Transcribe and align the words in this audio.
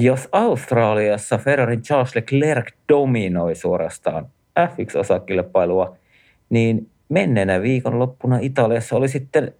Jos 0.00 0.28
Australiassa 0.32 1.38
Ferrarin 1.38 1.82
Charles 1.82 2.14
Leclerc 2.14 2.74
dominoi 2.88 3.54
suorastaan 3.54 4.26
F1-osakilpailua, 4.60 5.96
niin 6.50 6.90
menneenä 7.08 7.62
viikonloppuna 7.62 8.38
Italiassa 8.40 8.96
oli 8.96 9.08
sitten 9.08 9.54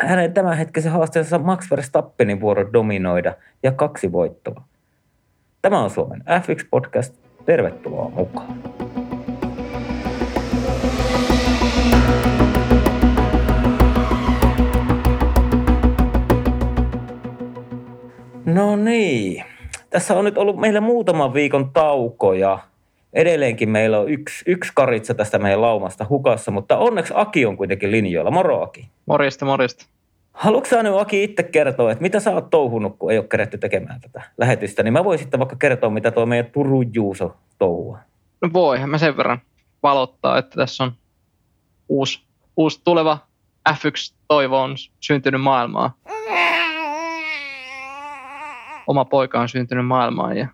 hänen 0.00 0.32
tämänhetkisen 0.32 0.92
haasteensa 0.92 1.38
Max 1.38 1.70
Verstappenin 1.70 2.40
vuoro 2.40 2.72
dominoida 2.72 3.34
ja 3.62 3.72
kaksi 3.72 4.12
voittoa. 4.12 4.62
Tämä 5.62 5.78
on 5.78 5.90
Suomen 5.90 6.20
F1-podcast. 6.20 7.14
Tervetuloa 7.44 8.08
mukaan. 8.08 8.62
No 18.44 18.76
niin, 18.76 19.44
tässä 19.90 20.14
on 20.14 20.24
nyt 20.24 20.38
ollut 20.38 20.56
meillä 20.56 20.80
muutaman 20.80 21.34
viikon 21.34 21.70
tauko 21.72 22.32
ja 22.32 22.58
edelleenkin 23.12 23.70
meillä 23.70 23.98
on 23.98 24.08
yksi, 24.08 24.44
yksi 24.46 24.72
karitsa 24.74 25.14
tästä 25.14 25.38
meidän 25.38 25.62
laumasta 25.62 26.06
hukassa, 26.08 26.50
mutta 26.50 26.78
onneksi 26.78 27.12
Aki 27.16 27.46
on 27.46 27.56
kuitenkin 27.56 27.90
linjoilla. 27.90 28.30
Moro 28.30 28.62
Aki. 28.62 28.88
Morjesta, 29.06 29.44
morjesta. 29.44 29.86
Haluatko 30.32 30.70
sä 30.70 30.82
nyt 30.82 31.00
Aki 31.00 31.24
itse 31.24 31.42
kertoa, 31.42 31.92
että 31.92 32.02
mitä 32.02 32.20
sä 32.20 32.30
oot 32.30 32.50
touhunut, 32.50 32.96
kun 32.98 33.12
ei 33.12 33.18
ole 33.18 33.26
kerätty 33.26 33.58
tekemään 33.58 34.00
tätä 34.00 34.22
lähetystä, 34.38 34.82
niin 34.82 34.92
mä 34.92 35.04
voisin 35.04 35.24
sitten 35.24 35.40
vaikka 35.40 35.56
kertoa, 35.56 35.90
mitä 35.90 36.10
tuo 36.10 36.26
meidän 36.26 36.50
Turun 36.52 36.94
Juuso 36.94 37.36
touhua. 37.58 37.98
No 38.42 38.50
voihan 38.52 38.90
mä 38.90 38.98
sen 38.98 39.16
verran 39.16 39.38
valottaa, 39.82 40.38
että 40.38 40.56
tässä 40.56 40.84
on 40.84 40.92
uusi, 41.88 42.20
uusi 42.56 42.80
tuleva 42.84 43.18
F1-toivo 43.70 44.62
on 44.62 44.74
syntynyt 45.00 45.40
maailmaa. 45.40 45.94
Oma 48.90 49.04
poika 49.04 49.40
on 49.40 49.48
syntynyt 49.48 49.86
maailmaan 49.86 50.36
ja 50.36 50.48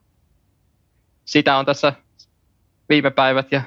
sitä 1.25 1.57
on 1.57 1.67
tässä 1.67 1.93
viime 2.89 3.11
päivät 3.11 3.53
ja 3.53 3.63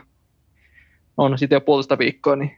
on 1.17 1.37
sitten 1.37 1.55
jo 1.55 1.61
puolesta 1.61 1.97
viikkoa, 1.97 2.35
niin 2.35 2.57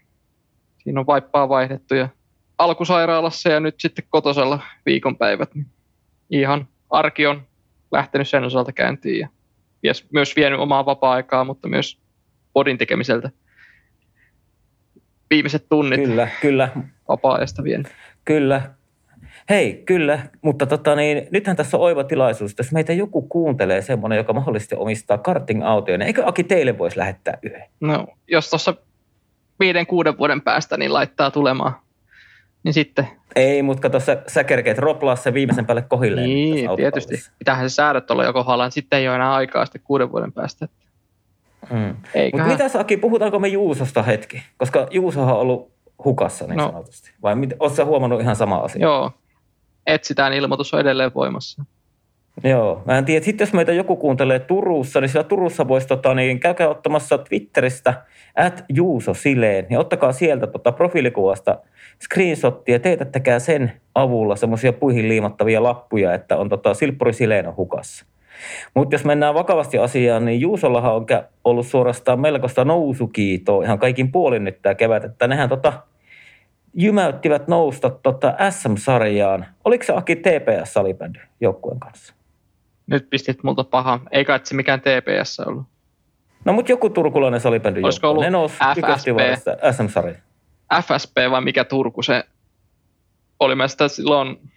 siinä 0.77 0.99
on 0.99 1.07
vaippaa 1.07 1.49
vaihdettu 1.49 1.95
ja 1.95 2.09
alkusairaalassa 2.57 3.49
ja 3.49 3.59
nyt 3.59 3.75
sitten 3.79 4.05
kotosella 4.09 4.59
viikonpäivät. 4.85 5.55
Niin 5.55 5.67
ihan 6.29 6.67
arki 6.89 7.27
on 7.27 7.47
lähtenyt 7.91 8.29
sen 8.29 8.43
osalta 8.43 8.71
käyntiin 8.71 9.29
ja 9.83 9.93
myös 10.13 10.35
vienyt 10.35 10.59
omaa 10.59 10.85
vapaa-aikaa, 10.85 11.43
mutta 11.43 11.67
myös 11.67 12.01
podin 12.53 12.77
tekemiseltä 12.77 13.31
viimeiset 15.29 15.69
tunnit 15.69 16.01
Kyllä, 16.03 16.27
kyllä. 16.41 16.69
vapaa-ajasta 17.07 17.63
vien. 17.63 17.83
Kyllä. 18.25 18.80
Hei, 19.51 19.83
kyllä, 19.85 20.19
mutta 20.41 20.65
tota 20.65 20.95
niin, 20.95 21.27
nythän 21.31 21.55
tässä 21.55 21.77
on 21.77 21.83
oiva 21.83 22.03
tilaisuus. 22.03 22.55
Jos 22.57 22.71
meitä 22.71 22.93
joku 22.93 23.21
kuuntelee 23.21 23.81
semmoinen, 23.81 24.17
joka 24.17 24.33
mahdollisesti 24.33 24.75
omistaa 24.75 25.17
karting-autoja, 25.17 25.97
niin 25.97 26.07
eikö 26.07 26.23
Aki 26.25 26.43
teille 26.43 26.77
voisi 26.77 26.97
lähettää 26.97 27.37
yhden? 27.41 27.63
No, 27.79 28.07
jos 28.27 28.49
tuossa 28.49 28.73
viiden, 29.59 29.87
kuuden 29.87 30.17
vuoden 30.17 30.41
päästä 30.41 30.77
niin 30.77 30.93
laittaa 30.93 31.31
tulemaan, 31.31 31.73
niin 32.63 32.73
sitten... 32.73 33.07
Ei, 33.35 33.63
mutta 33.63 33.81
kato, 33.81 33.99
sä, 33.99 34.23
sä 34.27 34.43
kerkeet 34.43 34.77
roplaa 34.77 35.15
sen 35.15 35.33
viimeisen 35.33 35.65
päälle 35.65 35.81
kohilleen. 35.81 36.27
Niin, 36.27 36.69
tietysti. 36.75 37.15
Pitäähän 37.39 37.69
se 37.69 37.73
säädöt 37.73 38.11
olla 38.11 38.23
jo 38.23 38.33
kohdallaan, 38.33 38.67
niin 38.67 38.73
sitten 38.73 38.99
ei 38.99 39.07
ole 39.07 39.15
enää 39.15 39.33
aikaa 39.33 39.65
sitten 39.65 39.81
kuuden 39.83 40.11
vuoden 40.11 40.31
päästä. 40.31 40.67
Hmm. 41.69 41.95
Mutta 42.33 42.47
mitä 42.47 42.79
Aki, 42.79 42.97
puhutaanko 42.97 43.39
me 43.39 43.47
Juusosta 43.47 44.03
hetki? 44.03 44.43
Koska 44.57 44.87
Juusohan 44.91 45.35
on 45.35 45.39
ollut 45.39 45.71
hukassa 46.05 46.47
niin 46.47 46.57
no. 46.57 46.65
sanotusti. 46.65 47.11
Vai 47.23 47.35
oletko 47.59 47.85
huomannut 47.85 48.21
ihan 48.21 48.35
sama 48.35 48.57
asia? 48.57 48.81
Joo, 48.81 49.11
etsitään 49.87 50.33
ilmoitus 50.33 50.73
on 50.73 50.79
edelleen 50.79 51.11
voimassa. 51.15 51.63
Joo, 52.43 52.81
mä 52.85 52.97
en 52.97 53.05
tiedä, 53.05 53.25
sitten 53.25 53.45
jos 53.45 53.53
meitä 53.53 53.73
joku 53.73 53.95
kuuntelee 53.95 54.39
Turussa, 54.39 55.01
niin 55.01 55.09
siellä 55.09 55.27
Turussa 55.27 55.67
voisi, 55.67 55.87
tota, 55.87 56.13
niin 56.13 56.39
käykää 56.39 56.69
ottamassa 56.69 57.17
Twitteristä 57.17 57.93
at 58.35 58.65
Juuso 58.69 59.13
Sileen, 59.13 59.67
ja 59.69 59.79
ottakaa 59.79 60.11
sieltä 60.11 60.47
tota, 60.47 60.71
profiilikuvasta 60.71 61.57
screenshottia, 62.03 62.79
teetättäkää 62.79 63.39
sen 63.39 63.71
avulla 63.95 64.35
semmoisia 64.35 64.73
puihin 64.73 65.09
liimattavia 65.09 65.63
lappuja, 65.63 66.13
että 66.13 66.37
on 66.37 66.49
tota, 66.49 66.73
Silppuri 66.73 67.13
Sileen 67.13 67.47
on 67.47 67.55
hukassa. 67.55 68.05
Mutta 68.73 68.95
jos 68.95 69.05
mennään 69.05 69.33
vakavasti 69.33 69.77
asiaan, 69.77 70.25
niin 70.25 70.41
Juusollahan 70.41 70.95
on 70.95 71.05
ollut 71.43 71.67
suorastaan 71.67 72.19
melkoista 72.19 72.65
nousukiitoa 72.65 73.63
ihan 73.63 73.79
kaikin 73.79 74.11
puolin 74.11 74.43
nyt 74.43 74.61
tämä 74.61 74.75
kevät, 74.75 75.03
että 75.03 75.27
nehän 75.27 75.49
tota, 75.49 75.73
jymäyttivät 76.73 77.47
nousta 77.47 77.89
tota 77.89 78.33
SM-sarjaan. 78.49 79.45
Oliko 79.65 79.83
se 79.83 79.93
Aki 79.93 80.15
TPS-salibändy 80.15 81.19
joukkueen 81.41 81.79
kanssa? 81.79 82.13
Nyt 82.87 83.09
pistit 83.09 83.43
multa 83.43 83.63
paha. 83.63 83.99
Ei 84.11 84.25
kai 84.25 84.39
se 84.43 84.55
mikään 84.55 84.81
TPS 84.81 85.39
ollut. 85.39 85.63
No 86.45 86.53
mutta 86.53 86.71
joku 86.71 86.89
turkulainen 86.89 87.41
salibändy 87.41 87.81
Olisiko 87.83 88.09
ollut 88.09 88.23
Ne 88.23 88.29
nousi 88.29 88.55
FSP. 88.55 89.07
SM-sarjaan. 89.71 90.21
FSP 90.83 91.17
vai 91.31 91.41
mikä 91.41 91.63
Turku 91.63 92.03
se 92.03 92.23
oli. 93.39 93.55
Mä 93.55 93.67
sitä 93.67 93.87
silloin 93.87 94.51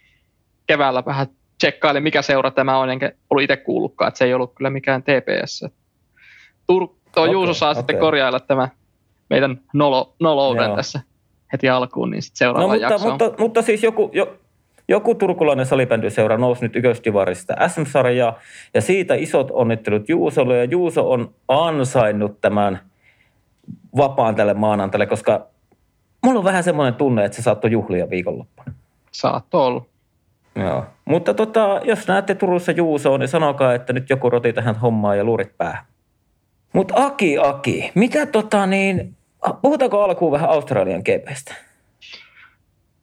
keväällä 0.67 1.03
vähän 1.05 1.27
tsekkailin, 1.57 2.03
mikä 2.03 2.21
seura 2.21 2.51
tämä 2.51 2.77
on, 2.77 2.89
enkä 2.89 3.11
ollut 3.29 3.43
itse 3.43 3.57
kuullutkaan, 3.57 4.07
että 4.07 4.17
se 4.17 4.25
ei 4.25 4.33
ollut 4.33 4.53
kyllä 4.55 4.69
mikään 4.69 5.03
TPS. 5.03 5.65
Tur- 6.71 6.95
tuo 7.15 7.23
okay, 7.23 7.31
Juuso 7.31 7.53
saa 7.53 7.71
okay. 7.71 7.81
sitten 7.81 7.99
korjailla 7.99 8.39
tämä 8.39 8.69
meidän 9.29 9.61
nolo, 9.73 10.15
nolouden 10.19 10.65
Joo. 10.65 10.75
tässä 10.75 11.01
heti 11.53 11.69
alkuun, 11.69 12.11
niin 12.11 12.21
sitten 12.21 12.37
seuraava 12.37 12.67
no, 12.67 12.73
mutta, 12.73 12.93
jakso 12.93 13.09
mutta, 13.09 13.31
mutta, 13.39 13.61
siis 13.61 13.83
joku, 13.83 14.09
jo, 14.13 14.37
joku 14.87 15.15
turkulainen 15.15 15.65
salibändyseura 15.65 16.37
nousi 16.37 16.61
nyt 16.61 16.75
ykkösdivarista 16.75 17.67
SM-sarjaa 17.67 18.39
ja 18.73 18.81
siitä 18.81 19.15
isot 19.15 19.51
onnittelut 19.51 20.09
Juusolle 20.09 20.57
ja 20.57 20.63
Juuso 20.63 21.11
on 21.11 21.33
ansainnut 21.47 22.41
tämän 22.41 22.79
vapaan 23.97 24.35
tälle 24.35 24.53
maanantalle, 24.53 25.05
koska 25.05 25.47
mulla 26.23 26.39
on 26.39 26.45
vähän 26.45 26.63
semmoinen 26.63 26.95
tunne, 26.95 27.25
että 27.25 27.35
se 27.35 27.41
saattoi 27.41 27.71
juhlia 27.71 28.09
viikonloppuna. 28.09 28.73
Saatto 29.11 29.65
olla. 29.65 29.85
Joo. 30.55 30.85
Mutta 31.05 31.33
tota, 31.33 31.81
jos 31.83 32.07
näette 32.07 32.35
Turussa 32.35 32.71
Juusoa, 32.71 33.17
niin 33.17 33.27
sanokaa, 33.27 33.73
että 33.73 33.93
nyt 33.93 34.09
joku 34.09 34.29
roti 34.29 34.53
tähän 34.53 34.75
hommaan 34.75 35.17
ja 35.17 35.23
luurit 35.23 35.57
päähän. 35.57 35.85
Mutta 36.73 36.93
Aki, 36.97 37.37
Aki, 37.37 37.91
mitä 37.95 38.25
tota 38.25 38.65
niin, 38.65 39.15
puhutaanko 39.61 40.03
alkuun 40.03 40.31
vähän 40.31 40.49
Australian 40.49 41.01
GPstä? 41.01 41.55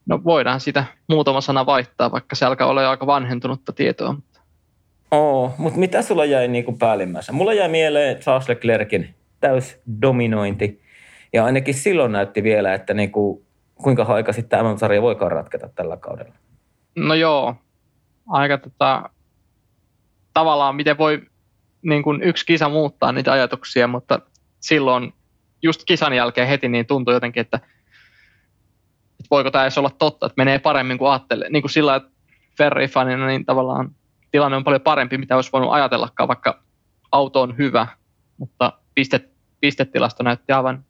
No 0.06 0.20
voidaan 0.24 0.60
sitä 0.60 0.84
muutama 1.08 1.40
sana 1.40 1.66
vaihtaa, 1.66 2.12
vaikka 2.12 2.36
se 2.36 2.46
alkaa 2.46 2.68
olla 2.68 2.82
jo 2.82 2.90
aika 2.90 3.06
vanhentunutta 3.06 3.72
tietoa. 3.72 4.14
Oo, 5.10 5.54
mutta 5.58 5.78
mitä 5.78 6.02
sulla 6.02 6.24
jäi 6.24 6.48
niin 6.48 6.64
kuin 6.64 6.78
päällimmäisenä? 6.78 7.36
Mulla 7.36 7.52
jäi 7.52 7.68
mieleen 7.68 8.16
Charles 8.16 8.48
Leclerkin 8.48 9.14
täys 9.40 9.80
dominointi. 10.02 10.82
Ja 11.32 11.44
ainakin 11.44 11.74
silloin 11.74 12.12
näytti 12.12 12.42
vielä, 12.42 12.74
että 12.74 12.94
niin 12.94 13.12
kuin, 13.12 13.44
kuinka 13.74 14.02
aika 14.02 14.32
sitten 14.32 14.64
MM-sarja 14.64 15.02
voikaan 15.02 15.32
ratketa 15.32 15.68
tällä 15.68 15.96
kaudella. 15.96 16.34
No 16.96 17.14
joo, 17.14 17.54
aika 18.28 18.58
tota, 18.58 19.10
tavallaan 20.34 20.76
miten 20.76 20.98
voi 20.98 21.22
niin 21.82 22.02
kuin 22.02 22.22
yksi 22.22 22.46
kisa 22.46 22.68
muuttaa 22.68 23.12
niitä 23.12 23.32
ajatuksia, 23.32 23.88
mutta 23.88 24.20
silloin 24.60 25.12
just 25.62 25.82
kisan 25.86 26.12
jälkeen 26.12 26.48
heti 26.48 26.68
niin 26.68 26.86
tuntui 26.86 27.14
jotenkin, 27.14 27.40
että, 27.40 27.56
että 27.56 29.28
voiko 29.30 29.50
tämä 29.50 29.64
edes 29.64 29.78
olla 29.78 29.90
totta, 29.90 30.26
että 30.26 30.34
menee 30.36 30.58
paremmin 30.58 30.98
kuin 30.98 31.10
ajattelee. 31.10 31.50
Niin 31.50 31.62
kuin 31.62 31.70
sillä, 31.70 31.96
että 31.96 32.10
Ferrari-fanina 32.58 33.26
niin 33.26 33.44
tavallaan 33.44 33.94
tilanne 34.30 34.56
on 34.56 34.64
paljon 34.64 34.80
parempi, 34.80 35.18
mitä 35.18 35.36
olisi 35.36 35.52
voinut 35.52 35.72
ajatellakaan, 35.72 36.28
vaikka 36.28 36.62
auto 37.12 37.42
on 37.42 37.58
hyvä, 37.58 37.86
mutta 38.38 38.72
pistet, 38.94 39.30
pistetilasto 39.60 40.22
näytti 40.22 40.52
aivan, 40.52 40.84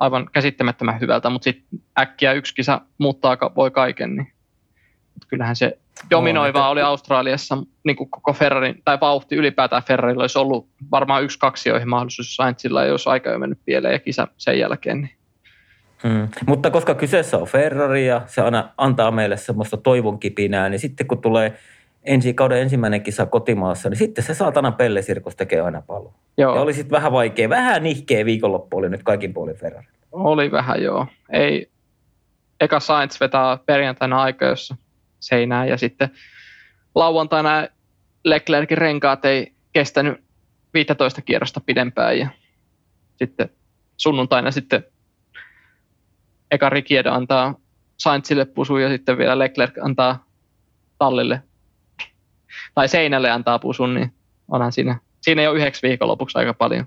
aivan 0.00 0.28
käsittämättömän 0.32 1.00
hyvältä, 1.00 1.30
mutta 1.30 1.44
sitten 1.44 1.80
äkkiä 1.98 2.32
yksi 2.32 2.54
kisa 2.54 2.80
muuttaa 2.98 3.36
voi 3.56 3.70
kaiken, 3.70 4.16
niin 4.16 4.35
kyllähän 5.28 5.56
se 5.56 5.78
dominoiva 6.10 6.60
no, 6.60 6.70
oli 6.70 6.82
Australiassa 6.82 7.58
niin 7.84 7.96
kuin 7.96 8.10
koko 8.10 8.32
Ferrarin, 8.32 8.82
tai 8.84 8.98
vauhti 9.00 9.36
ylipäätään 9.36 9.82
Ferrarilla 9.82 10.22
olisi 10.22 10.38
ollut 10.38 10.68
varmaan 10.90 11.24
yksi 11.24 11.38
kaksi 11.38 11.68
joihin 11.68 11.88
mahdollisuus 11.88 12.36
Sainzilla 12.36 12.84
ei 12.84 12.90
olisi 12.90 13.08
aika 13.08 13.30
jo 13.30 13.38
mennyt 13.38 13.58
pieleen 13.64 13.92
ja 13.92 13.98
kisa 13.98 14.28
sen 14.36 14.58
jälkeen. 14.58 15.00
Niin. 15.00 15.16
Hmm. 16.02 16.28
Mutta 16.46 16.70
koska 16.70 16.94
kyseessä 16.94 17.38
on 17.38 17.46
Ferrari 17.46 18.06
ja 18.06 18.22
se 18.26 18.42
aina 18.42 18.68
antaa 18.78 19.10
meille 19.10 19.36
semmoista 19.36 19.76
toivon 19.76 20.18
kipinää, 20.18 20.68
niin 20.68 20.78
sitten 20.78 21.06
kun 21.06 21.22
tulee 21.22 21.58
ensi 22.04 22.34
kauden 22.34 22.62
ensimmäinen 22.62 23.02
kisa 23.02 23.26
kotimaassa, 23.26 23.88
niin 23.88 23.98
sitten 23.98 24.24
se 24.24 24.34
saatana 24.34 24.72
pellesirkus 24.72 25.36
tekee 25.36 25.60
aina 25.60 25.82
paljon. 25.86 26.12
Joo. 26.38 26.54
Ja 26.54 26.60
oli 26.60 26.72
sitten 26.72 26.96
vähän 26.96 27.12
vaikea, 27.12 27.48
vähän 27.48 27.82
nihkeä 27.82 28.24
viikonloppu 28.24 28.76
oli 28.76 28.88
nyt 28.88 29.02
kaikin 29.02 29.34
puolin 29.34 29.56
Ferrari. 29.56 29.86
Oli 30.12 30.50
vähän 30.50 30.82
joo. 30.82 31.06
Ei, 31.30 31.70
eka 32.60 32.80
Sainz 32.80 33.20
vetää 33.20 33.58
perjantaina 33.66 34.22
aika, 34.22 34.46
jossa 34.46 34.76
seinään 35.26 35.68
ja 35.68 35.76
sitten 35.76 36.10
lauantaina 36.94 37.68
Leclerkin 38.24 38.78
renkaat 38.78 39.24
ei 39.24 39.52
kestänyt 39.72 40.24
15 40.74 41.22
kierrosta 41.22 41.60
pidempään 41.60 42.18
ja 42.18 42.28
sitten 43.16 43.48
sunnuntaina 43.96 44.50
sitten 44.50 44.84
eka 46.50 46.70
Ricciardo 46.70 47.12
antaa 47.12 47.54
Sainzille 47.96 48.44
pusu 48.44 48.78
ja 48.78 48.88
sitten 48.88 49.18
vielä 49.18 49.38
Leclerc 49.38 49.78
antaa 49.82 50.26
tallille 50.98 51.42
tai 52.74 52.88
seinälle 52.88 53.30
antaa 53.30 53.58
pusun, 53.58 53.94
niin 53.94 54.12
onhan 54.48 54.72
siinä, 54.72 54.98
siinä 55.20 55.42
jo 55.42 55.52
yhdeksi 55.52 55.88
viikonlopuksi 55.88 56.38
aika 56.38 56.54
paljon. 56.54 56.86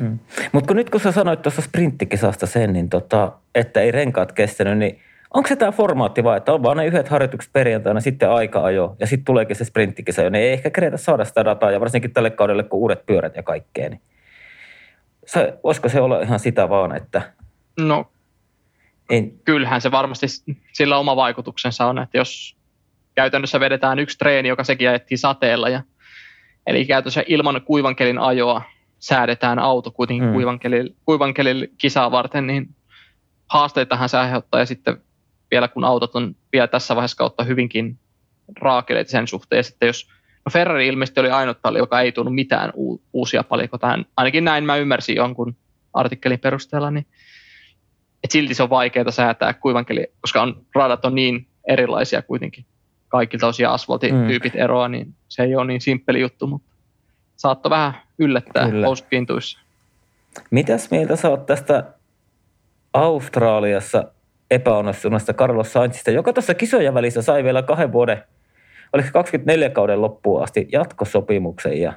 Hmm. 0.00 0.18
Mutta 0.52 0.74
nyt 0.74 0.90
kun 0.90 1.00
sä 1.00 1.12
sanoit 1.12 1.42
tuossa 1.42 1.62
sprinttikisasta 1.62 2.46
sen, 2.46 2.72
niin 2.72 2.88
tota, 2.88 3.32
että 3.54 3.80
ei 3.80 3.90
renkaat 3.90 4.32
kestänyt, 4.32 4.78
niin 4.78 5.00
onko 5.34 5.48
se 5.48 5.56
tämä 5.56 5.72
formaatti 5.72 6.24
vai, 6.24 6.36
että 6.36 6.52
on 6.52 6.62
vaan 6.62 6.76
ne 6.76 6.86
yhdet 6.86 7.08
harjoitukset 7.08 7.52
perjantaina, 7.52 8.00
sitten 8.00 8.30
aika 8.30 8.64
ajo 8.64 8.96
ja 9.00 9.06
sitten 9.06 9.24
tuleekin 9.24 9.56
se 9.56 9.64
sprinttikisa, 9.64 10.30
ne 10.30 10.38
ei 10.38 10.52
ehkä 10.52 10.70
keretä 10.70 10.96
saada 10.96 11.24
sitä 11.24 11.44
dataa 11.44 11.70
ja 11.70 11.80
varsinkin 11.80 12.12
tälle 12.12 12.30
kaudelle, 12.30 12.62
kun 12.62 12.80
uudet 12.80 13.06
pyörät 13.06 13.36
ja 13.36 13.42
kaikkea, 13.42 13.88
niin 13.88 14.00
se, 15.26 15.58
voisiko 15.64 15.88
se 15.88 16.00
olla 16.00 16.20
ihan 16.20 16.38
sitä 16.38 16.68
vaan, 16.68 16.96
että... 16.96 17.32
No, 17.80 18.10
en... 19.10 19.32
kyllähän 19.44 19.80
se 19.80 19.90
varmasti 19.90 20.26
sillä 20.72 20.98
oma 20.98 21.16
vaikutuksensa 21.16 21.86
on, 21.86 21.98
että 21.98 22.18
jos 22.18 22.56
käytännössä 23.14 23.60
vedetään 23.60 23.98
yksi 23.98 24.18
treeni, 24.18 24.48
joka 24.48 24.64
sekin 24.64 24.88
ajettiin 24.88 25.18
sateella, 25.18 25.68
ja, 25.68 25.82
eli 26.66 26.84
käytännössä 26.84 27.24
ilman 27.26 27.62
kuivankelin 27.64 28.18
ajoa 28.18 28.62
säädetään 28.98 29.58
auto 29.58 29.90
kuitenkin 29.90 30.24
hmm. 30.24 30.32
kuivankelin, 30.32 30.96
kuivankelin 31.04 31.68
kisaa 31.78 32.10
varten, 32.10 32.46
niin 32.46 32.68
haasteitahan 33.48 34.08
se 34.08 34.18
aiheuttaa, 34.18 34.60
ja 34.60 34.66
sitten 34.66 34.96
vielä 35.52 35.68
kun 35.68 35.84
autot 35.84 36.16
on 36.16 36.36
vielä 36.52 36.66
tässä 36.66 36.96
vaiheessa 36.96 37.16
kautta 37.16 37.44
hyvinkin 37.44 37.98
raakeleita 38.60 39.10
sen 39.10 39.28
suhteen, 39.28 39.64
sitten 39.64 39.86
jos 39.86 40.08
No 40.44 40.50
Ferrari 40.50 40.88
ilmeisesti 40.88 41.20
oli 41.20 41.30
ainut 41.30 41.58
talli, 41.62 41.78
joka 41.78 42.00
ei 42.00 42.12
tullut 42.12 42.34
mitään 42.34 42.72
u- 42.76 43.02
uusia 43.12 43.44
palikoita 43.44 43.86
tähän. 43.86 44.06
Ainakin 44.16 44.44
näin 44.44 44.64
mä 44.64 44.76
ymmärsin 44.76 45.16
jonkun 45.16 45.56
artikkelin 45.94 46.38
perusteella, 46.38 46.90
niin 46.90 47.06
et 48.24 48.30
silti 48.30 48.54
se 48.54 48.62
on 48.62 48.70
vaikeaa 48.70 49.10
säätää 49.10 49.54
kuivankeli, 49.54 50.06
koska 50.20 50.42
on, 50.42 50.66
radat 50.74 51.04
on 51.04 51.14
niin 51.14 51.46
erilaisia 51.68 52.22
kuitenkin. 52.22 52.64
Kaikilta 53.08 53.46
osia 53.46 53.72
asfaltityypit 53.72 54.54
mm. 54.54 54.60
eroa, 54.60 54.88
niin 54.88 55.14
se 55.28 55.42
ei 55.42 55.56
ole 55.56 55.66
niin 55.66 55.80
simppeli 55.80 56.20
juttu, 56.20 56.46
mutta 56.46 56.68
saattoi 57.36 57.70
vähän 57.70 57.94
yllättää 58.18 58.68
housut 58.86 59.06
Mitäs 60.50 60.90
mieltä 60.90 61.16
sä 61.16 61.28
oot 61.28 61.46
tästä 61.46 61.84
Australiassa 62.92 64.04
epäonnistuneesta 64.54 65.34
Carlos 65.34 65.72
Sainzista, 65.72 66.10
joka 66.10 66.32
tuossa 66.32 66.54
kisojen 66.54 66.94
välissä 66.94 67.22
sai 67.22 67.44
vielä 67.44 67.62
kahden 67.62 67.92
vuoden 67.92 68.22
oliko 68.92 69.08
24 69.12 69.70
kauden 69.70 70.02
loppuun 70.02 70.42
asti 70.42 70.68
jatkosopimuksen 70.72 71.80
ja 71.80 71.92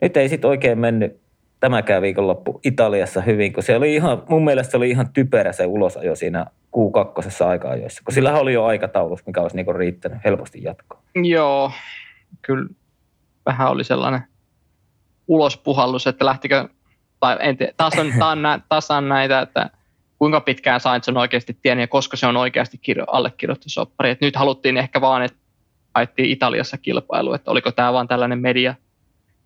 nyt 0.00 0.16
ei 0.16 0.28
sitten 0.28 0.50
oikein 0.50 0.78
mennyt 0.78 1.20
tämäkään 1.60 2.02
viikonloppu 2.02 2.60
Italiassa 2.64 3.20
hyvin, 3.20 3.52
kun 3.52 3.62
se 3.62 3.76
oli 3.76 3.94
ihan, 3.94 4.22
mun 4.28 4.44
mielestä 4.44 4.70
se 4.70 4.76
oli 4.76 4.90
ihan 4.90 5.12
typerä 5.12 5.52
se 5.52 5.66
ulosajo 5.66 6.16
siinä 6.16 6.46
Q2 6.76 7.46
aika-ajoissa, 7.46 8.02
kun 8.04 8.14
sillä 8.14 8.38
oli 8.38 8.52
jo 8.52 8.64
aikataulus, 8.64 9.26
mikä 9.26 9.40
olisi 9.40 9.56
niinku 9.56 9.72
riittänyt 9.72 10.18
helposti 10.24 10.62
jatkoon. 10.62 11.02
Joo, 11.14 11.72
kyllä 12.42 12.68
vähän 13.46 13.70
oli 13.70 13.84
sellainen 13.84 14.20
ulospuhallus, 15.28 16.06
että 16.06 16.24
lähtikö, 16.24 16.68
tai 17.20 17.36
en 17.40 17.56
tiedä, 17.56 17.72
taas, 17.76 17.98
on, 17.98 18.12
taas 18.68 18.90
on 18.90 19.08
näitä, 19.08 19.40
että 19.40 19.70
kuinka 20.18 20.40
pitkään 20.40 20.80
Sainz 20.80 21.08
on 21.08 21.16
oikeasti 21.16 21.58
tiennyt 21.62 21.82
ja 21.82 21.88
koska 21.88 22.16
se 22.16 22.26
on 22.26 22.36
oikeasti 22.36 22.78
kirjo, 22.78 23.04
allekirjoittu 23.08 23.68
soppari. 23.68 24.10
Et 24.10 24.20
nyt 24.20 24.36
haluttiin 24.36 24.76
ehkä 24.76 25.00
vaan, 25.00 25.22
että 25.22 25.38
haettiin 25.94 26.30
Italiassa 26.30 26.78
kilpailu, 26.78 27.32
että 27.32 27.50
oliko 27.50 27.72
tämä 27.72 27.92
vaan 27.92 28.08
tällainen 28.08 28.38
media 28.38 28.74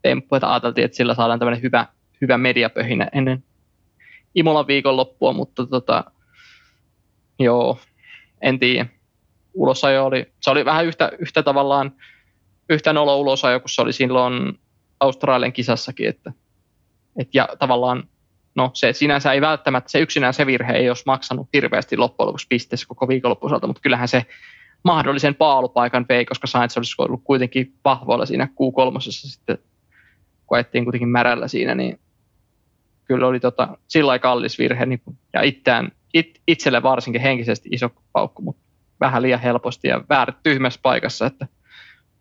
temppu, 0.02 0.34
että 0.34 0.52
ajateltiin, 0.52 0.84
että 0.84 0.96
sillä 0.96 1.14
saadaan 1.14 1.38
tämmöinen 1.38 1.62
hyvä, 1.62 1.87
hyvä 2.20 2.38
mediapöhinä 2.38 3.08
ennen 3.12 3.44
Imolan 4.34 4.67
viikonloppua, 4.67 5.32
mutta 5.32 5.67
tota, 5.67 6.05
joo, 7.38 7.78
en 8.40 8.58
tiedä. 8.58 8.87
Ulosajo 9.55 10.05
oli, 10.05 10.32
se 10.40 10.50
oli 10.50 10.64
vähän 10.64 10.87
yhtä, 10.87 11.12
yhtä 11.19 11.43
tavallaan, 11.43 11.93
yhtä 12.69 12.93
nolo 12.93 13.19
ulosajo, 13.19 13.61
kun 13.61 13.69
se 13.69 13.82
oli 13.82 13.93
silloin 13.93 14.58
Australian 15.00 15.52
kisassakin, 15.52 16.08
että, 16.08 16.32
et 17.19 17.28
ja 17.34 17.49
tavallaan 17.58 18.08
no 18.55 18.70
se 18.75 18.93
sinänsä 18.93 19.32
ei 19.32 19.41
välttämättä, 19.41 19.91
se 19.91 19.99
yksinään 20.00 20.35
se 20.35 20.47
virhe 20.47 20.73
ei 20.73 20.88
olisi 20.91 21.02
maksanut 21.06 21.49
hirveästi 21.52 21.97
loppujen 21.97 22.26
lopuksi 22.26 22.47
pisteessä 22.49 22.87
koko 22.88 23.08
viikonloppuisalta, 23.08 23.67
mutta 23.67 23.82
kyllähän 23.82 24.08
se 24.08 24.26
mahdollisen 24.82 25.35
paalupaikan 25.35 26.06
vei, 26.08 26.25
koska 26.25 26.47
Sainz 26.47 26.76
olisi 26.76 26.94
ollut 26.99 27.20
kuitenkin 27.25 27.75
vahvoilla 27.85 28.26
siinä 28.26 28.44
Q3 28.44 29.00
sitten, 29.00 29.58
kun 30.47 30.56
ajettiin 30.56 30.85
kuitenkin 30.85 31.08
märällä 31.08 31.49
siinä, 31.49 31.75
niin 31.75 32.00
kyllä 33.05 33.26
oli 33.26 33.41
tota, 33.41 33.79
sillä 33.88 34.19
kallis 34.19 34.58
virhe 34.58 34.87
niin, 34.87 35.02
ja 35.32 35.43
itseään, 35.43 35.93
it, 36.14 36.41
itselle 36.49 36.82
varsinkin 36.82 37.23
henkisesti 37.23 37.69
iso 37.73 37.91
paukku, 38.12 38.43
mutta 38.43 38.62
vähän 39.00 39.23
liian 39.23 39.41
helposti 39.41 39.88
ja 39.88 40.05
väärät 40.08 40.37
tyhmässä 40.43 40.81
paikassa, 40.82 41.26
että 41.26 41.47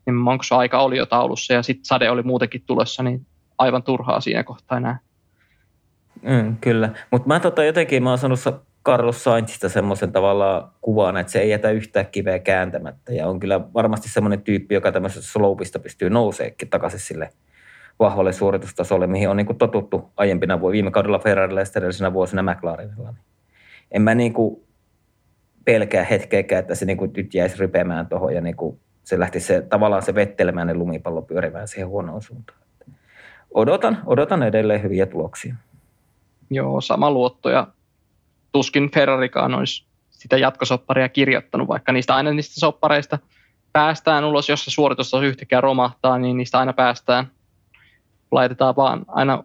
niin 0.06 0.28
onko 0.28 0.44
se 0.44 0.56
aika 0.56 0.80
oli 0.80 0.98
jo 0.98 1.06
taulussa 1.06 1.54
ja 1.54 1.64
sitten 1.64 1.86
sade 1.86 2.10
oli 2.10 2.24
muutenkin 2.24 2.64
tulossa, 2.66 3.04
niin 3.04 3.26
aivan 3.58 3.84
turhaa 3.84 4.22
siinä 4.22 4.44
kohtaa 4.44 4.78
enää. 4.78 5.00
Mm, 6.22 6.58
kyllä, 6.62 6.90
mutta 7.12 7.28
mä 7.28 7.40
tota 7.40 7.64
jotenkin, 7.64 8.04
mä 8.04 8.10
oon 8.10 8.18
sanonut 8.18 8.70
Carlos 8.86 9.24
Sainzista 9.24 9.70
semmoisen 9.70 10.12
tavalla 10.12 10.74
kuvan, 10.82 11.18
että 11.18 11.32
se 11.32 11.40
ei 11.40 11.50
jätä 11.50 11.72
yhtään 11.72 12.08
kiveä 12.08 12.40
kääntämättä. 12.40 13.14
Ja 13.14 13.28
on 13.28 13.40
kyllä 13.40 13.62
varmasti 13.74 14.10
semmoinen 14.10 14.42
tyyppi, 14.42 14.76
joka 14.76 14.92
tämmöisestä 14.92 15.32
slopeista 15.32 15.80
pystyy 15.80 16.10
nouseekin 16.10 16.70
takaisin 16.70 17.00
sille 17.00 17.30
vahvalle 18.00 18.34
suoritustasolle, 18.34 19.08
mihin 19.08 19.30
on 19.30 19.38
niin 19.38 19.48
kuin 19.48 19.58
totuttu 19.58 20.12
aiempina 20.18 20.60
vuosina, 20.60 20.74
viime 20.74 20.92
kaudella 20.92 21.20
Ferrarilla 21.20 21.60
ja 21.60 21.66
edellisenä 21.76 22.14
vuosina 22.14 22.44
McLarenilla. 22.44 23.14
En 23.92 24.02
mä 24.02 24.16
niin 24.16 24.34
kuin 24.34 24.64
pelkää 25.66 26.04
hetkeäkään, 26.04 26.60
että 26.60 26.76
se 26.76 26.86
niin 26.86 26.98
kuin 26.98 27.12
nyt 27.18 27.34
jäisi 27.34 27.58
rypemään 27.60 28.08
tuohon 28.08 28.36
ja 28.36 28.42
niin 28.42 28.56
kuin 28.56 28.80
se 29.04 29.20
lähti 29.20 29.40
se, 29.40 29.62
tavallaan 29.62 30.02
se 30.02 30.16
vettelemään 30.16 30.68
ne 30.68 30.74
lumipallo 30.74 31.22
pyörimään 31.22 31.68
siihen 31.68 31.88
huonoon 31.88 32.22
suuntaan. 32.22 32.60
Odotan, 33.54 33.98
odotan 34.06 34.44
edelleen 34.44 34.84
hyviä 34.84 35.06
tuloksia. 35.06 35.56
Joo, 36.50 36.82
sama 36.82 37.12
luotto 37.12 37.50
ja 37.50 37.68
tuskin 38.52 38.92
Ferrarikaan 38.92 39.54
olisi 39.54 39.86
sitä 40.10 40.38
jatkosopparia 40.38 41.10
kirjoittanut, 41.10 41.68
vaikka 41.68 41.92
niistä 41.92 42.16
aina 42.16 42.32
niistä 42.32 42.60
soppareista 42.60 43.20
päästään 43.74 44.24
ulos, 44.24 44.50
jos 44.50 44.66
se 44.66 44.72
suoritus 44.72 45.12
yhtäkkiä 45.24 45.62
romahtaa, 45.62 46.18
niin 46.18 46.38
niistä 46.38 46.60
aina 46.60 46.74
päästään. 46.74 47.32
Laitetaan 48.32 48.76
vaan 48.76 49.06
aina 49.08 49.44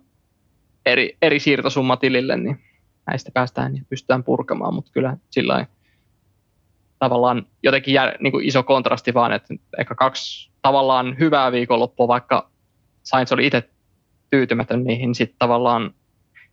eri, 0.87 1.17
eri 1.23 1.41
siirtosumma 1.41 1.97
tilille, 1.97 2.37
niin 2.37 2.61
näistä 3.07 3.31
päästään 3.35 3.77
ja 3.77 3.83
pystytään 3.89 4.25
purkamaan, 4.25 4.75
mutta 4.75 4.91
kyllä 4.93 5.17
sillä 5.31 5.67
tavallaan 6.99 7.47
jotenkin 7.62 7.95
jär, 7.95 8.17
niin 8.21 8.33
kuin 8.33 8.45
iso 8.45 8.62
kontrasti 8.62 9.15
vaan, 9.15 9.33
että 9.33 9.55
ehkä 9.79 9.95
kaksi 9.95 10.50
tavallaan 10.62 11.19
hyvää 11.19 11.53
viikonloppua, 11.53 12.09
vaikka 12.09 12.50
Sainz 13.02 13.33
oli 13.33 13.47
itse 13.47 13.71
tyytymätön 14.31 14.85
niihin, 14.85 15.07
niin 15.07 15.14
sitten 15.14 15.38
tavallaan 15.38 15.95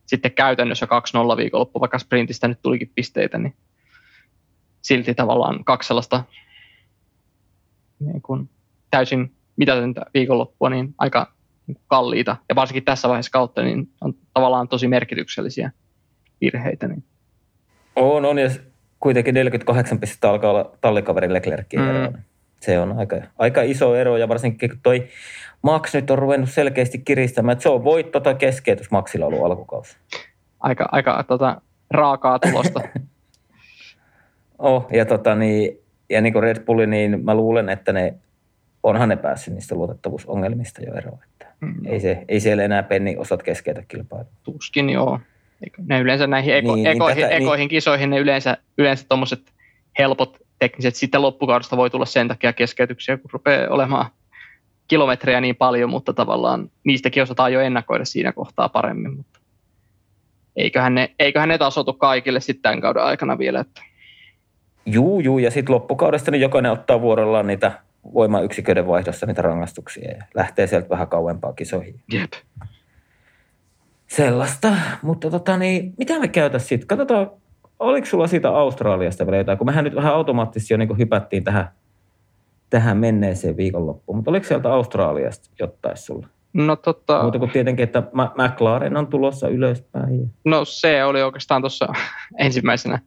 sitten 0.06 0.32
käytännössä 0.32 0.86
2-0 1.34 1.36
viikonloppu, 1.36 1.80
vaikka 1.80 1.98
sprintistä 1.98 2.48
nyt 2.48 2.62
tulikin 2.62 2.92
pisteitä, 2.94 3.38
niin 3.38 3.54
silti 4.82 5.14
tavallaan 5.14 5.64
kaksi 5.64 5.86
sellaista 5.86 6.24
niin 8.00 8.22
kuin 8.22 8.50
täysin 8.90 9.32
mitätöntä 9.56 10.00
viikonloppua, 10.14 10.70
niin 10.70 10.94
aika 10.98 11.32
kalliita. 11.86 12.36
Ja 12.48 12.54
varsinkin 12.54 12.84
tässä 12.84 13.08
vaiheessa 13.08 13.32
kautta, 13.32 13.62
niin 13.62 13.88
on 14.00 14.14
tavallaan 14.34 14.68
tosi 14.68 14.88
merkityksellisiä 14.88 15.70
virheitä. 16.40 16.88
Niin. 16.88 17.04
On, 17.96 18.24
on, 18.24 18.38
ja 18.38 18.50
kuitenkin 19.00 19.34
48 19.34 20.00
pistettä 20.00 20.30
alkaa 20.30 20.50
olla 20.50 20.78
tallikaverin 20.80 21.32
Leclerkin 21.32 21.80
mm. 21.80 22.22
Se 22.62 22.78
on 22.78 22.98
aika, 22.98 23.16
aika 23.38 23.62
iso 23.62 23.94
ero, 23.94 24.16
ja 24.16 24.28
varsinkin 24.28 24.70
kun 24.70 24.78
toi 24.82 25.08
Max 25.62 25.94
nyt 25.94 26.10
on 26.10 26.18
ruvennut 26.18 26.50
selkeästi 26.50 26.98
kiristämään, 26.98 27.52
että 27.52 27.62
se 27.62 27.68
on 27.68 27.84
voitto 27.84 28.20
tai 28.20 28.34
keskeytys 28.34 28.90
Maxilla 28.90 29.26
ollut 29.26 29.44
alkukausi. 29.44 29.96
Aika, 30.60 30.88
aika 30.92 31.24
tota, 31.28 31.60
raakaa 31.90 32.38
tulosta. 32.38 32.80
oh, 34.58 34.86
ja, 34.92 35.04
tota, 35.04 35.34
niin, 35.34 35.78
ja 36.10 36.20
niin 36.20 36.32
kuin 36.32 36.42
Red 36.42 36.64
Bulli, 36.64 36.86
niin 36.86 37.24
mä 37.24 37.34
luulen, 37.34 37.68
että 37.68 37.92
ne 37.92 38.14
onhan 38.82 39.08
ne 39.08 39.16
päässyt 39.16 39.54
niistä 39.54 39.74
luotettavuusongelmista 39.74 40.82
jo 40.82 40.94
eroon. 40.94 41.18
Että 41.32 41.46
mm. 41.60 41.86
ei, 41.86 42.00
se, 42.00 42.24
ei 42.28 42.40
siellä 42.40 42.62
enää 42.62 42.82
penni 42.82 43.16
osat 43.16 43.42
keskeytä 43.42 43.82
kilpailua. 43.88 44.30
Tuskin 44.42 44.90
joo. 44.90 45.20
Ne 45.86 46.00
yleensä 46.00 46.26
näihin 46.26 46.54
eko, 46.54 46.74
niin, 46.74 46.86
ekoihin, 46.86 47.16
niin 47.16 47.28
tätä, 47.28 47.36
ekoihin 47.36 47.62
niin, 47.62 47.68
kisoihin 47.68 48.10
ne 48.10 48.18
yleensä, 48.18 48.56
yleensä 48.78 49.06
tuommoiset 49.08 49.40
helpot 49.98 50.41
tekniset 50.62 50.94
sitten 50.94 51.22
loppukaudesta 51.22 51.76
voi 51.76 51.90
tulla 51.90 52.04
sen 52.04 52.28
takia 52.28 52.52
keskeytyksiä, 52.52 53.16
kun 53.16 53.30
rupeaa 53.32 53.70
olemaan 53.70 54.06
kilometrejä 54.88 55.40
niin 55.40 55.56
paljon, 55.56 55.90
mutta 55.90 56.12
tavallaan 56.12 56.70
niistäkin 56.84 57.22
osataan 57.22 57.52
jo 57.52 57.60
ennakoida 57.60 58.04
siinä 58.04 58.32
kohtaa 58.32 58.68
paremmin. 58.68 59.16
Mutta 59.16 59.40
eiköhän, 60.56 60.94
ne, 60.94 61.14
eiköhän 61.18 61.48
ne 61.48 61.58
tasoitu 61.58 61.92
kaikille 61.92 62.40
sitten 62.40 62.62
tämän 62.62 62.80
kauden 62.80 63.02
aikana 63.02 63.38
vielä. 63.38 63.60
Että. 63.60 63.82
Juu, 64.86 65.20
juu, 65.20 65.38
ja 65.38 65.50
sitten 65.50 65.74
loppukaudesta 65.74 66.30
niin 66.30 66.40
jokainen 66.40 66.72
ottaa 66.72 67.00
vuorollaan 67.00 67.46
niitä 67.46 67.72
voimayksiköiden 68.14 68.86
vaihdossa 68.86 69.26
niitä 69.26 69.42
rangaistuksia 69.42 70.10
ja 70.10 70.24
lähtee 70.34 70.66
sieltä 70.66 70.88
vähän 70.88 71.08
kauempaa 71.08 71.52
kisoihin. 71.52 72.00
Jep. 72.12 72.32
Sellaista, 74.06 74.72
mutta 75.02 75.30
tota 75.30 75.56
niin, 75.56 75.94
mitä 75.98 76.18
me 76.18 76.28
käytäisiin 76.28 76.68
sitten? 76.68 76.86
Katsotaan, 76.86 77.30
oliko 77.82 78.06
sulla 78.06 78.26
siitä 78.26 78.48
Australiasta 78.48 79.26
vielä 79.26 79.36
jotain, 79.36 79.58
kun 79.58 79.66
mehän 79.66 79.84
nyt 79.84 79.94
vähän 79.94 80.14
automaattisesti 80.14 80.74
jo 80.74 80.78
niin 80.78 80.98
hypättiin 80.98 81.44
tähän 81.44 81.68
tähän 82.70 82.96
menneeseen 82.96 83.56
viikonloppuun. 83.56 84.18
Mutta 84.18 84.30
oliko 84.30 84.46
sieltä 84.46 84.72
Australiasta 84.72 85.50
jotain 85.58 85.96
sulla? 85.96 86.26
No 86.52 86.76
tota... 86.76 87.22
Muuta 87.22 87.38
kuin 87.38 87.50
tietenkin, 87.50 87.82
että 87.82 88.02
McLaren 88.34 88.96
on 88.96 89.06
tulossa 89.06 89.48
ylöspäin. 89.48 90.30
No 90.44 90.64
se 90.64 91.04
oli 91.04 91.22
oikeastaan 91.22 91.62
tuossa 91.62 91.88
ensimmäisenä 92.38 92.98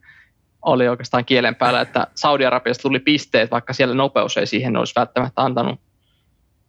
oli 0.61 0.87
oikeastaan 0.87 1.25
kielen 1.25 1.55
päällä, 1.55 1.81
että 1.81 2.07
Saudi-Arabiasta 2.15 2.81
tuli 2.81 2.99
pisteet, 2.99 3.51
vaikka 3.51 3.73
siellä 3.73 3.95
nopeus 3.95 4.37
ei 4.37 4.45
siihen 4.45 4.77
olisi 4.77 4.93
välttämättä 4.95 5.41
antanut. 5.41 5.79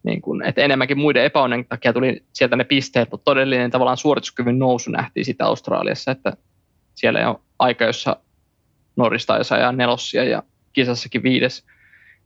Niin 0.03 0.23
kuin, 0.23 0.43
että 0.43 0.61
enemmänkin 0.61 0.99
muiden 0.99 1.25
epäonnen 1.25 1.65
takia 1.65 1.93
tuli 1.93 2.23
sieltä 2.33 2.57
ne 2.57 2.65
pisteet, 2.65 3.11
mutta 3.11 3.25
todellinen 3.25 3.71
tavallaan 3.71 3.97
suorituskyvyn 3.97 4.59
nousu 4.59 4.91
nähtiin 4.91 5.25
sitä 5.25 5.47
Australiassa, 5.47 6.11
että 6.11 6.33
siellä 6.97 7.31
on 7.31 7.41
aika, 7.59 7.85
jossa 7.85 8.17
Norris 8.97 9.26
taisi 9.26 9.55
ajaa 9.55 9.73
nelossia 9.73 10.25
ja 10.25 10.43
kisassakin 10.73 11.23
viides 11.23 11.65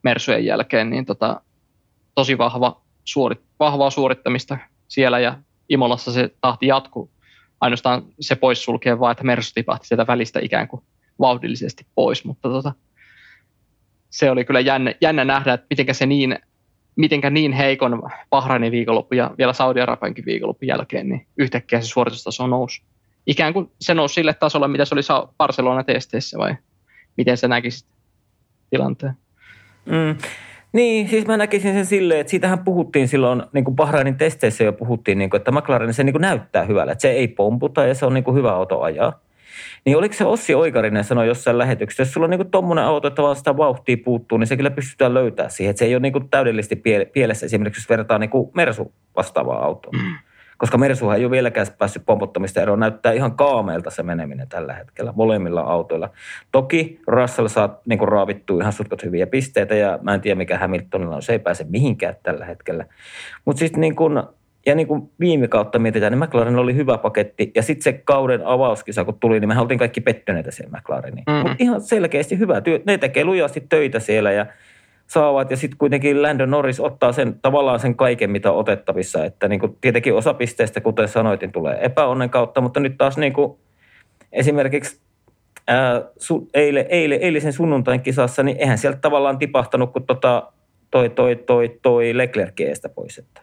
Mersujen 0.02 0.44
jälkeen, 0.44 0.90
niin 0.90 1.06
tota, 1.06 1.40
tosi 2.14 2.38
vahva 2.38 2.80
suorit, 3.04 3.40
vahvaa 3.60 3.90
suorittamista 3.90 4.58
siellä 4.88 5.18
ja 5.18 5.38
Imolassa 5.68 6.12
se 6.12 6.30
tahti 6.40 6.66
jatkuu. 6.66 7.10
Ainoastaan 7.60 8.02
se 8.20 8.36
poissulkee 8.36 9.00
vaan, 9.00 9.12
että 9.12 9.24
Mersu 9.24 9.52
tipahti 9.54 9.86
sieltä 9.86 10.06
välistä 10.06 10.40
ikään 10.42 10.68
kuin 10.68 10.82
vauhdillisesti 11.20 11.86
pois, 11.94 12.24
mutta 12.24 12.48
tota, 12.48 12.72
se 14.10 14.30
oli 14.30 14.44
kyllä 14.44 14.60
jännä, 14.60 14.94
jännä 15.00 15.24
nähdä, 15.24 15.52
että 15.52 15.66
mitenkä 15.70 15.92
se 15.92 16.06
niin, 16.06 16.38
mitenkä 16.96 17.30
niin 17.30 17.52
heikon 17.52 18.02
Bahrainin 18.30 18.72
viikonloppu 18.72 19.14
ja 19.14 19.30
vielä 19.38 19.52
Saudi-Arabiankin 19.52 20.24
viikonlopun 20.24 20.68
jälkeen, 20.68 21.08
niin 21.08 21.26
yhtäkkiä 21.36 21.80
se 21.80 21.86
suoritustaso 21.86 22.46
nousi. 22.46 22.82
Ikään 23.26 23.52
kuin 23.52 23.70
se 23.80 23.94
nousi 23.94 24.14
sille 24.14 24.34
tasolle, 24.34 24.68
mitä 24.68 24.84
se 24.84 24.94
oli 24.94 25.02
Barcelona-testeissä 25.38 26.38
vai 26.38 26.56
miten 27.16 27.36
se 27.36 27.48
näkisit 27.48 27.88
tilanteen? 28.70 29.12
Mm. 29.86 30.16
Niin, 30.72 31.08
siis 31.08 31.26
mä 31.26 31.36
näkisin 31.36 31.74
sen 31.74 31.86
silleen, 31.86 32.20
että 32.20 32.30
siitähän 32.30 32.64
puhuttiin 32.64 33.08
silloin, 33.08 33.42
niin 33.52 33.64
kuin 33.64 33.76
Bahrainin 33.76 34.16
testeissä 34.16 34.64
jo 34.64 34.72
puhuttiin, 34.72 35.18
niin 35.18 35.30
kuin, 35.30 35.38
että 35.38 35.52
McLaren 35.52 35.94
se 35.94 36.04
niin 36.04 36.12
kuin 36.12 36.22
näyttää 36.22 36.64
hyvällä, 36.64 36.92
että 36.92 37.02
se 37.02 37.10
ei 37.10 37.28
pomputa 37.28 37.86
ja 37.86 37.94
se 37.94 38.06
on 38.06 38.14
niin 38.14 38.24
kuin 38.24 38.36
hyvä 38.36 38.52
auto 38.52 38.80
ajaa. 38.80 39.20
Niin 39.84 39.96
oliko 39.96 40.14
se 40.14 40.24
Ossi 40.24 40.54
Oikarinen 40.54 41.04
sanoi 41.04 41.26
jossain 41.26 41.58
lähetyksessä, 41.58 42.02
jos 42.02 42.12
sulla 42.12 42.24
on 42.24 42.30
niin 42.30 42.50
tuommoinen 42.50 42.84
auto, 42.84 43.08
että 43.08 43.22
vaan 43.22 43.36
sitä 43.36 43.56
vauhtia 43.56 43.96
puuttuu, 44.04 44.38
niin 44.38 44.46
se 44.46 44.56
kyllä 44.56 44.70
pystytään 44.70 45.14
löytämään 45.14 45.50
siihen. 45.50 45.70
Että 45.70 45.78
se 45.78 45.84
ei 45.84 45.94
ole 45.94 46.00
niin 46.00 46.28
täydellisesti 46.30 46.82
pielessä 47.12 47.46
esimerkiksi, 47.46 47.80
jos 47.80 47.88
vertaa 47.88 48.18
niin 48.18 48.30
kuin 48.30 48.50
Mersu 48.54 48.92
vastaavaa 49.16 49.64
autoa. 49.64 49.92
Mm. 49.92 50.14
Koska 50.60 50.78
Mersuhan 50.78 51.16
ei 51.16 51.24
ole 51.24 51.30
vieläkään 51.30 51.66
päässyt 51.78 52.02
pompottamista 52.06 52.60
eroon. 52.60 52.80
Näyttää 52.80 53.12
ihan 53.12 53.36
kaameelta 53.36 53.90
se 53.90 54.02
meneminen 54.02 54.48
tällä 54.48 54.72
hetkellä 54.72 55.12
molemmilla 55.16 55.60
autoilla. 55.60 56.10
Toki 56.52 57.00
Russell 57.06 57.48
saa 57.48 57.80
niin 57.86 58.08
raavittua 58.08 58.60
ihan 58.60 58.72
sutkot 58.72 59.02
hyviä 59.02 59.26
pisteitä 59.26 59.74
ja 59.74 59.98
mä 60.02 60.14
en 60.14 60.20
tiedä 60.20 60.34
mikä 60.34 60.58
Hamiltonilla 60.58 61.16
on. 61.16 61.22
Se 61.22 61.32
ei 61.32 61.38
pääse 61.38 61.66
mihinkään 61.68 62.16
tällä 62.22 62.44
hetkellä. 62.44 62.84
Mutta 63.44 63.60
sitten 63.60 63.80
niin 63.80 63.96
kuin 63.96 64.22
ja 64.66 64.74
niin 64.74 64.86
kuin 64.86 65.10
viime 65.20 65.48
kautta 65.48 65.78
mietitään, 65.78 66.12
niin 66.12 66.24
McLaren 66.24 66.56
oli 66.56 66.74
hyvä 66.74 66.98
paketti. 66.98 67.50
Ja 67.54 67.62
sitten 67.62 67.82
se 67.82 67.92
kauden 67.92 68.46
avauskisa, 68.46 69.04
kun 69.04 69.18
tuli, 69.20 69.40
niin 69.40 69.48
me 69.48 69.58
oltiin 69.58 69.78
kaikki 69.78 70.00
pettyneitä 70.00 70.50
siellä 70.50 70.78
McLareniin. 70.78 71.24
Mm-hmm. 71.26 71.48
Mutta 71.48 71.56
ihan 71.64 71.80
selkeästi 71.80 72.38
hyvä 72.38 72.60
työ. 72.60 72.80
Ne 72.86 72.98
tekee 72.98 73.24
lujasti 73.24 73.66
töitä 73.68 74.00
siellä 74.00 74.32
ja 74.32 74.46
saavat. 75.10 75.50
Ja 75.50 75.56
sitten 75.56 75.78
kuitenkin 75.78 76.22
Landon 76.22 76.50
Norris 76.50 76.80
ottaa 76.80 77.12
sen, 77.12 77.38
tavallaan 77.42 77.80
sen 77.80 77.94
kaiken, 77.94 78.30
mitä 78.30 78.52
on 78.52 78.58
otettavissa. 78.58 79.24
Että 79.24 79.48
niin 79.48 79.60
kuin 79.60 79.76
tietenkin 79.80 80.14
osa 80.14 80.34
pisteistä, 80.34 80.80
kuten 80.80 81.08
sanoit, 81.08 81.40
niin 81.40 81.52
tulee 81.52 81.78
epäonnen 81.84 82.30
kautta. 82.30 82.60
Mutta 82.60 82.80
nyt 82.80 82.98
taas 82.98 83.18
niin 83.18 83.32
kuin 83.32 83.58
esimerkiksi 84.32 85.00
ää, 85.68 86.02
su, 86.18 86.48
eile, 86.54 86.86
eile, 86.88 87.14
eilisen 87.14 87.52
sunnuntain 87.52 88.00
kisassa, 88.00 88.42
niin 88.42 88.56
eihän 88.56 88.78
sieltä 88.78 88.98
tavallaan 88.98 89.38
tipahtanut, 89.38 89.92
kun 89.92 90.06
tota, 90.06 90.52
toi, 90.90 91.10
toi, 91.10 91.36
toi, 91.36 91.78
toi 91.82 92.16
Leclerc 92.16 92.60
eestä 92.60 92.88
pois. 92.88 93.18
Että 93.18 93.42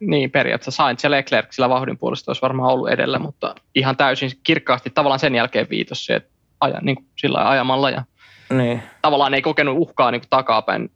niin, 0.00 0.30
periaatteessa 0.30 0.70
Sainz 0.70 1.04
ja 1.04 1.10
Leclerc 1.10 1.52
sillä 1.52 1.68
vauhdin 1.68 1.98
puolesta 1.98 2.30
olisi 2.30 2.42
varmaan 2.42 2.72
ollut 2.72 2.90
edellä, 2.90 3.18
mutta 3.18 3.54
ihan 3.74 3.96
täysin 3.96 4.30
kirkkaasti 4.42 4.90
tavallaan 4.90 5.18
sen 5.18 5.34
jälkeen 5.34 5.66
viitos 5.70 6.06
se, 6.06 6.14
että 6.14 6.30
aja, 6.60 6.78
niin 6.82 6.96
kuin 6.96 7.06
sillä 7.16 7.48
ajamalla 7.48 7.90
ja 7.90 8.04
niin. 8.50 8.82
tavallaan 9.02 9.34
ei 9.34 9.42
kokenut 9.42 9.78
uhkaa 9.78 10.10
niin 10.10 10.20
kuin 10.20 10.30
takapäin, 10.30 10.90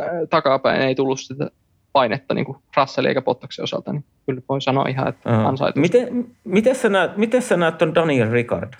äh, 0.00 0.06
takapäin 0.30 0.82
ei 0.82 0.94
tullut 0.94 1.20
sitä 1.20 1.50
painetta 1.92 2.34
niin 2.34 2.44
kuin 2.44 2.58
Russellin 2.76 3.08
eikä 3.08 3.22
Bottaksen 3.22 3.62
osalta, 3.62 3.92
niin 3.92 4.04
kyllä 4.26 4.42
voi 4.48 4.62
sanoa 4.62 4.84
ihan, 4.88 5.08
että 5.08 5.30
uh-huh. 5.30 5.46
ansaitu. 5.46 5.80
Miten, 5.80 6.26
miten, 6.44 6.74
sä 6.74 6.88
näet, 6.88 7.16
miten 7.16 7.42
sä 7.42 7.56
näet 7.56 7.78
ton 7.78 7.94
Daniel 7.94 8.30
Ricard? 8.30 8.72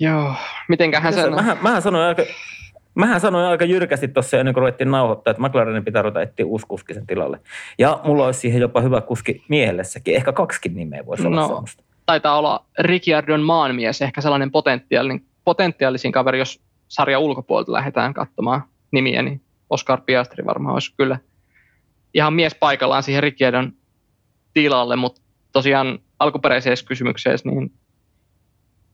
Joo, 0.00 0.34
mitenköhän 0.68 1.12
sen... 1.12 1.34
Mähän, 1.34 1.58
mähän 1.62 1.82
sanoin 1.82 2.04
aika, 2.04 2.22
Mähän 2.96 3.20
sanoin 3.20 3.46
aika 3.46 3.64
jyrkästi 3.64 4.08
tuossa 4.08 4.36
ennen 4.36 4.54
kuin 4.54 4.62
ruvettiin 4.62 4.90
nauhoittaa, 4.90 5.30
että 5.30 5.42
McLarenin 5.42 5.84
pitää 5.84 6.02
ruveta 6.02 6.22
etsiä 6.22 6.46
uusi 6.46 6.66
kuski 6.66 6.94
sen 6.94 7.06
tilalle. 7.06 7.40
Ja 7.78 8.00
mulla 8.04 8.26
olisi 8.26 8.40
siihen 8.40 8.60
jopa 8.60 8.80
hyvä 8.80 9.00
kuski 9.00 9.44
miehellessäkin. 9.48 10.14
Ehkä 10.14 10.32
kaksikin 10.32 10.76
nimeä 10.76 11.06
voisi 11.06 11.26
olla 11.26 11.36
no, 11.36 11.46
semmoista. 11.46 11.82
Taitaa 12.06 12.38
olla 12.38 12.64
Ricciardon 12.78 13.40
maanmies, 13.40 14.02
ehkä 14.02 14.20
sellainen 14.20 14.50
potentiaalinen, 14.50 15.22
potentiaalisin 15.44 16.12
kaveri, 16.12 16.38
jos 16.38 16.60
sarja 16.88 17.18
ulkopuolelta 17.18 17.72
lähdetään 17.72 18.14
katsomaan 18.14 18.62
nimiä, 18.90 19.22
niin 19.22 19.40
Oscar 19.70 20.00
Piastri 20.00 20.46
varmaan 20.46 20.74
olisi 20.74 20.94
kyllä 20.96 21.18
ihan 22.14 22.34
mies 22.34 22.54
paikallaan 22.54 23.02
siihen 23.02 23.22
Ricciardon 23.22 23.72
tilalle, 24.54 24.96
mutta 24.96 25.20
tosiaan 25.52 25.98
alkuperäisessä 26.18 26.86
kysymyksessä, 26.86 27.48
niin 27.48 27.72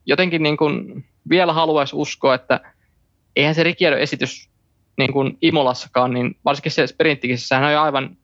jotenkin 0.06 0.42
niin 0.42 0.56
kuin 0.56 1.04
vielä 1.28 1.52
haluaisi 1.52 1.96
uskoa, 1.96 2.34
että– 2.34 2.60
eihän 3.36 3.54
se 3.54 3.62
Ricciardon 3.62 4.00
esitys 4.00 4.48
niin 4.98 5.12
kuin 5.12 5.38
Imolassakaan, 5.42 6.12
niin 6.12 6.36
varsinkin 6.44 6.72
siellä 6.72 6.86
sprinttikissä, 6.86 7.48
sehän 7.48 7.64
on 7.64 7.84
aivan 7.84 8.16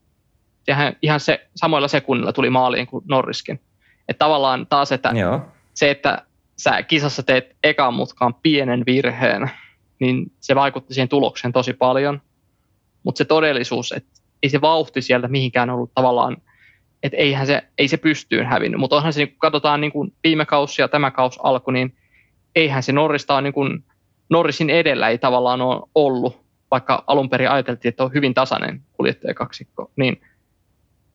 sehän 0.66 0.96
ihan 1.02 1.20
se, 1.20 1.48
samoilla 1.56 1.88
sekunnilla 1.88 2.32
tuli 2.32 2.50
maaliin 2.50 2.86
kuin 2.86 3.04
Norriskin. 3.08 3.60
Että 4.08 4.18
tavallaan 4.18 4.66
taas, 4.66 4.92
että 4.92 5.08
Joo. 5.08 5.40
se, 5.74 5.90
että 5.90 6.22
sä 6.58 6.82
kisassa 6.82 7.22
teet 7.22 7.56
ekan 7.64 7.94
mutkaan 7.94 8.34
pienen 8.34 8.82
virheen, 8.86 9.50
niin 9.98 10.32
se 10.40 10.54
vaikutti 10.54 10.94
siihen 10.94 11.08
tulokseen 11.08 11.52
tosi 11.52 11.72
paljon. 11.72 12.22
Mutta 13.02 13.18
se 13.18 13.24
todellisuus, 13.24 13.92
että 13.92 14.10
ei 14.42 14.48
se 14.48 14.60
vauhti 14.60 15.02
sieltä 15.02 15.28
mihinkään 15.28 15.70
ollut 15.70 15.94
tavallaan, 15.94 16.36
että 17.02 17.16
eihän 17.16 17.46
se, 17.46 17.62
ei 17.78 17.88
se 17.88 17.96
pystyyn 17.96 18.46
hävinnyt. 18.46 18.80
Mutta 18.80 18.96
onhan 18.96 19.12
se, 19.12 19.26
kun 19.26 19.38
katsotaan 19.38 19.80
niin 19.80 19.92
kuin 19.92 20.12
viime 20.24 20.46
kausi 20.46 20.82
ja 20.82 20.88
tämä 20.88 21.10
kausi 21.10 21.40
alku, 21.42 21.70
niin 21.70 21.96
eihän 22.54 22.82
se 22.82 22.92
Norrista 22.92 23.34
ole 23.34 23.42
niin 23.42 23.52
kuin 23.52 23.84
Norrisin 24.30 24.70
edellä 24.70 25.08
ei 25.08 25.18
tavallaan 25.18 25.60
ole 25.60 25.88
ollut, 25.94 26.40
vaikka 26.70 27.04
alun 27.06 27.30
perin 27.30 27.50
ajateltiin, 27.50 27.88
että 27.88 28.04
on 28.04 28.14
hyvin 28.14 28.34
tasainen 28.34 28.82
kuljettajakaksikko. 28.92 29.90
Niin, 29.96 30.20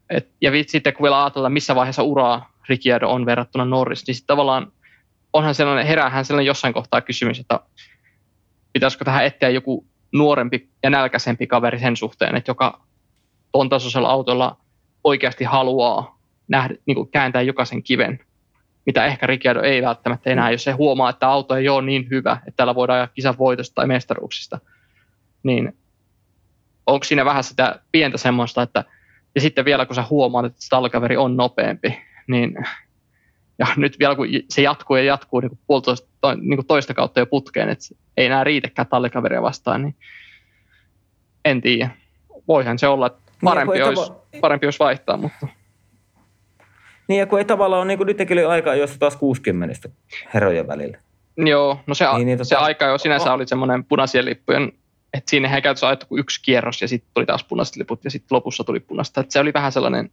et, 0.10 0.30
ja 0.42 0.52
sitten 0.68 0.94
kun 0.94 1.04
vielä 1.04 1.24
ajatellaan, 1.24 1.54
missä 1.54 1.76
vaiheessa 1.76 2.04
uraa 2.04 2.54
Ricciardo 2.70 3.10
on 3.10 3.26
verrattuna 3.26 3.66
Norris, 3.66 4.08
niin 4.08 4.16
sitten 4.16 4.28
tavallaan 4.28 4.72
onhan 5.34 5.56
sellainen, 5.56 5.88
heräähän 5.88 6.26
sellainen 6.26 6.48
jossain 6.48 6.74
kohtaa 6.74 7.02
kysymys, 7.02 7.40
että 7.40 7.60
pitäisikö 8.74 9.06
tähän 9.06 9.26
etsiä 9.26 9.50
joku 9.50 9.86
nuorempi 10.12 10.70
ja 10.84 10.90
nälkäisempi 10.90 11.48
kaveri 11.48 11.80
sen 11.80 11.98
suhteen, 11.98 12.36
että 12.36 12.50
joka 12.52 12.82
tuon 13.52 13.70
tasoisella 13.70 14.10
autolla 14.10 14.58
oikeasti 15.04 15.44
haluaa 15.44 16.20
nähdä, 16.48 16.76
niin 16.86 16.96
kuin 16.96 17.12
kääntää 17.12 17.42
jokaisen 17.42 17.84
kiven 17.84 18.20
mitä 18.86 19.06
ehkä 19.06 19.28
Ricciardo 19.28 19.62
ei 19.62 19.82
välttämättä 19.82 20.30
enää, 20.30 20.52
jos 20.52 20.64
se 20.64 20.72
huomaa, 20.72 21.10
että 21.10 21.28
auto 21.28 21.56
ei 21.56 21.70
ole 21.70 21.82
niin 21.82 22.08
hyvä, 22.10 22.38
että 22.48 22.58
täällä 22.58 22.76
voidaan 22.76 22.96
ajaa 22.96 23.08
kisan 23.08 23.38
voitosta 23.38 23.76
tai 23.76 23.88
mestaruuksista, 23.88 24.60
niin 25.44 25.78
onko 26.88 27.04
siinä 27.04 27.26
vähän 27.26 27.44
sitä 27.44 27.80
pientä 27.92 28.18
semmoista, 28.18 28.62
että 28.62 28.84
ja 29.36 29.42
sitten 29.42 29.66
vielä 29.66 29.86
kun 29.86 29.96
sä 29.96 30.06
huomaat, 30.10 30.46
että 30.46 30.60
talkaveri 30.70 31.18
on 31.18 31.38
nopeampi, 31.38 32.02
niin 32.28 32.56
ja 33.60 33.68
nyt 33.78 34.00
vielä 34.00 34.16
kun 34.16 34.28
se 34.50 34.62
jatkuu 34.62 34.96
ja 34.96 35.04
jatkuu 35.04 35.40
niin 35.40 35.60
puolitoista, 35.68 36.08
to, 36.22 36.36
niin 36.36 36.58
kuin 36.58 36.68
toista 36.68 36.94
kautta 36.94 37.20
jo 37.20 37.26
putkeen, 37.26 37.70
että 37.70 37.86
ei 38.18 38.26
enää 38.26 38.44
riitäkään 38.44 38.88
tallikaveria 38.88 39.42
vastaan, 39.42 39.82
niin 39.82 39.96
en 41.46 41.62
tiedä. 41.62 41.90
Voihan 42.48 42.80
se 42.80 42.88
olla, 42.88 43.08
että 43.08 43.20
niin, 43.32 43.40
parempi, 43.44 43.74
niin, 43.74 43.88
olisi, 43.88 44.12
parempi 44.42 44.68
olisi 44.68 44.80
vaihtaa, 44.80 45.18
mutta... 45.18 45.48
Niin 47.08 47.20
ja 47.20 47.26
kun 47.26 47.40
ei 47.40 47.46
tavallaan 47.46 47.80
ole, 47.80 47.88
niin 47.88 47.98
kuin 47.98 48.08
nytkin 48.08 48.38
oli 48.38 48.46
aika 48.46 48.76
jossa 48.76 49.00
taas 49.00 49.16
60 49.16 49.90
herrojen 50.34 50.68
välillä. 50.68 50.98
Joo, 51.38 51.80
no 51.88 51.94
se, 51.94 52.06
niin, 52.14 52.26
niin, 52.26 52.38
tota, 52.38 52.48
se 52.48 52.56
aika 52.56 52.86
jo 52.86 52.98
sinänsä 52.98 53.30
oh. 53.30 53.36
oli 53.36 53.48
semmoinen 53.48 53.86
punaisien 53.86 54.26
lippujen, 54.26 54.72
että 55.14 55.30
siinä 55.30 55.56
ei 55.56 55.62
käytössä 55.62 55.88
ajettu 55.88 56.06
kuin 56.06 56.20
yksi 56.20 56.42
kierros 56.42 56.82
ja 56.82 56.88
sitten 56.88 57.12
tuli 57.14 57.26
taas 57.26 57.44
punaiset 57.44 57.76
liput 57.76 58.04
ja 58.04 58.12
sitten 58.12 58.36
lopussa 58.36 58.64
tuli 58.64 58.80
punaista. 58.80 59.22
Että 59.22 59.34
se 59.34 59.40
oli 59.40 59.54
vähän 59.54 59.72
sellainen, 59.72 60.12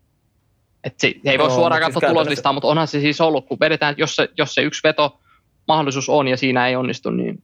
että 0.85 1.01
se, 1.01 1.15
ei 1.25 1.39
voi 1.39 1.49
no, 1.49 1.55
suoraan 1.55 1.83
katsoa 1.83 2.01
siis 2.01 2.11
tuloslistaa, 2.11 2.53
mutta 2.53 2.69
onhan 2.69 2.89
se 2.89 3.01
siis 3.01 3.21
ollut, 3.21 3.47
kun 3.47 3.61
vedetään, 3.61 3.95
jos 3.99 4.17
se, 4.17 4.29
jos 4.39 4.55
se 4.55 4.63
yksi 4.63 4.81
veto 4.85 5.21
mahdollisuus 5.69 6.09
on 6.09 6.29
ja 6.29 6.37
siinä 6.37 6.69
ei 6.69 6.77
onnistu, 6.77 7.11
niin 7.11 7.43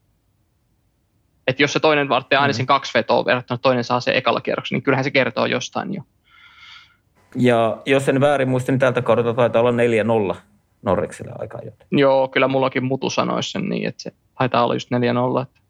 että 1.47 1.63
jos 1.63 1.73
se 1.73 1.81
toinen 1.81 2.09
vartee 2.09 2.39
aina 2.39 2.53
mm. 2.53 2.57
sen 2.57 2.67
kaksi 2.67 2.93
vetoa 2.95 3.25
verrattuna 3.25 3.59
toinen 3.59 3.85
saa 3.85 4.01
se 4.01 4.17
ekalla 4.17 4.41
kierroksella, 4.41 4.77
niin 4.77 4.83
kyllähän 4.83 5.05
se 5.05 5.11
kertoo 5.11 5.47
jostain 5.47 5.95
jo. 5.95 6.03
Ja 7.35 7.83
jos 7.87 8.09
en 8.09 8.21
väärin 8.21 8.49
muista, 8.49 8.73
niin 8.73 8.79
tältä 8.79 9.03
kaudelta 9.03 9.35
taitaa 9.35 9.63
olla 9.63 10.33
4-0 10.33 10.37
Norrikselle 10.83 11.33
aikaa 11.39 11.61
joten. 11.65 11.87
Joo, 11.91 12.29
kyllä 12.29 12.49
mullakin 12.49 12.85
mutu 12.85 13.11
sanoisi 13.11 13.51
sen 13.51 13.69
niin, 13.69 13.89
että 13.89 14.03
se 14.03 14.13
taitaa 14.39 14.65
olla 14.65 14.75
just 14.75 14.91
4-0. 14.91 15.43
Että... 15.43 15.61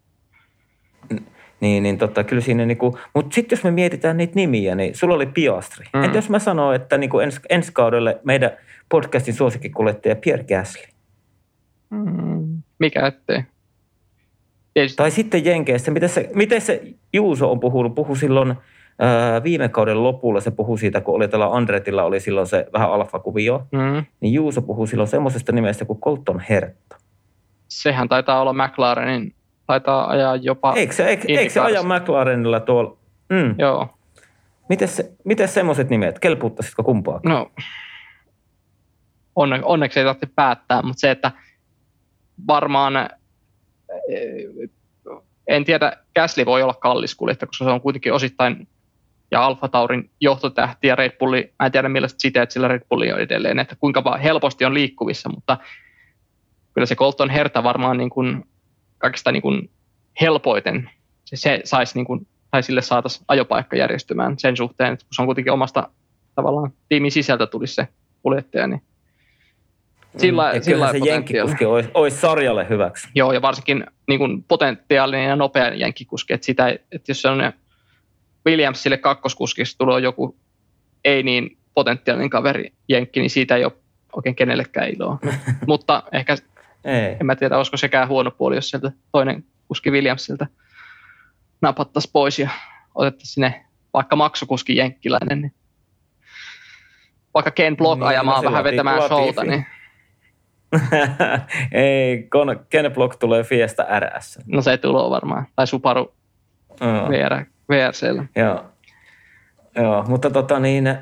Niin, 1.59 1.83
niin 1.83 1.97
tota, 1.97 2.23
kyllä 2.23 2.41
siinä 2.41 2.65
niinku, 2.65 2.99
mutta 3.13 3.35
sitten 3.35 3.57
jos 3.57 3.63
me 3.63 3.71
mietitään 3.71 4.17
niitä 4.17 4.35
nimiä, 4.35 4.75
niin 4.75 4.95
sulla 4.95 5.15
oli 5.15 5.25
Piastri. 5.25 5.85
Mm. 5.93 6.03
Entä 6.03 6.17
jos 6.17 6.29
mä 6.29 6.39
sanon, 6.39 6.75
että 6.75 6.97
niinku 6.97 7.19
ens, 7.19 7.39
ensi 7.49 7.71
kaudelle 7.73 8.19
meidän 8.23 8.51
podcastin 8.89 9.33
suosikkikuljettaja 9.33 10.15
Pierre 10.15 10.43
Gasly? 10.43 10.83
Mm. 11.89 12.61
Mikä 12.79 13.07
ettei? 13.07 13.43
Tietysti. 14.73 14.97
Tai 14.97 15.11
sitten 15.11 15.45
Jenkeissä, 15.45 15.91
miten 15.91 16.09
se, 16.09 16.29
miten 16.35 16.61
se 16.61 16.81
Juuso 17.13 17.51
on 17.51 17.59
puhunut, 17.59 17.95
puhu 17.95 18.15
silloin 18.15 18.55
ää, 18.99 19.43
viime 19.43 19.69
kauden 19.69 20.03
lopulla, 20.03 20.39
se 20.39 20.51
puhui 20.51 20.79
siitä, 20.79 21.01
kun 21.01 21.15
oli 21.15 21.27
tällä 21.27 21.47
Andretilla, 21.55 22.03
oli 22.03 22.19
silloin 22.19 22.47
se 22.47 22.67
vähän 22.73 22.91
alfakuvio, 22.91 23.67
mm. 23.71 24.05
niin 24.19 24.33
Juuso 24.33 24.61
puhui 24.61 24.87
silloin 24.87 25.07
semmoisesta 25.07 25.51
nimestä 25.51 25.85
kuin 25.85 25.99
Colton 25.99 26.39
Hertta. 26.39 26.97
Sehän 27.67 28.09
taitaa 28.09 28.41
olla 28.41 28.53
McLarenin, 28.53 29.33
taitaa 29.67 30.09
ajaa 30.09 30.35
jopa... 30.35 30.73
Eikö 30.73 30.93
se, 30.93 31.05
eikö, 31.05 31.23
eikö 31.27 31.53
se 31.53 31.59
aja 31.59 31.83
McLarenilla 31.83 32.59
tuolla? 32.59 32.97
Mm. 33.29 33.55
Joo. 33.57 33.89
Miten, 34.69 34.87
se, 34.87 35.11
miten 35.23 35.47
semmoiset 35.47 35.89
nimet, 35.89 36.19
kelpuuttaisitko 36.19 36.83
kumpaa? 36.83 37.19
No, 37.23 37.51
onne, 39.35 39.59
onneksi 39.63 39.99
ei 39.99 40.05
tarvitse 40.05 40.29
päättää, 40.35 40.81
mutta 40.81 40.99
se, 40.99 41.11
että 41.11 41.31
varmaan 42.47 43.09
en 45.47 45.65
tiedä, 45.65 45.97
Gasly 46.15 46.45
voi 46.45 46.63
olla 46.63 46.73
kallis 46.73 47.15
kuljettaja, 47.15 47.47
koska 47.47 47.65
se 47.65 47.71
on 47.71 47.81
kuitenkin 47.81 48.13
osittain 48.13 48.67
ja 49.31 49.45
Alfa 49.45 49.67
Taurin 49.67 50.09
johtotähti 50.21 50.87
ja 50.87 50.95
Red 50.95 51.11
Bulli, 51.19 51.53
mä 51.59 51.65
en 51.65 51.71
tiedä 51.71 51.89
millaista 51.89 52.19
siteet 52.19 52.51
sillä 52.51 52.67
Red 52.67 52.81
Bulli 52.89 53.13
on 53.13 53.19
edelleen, 53.19 53.59
että 53.59 53.75
kuinka 53.75 54.17
helposti 54.23 54.65
on 54.65 54.73
liikkuvissa, 54.73 55.29
mutta 55.29 55.57
kyllä 56.73 56.85
se 56.85 56.95
Colton 56.95 57.29
Herta 57.29 57.63
varmaan 57.63 57.97
niin 57.97 58.09
kuin 58.09 58.43
kaikista 58.97 59.31
niin 59.31 59.41
kuin 59.41 59.69
helpoiten 60.21 60.89
se, 61.25 61.35
se 61.35 61.61
saisi 61.63 61.97
niin 61.97 62.05
kuin, 62.05 62.27
tai 62.51 62.63
sille 62.63 62.81
saataisiin 62.81 63.25
ajopaikka 63.27 63.75
järjestymään 63.75 64.39
sen 64.39 64.57
suhteen, 64.57 64.93
että 64.93 65.05
kun 65.05 65.13
se 65.15 65.21
on 65.21 65.27
kuitenkin 65.27 65.53
omasta 65.53 65.89
tavallaan 66.35 66.73
tiimin 66.89 67.11
sisältä 67.11 67.47
tulisi 67.47 67.73
se 67.73 67.87
kuljettaja, 68.21 68.67
niin 68.67 68.81
sillä, 70.17 70.53
mm, 70.53 70.61
sillä 70.61 70.91
se 70.91 70.97
jenkkikuski 70.97 71.65
olisi, 71.65 71.89
olisi 71.93 72.17
sarjalle 72.17 72.69
hyväksi. 72.69 73.07
Joo, 73.15 73.33
ja 73.33 73.41
varsinkin 73.41 73.85
niin 74.07 74.19
kuin 74.19 74.43
potentiaalinen 74.43 75.29
ja 75.29 75.35
nopea 75.35 75.73
jenkkikuski, 75.73 76.33
että, 76.33 76.45
sitä, 76.45 76.69
että 76.69 77.11
jos 77.11 77.21
se 77.21 77.27
on 77.27 77.53
Williamsille 78.45 78.97
kakkoskuskista 78.97 79.77
tulee 79.77 80.01
joku 80.01 80.35
ei 81.05 81.23
niin 81.23 81.57
potentiaalinen 81.73 82.29
kaveri 82.29 82.73
jenkki, 82.89 83.19
niin 83.19 83.29
siitä 83.29 83.55
ei 83.55 83.65
ole 83.65 83.73
oikein 84.15 84.35
kenellekään 84.35 84.89
iloa. 84.89 85.17
Mutta 85.67 86.03
ehkä, 86.11 86.37
ei. 86.87 87.17
en 87.19 87.25
mä 87.25 87.35
tiedä, 87.35 87.57
olisiko 87.57 87.77
sekään 87.77 88.07
huono 88.07 88.31
puoli, 88.31 88.55
jos 88.55 88.69
sieltä 88.69 88.91
toinen 89.11 89.43
kuski 89.67 89.91
Williamsilta 89.91 90.47
napattaisi 91.61 92.09
pois 92.13 92.39
ja 92.39 92.49
otettaisiin 92.95 93.33
sinne 93.33 93.65
vaikka 93.93 94.15
maksukuski 94.15 94.75
jenkkiläinen, 94.75 95.41
niin 95.41 95.53
vaikka 97.33 97.51
Ken 97.51 97.77
Block 97.77 97.99
niin, 97.99 98.07
ajamaan 98.07 98.43
no 98.43 98.51
vähän 98.51 98.63
vetämään 98.63 99.01
showta, 99.01 99.43
niin 99.43 99.65
ei, 101.71 102.29
Ken 102.69 102.91
Block 102.91 103.15
tulee 103.15 103.43
Fiesta 103.43 103.85
RS. 103.99 104.39
No 104.45 104.61
se 104.61 104.77
tulee 104.77 105.09
varmaan, 105.09 105.47
tai 105.55 105.67
Subaru. 105.67 106.13
VR, 106.81 107.45
VRCllä. 107.69 108.25
Joo. 108.35 108.65
Joo, 109.75 110.03
mutta 110.07 110.29
tota 110.29 110.59
niin, 110.59 110.87
äh, 110.87 110.97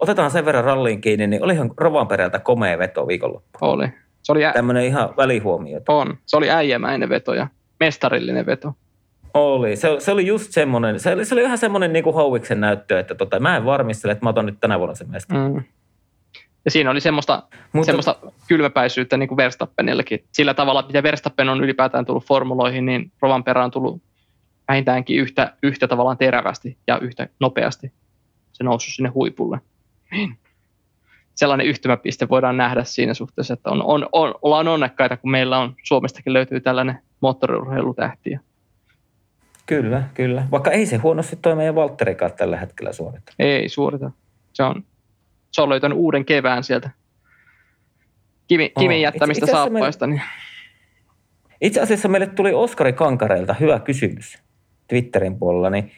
otetaan 0.00 0.30
sen 0.30 0.44
verran 0.44 0.64
ralliin 0.64 1.00
kiinni, 1.00 1.26
niin 1.26 1.44
olihan 1.44 1.70
Rovanperältä 1.76 2.38
komea 2.38 2.78
veto 2.78 3.06
viikonloppu. 3.06 3.58
Oli. 3.60 3.88
Se 4.22 4.32
oli 4.32 4.44
ä... 4.44 4.52
Tämmöinen 4.52 4.84
ihan 4.84 5.14
välihuomio. 5.16 5.80
On. 5.88 6.18
Se 6.26 6.36
oli 6.36 6.50
äijämäinen 6.50 7.08
veto 7.08 7.34
ja 7.34 7.46
mestarillinen 7.80 8.46
veto. 8.46 8.74
Oli. 9.34 9.76
Se, 9.76 9.88
se 9.98 10.10
oli 10.10 10.26
just 10.26 10.52
semmoinen, 10.52 11.00
se 11.00 11.12
oli, 11.12 11.24
se 11.24 11.34
oli 11.34 11.42
ihan 11.42 11.58
semmoinen 11.58 11.92
niin 11.92 12.04
kuin 12.04 12.16
näyttö, 12.54 13.00
että 13.00 13.14
tota, 13.14 13.40
mä 13.40 13.56
en 13.56 13.64
varmistele, 13.64 14.12
että 14.12 14.24
mä 14.24 14.30
otan 14.30 14.46
nyt 14.46 14.60
tänä 14.60 14.78
vuonna 14.78 14.94
sen 14.94 15.10
mestari. 15.10 15.40
Mm. 15.40 15.62
Ja 16.64 16.70
siinä 16.70 16.90
oli 16.90 17.00
semmoista, 17.00 17.42
Mutta... 17.72 17.86
semmoista 17.86 18.16
kylmäpäisyyttä 18.48 19.16
niin 19.16 19.28
kuin 19.28 19.36
Verstappenillekin. 19.36 20.24
Sillä 20.32 20.54
tavalla, 20.54 20.84
mitä 20.86 21.02
Verstappen 21.02 21.48
on 21.48 21.64
ylipäätään 21.64 22.04
tullut 22.04 22.26
formuloihin, 22.26 22.86
niin 22.86 23.12
Rovan 23.22 23.44
perään 23.44 23.64
on 23.64 23.70
tullut 23.70 24.02
vähintäänkin 24.68 25.18
yhtä, 25.18 25.56
yhtä 25.62 25.88
tavallaan 25.88 26.18
terävästi 26.18 26.78
ja 26.86 26.98
yhtä 26.98 27.28
nopeasti 27.40 27.92
se 28.52 28.64
noussut 28.64 28.94
sinne 28.94 29.08
huipulle. 29.08 29.60
Niin. 30.10 30.38
Sellainen 31.34 31.66
yhtymäpiste 31.66 32.28
voidaan 32.28 32.56
nähdä 32.56 32.84
siinä 32.84 33.14
suhteessa, 33.14 33.54
että 33.54 33.70
on, 33.70 33.82
on, 33.84 34.08
on, 34.12 34.34
ollaan 34.42 34.68
onnekkaita, 34.68 35.16
kun 35.16 35.30
meillä 35.30 35.58
on 35.58 35.74
Suomestakin 35.82 36.32
löytyy 36.32 36.60
tällainen 36.60 36.98
moottoriurheilutähti. 37.20 38.38
Kyllä, 39.66 40.02
kyllä. 40.14 40.48
Vaikka 40.50 40.70
ei 40.70 40.86
se 40.86 40.96
huonosti 40.96 41.36
toi 41.36 41.56
meidän 41.56 41.74
Valtterikaan 41.74 42.32
tällä 42.32 42.56
hetkellä 42.56 42.92
suorita. 42.92 43.32
Ei 43.38 43.68
suorita. 43.68 44.10
Se 44.52 44.62
on, 44.62 44.84
se 45.52 45.62
on 45.62 45.68
löytänyt 45.68 45.98
uuden 45.98 46.24
kevään 46.24 46.64
sieltä 46.64 46.90
kivi, 48.46 48.72
kimin 48.78 48.96
oh, 48.96 49.02
jättämistä 49.02 49.44
itse, 49.44 49.52
itse 49.52 49.52
saappaista. 49.52 50.06
Meille, 50.06 50.22
niin. 50.22 50.30
Itse 51.60 51.80
asiassa 51.80 52.08
meille 52.08 52.26
tuli 52.26 52.52
Oskari 52.52 52.92
Kankareelta 52.92 53.54
hyvä 53.54 53.80
kysymys 53.80 54.38
Twitterin 54.88 55.38
puolella. 55.38 55.70
Niin 55.70 55.90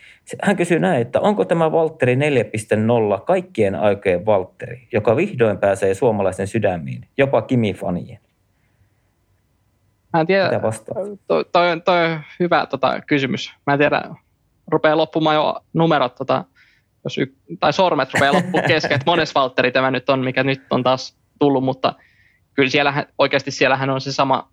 hän 0.43 0.57
kysyy 0.57 0.79
näin, 0.79 1.03
että 1.03 1.21
onko 1.21 1.45
tämä 1.45 1.73
Valtteri 1.73 2.15
4.0 2.15 3.25
kaikkien 3.27 3.75
aikojen 3.75 4.27
Valtteri, 4.27 4.89
joka 4.93 5.17
vihdoin 5.17 5.59
pääsee 5.59 5.95
suomalaisten 5.95 6.47
sydämiin, 6.47 7.09
jopa 7.19 7.41
Kimi-fanien? 7.41 8.19
Mä 10.13 10.21
en 10.21 10.27
tiedä, 10.27 10.51
toi, 11.27 11.45
toi, 11.53 11.73
on, 11.73 11.83
toi 11.83 12.05
on 12.05 12.21
hyvä 12.41 12.67
tota, 12.67 13.01
kysymys. 13.01 13.53
Mä 13.67 13.73
en 13.73 13.79
tiedä, 13.79 14.03
rupeaa 14.67 14.97
loppumaan 14.97 15.37
jo 15.37 15.61
numerot 15.73 16.15
tota, 16.15 16.45
jos 17.05 17.19
y- 17.19 17.35
tai 17.61 17.73
sormet 17.73 18.15
rupeaa 18.15 18.35
loppuun 18.35 18.63
kesken, 18.73 18.93
että 18.95 19.11
mones 19.11 19.35
Valtteri 19.35 19.73
tämä 19.73 19.91
nyt 19.91 20.11
on, 20.11 20.25
mikä 20.25 20.45
nyt 20.45 20.63
on 20.71 20.83
taas 20.83 21.17
tullut, 21.39 21.65
mutta 21.65 21.95
kyllä 22.55 22.71
siellähän, 22.71 23.07
oikeasti 23.19 23.51
siellähän 23.51 23.91
on 23.91 24.01
se 24.01 24.13
sama, 24.13 24.49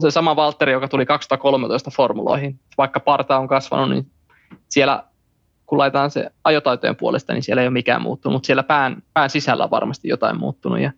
se 0.00 0.10
sama 0.10 0.36
Valtteri, 0.36 0.72
joka 0.72 0.88
tuli 0.88 1.06
2013 1.06 1.90
formuloihin. 1.90 2.60
Vaikka 2.78 3.00
parta 3.00 3.38
on 3.38 3.48
kasvanut, 3.48 3.90
niin 3.90 4.10
siellä 4.68 5.04
kun 5.66 5.78
laitetaan 5.78 6.10
se 6.10 6.30
ajotaitojen 6.44 6.96
puolesta, 6.96 7.32
niin 7.32 7.42
siellä 7.42 7.62
ei 7.62 7.68
ole 7.68 7.72
mikään 7.72 8.02
muuttunut, 8.02 8.34
mutta 8.34 8.46
siellä 8.46 8.62
pään, 8.62 9.02
pään 9.14 9.30
sisällä 9.30 9.64
on 9.64 9.70
varmasti 9.70 10.08
jotain 10.08 10.38
muuttunut 10.38 10.80
ja 10.80 10.92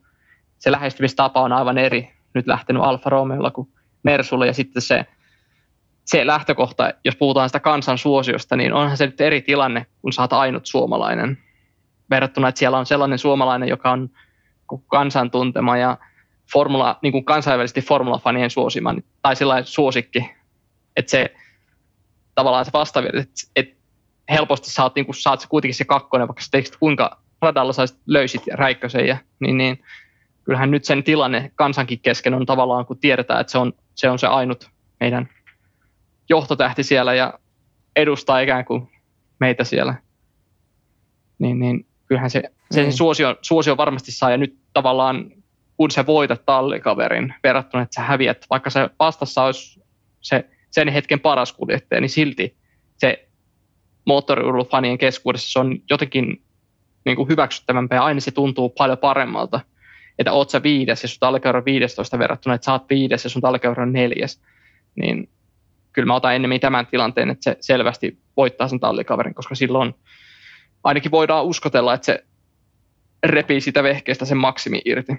se 0.59 0.73
lähestymistapa 0.73 1.43
on 1.43 1.53
aivan 1.53 1.79
eri 1.79 2.11
nyt 2.35 2.47
lähtenyt 2.47 2.83
Alfa 2.83 3.11
Romeolla 3.11 3.51
kuin 3.51 3.69
Mersulla 4.03 4.47
ja 4.47 4.53
sitten 4.53 4.83
se 4.83 5.07
se 6.07 6.27
lähtökohta, 6.27 6.93
jos 7.05 7.17
puhutaan 7.17 7.49
sitä 7.49 7.61
kansan 7.61 7.99
suosiosta, 7.99 8.57
niin 8.57 8.73
onhan 8.73 8.97
se 8.97 9.07
nyt 9.07 9.21
eri 9.21 9.43
tilanne, 9.43 9.87
kun 10.03 10.13
oot 10.21 10.33
ainut 10.33 10.67
suomalainen. 10.67 11.39
Verrattuna, 12.11 12.49
että 12.49 12.59
siellä 12.59 12.79
on 12.79 12.87
sellainen 12.87 13.19
suomalainen, 13.19 13.69
joka 13.69 13.91
on 13.91 14.11
kansan 14.87 15.31
tuntema 15.31 15.77
ja 15.77 15.99
formula, 16.53 16.99
niin 17.03 17.13
kuin 17.13 17.25
kansainvälisesti 17.25 17.81
formulafanien 17.81 18.51
suosima, 18.51 18.95
tai 19.23 19.37
sellainen 19.37 19.67
suosikki, 19.67 20.31
että 20.97 21.11
se 21.11 21.35
tavallaan 22.35 22.65
se 22.65 22.71
vastavirta, 22.73 23.19
että, 23.19 23.33
että 23.57 23.77
helposti 24.31 24.83
oot, 24.83 24.95
niin 24.95 25.07
kuin, 25.07 25.17
saat 25.17 25.47
kuitenkin 25.49 25.75
se 25.75 25.85
kakkonen, 25.85 26.29
vaikka 26.29 26.43
sä 26.43 26.49
teiksit 26.51 26.77
kuinka 26.77 27.19
radalla 27.43 27.73
sä 27.73 27.85
löysit 28.07 28.43
Räikkösen, 28.53 29.07
ja, 29.07 29.17
niin, 29.41 29.57
niin 29.57 29.83
kyllähän 30.45 30.71
nyt 30.71 30.85
sen 30.85 31.05
tilanne 31.05 31.53
kansankin 31.55 32.01
kesken 32.01 32.35
on 32.35 32.47
tavallaan, 32.47 32.87
kun 32.87 32.99
tiedetään, 32.99 33.41
että 33.41 33.51
se 33.51 33.59
on 33.59 33.73
se, 33.95 34.11
on 34.11 34.19
se 34.19 34.27
ainut 34.27 34.71
meidän 35.01 35.29
johtotähti 36.29 36.83
siellä 36.83 37.15
ja 37.15 37.39
edustaa 37.97 38.41
ikään 38.41 38.65
kuin 38.65 38.89
meitä 39.41 39.65
siellä, 39.65 39.95
niin, 41.39 41.61
niin 41.61 41.87
kyllähän 42.07 42.31
se, 42.31 42.43
se 42.71 42.85
mm. 42.85 42.91
suosio, 42.91 43.37
suosio 43.43 43.77
varmasti 43.77 44.13
saa. 44.13 44.31
Ja 44.31 44.37
nyt 44.37 44.57
tavallaan, 44.73 45.31
kun 45.77 45.91
sä 45.91 46.07
voitat 46.07 46.47
tallikaverin 46.47 47.35
verrattuna, 47.43 47.83
että 47.83 47.95
sä 47.95 48.03
häviät, 48.03 48.47
vaikka 48.51 48.71
se 48.71 48.91
vastassa 48.99 49.43
olisi 49.43 49.83
se 50.21 50.45
sen 50.71 50.89
hetken 50.89 51.21
paras 51.21 51.53
kuljettaja, 51.53 52.01
niin 52.01 52.11
silti 52.11 52.57
se 52.97 53.29
moottoriurheilufanien 54.05 54.99
keskuudessa 54.99 55.53
se 55.53 55.59
on 55.59 55.79
jotenkin 55.91 56.43
niin 57.05 57.17
kuin 57.17 57.29
hyväksyttävämpää 57.29 58.05
aina 58.05 58.21
se 58.21 58.31
tuntuu 58.31 58.69
paljon 58.69 58.99
paremmalta. 58.99 59.61
Että 60.19 60.33
oot 60.33 60.51
sä 60.51 60.63
viides 60.63 61.03
ja 61.03 61.09
sun 61.09 61.21
tallikäyrä 61.21 61.65
15 61.65 62.19
verrattuna, 62.19 62.55
että 62.55 62.65
sä 62.65 62.73
oot 62.73 62.91
viides 62.91 63.25
ja 63.25 63.31
sun 63.31 63.43
tallikäyrä 63.43 63.87
neljäs. 63.87 64.41
Niin 64.97 65.29
kyllä 65.93 66.07
mä 66.07 66.15
otan 66.15 66.35
ennemmin 66.35 66.61
tämän 66.61 66.87
tilanteen, 66.87 67.31
että 67.31 67.45
se 67.45 67.57
selvästi 67.61 68.19
voittaa 68.37 68.69
sen 68.69 68.81
tallikaverin, 68.81 69.35
koska 69.35 69.55
silloin 69.55 69.95
ainakin 70.85 71.11
voidaan 71.11 71.45
uskotella, 71.45 71.95
että 71.95 72.07
se 72.07 72.25
repii 73.23 73.61
sitä 73.61 73.83
vehkeestä 73.83 74.25
sen 74.25 74.39
maksimi 74.39 74.83
irti. 74.85 75.13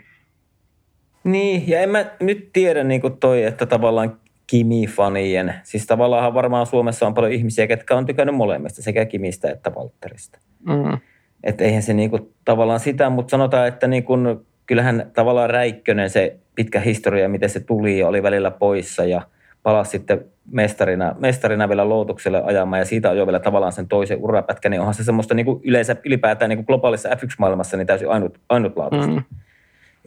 Niin, 1.24 1.64
ja 1.68 1.80
en 1.80 1.90
mä 1.90 2.06
nyt 2.20 2.50
tiedä 2.54 2.84
niin 2.84 3.02
kuin 3.02 3.18
toi, 3.18 3.44
että 3.44 3.66
tavallaan 3.66 4.18
Kimi-fanien, 4.48 5.54
siis 5.64 5.86
tavallaan 5.88 6.34
varmaan 6.34 6.66
Suomessa 6.66 7.08
on 7.08 7.14
paljon 7.14 7.34
ihmisiä, 7.34 7.68
ketkä 7.68 7.96
on 7.96 8.06
tykännyt 8.06 8.36
molemmista, 8.36 8.82
sekä 8.82 9.06
Kimistä 9.06 9.52
että 9.52 9.76
Valtterista. 9.76 10.40
Mm. 10.66 10.98
Että 11.44 11.64
eihän 11.64 11.84
se 11.84 11.94
niin 11.94 12.10
kuin, 12.10 12.34
tavallaan 12.46 12.80
sitä, 12.80 13.10
mutta 13.10 13.32
sanotaan, 13.32 13.68
että 13.68 13.88
niin 13.88 14.04
kuin, 14.04 14.40
kyllähän 14.66 15.12
tavallaan 15.14 15.50
Räikkönen 15.50 16.10
se 16.10 16.38
pitkä 16.56 16.80
historia, 16.80 17.30
miten 17.30 17.50
se 17.50 17.60
tuli 17.60 18.00
ja 18.00 18.08
oli 18.08 18.24
välillä 18.24 18.52
poissa 18.52 19.06
ja– 19.06 19.22
palasi 19.68 19.92
sitten 19.92 20.26
mestarina, 20.52 21.16
mestarina 21.20 21.70
vielä 21.70 21.90
Lootukselle 21.90 22.42
ajamaan 22.46 22.80
ja 22.80 22.86
siitä 22.86 23.10
ajoi 23.10 23.28
vielä 23.28 23.40
tavallaan 23.40 23.72
sen 23.72 23.88
toisen 23.88 24.18
urapätkän, 24.22 24.72
niin 24.72 24.80
onhan 24.80 24.94
se 24.94 25.04
semmoista 25.04 25.34
niin 25.34 25.46
kuin 25.46 25.62
yleensä 25.64 25.96
ylipäätään 26.06 26.50
niin 26.50 26.58
kuin 26.58 26.66
globaalissa 26.66 27.10
F1-maailmassa 27.10 27.78
niin 27.78 27.88
täysin 27.88 28.10
ainut, 28.10 28.40
ainutlaatuista. 28.50 29.12
Mm. 29.12 29.24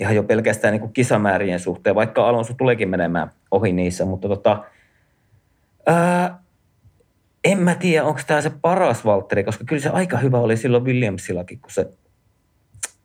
Ihan 0.00 0.14
jo 0.14 0.22
pelkästään 0.22 0.72
niin 0.72 0.80
kuin 0.80 0.92
kisamäärien 0.92 1.60
suhteen, 1.60 1.94
vaikka 1.94 2.28
Alonso 2.28 2.54
tuleekin 2.54 2.88
menemään 2.88 3.30
ohi 3.50 3.72
niissä, 3.72 4.04
mutta 4.04 4.28
tota, 4.28 4.64
ää, 5.86 6.38
en 7.44 7.58
mä 7.58 7.74
tiedä, 7.74 8.04
onko 8.04 8.20
tämä 8.26 8.40
se 8.40 8.50
paras 8.62 9.04
Valtteri, 9.04 9.44
koska 9.44 9.64
kyllä 9.64 9.82
se 9.82 9.88
aika 9.88 10.16
hyvä 10.16 10.38
oli 10.38 10.56
silloin 10.56 10.84
Williamsillakin, 10.84 11.60
kun 11.60 11.70
se 11.70 11.86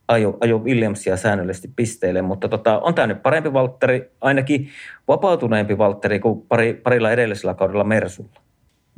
ajo, 0.08 0.36
ajo 0.40 0.58
Williamsia 0.58 1.16
säännöllisesti 1.16 1.72
pisteille, 1.76 2.22
mutta 2.22 2.48
tota, 2.48 2.78
on 2.78 2.94
tämä 2.94 3.06
nyt 3.06 3.22
parempi 3.22 3.52
Valtteri, 3.52 4.10
ainakin 4.20 4.70
vapautuneempi 5.08 5.78
Valtteri 5.78 6.20
kuin 6.20 6.42
pari, 6.42 6.74
parilla 6.74 7.10
edellisellä 7.10 7.54
kaudella 7.54 7.84
Mersulla. 7.84 8.40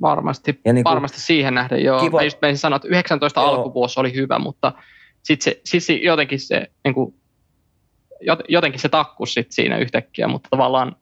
Varmasti, 0.00 0.60
ja 0.64 0.72
niin 0.72 0.84
kuin, 0.84 0.92
varmasti 0.92 1.20
siihen 1.20 1.54
nähden, 1.54 1.84
joo. 1.84 2.00
Kiva. 2.00 2.18
Mä 2.18 2.24
just 2.24 2.38
menisin 2.42 2.60
sanoa, 2.60 2.76
että 2.76 2.88
19 2.88 3.40
joo. 3.40 3.50
alkuvuosi 3.50 4.00
oli 4.00 4.14
hyvä, 4.14 4.38
mutta 4.38 4.72
sitten 5.22 5.44
se, 5.44 5.60
sit 5.64 5.84
se, 5.84 5.92
jotenkin 5.92 6.40
se, 6.40 6.66
niin 6.84 6.94
kuin, 6.94 7.14
jotenkin 8.48 8.80
se 8.80 8.88
takkus 8.88 9.34
sit 9.34 9.52
siinä 9.52 9.78
yhtäkkiä, 9.78 10.28
mutta 10.28 10.48
tavallaan 10.50 10.96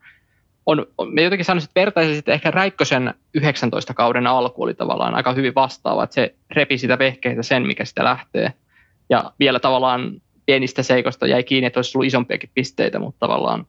on, 0.66 0.86
me 1.10 1.22
jotenkin 1.22 1.44
sanoisin, 1.44 1.68
että 1.68 1.80
vertaisin 1.80 2.18
että 2.18 2.32
ehkä 2.32 2.50
Räikkösen 2.50 3.14
19 3.34 3.94
kauden 3.94 4.26
alku 4.26 4.62
oli 4.62 4.74
tavallaan 4.74 5.14
aika 5.14 5.32
hyvin 5.32 5.54
vastaava, 5.54 6.04
että 6.04 6.14
se 6.14 6.34
repi 6.50 6.78
sitä 6.78 6.98
vehkeitä 6.98 7.42
sen, 7.42 7.66
mikä 7.66 7.84
sitä 7.84 8.04
lähtee– 8.04 8.52
ja 9.10 9.32
vielä 9.38 9.60
tavallaan 9.60 10.22
pienistä 10.46 10.82
seikoista 10.82 11.26
jäi 11.26 11.44
kiinni, 11.44 11.66
että 11.66 11.78
olisi 11.78 11.98
ollut 11.98 12.06
isompiakin 12.06 12.50
pisteitä, 12.54 12.98
mutta 12.98 13.26
tavallaan 13.26 13.66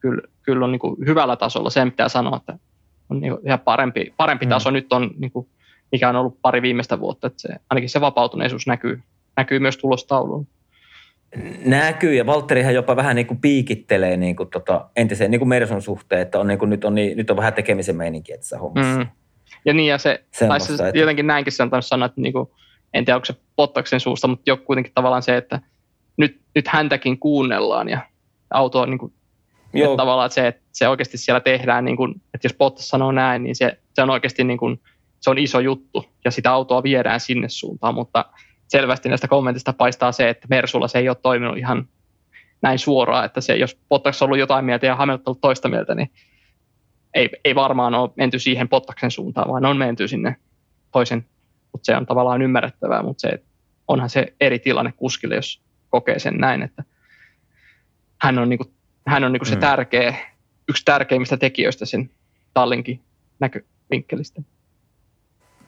kyllä, 0.00 0.22
kyllä 0.42 0.64
on 0.64 0.72
niin 0.72 0.80
kuin 0.80 0.96
hyvällä 1.06 1.36
tasolla. 1.36 1.70
Sen 1.70 1.90
pitää 1.90 2.08
sanoa, 2.08 2.36
että 2.36 2.58
on 3.10 3.20
niin 3.20 3.38
ihan 3.46 3.60
parempi, 3.60 4.14
parempi 4.16 4.46
mm. 4.46 4.50
taso 4.50 4.70
nyt 4.70 4.92
on, 4.92 5.10
niin 5.18 5.30
kuin, 5.30 5.48
mikä 5.92 6.08
on 6.08 6.16
ollut 6.16 6.38
pari 6.42 6.62
viimeistä 6.62 7.00
vuotta. 7.00 7.26
Että 7.26 7.42
se, 7.42 7.48
ainakin 7.70 7.88
se 7.88 8.00
vapautuneisuus 8.00 8.66
näkyy, 8.66 9.02
näkyy 9.36 9.58
myös 9.58 9.76
tulostauluun. 9.76 10.46
Näkyy, 11.64 12.14
ja 12.14 12.26
Valtterihan 12.26 12.74
jopa 12.74 12.96
vähän 12.96 13.16
niin 13.16 13.26
kuin 13.26 13.40
piikittelee 13.40 14.16
niin 14.16 14.36
kuin 14.36 14.50
tota, 14.50 14.90
entiseen 14.96 15.30
niin 15.30 15.38
kuin 15.38 15.48
Merson 15.48 15.82
suhteen, 15.82 16.22
että 16.22 16.40
on 16.40 16.46
niin 16.46 16.58
kuin, 16.58 16.70
nyt, 16.70 16.84
on 16.84 16.94
niin, 16.94 17.16
nyt 17.16 17.30
on 17.30 17.36
vähän 17.36 17.52
tekemisen 17.52 17.96
meininki 17.96 18.32
tässä 18.32 18.58
hommassa. 18.58 18.98
Mm. 18.98 19.06
Ja 19.64 19.74
niin, 19.74 19.88
ja 19.88 19.98
se, 19.98 20.24
tai 20.48 20.60
se 20.60 20.72
että... 20.72 20.98
jotenkin 20.98 21.26
näinkin 21.26 21.52
se 21.52 21.62
on 21.62 21.82
sanoa, 21.82 22.06
että 22.06 22.20
niin 22.20 22.32
kuin, 22.32 22.48
en 22.94 23.04
tiedä 23.04 23.16
onko 23.16 23.24
se 23.24 23.34
Pottaksen 23.56 24.00
suusta, 24.00 24.28
mutta 24.28 24.50
jo 24.50 24.56
kuitenkin 24.56 24.92
tavallaan 24.94 25.22
se, 25.22 25.36
että 25.36 25.60
nyt, 26.16 26.40
nyt 26.54 26.68
häntäkin 26.68 27.18
kuunnellaan 27.18 27.88
ja 27.88 28.00
auto 28.50 28.80
on 28.80 28.90
niin 28.90 28.98
kuin, 28.98 29.12
Joo. 29.74 29.92
Että 29.92 29.96
tavallaan 29.96 30.26
että 30.26 30.34
se, 30.34 30.46
että 30.46 30.62
se 30.72 30.88
oikeasti 30.88 31.18
siellä 31.18 31.40
tehdään, 31.40 31.84
niin 31.84 31.96
kuin, 31.96 32.14
että 32.34 32.46
jos 32.46 32.54
Bottas 32.54 32.88
sanoo 32.88 33.12
näin, 33.12 33.42
niin 33.42 33.56
se, 33.56 33.78
se 33.94 34.02
on 34.02 34.10
oikeasti 34.10 34.44
niin 34.44 34.58
kuin, 34.58 34.80
se 35.20 35.30
on 35.30 35.38
iso 35.38 35.60
juttu 35.60 36.04
ja 36.24 36.30
sitä 36.30 36.52
autoa 36.52 36.82
viedään 36.82 37.20
sinne 37.20 37.48
suuntaan, 37.48 37.94
mutta 37.94 38.24
selvästi 38.68 39.08
näistä 39.08 39.28
kommentista 39.28 39.72
paistaa 39.72 40.12
se, 40.12 40.28
että 40.28 40.46
Mersulla 40.50 40.88
se 40.88 40.98
ei 40.98 41.08
ole 41.08 41.16
toiminut 41.22 41.58
ihan 41.58 41.88
näin 42.62 42.78
suoraan, 42.78 43.24
että 43.24 43.40
se, 43.40 43.56
jos 43.56 43.78
Bottas 43.88 44.22
on 44.22 44.26
ollut 44.26 44.38
jotain 44.38 44.64
mieltä 44.64 44.86
ja 44.86 44.96
Hamilton 44.96 45.22
ollut 45.26 45.40
toista 45.40 45.68
mieltä, 45.68 45.94
niin 45.94 46.10
ei, 47.14 47.30
ei 47.44 47.54
varmaan 47.54 47.94
ole 47.94 48.10
menty 48.16 48.38
siihen 48.38 48.68
Pottaksen 48.68 49.10
suuntaan, 49.10 49.50
vaan 49.50 49.66
on 49.66 49.76
menty 49.76 50.08
sinne 50.08 50.36
toisen 50.92 51.26
mutta 51.74 51.86
se 51.86 51.96
on 51.96 52.06
tavallaan 52.06 52.42
ymmärrettävää, 52.42 53.02
mutta 53.02 53.20
se, 53.20 53.42
onhan 53.88 54.10
se 54.10 54.34
eri 54.40 54.58
tilanne 54.58 54.92
kuskille, 54.92 55.34
jos 55.34 55.62
kokee 55.90 56.18
sen 56.18 56.34
näin, 56.36 56.62
että 56.62 56.84
hän 58.22 58.38
on, 58.38 58.48
niinku, 58.48 58.64
hän 59.06 59.24
on 59.24 59.32
niinku 59.32 59.44
se 59.44 59.54
mm. 59.54 59.60
tärkeä, 59.60 60.14
yksi 60.68 60.84
tärkeimmistä 60.84 61.36
tekijöistä 61.36 61.86
sen 61.86 62.10
tallinkin 62.54 63.00
näkövinkkelistä. 63.40 64.42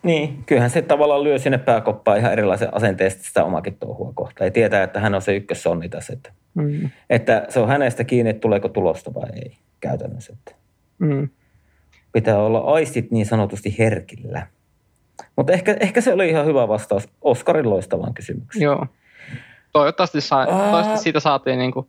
Niin, 0.03 0.45
kyllähän 0.47 0.71
se 0.71 0.83
tavallaan 0.83 1.25
lyö 1.25 1.39
sinne 1.39 1.59
pääkoppaan 1.59 2.19
ihan 2.19 2.33
erilaisen 2.33 2.75
asenteesta 2.75 3.23
sitä 3.23 3.45
omakin 3.45 3.77
touhua 3.77 4.13
kohtaan. 4.15 4.47
Ja 4.47 4.51
tietää, 4.51 4.83
että 4.83 5.01
hän 5.01 5.15
on 5.15 5.23
se 5.23 5.37
ykkössonni 5.37 5.89
tässä. 5.89 6.13
Että, 6.13 6.33
mm. 6.55 6.91
että 7.11 7.47
se 7.49 7.61
on 7.61 7.69
hänestä 7.69 8.05
kiinni, 8.05 8.31
että 8.31 8.41
tuleeko 8.41 8.69
tulosta 8.69 9.15
vai 9.15 9.29
ei 9.35 9.57
käytännössä. 9.81 10.33
Että 10.33 10.53
mm. 10.99 11.29
Pitää 12.13 12.39
olla 12.39 12.59
aistit 12.59 13.11
niin 13.11 13.27
sanotusti 13.27 13.79
herkillä. 13.79 14.47
Mutta 15.37 15.53
ehkä, 15.53 15.77
ehkä 15.81 16.01
se 16.01 16.13
oli 16.13 16.29
ihan 16.29 16.47
hyvä 16.47 16.69
vastaus 16.69 17.09
Oskarin 17.23 17.71
loistavaan 17.71 18.15
kysymykseen. 18.15 18.63
Joo. 18.63 18.87
Toivottavasti, 19.73 20.21
saa, 20.21 20.47
toivottavasti 20.47 20.99
siitä 20.99 21.21
saatiin 21.21 21.59
niin 21.59 21.73
kuin 21.73 21.87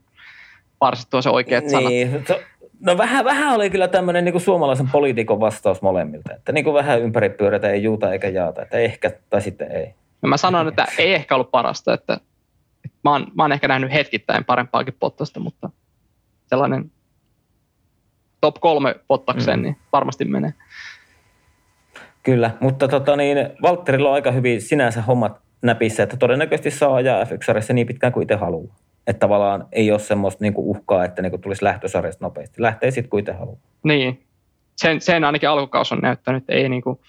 parsittua 0.78 1.22
se 1.22 1.30
oikeat 1.30 1.64
niin. 1.64 2.10
sanat. 2.10 2.42
No 2.80 2.98
vähän, 2.98 3.24
vähän 3.24 3.54
oli 3.54 3.70
kyllä 3.70 3.88
tämmöinen 3.88 4.24
niin 4.24 4.40
suomalaisen 4.40 4.88
poliitikon 4.92 5.40
vastaus 5.40 5.82
molemmilta. 5.82 6.34
Että 6.34 6.52
niin 6.52 6.64
kuin 6.64 6.74
vähän 6.74 7.00
ympäripyörätä, 7.00 7.70
ei 7.70 7.82
juuta 7.82 8.12
eikä 8.12 8.28
jaata. 8.28 8.62
Että 8.62 8.78
ehkä 8.78 9.10
tai 9.30 9.42
sitten 9.42 9.72
ei. 9.72 9.94
No 10.22 10.28
mä 10.28 10.36
sanon, 10.36 10.68
että 10.68 10.86
ei 10.98 11.14
ehkä 11.14 11.34
ollut 11.34 11.50
parasta. 11.50 11.94
Että, 11.94 12.14
että 12.84 12.98
mä, 13.04 13.10
oon, 13.12 13.26
mä 13.34 13.42
oon 13.42 13.52
ehkä 13.52 13.68
nähnyt 13.68 13.92
hetkittäin 13.92 14.44
parempaakin 14.44 14.96
pottasta, 15.00 15.40
mutta 15.40 15.70
sellainen 16.46 16.90
top 18.40 18.54
kolme 18.60 18.94
pottakseen, 19.08 19.58
mm. 19.58 19.62
niin 19.62 19.76
varmasti 19.92 20.24
menee. 20.24 20.54
Kyllä, 22.22 22.50
mutta 22.60 22.88
tota 22.88 23.16
niin, 23.16 23.38
Valtterilla 23.62 24.08
on 24.08 24.14
aika 24.14 24.30
hyvin 24.30 24.62
sinänsä 24.62 25.02
hommat 25.02 25.40
näpissä, 25.62 26.02
että 26.02 26.16
todennäköisesti 26.16 26.70
saa 26.70 26.94
ajaa 26.94 27.24
f 27.24 27.30
niin 27.72 27.86
pitkään 27.86 28.12
kuin 28.12 28.22
itse 28.22 28.34
haluaa. 28.34 28.74
Että 29.08 29.20
tavallaan 29.20 29.66
ei 29.72 29.90
ole 29.90 29.98
semmoista 29.98 30.44
niinku 30.44 30.70
uhkaa, 30.70 31.04
että 31.04 31.22
niinku 31.22 31.38
tulisi 31.38 31.64
lähtösarjasta 31.64 32.24
nopeasti. 32.24 32.62
Lähtee 32.62 32.90
sitten 32.90 33.10
kuin 33.10 33.24
haluaa. 33.38 33.58
Niin, 33.84 34.26
sen, 34.76 35.00
sen 35.00 35.24
ainakin 35.24 35.48
alkukaus 35.48 35.92
on 35.92 35.98
näyttänyt, 35.98 36.42
että 36.42 36.52
ei, 36.52 36.68
niinku, 36.68 37.00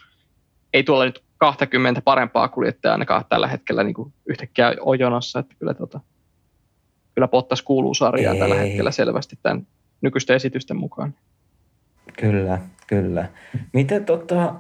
ei 0.74 0.84
tuolla 0.84 1.06
nyt 1.06 1.24
20 1.38 2.02
parempaa 2.02 2.48
kuljettajaa 2.48 2.94
ainakaan 2.94 3.26
tällä 3.30 3.48
hetkellä 3.48 3.84
niinku 3.84 4.12
yhtäkkiä 4.26 4.74
ole 4.80 4.98
jonossa. 4.98 5.40
Että 5.40 5.56
kyllä, 5.60 5.74
tota, 5.74 6.00
kyllä 7.16 7.28
Pottas 7.28 7.62
kuuluu 7.62 7.94
sarjaan 7.94 8.36
ei. 8.36 8.40
tällä 8.40 8.56
hetkellä 8.56 8.92
selvästi 8.92 9.40
tämän 9.44 9.68
nykyisten 10.02 10.36
esitysten 10.36 10.78
mukaan. 10.78 11.14
Kyllä, 12.20 12.60
kyllä. 12.88 13.28
Miten 13.74 14.06
tota, 14.06 14.56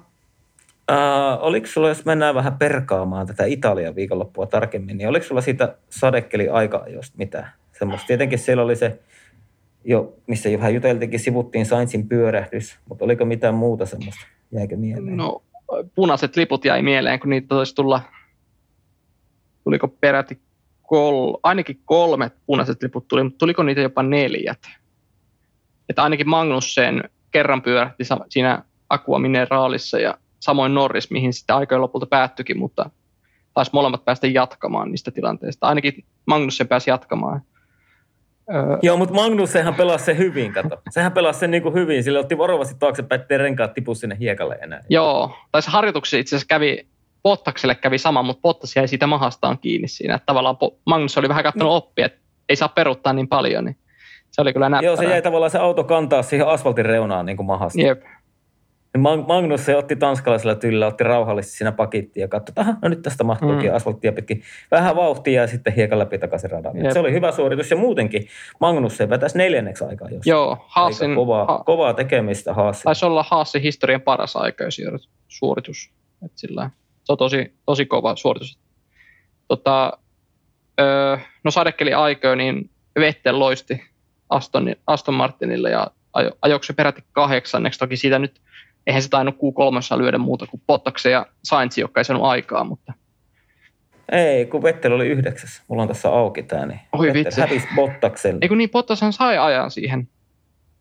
Uh, 0.89 1.43
oliko 1.45 1.67
sulla, 1.67 1.89
jos 1.89 2.06
mennään 2.06 2.36
vähän 2.36 2.58
perkaamaan 2.58 3.28
tätä 3.28 3.45
Italian 3.45 3.95
viikonloppua 3.95 4.45
tarkemmin, 4.45 4.97
niin 4.97 5.10
oliko 5.10 5.25
sulla 5.25 5.41
siitä 5.41 5.75
sadekeli 5.89 6.49
aika 6.49 6.86
jos 6.88 7.17
mitä? 7.17 7.49
Semmoista. 7.80 8.08
Tietenkin 8.08 8.39
siellä 8.39 8.63
oli 8.63 8.75
se, 8.75 8.99
jo, 9.84 10.13
missä 10.28 10.49
jo 10.49 10.58
vähän 10.58 10.73
juteltiinkin, 10.73 11.19
sivuttiin 11.19 11.65
Sainzin 11.65 12.08
pyörähdys, 12.08 12.80
mutta 12.89 13.06
oliko 13.06 13.25
mitään 13.25 13.56
muuta 13.56 13.86
semmoista? 13.86 14.25
Jäikö 14.52 14.78
mieleen? 14.78 15.17
No, 15.17 15.43
punaiset 15.95 16.36
liput 16.36 16.65
jäi 16.65 16.82
mieleen, 16.82 17.19
kun 17.19 17.30
niitä 17.30 17.56
olisi 17.56 17.75
tulla, 17.75 18.02
tuliko 19.63 19.88
peräti 19.88 20.39
kol, 20.82 21.34
ainakin 21.43 21.80
kolme 21.86 22.32
punaiset 22.45 22.84
liput 22.84 23.08
tuli, 23.08 23.23
mutta 23.23 23.38
tuliko 23.38 23.63
niitä 23.63 23.82
jopa 23.82 24.04
neljät? 24.04 24.60
Että 25.89 26.04
ainakin 26.04 26.30
Magnussen 26.30 27.04
kerran 27.32 27.62
pyörähti 27.62 28.04
siinä 28.30 28.63
Aqua 28.89 29.19
Mineraalissa 29.19 29.99
ja 29.99 30.17
samoin 30.39 30.73
Norris, 30.73 31.12
mihin 31.12 31.34
sitten 31.34 31.56
aikojen 31.56 31.82
lopulta 31.82 32.06
päättyikin, 32.06 32.60
mutta 32.60 32.89
taisi 33.54 33.71
molemmat 33.73 34.06
päästä 34.06 34.28
jatkamaan 34.28 34.91
niistä 34.91 35.12
tilanteista. 35.12 35.67
Ainakin 35.67 36.06
Magnussen 36.25 36.67
pääsi 36.67 36.89
jatkamaan. 36.89 37.41
Öö. 38.54 38.78
Joo, 38.82 38.97
mutta 38.97 39.15
Magnussenhan 39.15 39.75
pelasi 39.75 40.06
se 40.06 40.17
hyvin, 40.17 40.54
kato. 40.54 40.82
Sehän 40.89 41.12
pelasi 41.12 41.39
sen 41.39 41.52
niin 41.52 41.63
kuin 41.63 41.73
hyvin. 41.73 42.04
Sillä 42.04 42.19
otti 42.19 42.38
varovasti 42.38 42.75
taaksepäin, 42.80 43.21
ettei 43.21 43.38
renkaat 43.38 43.73
tipu 43.73 43.95
sinne 43.95 44.17
hiekalle 44.19 44.58
enää. 44.62 44.84
Joo, 44.89 45.36
tai 45.52 45.62
se 45.62 45.71
harjoituksessa 45.71 46.17
itse 46.17 46.36
asiassa 46.36 46.47
kävi, 46.47 46.88
Bottakselle 47.23 47.75
kävi 47.75 47.97
sama, 47.97 48.23
mutta 48.23 48.41
Bottas 48.41 48.75
jäi 48.75 48.88
siitä 48.88 49.08
mahastaan 49.08 49.58
kiinni 49.60 49.88
siinä. 49.88 50.15
Että 50.15 50.25
tavallaan 50.25 50.58
Magnus 50.86 51.17
oli 51.17 51.30
vähän 51.30 51.43
katsonut 51.43 51.73
oppia, 51.73 52.06
että 52.06 52.19
ei 52.49 52.56
saa 52.56 52.69
peruuttaa 52.69 53.13
niin 53.13 53.28
paljon, 53.28 53.65
niin 53.65 53.78
se 54.32 54.41
oli 54.41 54.54
kyllä 54.54 54.69
näppärä. 54.69 54.86
Joo, 54.86 54.95
se 54.95 55.06
jäi 55.06 55.21
tavallaan 55.21 55.52
se 55.52 55.58
auto 55.58 55.84
kantaa 55.84 56.23
siihen 56.23 56.47
asfaltin 56.47 56.86
reunaan 56.86 57.25
niin 57.25 57.38
kuin 57.38 57.47
mahasta. 57.47 57.82
Jep. 57.82 58.02
Magnus 58.97 59.65
se 59.65 59.75
otti 59.75 59.95
tanskalaisella 59.95 60.56
tyylillä, 60.56 60.88
otti 60.88 61.04
rauhallisesti 61.04 61.58
siinä 61.58 61.71
pakittiin 61.71 62.21
ja 62.21 62.28
katsoi, 62.28 62.52
että 62.52 62.75
no 62.82 62.89
nyt 62.89 63.02
tästä 63.02 63.23
mahtuukin 63.23 63.69
mm. 63.69 63.75
asfalttia 63.75 64.12
pitkin. 64.12 64.43
Vähän 64.71 64.95
vauhtia 64.95 65.41
ja 65.41 65.47
sitten 65.47 65.73
hiekan 65.73 65.99
läpi 65.99 66.17
takaisin 66.17 66.52
radan. 66.52 66.73
Se 66.93 66.99
oli 66.99 67.13
hyvä 67.13 67.32
suoritus 67.32 67.71
ja 67.71 67.78
muutenkin 67.78 68.28
Magnus 68.60 68.97
se 68.97 69.10
vetäisi 69.10 69.38
neljänneksi 69.38 69.84
aikaa. 69.84 70.10
Jos 70.10 70.28
Joo, 70.28 70.65
Haasin, 70.67 71.15
kovaa, 71.15 71.45
ha, 71.45 71.63
kovaa 71.65 71.93
tekemistä 71.93 72.54
Haasin. 72.54 72.84
Taisi 72.84 73.06
olla 73.06 73.23
Haasin 73.23 73.62
historian 73.62 74.02
paras 74.02 74.34
suoritus. 75.28 75.91
Et 76.25 76.32
sillä, 76.36 76.69
se 77.04 77.12
on 77.12 77.17
tosi, 77.17 77.54
tosi 77.65 77.86
kova 77.86 78.15
suoritus. 78.15 78.60
Tota, 79.47 79.97
öö, 80.80 81.17
no 81.43 81.52
sadekeli 81.52 81.93
aikaa, 81.93 82.36
niin 82.36 82.69
Vettel 82.99 83.39
loisti 83.39 83.82
Aston, 84.30 84.75
Aston 84.88 85.13
Martinille 85.15 85.69
ja 85.69 85.88
ajo, 86.13 86.32
ajoiko 86.41 86.63
se 86.63 86.73
peräti 86.73 87.04
kahdeksanneksi. 87.12 87.80
Toki 87.80 87.97
siitä 87.97 88.19
nyt 88.19 88.41
eihän 88.88 89.02
se 89.02 89.10
tainnut 89.10 89.36
Q3 89.36 89.98
lyödä 89.98 90.18
muuta 90.18 90.48
kuin 90.48 90.62
Pottaksen 90.68 91.12
ja 91.12 91.26
Sainz, 91.44 91.78
joka 91.78 92.00
ei 92.00 92.06
saanut 92.06 92.26
aikaa, 92.26 92.63
mutta... 92.63 92.94
Ei, 94.12 94.46
kun 94.46 94.63
Vettel 94.63 94.92
oli 94.92 95.08
yhdeksäs. 95.08 95.62
Mulla 95.68 95.82
on 95.82 95.88
tässä 95.88 96.10
auki 96.10 96.44
tämä, 96.44 96.65
niin 96.65 96.80
Oi 96.94 97.13
vitsi. 97.13 97.42
hävisi 97.42 97.68
Bottaksen. 97.76 98.38
Ei 98.42 98.48
kun 98.50 98.58
niin, 98.58 98.70
Bottashan 98.70 99.13
sai 99.13 99.38
ajan 99.38 99.72
siihen. 99.72 100.08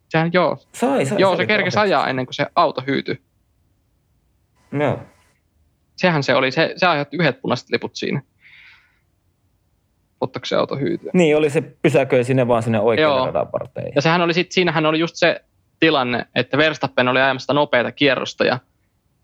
Sehän 0.09 0.31
joo. 0.33 0.57
Sai, 0.75 1.07
sai. 1.07 1.21
joo, 1.21 1.31
oli 1.31 1.37
se 1.37 1.47
kerkesi 1.47 1.79
ajaa 1.79 2.09
ennen 2.09 2.27
kuin 2.27 2.35
se 2.35 2.47
auto 2.55 2.83
hyytyi. 2.87 3.23
Joo. 4.73 4.99
Sehän 5.97 6.23
se 6.23 6.35
oli, 6.35 6.51
se, 6.51 6.73
se 6.77 6.87
aiheutti 6.87 7.17
yhdet 7.17 7.41
punaiset 7.41 7.71
liput 7.71 7.97
siinä. 7.97 8.23
Ottaako 10.21 10.47
se 10.47 10.57
auto 10.57 10.77
hyytyä? 10.77 11.11
Niin, 11.15 11.37
oli 11.37 11.51
se 11.51 11.61
pysäköi 11.61 12.25
sinne 12.25 12.49
vaan 12.49 12.63
sinne 12.63 12.81
oikealle 12.81 13.27
radan 13.27 13.53
varteen. 13.53 13.93
Ja 13.95 14.03
sehän 14.03 14.21
oli 14.21 14.35
sit, 14.35 14.53
siinähän 14.53 14.87
oli 14.87 14.99
just 14.99 15.17
se 15.17 15.41
tilanne, 15.81 16.27
että 16.35 16.59
Verstappen 16.59 17.09
oli 17.09 17.21
ajamassa 17.21 17.53
nopeata 17.53 17.93
kierrosta 17.93 18.45
ja 18.45 18.59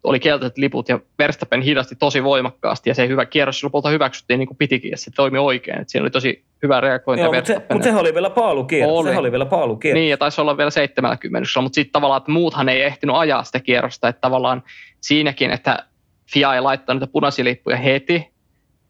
oli 0.05 0.21
keltaiset 0.21 0.59
liput 0.59 0.89
ja 0.89 0.99
Verstappen 1.19 1.63
hidasti 1.63 1.97
tosi 1.97 2.25
voimakkaasti 2.25 2.91
ja 2.91 2.95
se 2.95 3.09
hyvä 3.09 3.27
kierros 3.27 3.65
lopulta 3.65 3.89
hyväksyttiin 3.89 4.39
niin 4.39 4.47
kuin 4.47 4.57
pitikin 4.57 4.91
ja 4.91 4.97
se 4.97 5.11
toimi 5.11 5.39
oikein. 5.39 5.81
Et 5.81 5.89
siinä 5.89 6.03
oli 6.05 6.11
tosi 6.11 6.45
hyvä 6.63 6.81
reagointi 6.81 7.23
Joo, 7.23 7.33
mutta 7.33 7.47
se, 7.47 7.53
Verstappenilta. 7.53 7.75
mut 7.75 7.83
sehän 7.83 8.01
oli 8.01 8.15
vielä 8.15 8.31
paalukierros. 8.31 8.99
Oli. 8.99 9.09
Sehän 9.09 9.21
oli 9.21 9.31
vielä 9.31 9.47
paalukierros. 9.47 9.99
Niin, 10.01 10.11
ja 10.11 10.17
taisi 10.17 10.41
olla 10.41 10.57
vielä 10.57 10.71
70, 10.71 11.49
mutta 11.63 11.75
sitten 11.75 11.93
tavallaan, 11.93 12.19
että 12.19 12.31
muuthan 12.33 12.69
ei 12.69 12.83
ehtinyt 12.83 13.17
ajaa 13.17 13.45
sitä 13.45 13.61
kierrosta, 13.61 14.09
että 14.09 14.21
tavallaan 14.21 14.63
siinäkin, 15.01 15.51
että 15.51 15.87
FIA 16.33 16.55
ei 16.55 16.61
laittanut 16.61 17.01
niitä 17.01 17.13
punaisia 17.13 17.45
lippuja 17.45 17.77
heti, 17.77 18.29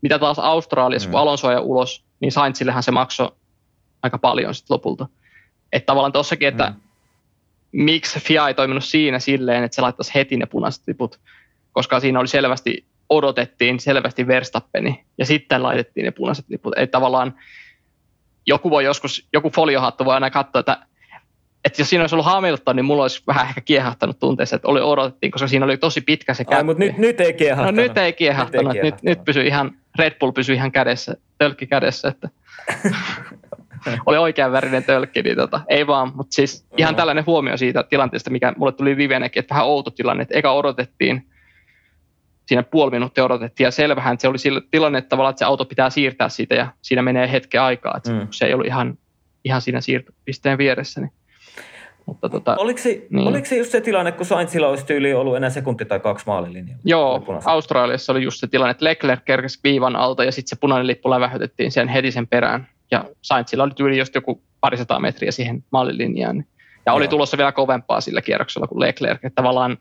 mitä 0.03 0.19
taas 0.19 0.39
Australiassa, 0.39 1.09
Mm. 1.09 1.11
kun 1.11 1.21
Alonso 1.21 1.51
ja 1.53 1.61
ulos, 1.61 2.05
niin 2.21 2.33
Sainzillehän 2.33 2.83
se 2.83 2.91
maksoi 2.91 3.33
aika 4.03 4.19
paljon 4.19 4.55
sitten 4.55 4.75
lopulta. 4.75 5.07
Että 5.73 5.87
tavallaan 5.87 6.13
tossakin, 6.13 6.49
että 6.49 6.67
Mm. 6.71 6.75
Miksi 7.75 8.21
FIA 8.21 8.49
ei 8.49 8.55
toiminut 8.55 8.85
siinä 8.85 9.19
silleen, 9.19 9.65
että 9.65 9.75
se 9.75 9.83
laittaisi 9.83 10.15
heti 10.15 10.37
ne 10.37 10.47
punaiset 10.47 10.83
liput, 10.87 11.21
koska 11.73 12.01
siinä 12.01 12.21
oli 12.21 12.29
selvästi, 12.29 12.85
odotettiin 13.09 13.81
selvästi 13.81 14.27
Verstappeni 14.27 15.05
ja 15.19 15.27
sitten 15.27 15.63
laitettiin 15.63 16.05
ne 16.05 16.11
punaiset 16.11 16.45
liput. 16.49 16.73
Että 16.77 16.93
tavallaan 16.93 17.35
joku 18.47 18.71
voi 18.71 18.85
joskus, 18.85 19.29
joku 19.33 19.51
foliohattu 19.51 20.05
voi 20.05 20.15
aina 20.15 20.31
katsoa, 20.31 20.61
että, 20.61 20.79
että 21.65 21.83
jos 21.83 21.91
siinä 21.91 22.03
olisi 22.03 22.15
ollut 22.15 22.27
Hamilton, 22.27 22.77
niin 22.77 22.85
mulla 22.85 23.03
olisi 23.03 23.23
vähän 23.27 23.49
ehkä 23.49 23.61
kiehahtanut 23.61 24.19
tunteessa, 24.19 24.57
että 24.57 24.69
oli 24.69 24.81
odotettiin, 24.81 25.31
koska 25.31 25.49
siinä 25.49 25.65
oli 25.65 25.77
tosi 25.77 26.01
pitkä 26.01 26.35
se 26.35 26.45
Ai, 26.47 26.51
käppi. 26.51 26.65
mutta 26.65 26.79
nyt, 26.85 26.99
nyt 26.99 27.21
ei 27.21 27.33
No 27.33 27.39
kiehahtanut. 27.39 27.75
nyt 27.75 27.99
ei 27.99 28.13
kiehahtanut, 28.13 28.75
Nyt 28.75 28.77
ei 28.77 28.83
nyt, 28.83 28.95
nyt, 28.95 29.01
kiehahtanut. 29.01 29.25
pysyi 29.25 29.47
ihan, 29.47 29.73
Red 29.99 30.15
Bull 30.21 30.33
pysyi 30.33 30.57
ihan 30.57 30.73
kädessä, 30.73 31.15
tölkki 31.39 31.67
kädessä, 31.67 32.09
että 32.09 32.29
oli 34.07 34.17
oikean 34.17 34.53
värinen 34.53 34.85
tölkki, 34.85 35.23
niin 35.23 35.37
tota, 35.37 35.61
ei 35.69 35.87
vaan, 35.87 36.13
mutta 36.17 36.35
siis 36.35 36.67
ihan 36.77 36.97
tällainen 36.97 37.27
huomio 37.27 37.57
siitä 37.57 37.83
tilanteesta, 37.83 38.31
mikä 38.31 38.53
mulle 38.57 38.73
tuli 38.73 38.97
Vivenäkin, 38.97 39.41
että 39.41 39.55
vähän 39.55 39.67
outo 39.67 39.91
tilanne, 39.91 40.23
että 40.23 40.39
eka 40.39 40.53
odotettiin, 40.53 41.27
siinä 42.47 42.63
puoli 42.63 42.91
minuuttia 42.91 43.25
odotettiin 43.25 43.65
ja 43.65 43.71
selvähän 43.71 44.13
että 44.15 44.23
se 44.23 44.29
oli 44.29 44.39
sillä 44.39 44.61
tilanne, 44.71 44.99
että 44.99 45.09
tavallaan 45.09 45.31
että 45.31 45.39
se 45.39 45.45
auto 45.45 45.65
pitää 45.65 45.91
siirtää 45.91 46.29
siitä 46.29 46.55
ja 46.55 46.67
siinä 46.83 47.03
menee 47.03 47.33
hetken 47.33 47.63
aikaa, 47.63 47.95
että 47.97 48.11
Mm. 48.13 48.27
se 48.31 48.45
ei 48.47 48.55
ollut 48.55 48.67
ihan, 48.67 48.99
ihan 49.45 49.61
siinä 49.61 49.81
siirtopisteen 49.81 50.59
vieressä. 50.59 51.01
Niin. 51.01 51.13
Mutta 52.07 52.29
tota, 52.29 52.57
Oliko 52.59 52.79
se, 52.79 53.07
Niin. 53.11 53.29
oliko 53.29 53.47
se 53.47 53.57
just 53.57 53.71
se 53.71 53.81
tilanne, 53.81 54.13
kun 54.13 54.27
Sainzilla 54.27 54.69
olisi 54.69 54.87
tyyli 54.87 55.15
ollut 55.15 55.37
enää 55.37 55.51
sekunti 55.51 55.85
tai 55.85 56.01
kaksi 56.01 56.27
maalilinjalla? 56.27 56.83
Joo. 56.85 57.41
Australiassa 57.45 58.13
oli 58.13 58.23
just 58.23 58.41
se 58.41 58.47
tilanne, 58.47 58.71
että 58.71 58.85
Leclerc 58.85 59.25
kerkesi 59.25 59.61
viivan 59.65 59.97
alta 59.97 60.25
ja 60.25 60.33
sitten 60.33 60.49
se 60.49 60.61
punainen 60.61 60.87
lippu 60.87 61.11
lävähytettiin 61.11 61.73
sen 61.73 61.89
heti 61.89 62.11
sen 62.11 62.27
perään. 62.27 62.67
Ja 62.91 63.05
Sainzilla 63.23 63.65
oli 63.65 63.75
tyyli 63.77 63.99
just 63.99 64.15
joku 64.15 64.43
parisataa 64.61 65.01
metriä 65.01 65.33
siihen 65.33 65.65
maalilinjaan. 65.71 66.45
Ja 66.87 66.93
oli 66.93 67.05
Joo. 67.05 67.11
tulossa 67.11 67.37
vielä 67.37 67.53
kovempaa 67.53 68.01
sillä 68.01 68.23
kierroksella 68.23 68.67
kuin 68.67 68.81
Leclerc. 68.81 69.25
Että 69.25 69.43
tavallaan, 69.43 69.79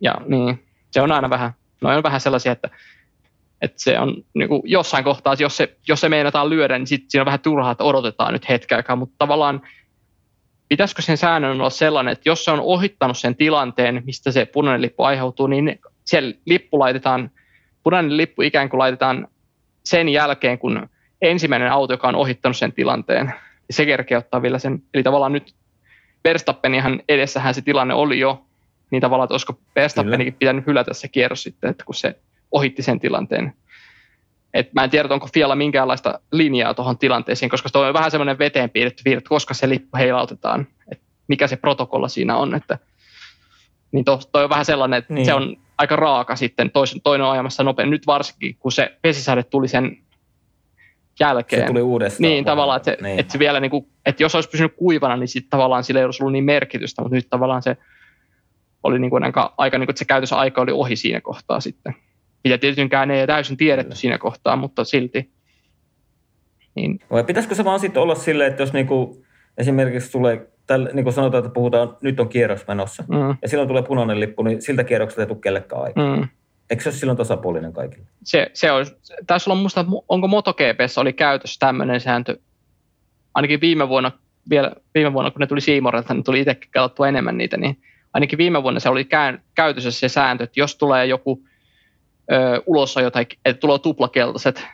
ja 0.00 0.14
niin, 0.26 0.64
se 0.90 1.00
on 1.00 1.12
aina 1.12 1.30
vähän, 1.30 1.52
no 1.80 1.96
on 1.96 2.02
vähän 2.02 2.20
sellaisia, 2.20 2.52
että, 2.52 2.70
että 3.62 3.82
se 3.82 3.98
on 3.98 4.24
niin 4.34 4.48
kuin 4.48 4.62
jossain 4.64 5.04
kohtaa, 5.04 5.32
että 5.32 5.42
jos 5.42 5.56
se, 5.56 5.76
jos 5.88 6.00
se 6.00 6.08
meinataan 6.08 6.50
lyödä, 6.50 6.78
niin 6.78 6.86
sitten 6.86 7.10
siinä 7.10 7.22
on 7.22 7.26
vähän 7.26 7.40
turhaa, 7.40 7.72
että 7.72 7.84
odotetaan 7.84 8.32
nyt 8.32 8.48
hetken 8.48 8.76
aikaa, 8.76 8.96
mutta 8.96 9.14
tavallaan 9.18 9.62
pitäisikö 10.68 11.02
sen 11.02 11.16
säännön 11.16 11.60
olla 11.60 11.70
sellainen, 11.70 12.12
että 12.12 12.28
jos 12.28 12.44
se 12.44 12.50
on 12.50 12.60
ohittanut 12.60 13.18
sen 13.18 13.36
tilanteen, 13.36 14.02
mistä 14.04 14.32
se 14.32 14.46
punainen 14.46 14.82
lippu 14.82 15.02
aiheutuu, 15.02 15.46
niin 15.46 15.80
se 16.04 16.34
lippu 16.46 16.78
laitetaan, 16.78 17.30
punainen 17.82 18.16
lippu 18.16 18.42
ikään 18.42 18.68
kuin 18.68 18.78
laitetaan 18.78 19.28
sen 19.84 20.08
jälkeen, 20.08 20.58
kun 20.58 20.88
ensimmäinen 21.22 21.72
auto, 21.72 21.92
joka 21.92 22.08
on 22.08 22.14
ohittanut 22.16 22.56
sen 22.56 22.72
tilanteen, 22.72 23.34
se 23.70 23.86
kerkee 23.86 24.18
ottaa 24.18 24.42
vielä 24.42 24.58
sen. 24.58 24.82
Eli 24.94 25.02
tavallaan 25.02 25.32
nyt 25.32 25.54
Verstappenihan 26.24 27.02
edessähän 27.08 27.54
se 27.54 27.62
tilanne 27.62 27.94
oli 27.94 28.18
jo, 28.18 28.44
niin 28.90 29.00
tavallaan, 29.00 29.24
että 29.24 29.34
olisiko 29.34 29.58
Verstappenikin 29.76 30.34
pitänyt 30.34 30.66
hylätä 30.66 30.94
se 30.94 31.08
kierros 31.08 31.42
sitten, 31.42 31.70
että 31.70 31.84
kun 31.84 31.94
se 31.94 32.16
ohitti 32.52 32.82
sen 32.82 33.00
tilanteen. 33.00 33.52
Et 34.54 34.72
mä 34.72 34.84
en 34.84 34.90
tiedä, 34.90 35.14
onko 35.14 35.28
Fialla 35.34 35.56
minkäänlaista 35.56 36.20
linjaa 36.32 36.74
tuohon 36.74 36.98
tilanteeseen, 36.98 37.50
koska 37.50 37.68
tuo 37.72 37.82
on 37.82 37.94
vähän 37.94 38.10
semmoinen 38.10 38.38
veteen 38.38 38.70
piirretty 38.70 39.12
että 39.12 39.28
koska 39.28 39.54
se 39.54 39.68
lippu 39.68 39.96
heilautetaan, 39.96 40.66
että 40.92 41.04
mikä 41.28 41.46
se 41.46 41.56
protokolla 41.56 42.08
siinä 42.08 42.36
on. 42.36 42.54
Että, 42.54 42.78
niin 43.92 44.04
to, 44.04 44.20
toi 44.32 44.44
on 44.44 44.50
vähän 44.50 44.64
sellainen, 44.64 44.98
että 44.98 45.14
Niin. 45.14 45.26
se 45.26 45.34
on 45.34 45.56
aika 45.78 45.96
raaka 45.96 46.36
sitten, 46.36 46.70
toisen, 46.70 47.00
toinen 47.00 47.26
on 47.26 47.32
ajamassa 47.32 47.62
nopein. 47.62 47.90
Nyt 47.90 48.06
varsinkin, 48.06 48.56
kun 48.58 48.72
se 48.72 48.96
vesisade 49.04 49.42
tuli 49.42 49.68
sen 49.68 49.98
jälkeen. 51.20 51.62
Se 51.62 51.66
tuli 51.66 51.82
uudestaan. 51.82 52.22
Niin, 52.30 52.44
tavallaan, 52.44 52.76
että 52.76 52.90
se, 52.90 52.96
Niin. 52.96 53.04
niin. 53.04 53.20
että 53.20 53.32
se 53.32 53.38
vielä, 53.38 53.60
niin 53.60 53.70
kuin, 53.70 53.86
että 54.06 54.22
jos 54.22 54.34
olisi 54.34 54.50
pysynyt 54.50 54.72
kuivana, 54.76 55.16
niin 55.16 55.28
sitten 55.28 55.50
tavallaan 55.50 55.84
sillä 55.84 56.00
ei 56.00 56.04
olisi 56.04 56.22
ollut 56.22 56.32
niin 56.32 56.44
merkitystä, 56.44 57.02
mutta 57.02 57.14
nyt 57.16 57.26
tavallaan 57.30 57.62
se 57.62 57.76
oli 58.82 58.98
niin 58.98 59.10
kuin 59.10 59.24
aika, 59.24 59.54
aika 59.58 59.78
niin 59.78 59.86
kuin, 59.86 59.92
että 59.92 59.98
se 59.98 60.04
käytösaika 60.04 60.60
oli 60.60 60.72
ohi 60.72 60.96
siinä 60.96 61.20
kohtaa 61.20 61.60
sitten. 61.60 61.94
Mitä 62.44 62.58
tietynkään 62.58 63.10
ei 63.10 63.26
täysin 63.26 63.56
tiedetty 63.56 63.88
Kyllä. 63.88 63.96
siinä 64.00 64.18
kohtaa, 64.18 64.56
mutta 64.56 64.84
silti. 64.84 65.30
Niin, 66.74 67.00
Vai 67.10 67.24
pitäisikö 67.24 67.54
se 67.54 67.64
vaan 67.64 67.80
sitten 67.80 68.02
olla 68.02 68.14
silleen, 68.14 68.50
että 68.50 68.62
jos 68.62 68.72
niinku 68.72 69.24
esimerkiksi 69.58 70.12
tulee, 70.12 70.46
tälle, 70.66 70.90
niin 70.92 71.04
kuin 71.04 71.12
sanotaan, 71.14 71.44
että 71.44 71.54
puhutaan, 71.54 71.96
nyt 72.00 72.20
on 72.20 72.28
kierros 72.28 72.66
menossa, 72.68 73.04
mm, 73.08 73.36
ja 73.42 73.48
silloin 73.48 73.68
tulee 73.68 73.82
punainen 73.82 74.20
lippu, 74.20 74.42
niin 74.42 74.62
siltä 74.62 74.84
kierrokselta 74.84 75.22
ei 75.22 75.26
tule 75.26 75.38
kellekään 75.42 75.82
aikaa. 75.82 76.16
mm. 76.16 76.28
Eikö 76.70 76.82
se 76.82 76.88
ole 76.88 76.96
silloin 76.96 77.18
tasapuolinen 77.18 77.72
kaikille? 77.72 78.06
Se, 78.24 78.50
se 78.52 78.72
on, 78.72 78.86
taisi 79.26 79.50
olla 79.50 79.62
musta, 79.62 79.84
onko 80.08 80.28
MotoGPssä 80.28 81.00
oli 81.00 81.12
käytössä 81.12 81.58
tämmöinen 81.58 82.00
sääntö, 82.00 82.38
ainakin 83.34 83.60
viime 83.60 83.88
vuonna, 83.88 84.12
vielä 84.50 84.72
viime 84.94 85.12
vuonna, 85.12 85.30
kun 85.30 85.40
ne 85.40 85.46
tuli 85.46 85.60
Siimorelta, 85.60 86.14
niin 86.14 86.24
tuli 86.24 86.40
itsekin 86.40 86.70
katsottua 86.70 87.08
enemmän 87.08 87.38
niitä, 87.38 87.56
niin 87.56 87.82
ainakin 88.12 88.38
viime 88.38 88.62
vuonna 88.62 88.80
se 88.80 88.88
oli 88.88 89.04
käy, 89.04 89.38
käytössä 89.54 89.90
se 89.90 90.08
sääntö, 90.08 90.44
että 90.44 90.60
jos 90.60 90.76
tulee 90.76 91.06
joku 91.06 91.44
ö, 92.32 92.62
ulosajo 92.66 93.10
tai 93.10 93.26
että 93.44 93.60
tulee 93.60 93.78
tuplakeltaiset, 93.78 94.66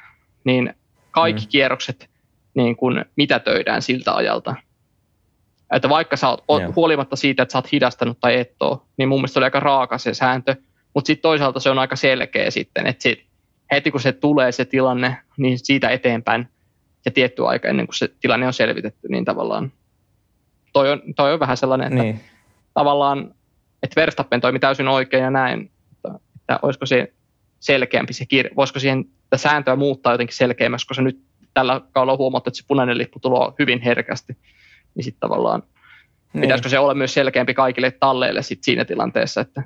niin 0.44 0.74
kaikki 1.11 1.42
Mm. 1.42 1.48
kierrokset 1.48 2.11
niin 2.55 2.76
kun 2.76 3.05
mitätöidään 3.16 3.83
siltä 3.83 4.14
ajalta. 4.14 4.55
Että 5.72 5.88
vaikka 5.88 6.16
sä 6.16 6.29
oot, 6.29 6.44
oot 6.48 6.76
huolimatta 6.76 7.16
siitä, 7.16 7.42
että 7.42 7.53
sä 7.53 7.59
oot 7.59 7.72
hidastanut 7.72 8.20
tai 8.20 8.38
et 8.38 8.55
oo, 8.61 8.87
niin 8.96 9.09
mun 9.09 9.18
mielestä 9.18 9.40
oli 9.40 9.44
aika 9.44 9.61
raaka 9.61 9.98
se 9.98 10.14
sääntö, 10.14 10.57
mutta 10.94 11.07
sitten 11.07 11.22
toisaalta 11.22 11.61
se 11.61 11.70
on 11.70 11.79
aika 11.79 11.96
selkeä 11.96 12.50
sitten, 12.50 12.87
että 12.87 13.03
sit, 13.03 13.24
heti 13.72 13.90
kun 13.90 14.00
se 14.00 14.12
tulee 14.12 14.53
se 14.53 14.64
tilanne, 14.64 15.16
niin 15.37 15.59
siitä 15.59 15.88
eteenpäin 15.88 16.48
ja 17.05 17.11
tietty 17.11 17.46
aika 17.46 17.68
ennen 17.68 17.87
kuin 17.87 17.96
se 17.96 18.09
tilanne 18.20 18.46
on 18.46 18.53
selvitetty, 18.53 19.09
niin 19.09 19.24
tavallaan 19.24 19.72
toi 20.72 20.90
on, 20.92 21.03
toi 21.16 21.33
on 21.33 21.40
vähän 21.40 21.57
sellainen, 21.57 21.87
että 21.92 22.03
Niin. 22.03 22.20
tavallaan, 22.74 23.35
että 23.83 24.00
Verstappen 24.00 24.40
toimi 24.40 24.59
täysin 24.59 24.88
oikein 24.88 25.22
ja 25.22 25.31
näin, 25.31 25.70
mutta 25.90 26.20
että 26.40 26.59
olisiko 26.62 26.87
se 26.87 27.12
selkeämpi 27.61 28.12
se 28.12 28.26
kirja, 28.26 28.50
voisiko 28.57 28.79
siihen 28.81 29.05
tätä 29.05 29.37
sääntöä 29.42 29.76
muuttaa 29.76 30.12
jotenkin 30.12 30.37
selkeämmäksi, 30.37 30.87
koska 30.87 31.03
nyt 31.03 31.20
tällä 31.55 31.81
kaudella 31.92 32.12
on 32.12 32.18
huomattu, 32.18 32.48
että 32.50 32.59
se 32.59 32.64
punainen 32.68 32.98
lippu 32.98 33.18
tulee 33.18 33.53
hyvin 33.59 33.81
herkästi, 33.83 34.37
niin 34.94 35.05
sitten 35.05 35.20
tavallaan 35.20 35.62
Niin. 36.33 36.40
pitäisikö 36.40 36.68
se 36.68 36.79
olla 36.79 36.94
myös 36.94 37.14
selkeämpi 37.14 37.55
kaikille 37.55 37.90
talleille 37.90 38.42
sit 38.42 38.64
siinä 38.64 38.85
tilanteessa, 38.85 39.40
että 39.40 39.62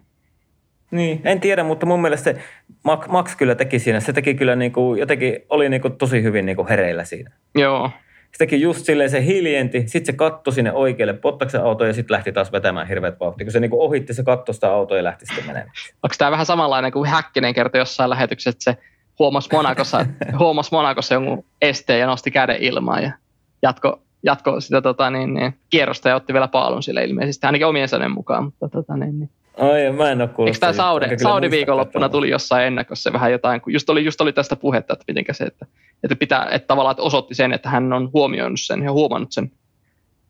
Niin, 0.95 1.21
en 1.25 1.41
tiedä, 1.41 1.65
mutta 1.65 1.87
mun 1.87 2.03
mielestä 2.03 2.33
se 2.33 2.41
Max, 2.85 3.09
Max 3.09 3.37
kyllä 3.37 3.55
teki 3.55 3.79
siinä. 3.79 4.01
Se 4.01 4.13
teki 4.13 4.35
kyllä 4.35 4.57
niinku, 4.57 4.95
jotenkin, 4.95 5.37
oli 5.51 5.69
niinku 5.69 5.91
tosi 5.91 6.23
hyvin 6.23 6.47
niinku 6.47 6.67
hereillä 6.69 7.05
siinä. 7.05 7.31
joo, 7.55 7.91
Se 8.33 8.39
teki 8.39 8.61
just 8.61 8.85
silleen, 8.85 9.11
se 9.11 9.25
hiljenti, 9.25 9.81
sitten 9.81 10.07
se 10.07 10.13
katto 10.13 10.51
sinne 10.51 10.73
oikealle 10.73 11.13
Pottaksen 11.13 11.63
auto 11.63 11.85
ja 11.85 11.93
sitten 11.93 12.15
lähti 12.15 12.33
taas 12.33 12.53
vetämään 12.53 12.89
hirveät 12.89 13.21
vauhtia. 13.21 13.45
Kun 13.45 13.53
se 13.53 13.61
niinku 13.61 13.83
ohitti, 13.83 14.15
se 14.15 14.23
katto 14.23 14.53
sitä 14.53 14.73
autoa 14.73 14.97
ja 14.97 15.05
lähti 15.05 15.27
sitten 15.27 15.47
menemään. 15.47 15.71
onko 16.03 16.15
tämä 16.19 16.31
vähän 16.31 16.47
samanlainen 16.47 16.93
kuin 16.93 17.11
Häkkinen 17.11 17.55
kertoi 17.55 17.81
jossain 17.81 18.11
lähetyksessä, 18.11 18.51
että 18.51 18.65
se 18.65 18.77
huomasi 19.19 19.49
Monakossa, 19.53 20.07
huomasi 20.39 20.71
Monakossa 20.73 21.15
jonkun 21.15 21.45
esteen 21.63 22.01
ja 22.01 22.07
nosti 22.07 22.31
käden 22.31 22.63
ilmaan 22.63 23.03
ja 23.03 23.13
jatko, 23.63 24.03
jatko 24.23 24.61
sitä 24.61 24.83
tota, 24.83 25.11
niin, 25.11 25.35
niin, 25.35 25.55
kierrosta 25.71 26.09
ja 26.09 26.17
otti 26.17 26.33
vielä 26.33 26.49
paalun 26.49 26.83
sille 26.83 27.05
ilmeisesti, 27.05 27.47
ainakin 27.47 27.67
omien 27.67 27.89
sanojen 27.89 28.13
mukaan. 28.13 28.45
Mutta, 28.45 28.69
tota, 28.69 28.97
niin, 28.97 29.19
niin. 29.19 29.31
Ai, 29.59 29.93
mä 29.93 30.11
en 30.11 30.21
ole 30.21 30.29
kuullut. 30.29 30.49
Eikö 30.49 30.59
tämä. 30.59 30.73
Saudi, 30.73 31.07
Saudi 31.23 31.51
viikonloppuna 31.51 32.09
tuli 32.09 32.31
jossain 32.31 32.67
ennakossa 32.67 33.13
vähän 33.13 33.33
jotain, 33.33 33.61
kun 33.61 33.73
just 33.73 33.91
oli, 33.91 34.05
just 34.05 34.21
oli 34.21 34.33
tästä 34.33 34.57
puhetta, 34.57 34.93
että 34.93 35.05
mitenkä 35.09 35.33
se, 35.33 35.45
että, 35.45 35.67
että, 36.03 36.17
pitää, 36.17 36.49
että 36.51 36.67
tavallaan 36.67 36.93
että 36.93 37.03
osoitti 37.03 37.35
sen, 37.35 37.53
että 37.53 37.69
hän 37.69 37.93
on 37.93 38.11
huomioinut 38.13 38.61
sen 38.61 38.83
ja 38.83 38.93
huomannut 38.93 39.33
sen 39.33 39.53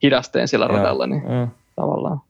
hidasteen 0.03 0.49
sillä 0.49 0.67
Joo, 0.67 0.77
radalla, 0.77 1.07
niin 1.07 1.23
joo. 1.23 1.49
tavallaan. 1.77 2.21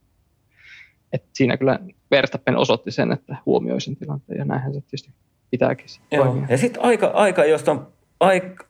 Et 1.13 1.25
siinä 1.33 1.57
kyllä 1.57 1.79
Verstappen 2.11 2.57
osoitti 2.57 2.91
sen, 2.91 3.13
että 3.13 3.37
huomioi 3.47 3.81
sen 3.81 3.97
tilanteen 3.97 4.39
ja 4.39 4.45
näinhän 4.45 4.75
se 4.75 4.81
tietysti 4.81 5.11
pitääkin 5.51 5.87
Joo. 6.11 6.37
Ja 6.49 6.59
sitten 6.59 6.83
aika, 6.83 7.07
aika, 7.07 7.45
josta 7.45 7.71
on 7.71 7.87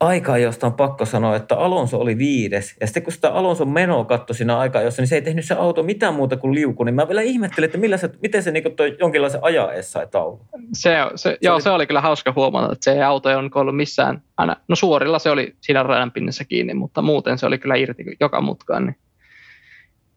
aikaa, 0.01 0.39
josta 0.39 0.67
on 0.67 0.73
pakko 0.73 1.05
sanoa, 1.05 1.37
että 1.37 1.57
Alonso 1.57 1.99
oli 1.99 2.19
viides. 2.19 2.77
Ja 2.81 2.87
sitten 2.87 3.03
kun 3.03 3.13
sitä 3.13 3.33
Alonson 3.33 3.69
menoa 3.69 4.05
katsoi 4.05 4.37
siinä 4.37 4.59
aikaa, 4.59 4.83
jossa 4.83 5.03
niin 5.03 5.09
se 5.09 5.15
ei 5.15 5.23
tehnyt 5.23 5.45
se 5.45 5.55
auto 5.55 5.83
mitään 5.83 6.15
muuta 6.15 6.37
kuin 6.37 6.55
liuku, 6.55 6.85
niin 6.85 6.95
mä 6.95 7.09
vielä 7.09 7.23
ihmettelin, 7.23 7.65
että 7.65 7.79
millä 7.79 7.97
se, 7.97 8.11
miten 8.23 8.43
se 8.43 8.51
niin 8.51 8.77
toi 8.77 8.97
jonkinlaisen 9.01 9.45
ajaessa 9.45 9.93
sai 9.93 10.07
taulu. 10.07 10.41
Se, 10.73 10.91
se, 11.15 11.17
se, 11.17 11.39
joo, 11.41 11.55
oli... 11.55 11.63
se 11.63 11.71
oli 11.71 11.87
kyllä 11.87 12.01
hauska 12.01 12.33
huomata, 12.37 12.73
että 12.73 12.85
se 12.85 13.03
auto 13.03 13.31
ei 13.31 13.37
ollut 13.37 13.77
missään, 13.77 14.23
aina, 14.37 14.57
no 14.69 14.77
suorilla 14.77 15.19
se 15.19 15.31
oli 15.31 15.55
siinä 15.61 15.83
radan 15.83 16.13
pinnassa 16.13 16.45
kiinni, 16.45 16.75
mutta 16.75 17.03
muuten 17.03 17.39
se 17.39 17.47
oli 17.47 17.59
kyllä 17.59 17.75
irti 17.75 18.05
joka 18.21 18.41
mutkaan. 18.41 18.87
Niin. 18.87 18.97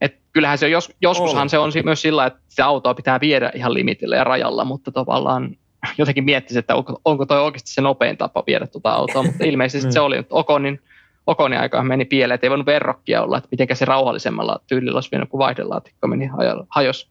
Et 0.02 0.16
kyllähän 0.34 0.58
se 0.58 0.70
jos, 0.70 0.92
joskushan 1.02 1.42
on. 1.42 1.50
se 1.50 1.58
on 1.58 1.72
myös 1.84 2.02
sillä, 2.02 2.26
että 2.26 2.40
se 2.48 2.62
autoa 2.62 2.94
pitää 2.94 3.20
viedä 3.20 3.52
ihan 3.56 3.74
limitillä 3.74 4.16
ja 4.16 4.24
rajalla, 4.24 4.66
mutta 4.66 4.92
tavallaan 4.92 5.56
jotenkin 5.98 6.24
miettisi, 6.24 6.60
että 6.60 6.76
onko, 6.76 7.02
onko 7.06 7.26
toi 7.26 7.42
oikeasti 7.42 7.72
se 7.72 7.82
nopein 7.82 8.18
tapa 8.18 8.44
viedä 8.48 8.68
tuota 8.68 8.92
autoa, 8.92 9.24
mutta 9.24 9.46
ilmeisesti 9.46 9.92
se 9.94 10.00
oli, 10.00 10.18
että 10.18 10.36
Okonin, 10.36 10.82
Okonin 11.28 11.60
aikaan 11.60 11.88
meni 11.88 12.06
pieleen, 12.06 12.36
että 12.36 12.46
ei 12.48 12.50
voinut 12.50 12.66
verrokkia 12.66 13.24
olla, 13.24 13.38
että 13.38 13.48
miten 13.52 13.76
se 13.76 13.86
rauhallisemmalla 13.86 14.60
tyylillä 14.68 14.98
olisi 14.98 15.12
vienyt, 15.12 15.30
kun 15.30 15.38
vaihdelaatikko 15.38 16.08
meni 16.08 16.30
hajos 16.70 17.10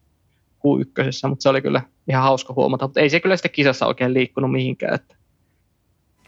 Q1, 0.57 1.29
mutta 1.29 1.43
se 1.43 1.49
oli 1.49 1.61
kyllä 1.61 1.81
ihan 2.09 2.23
hauska 2.23 2.53
huomata, 2.53 2.85
mutta 2.85 2.99
ei 2.99 3.09
se 3.09 3.19
kyllä 3.19 3.37
sitten 3.37 3.51
kisassa 3.51 3.87
oikein 3.87 4.13
liikkunut 4.13 4.51
mihinkään. 4.51 4.93
Että. 4.93 5.15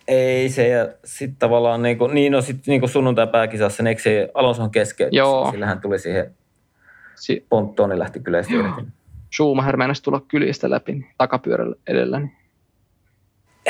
Ei 0.08 0.50
se, 0.50 0.68
ja 0.68 0.88
sitten 1.06 1.40
tavallaan 1.40 1.82
niin, 1.82 1.98
kuin, 1.98 2.14
niin 2.14 2.32
no 2.32 2.42
sitten 2.42 2.64
niin 2.72 2.82
kuin 2.82 2.90
sunnuntai-pääkisassa, 2.90 3.84
niin 3.84 3.88
eikö 3.90 4.02
se 4.02 4.30
Alonson 4.34 4.72
keskeytys, 4.72 5.18
Joo. 5.18 5.52
sillä 5.52 5.66
hän 5.66 5.82
tuli 5.82 6.00
siihen 6.00 6.36
si- 7.16 7.46
ponttoon, 7.50 8.00
lähti 8.00 8.20
kyllä 8.20 8.44
sitten 8.44 8.92
Schumacher 9.36 9.78
meinasi 9.78 10.04
tulla 10.04 10.22
kylistä 10.28 10.70
läpi 10.70 10.92
niin 10.92 11.12
takapyörällä 11.18 11.76
edellä. 11.88 12.20
Niin. 12.20 12.32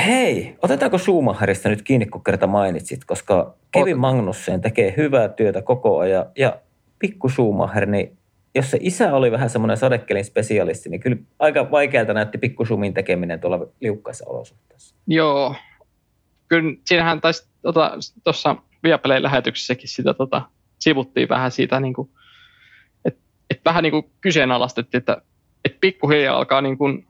Hei, 0.06 0.58
otetaanko 0.62 0.98
Schumacherista 0.98 1.70
nyt 1.70 1.82
kiinni, 1.82 2.06
kun 2.06 2.24
kerta 2.24 2.48
mainitsit, 2.48 3.06
koska 3.06 3.56
Kevin 3.72 3.96
Ot- 3.96 4.00
Magnussen 4.00 4.62
tekee 4.62 4.94
hyvää 4.98 5.30
työtä 5.30 5.62
koko 5.62 6.00
ajan 6.00 6.26
ja 6.38 6.60
pikku 7.00 7.30
Schumacher, 7.30 7.86
niin 7.86 8.18
jos 8.56 8.72
se 8.72 8.78
isä 8.82 9.16
oli 9.16 9.32
vähän 9.32 9.50
semmoinen 9.50 9.78
sadekelin 9.78 10.26
spesialisti, 10.26 10.90
niin 10.90 11.00
kyllä 11.00 11.18
aika 11.40 11.72
vaikealta 11.72 12.14
näytti 12.14 12.38
pikku 12.38 12.66
Schumin 12.66 12.94
tekeminen 12.94 13.40
tuolla 13.40 13.68
liukkaissa 13.82 14.26
olosuhteissa. 14.28 14.96
Joo, 15.08 15.56
kyllä 16.48 16.74
siinähän 16.86 17.22
taisi 17.22 17.48
tuossa 18.24 18.54
tota, 18.54 18.62
Viaplay 18.84 19.24
lähetyksessäkin 19.24 19.90
sitä 19.90 20.14
tota, 20.14 20.42
sivuttiin 20.80 21.30
vähän 21.30 21.52
siitä, 21.52 21.80
niin 21.80 21.94
kuin, 21.94 22.10
että 23.06 23.20
et 23.50 23.62
vähän 23.66 23.84
niin 23.84 23.92
kuin 23.92 24.12
kyseenalaistettiin, 24.22 25.00
että 25.00 25.22
että 25.66 25.78
pikkuhiljaa 25.82 26.38
alkaa 26.38 26.62
niin 26.62 26.78
kuin, 26.78 27.06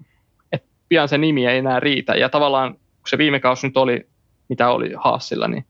että 0.52 0.68
pian 0.90 1.10
se 1.10 1.18
nimi 1.18 1.46
ei 1.46 1.58
enää 1.58 1.80
riitä. 1.80 2.14
Ja 2.14 2.30
tavallaan, 2.30 2.74
kun 2.74 3.08
se 3.10 3.18
viime 3.18 3.40
kausi 3.40 3.68
nyt 3.68 3.78
oli, 3.78 4.08
mitä 4.50 4.70
oli 4.70 4.94
Haasilla, 4.98 5.48
niin, 5.48 5.66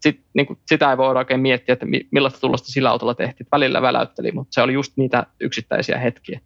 sit, 0.00 0.20
niin 0.34 0.46
kuin, 0.46 0.58
sitä 0.66 0.90
ei 0.90 0.96
voida 0.96 1.18
oikein 1.18 1.40
miettiä, 1.40 1.72
että 1.72 1.86
millaista 2.10 2.40
tulosta 2.40 2.68
sillä 2.68 2.90
autolla 2.90 3.14
tehtiin. 3.14 3.46
Välillä 3.52 3.82
väläytteli, 3.82 4.32
mutta 4.32 4.54
se 4.54 4.62
oli 4.62 4.72
just 4.72 4.92
niitä 4.96 5.26
yksittäisiä 5.40 5.98
hetkiä. 5.98 6.40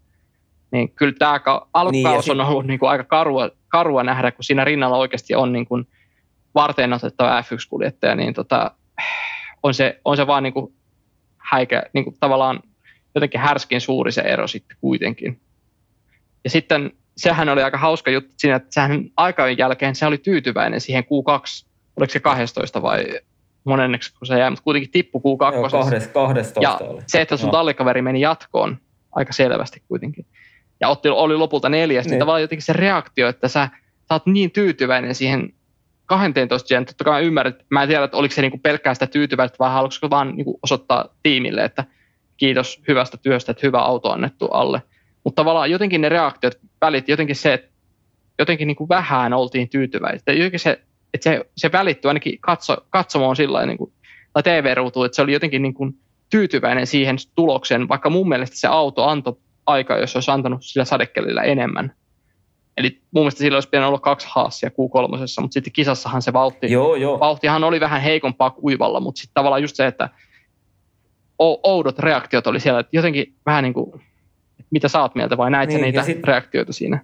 Niin 0.71 0.91
kyllä 0.91 1.15
tämä 1.19 1.41
alkukaus 1.75 2.27
niin, 2.27 2.41
on 2.41 2.47
ollut 2.47 2.67
niin 2.67 2.79
kuin 2.79 2.91
aika 2.91 3.05
karua, 3.05 3.51
karua 3.69 4.03
nähdä, 4.03 4.31
kun 4.31 4.45
siinä 4.45 4.65
rinnalla 4.65 4.97
oikeasti 4.97 5.35
on 5.35 5.53
niin 5.53 5.67
kuin 5.67 5.89
varten 6.55 6.93
otettava 6.93 7.41
F1-kuljettaja, 7.41 8.15
niin 8.15 8.35
tota, 8.35 8.71
on, 9.63 9.75
se, 9.75 10.01
on 10.05 10.17
se 10.17 10.27
vaan 10.27 10.43
niin 10.43 10.53
kuin 10.53 10.75
häikä, 11.39 11.83
niin 11.93 12.05
kuin 12.05 12.17
tavallaan 12.21 12.61
jotenkin 13.15 13.41
härskin 13.41 13.81
suuri 13.81 14.13
se 14.13 14.21
ero 14.21 14.47
sitten 14.47 14.77
kuitenkin. 14.81 15.41
Ja 16.45 16.51
sitten 16.51 16.91
sehän 17.17 17.49
oli 17.49 17.63
aika 17.63 17.79
hauska 17.79 18.11
juttu 18.11 18.35
siinä, 18.37 18.57
että 18.57 18.69
sehän 18.71 19.05
aikain 19.17 19.59
jälkeen 19.59 19.95
se 19.95 20.07
oli 20.07 20.19
tyytyväinen 20.19 20.81
siihen 20.81 21.05
Q2, 21.05 21.67
oliko 21.97 22.13
se 22.13 22.21
12 22.21 22.83
vai 22.83 23.05
monenneksi 23.65 24.15
kun 24.19 24.27
se 24.27 24.39
jäi, 24.39 24.51
mutta 24.51 24.65
kuitenkin 24.65 24.91
tippu 24.91 25.19
Q2. 25.19 25.55
Joo, 25.55 25.63
12 25.63 26.61
ja 26.61 26.79
oli. 26.81 27.03
se, 27.07 27.21
että 27.21 27.37
sun 27.37 27.51
tallikaveri 27.51 28.03
meni 28.03 28.21
jatkoon 28.21 28.77
aika 29.13 29.33
selvästi 29.33 29.83
kuitenkin. 29.89 30.27
Ja 30.81 30.89
otti, 30.89 31.09
oli 31.09 31.37
lopulta 31.37 31.69
neljäs, 31.69 32.05
niin. 32.05 32.11
niin 32.11 32.19
tavallaan 32.19 32.43
jotenkin 32.43 32.65
se 32.65 32.73
reaktio, 32.73 33.29
että 33.29 33.49
sä, 33.49 33.69
sä 34.09 34.15
oot 34.15 34.27
niin 34.27 34.51
tyytyväinen 34.51 35.15
siihen 35.15 35.53
12 36.07 36.69
gen, 36.69 36.85
totta 36.85 37.05
kai 37.05 37.23
mä 37.23 37.27
ymmärrän, 37.27 37.53
että 37.53 37.65
mä 37.71 37.83
en 37.83 37.89
tiedä, 37.89 38.05
että 38.05 38.17
oliko 38.17 38.35
se 38.35 38.41
niinku 38.41 38.59
pelkkää 38.59 38.95
sitä 38.95 39.07
tyytyväistä 39.07 39.57
vai 39.59 39.71
haluaisiko 39.71 40.11
vaan 40.11 40.37
niinku 40.37 40.59
osoittaa 40.63 41.09
tiimille, 41.23 41.65
että 41.65 41.85
kiitos 42.37 42.83
hyvästä 42.89 43.17
työstä, 43.17 43.53
että 43.53 43.67
hyvä 43.67 43.79
auto 43.79 44.11
annettu 44.11 44.47
alle. 44.47 44.83
Mutta 45.25 45.41
tavallaan 45.41 45.71
jotenkin 45.71 46.01
ne 46.01 46.09
reaktiot 46.09 46.55
välitti, 46.81 47.13
jotenkin 47.13 47.37
se, 47.37 47.53
että 47.53 47.69
jotenkin 48.39 48.67
niin 48.67 48.77
kuin 48.77 48.89
vähän 48.89 49.33
oltiin 49.33 49.69
tyytyväisiä. 49.69 50.35
Jotenkin 50.35 50.61
se, 50.61 50.81
että 51.15 51.25
se, 51.25 51.45
se 51.57 51.73
välittyi 51.73 52.09
ainakin 52.09 52.39
katso, 52.41 52.77
katsomaan 52.91 53.37
sillä 53.37 53.67
niin 53.67 53.79
kuin, 53.79 53.93
tai 54.33 54.43
TV-ruutuun, 54.43 55.07
että 55.07 55.17
se 55.17 55.23
oli 55.23 55.33
jotenkin 55.33 55.63
niin 55.63 55.75
kuin 55.75 55.99
tyytyväinen 56.31 56.87
siihen 56.87 57.17
tulokseen, 57.35 57.89
vaikka 57.89 58.11
mun 58.11 58.29
mielestä 58.29 58.57
se 58.57 58.69
auto 58.69 59.05
antoi 59.05 59.37
aika, 59.67 59.99
jos 59.99 60.17
olisi 60.17 60.31
antanut 60.31 60.65
sillä 60.65 60.85
sadekelillä 60.85 61.43
enemmän. 61.43 61.93
Eli 62.77 63.01
mun 63.11 63.23
mielestä 63.23 63.39
sillä 63.39 63.57
olisi 63.57 63.69
pitänyt 63.69 63.89
olla 63.89 63.99
kaksi 63.99 64.27
haasia 64.31 64.69
Q3, 64.69 65.41
mutta 65.41 65.53
sitten 65.53 65.73
kisassahan 65.73 66.23
se 66.23 66.33
vauhti, 66.33 66.73
joo, 66.73 66.95
joo. 66.95 67.21
vauhtihan 67.21 67.65
oli 67.65 67.81
vähän 67.81 68.03
heikompaa 68.03 68.51
kuivalla, 68.51 69.01
mutta 69.01 69.19
sitten 69.19 69.35
tavallaan 69.35 69.63
just 69.63 69.77
se, 69.77 69.87
että 69.87 70.09
oudot 71.39 71.99
reaktiot 71.99 72.47
oli 72.47 72.61
siellä, 72.61 72.81
että 72.81 72.97
jotenkin 72.97 73.35
vähän 73.47 73.65
niin 73.65 73.75
kuin 73.75 74.03
mitä 74.71 74.89
sä 74.89 75.01
oot 75.01 75.15
mieltä 75.15 75.37
vai 75.37 75.51
näit 75.51 75.69
niin, 75.69 75.83
niitä 75.83 76.03
sit, 76.03 76.25
reaktioita 76.25 76.73
siinä? 76.73 77.01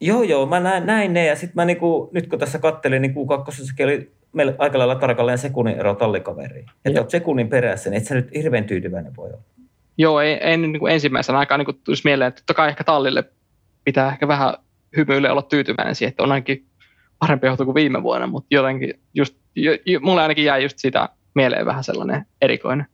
Joo, 0.00 0.22
joo, 0.22 0.46
mä 0.46 0.60
näin, 0.60 0.86
näin 0.86 1.12
ne 1.12 1.26
ja 1.26 1.36
sitten 1.36 1.54
mä 1.54 1.64
niinku, 1.64 2.10
nyt 2.12 2.26
kun 2.26 2.38
tässä 2.38 2.58
kattelin, 2.58 3.02
niin 3.02 3.14
Q2 3.14 3.84
oli 3.84 4.12
meillä 4.32 4.54
aika 4.58 4.78
lailla 4.78 4.94
tarkalleen 4.94 5.38
sekunnin 5.38 5.78
ero 5.78 5.94
tallikaveriin. 5.94 6.66
Että 6.84 7.00
oot 7.00 7.10
sekunnin 7.10 7.48
perässä, 7.48 7.90
niin 7.90 7.98
et 7.98 8.06
sä 8.06 8.14
nyt 8.14 8.34
hirveän 8.34 8.64
tyytyväinen 8.64 9.16
voi 9.16 9.28
olla. 9.28 9.42
Joo, 9.98 10.20
ei, 10.20 10.32
ei 10.32 10.56
niin 10.56 10.78
kuin 10.78 10.92
ensimmäisenä 10.92 11.38
aikaan 11.38 11.60
niin 11.60 11.80
tulisi 11.84 12.02
mieleen, 12.04 12.28
että 12.28 12.40
totta 12.40 12.54
kai 12.54 12.68
ehkä 12.68 12.84
tallille 12.84 13.24
pitää 13.84 14.08
ehkä 14.08 14.28
vähän 14.28 14.54
hymyille 14.96 15.30
olla 15.30 15.42
tyytyväinen 15.42 15.94
siihen, 15.94 16.10
että 16.10 16.22
on 16.22 16.32
ainakin 16.32 16.66
parempi 17.18 17.46
johto 17.46 17.64
kuin 17.64 17.74
viime 17.74 18.02
vuonna, 18.02 18.26
mutta 18.26 18.46
jotenkin 18.50 19.00
just, 19.14 19.36
jo, 19.54 19.72
jo, 19.86 20.00
mulle 20.00 20.22
ainakin 20.22 20.44
jäi 20.44 20.62
just 20.62 20.78
sitä 20.78 21.08
mieleen 21.34 21.66
vähän 21.66 21.84
sellainen 21.84 22.26
erikoinen. 22.42 22.86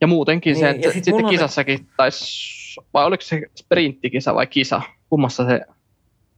Ja 0.00 0.06
muutenkin 0.06 0.52
niin, 0.52 0.60
se, 0.60 0.70
että 0.70 0.92
sit 0.92 1.04
sitten 1.04 1.26
kisassakin, 1.26 1.86
taisi, 1.96 2.80
vai 2.94 3.04
oliko 3.04 3.22
se 3.22 3.42
sprinttikisa 3.54 4.34
vai 4.34 4.46
kisa, 4.46 4.82
kummassa 5.10 5.46
se 5.46 5.60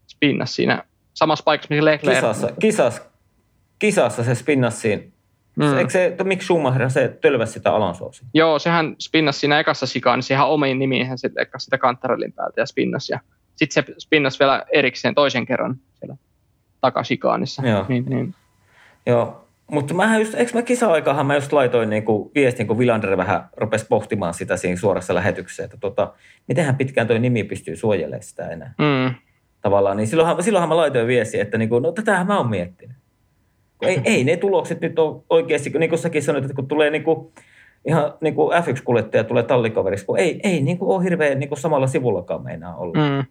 spinnas 0.09 0.55
siinä 0.55 0.85
samassa 1.15 1.43
paikassa, 1.43 1.69
missä 1.71 1.85
Leclerc... 1.85 2.17
Kisassa, 2.17 2.53
kisassa, 2.61 3.03
kisassa 3.79 4.25
se 4.25 4.35
spinnas 4.35 4.81
siinä. 4.81 5.03
Mm. 5.57 5.79
Eikö 5.79 5.91
se, 5.91 6.17
miksi 6.25 6.45
Schumacher 6.45 6.91
se 6.91 7.19
tölväsi 7.21 7.53
sitä 7.53 7.75
Alonsoa? 7.75 8.11
Joo, 8.35 8.59
sehän 8.59 8.97
spinnas 8.99 9.41
siinä 9.41 9.61
ekassa 9.61 9.87
sikaan, 9.87 10.19
niin 10.19 10.25
siihen 10.25 10.45
omiin 10.45 10.79
nimiin 10.79 11.07
hän 11.07 11.19
sitten 11.19 11.47
sitä 11.59 11.79
kantarellin 11.79 12.33
päältä 12.33 12.61
ja 12.61 12.67
spinnas. 12.67 13.09
Ja 13.09 13.21
sitten 13.57 13.85
se 13.85 13.95
spinnas 13.99 14.41
vielä 14.41 14.65
erikseen 14.73 15.15
toisen 15.15 15.47
kerran 15.47 15.77
siellä 15.99 16.17
takasikaanissa. 16.81 17.67
Joo. 17.67 17.85
Niin, 17.89 18.05
niin. 18.05 18.35
Joo, 19.07 19.45
mutta 19.71 19.95
mä 19.95 20.19
just, 20.19 20.35
eikö 20.35 20.53
mä 20.55 20.63
kisa-aikahan 20.63 21.27
mä 21.27 21.35
just 21.35 21.53
laitoin 21.53 21.91
niinku 21.91 22.31
viestin, 22.35 22.67
kun 22.67 22.79
Vilander 22.79 23.17
vähän 23.17 23.49
rupesi 23.57 23.87
pohtimaan 23.89 24.35
sitä 24.35 24.57
siinä 24.57 24.77
suorassa 24.77 25.15
lähetyksessä, 25.15 25.65
että 25.65 25.77
tota, 25.81 26.13
mitenhän 26.49 26.77
pitkään 26.77 27.07
toi 27.07 27.19
nimi 27.19 27.45
pystyy 27.45 27.77
suojelemaan 27.77 28.23
sitä 28.23 28.49
enää. 28.49 28.75
Mm. 28.79 29.15
Tavallaan, 29.61 29.97
niin 29.97 30.07
silloinhan, 30.07 30.43
silloinhan 30.43 30.69
mä 30.69 30.77
laitoin 30.77 31.07
viesti, 31.07 31.41
että 31.41 31.59
niinku, 31.59 31.79
no 31.79 31.93
tätähän 31.93 32.27
mä 32.27 32.39
oon 32.39 32.51
miettinyt. 32.51 32.97
Ei, 33.83 34.01
ei 34.05 34.25
ne 34.25 34.37
tulokset 34.37 34.81
nyt 34.81 34.99
ole 34.99 35.23
oikeasti, 35.31 35.71
niin 35.71 35.91
kuin 35.91 35.99
säkin 35.99 36.23
sanoit, 36.23 36.45
että 36.45 36.55
kun 36.55 36.69
tulee 36.69 36.91
niinku, 36.91 37.33
ihan 37.85 38.15
niin 38.21 38.35
kuin 38.35 38.57
F1-kuljettaja 38.63 39.25
tulee 39.25 39.43
tallikaveriksi, 39.43 40.07
kun 40.07 40.19
ei, 40.19 40.41
ei 40.43 40.63
niin 40.63 40.79
kuin 40.79 40.97
ole 40.97 41.05
hirveän 41.05 41.39
niin 41.39 41.49
kuin 41.49 41.59
samalla 41.59 41.87
sivullakaan 41.87 42.45
meinaa 42.45 42.77
olla. 42.77 43.11
Mm. 43.11 43.25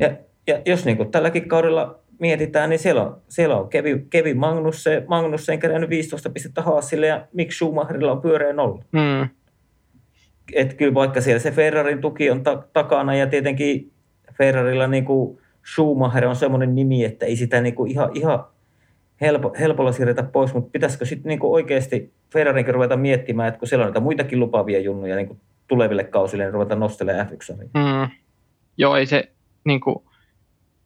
Ja, 0.00 0.10
ja 0.46 0.62
jos 0.66 0.84
niin 0.84 0.96
kuin 0.96 1.10
tälläkin 1.10 1.48
kaudella 1.48 1.98
mietitään, 2.18 2.70
niin 2.70 2.78
siellä 2.78 3.02
on, 3.02 3.20
siellä 3.28 3.56
on 3.56 3.68
Kevin, 3.68 4.10
Kevin 4.10 4.38
Magnussen, 4.38 5.04
Magnussen 5.08 5.58
kerännyt 5.58 5.90
15 5.90 6.30
pistettä 6.30 6.62
Haasille 6.62 7.06
ja 7.06 7.26
Mick 7.32 7.52
Schumacherilla 7.52 8.12
on 8.12 8.20
pyöreä 8.20 8.52
nolla. 8.52 8.84
Mm. 8.92 9.28
Et 10.52 10.74
kyllä 10.74 10.94
vaikka 10.94 11.20
siellä 11.20 11.38
se 11.38 11.50
Ferrarin 11.50 12.00
tuki 12.00 12.30
on 12.30 12.42
ta- 12.42 12.62
takana 12.72 13.14
ja 13.14 13.26
tietenkin 13.26 13.92
Ferrarilla 14.38 14.86
niin 14.86 15.04
kuin 15.04 15.38
Schumacher 15.74 16.26
on 16.26 16.36
semmoinen 16.36 16.74
nimi, 16.74 17.04
että 17.04 17.26
ei 17.26 17.36
sitä 17.36 17.60
niin 17.60 17.74
kuin 17.74 17.90
ihan, 17.90 18.10
ihan 18.14 18.44
helpo, 19.20 19.54
helpolla 19.58 19.92
siirretä 19.92 20.22
pois, 20.22 20.54
mutta 20.54 20.70
pitäisikö 20.70 21.04
sitten 21.04 21.28
niin 21.28 21.38
oikeasti 21.42 22.12
Ferrarinkin 22.32 22.74
ruveta 22.74 22.96
miettimään, 22.96 23.48
että 23.48 23.58
kun 23.58 23.68
siellä 23.68 23.82
on 23.82 23.88
niitä 23.88 24.00
muitakin 24.00 24.40
lupaavia 24.40 24.80
junnuja 24.80 25.16
niin 25.16 25.26
kuin 25.26 25.40
tuleville 25.68 26.04
kausille, 26.04 26.44
niin 26.44 26.54
ruveta 26.54 26.76
nostelemaan 26.76 27.26
f 27.26 27.30
mm. 27.74 28.10
Joo, 28.76 28.96
ei 28.96 29.06
se 29.06 29.30
niin 29.64 29.80
kuin, 29.80 29.96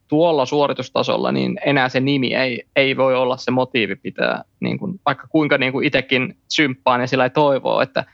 tuolla 0.09 0.47
suoritustasolla, 0.47 1.33
niin 1.33 1.59
enää 1.67 1.89
se 1.89 2.01
nimi 2.01 2.35
ei, 2.35 2.63
ei 2.77 2.97
voi 2.97 3.15
olla 3.17 3.37
se 3.37 3.51
motiivi 3.51 3.97
pitää, 3.97 4.45
niin 4.61 4.79
kuin, 4.79 5.01
vaikka 5.07 5.27
kuinka 5.27 5.59
niin 5.59 5.73
kuin 5.73 5.87
itsekin 5.87 6.37
symppaan 6.49 7.01
ja 7.01 7.07
sillä 7.07 7.25
ei 7.25 7.31
toivoo, 7.31 7.81
että 7.81 8.05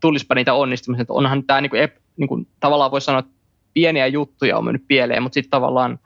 tulispa 0.00 0.34
niitä 0.34 0.54
onnistumisia. 0.54 1.04
Onhan 1.08 1.44
tämä 1.44 1.60
niin 1.60 1.70
kuin, 1.70 1.88
niin 2.16 2.28
kuin, 2.28 2.46
tavallaan 2.60 2.90
voi 2.90 3.00
sanoa, 3.00 3.18
että 3.18 3.32
pieniä 3.74 4.06
juttuja 4.06 4.58
on 4.58 4.64
mennyt 4.64 4.84
pieleen, 4.88 5.22
mutta 5.22 5.34
sitten 5.34 5.50
tavallaan, 5.50 5.98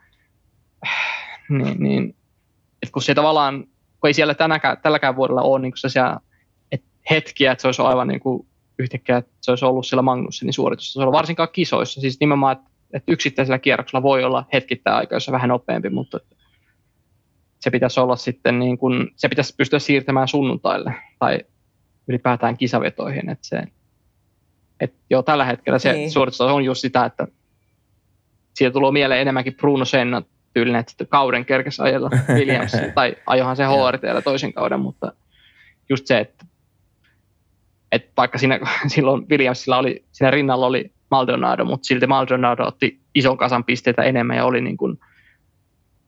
niin, 1.49 1.83
niin, 1.83 2.15
että 2.81 2.93
kun 2.93 3.01
se 3.01 3.15
tavallaan 3.15 3.65
kun 3.99 4.07
ei 4.07 4.13
siellä 4.13 4.33
tänäkään, 4.33 4.77
tälläkään 4.81 5.15
vuodella 5.15 5.41
ole 5.41 5.59
niin 5.59 5.73
sellaisia 5.75 6.19
että 6.71 6.87
hetkiä, 7.09 7.51
että 7.51 7.61
se 7.61 7.67
olisi 7.67 7.81
aivan 7.81 8.07
niin 8.07 8.19
kuin 8.19 8.47
yhtäkkiä, 8.79 9.17
että 9.17 9.31
se 9.41 9.51
olisi 9.51 9.65
ollut 9.65 9.87
siellä 9.87 10.01
Magnussenin 10.01 10.53
suoritustasolla, 10.53 11.11
varsinkaan 11.11 11.49
kisoissa. 11.51 12.01
Siis 12.01 12.19
nimenomaan, 12.19 12.57
että, 12.57 12.68
että 12.93 13.11
yksittäisellä 13.11 13.59
kierroksella 13.59 14.03
voi 14.03 14.23
olla 14.23 14.45
hetkittäin 14.53 14.95
aika, 14.97 15.15
jossa 15.15 15.31
vähän 15.31 15.49
nopeampi, 15.49 15.89
mutta 15.89 16.19
se 17.59 17.69
pitäisi 17.71 17.99
olla 17.99 18.15
sitten 18.15 18.59
niin 18.59 18.77
kuin, 18.77 19.11
se 19.15 19.29
pitäisi 19.29 19.55
pystyä 19.57 19.79
siirtämään 19.79 20.27
sunnuntaille 20.27 20.93
tai 21.19 21.39
ylipäätään 22.07 22.57
kisavetoihin. 22.57 23.29
Että 23.29 23.47
se, 23.47 23.63
että 24.79 24.97
joo, 25.09 25.23
tällä 25.23 25.45
hetkellä 25.45 25.79
se 25.79 25.93
niin. 25.93 26.11
suoritustaso 26.11 26.55
on 26.55 26.63
just 26.63 26.81
sitä, 26.81 27.05
että 27.05 27.27
siitä 28.53 28.73
tulee 28.73 28.91
mieleen 28.91 29.21
enemmänkin 29.21 29.55
Bruno 29.55 29.85
Senna 29.85 30.21
tyylinen, 30.53 30.79
että 30.79 31.05
kauden 31.05 31.45
kerkesi 31.45 31.81
ajella 31.81 32.09
Williams, 32.35 32.71
tai 32.95 33.15
ajohan 33.25 33.55
se 33.55 33.63
HRT 33.63 34.23
toisen 34.23 34.53
kauden, 34.53 34.79
mutta 34.79 35.13
just 35.89 36.07
se, 36.07 36.19
että, 36.19 36.45
että 37.91 38.11
vaikka 38.17 38.37
siinä, 38.37 38.59
silloin 38.87 39.29
Williamsilla 39.29 39.77
oli, 39.77 40.05
siinä 40.11 40.31
rinnalla 40.31 40.65
oli 40.65 40.91
Maldonado, 41.11 41.65
mutta 41.65 41.85
silti 41.85 42.07
Maldonado 42.07 42.67
otti 42.67 42.99
ison 43.15 43.37
kasan 43.37 43.63
pisteitä 43.63 44.03
enemmän 44.03 44.37
ja 44.37 44.45
oli 44.45 44.61
niin 44.61 44.77
kuin 44.77 44.99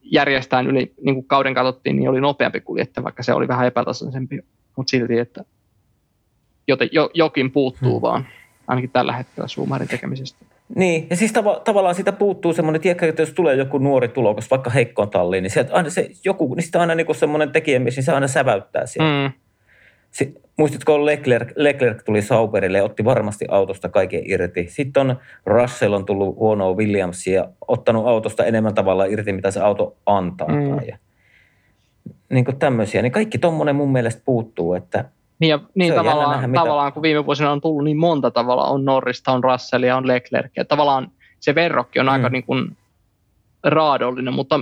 järjestään 0.01 0.67
yli, 0.67 0.93
niin 1.01 1.15
kuin 1.15 1.27
kauden 1.27 1.53
katsottiin, 1.53 1.95
niin 1.95 2.09
oli 2.09 2.21
nopeampi 2.21 2.61
kuljettaja, 2.61 3.03
vaikka 3.03 3.23
se 3.23 3.33
oli 3.33 3.47
vähän 3.47 3.67
epätasaisempi, 3.67 4.39
mutta 4.77 4.91
silti, 4.91 5.19
että 5.19 5.45
joten, 6.67 6.89
jo, 6.91 7.09
jokin 7.13 7.51
puuttuu 7.51 7.99
hmm. 7.99 8.01
vaan, 8.01 8.27
ainakin 8.67 8.89
tällä 8.89 9.13
hetkellä 9.13 9.47
Schumacherin 9.47 9.87
tekemisestä. 9.87 10.45
Niin, 10.75 11.07
ja 11.09 11.15
siis 11.15 11.31
tav- 11.31 11.61
tavallaan 11.63 11.95
siitä 11.95 12.11
puuttuu 12.11 12.53
semmoinen, 12.53 12.81
tiedätkö, 12.81 13.09
että 13.09 13.21
jos 13.21 13.33
tulee 13.33 13.55
joku 13.55 13.77
nuori 13.77 14.07
tulokas, 14.07 14.51
vaikka 14.51 14.69
heikkoon 14.69 15.09
talliin, 15.09 15.43
niin 15.43 15.51
sieltä 15.51 15.73
aina 15.73 15.89
se 15.89 16.09
joku, 16.25 16.55
niin 16.55 16.63
sitä 16.63 16.79
aina 16.79 16.95
niin 16.95 17.15
semmoinen 17.15 17.51
tekijä, 17.51 17.79
niin 17.79 18.03
se 18.03 18.11
aina 18.11 18.27
säväyttää 18.27 18.85
sieltä. 18.85 19.27
Mm. 19.27 19.33
Si- 20.11 20.40
muistatko, 20.61 21.05
Leclerc, 21.05 21.51
Leclerc 21.55 22.05
tuli 22.05 22.21
Sauberille 22.21 22.77
ja 22.77 22.83
otti 22.83 23.05
varmasti 23.05 23.45
autosta 23.49 23.89
kaiken 23.89 24.21
irti. 24.25 24.67
Sitten 24.69 25.09
on 25.09 25.15
Russell 25.45 25.93
on 25.93 26.05
tullut 26.05 26.35
huonoa 26.35 26.73
Williamsia 26.73 27.35
ja 27.35 27.49
ottanut 27.67 28.07
autosta 28.07 28.45
enemmän 28.45 28.73
tavalla 28.73 29.05
irti, 29.05 29.33
mitä 29.33 29.51
se 29.51 29.59
auto 29.59 29.95
antaa. 30.05 30.47
Mm. 30.47 30.79
Ja, 30.87 30.97
niin 32.29 32.45
kuin 32.45 32.59
tämmöisiä. 32.59 33.01
Niin 33.01 33.11
kaikki 33.11 33.37
tuommoinen 33.37 33.75
mun 33.75 33.91
mielestä 33.91 34.21
puuttuu, 34.25 34.73
että 34.73 35.05
niin, 35.39 35.49
ja, 35.49 35.59
niin 35.75 35.93
tavallaan, 35.93 36.31
nähdä, 36.31 36.47
mitä... 36.47 36.61
tavallaan, 36.61 36.93
kun 36.93 37.03
viime 37.03 37.25
vuosina 37.25 37.51
on 37.51 37.61
tullut 37.61 37.83
niin 37.83 37.97
monta 37.97 38.31
tavalla, 38.31 38.65
on 38.65 38.85
Norrista, 38.85 39.31
on 39.31 39.43
Russellia, 39.43 39.97
on 39.97 40.07
Leclerc, 40.07 40.51
ja 40.55 40.65
tavallaan 40.65 41.11
se 41.39 41.55
verrokki 41.55 41.99
on 41.99 42.05
mm. 42.05 42.11
aika 42.11 42.29
niin 42.29 42.43
kuin 42.43 42.77
raadollinen, 43.63 44.33
mutta 44.33 44.59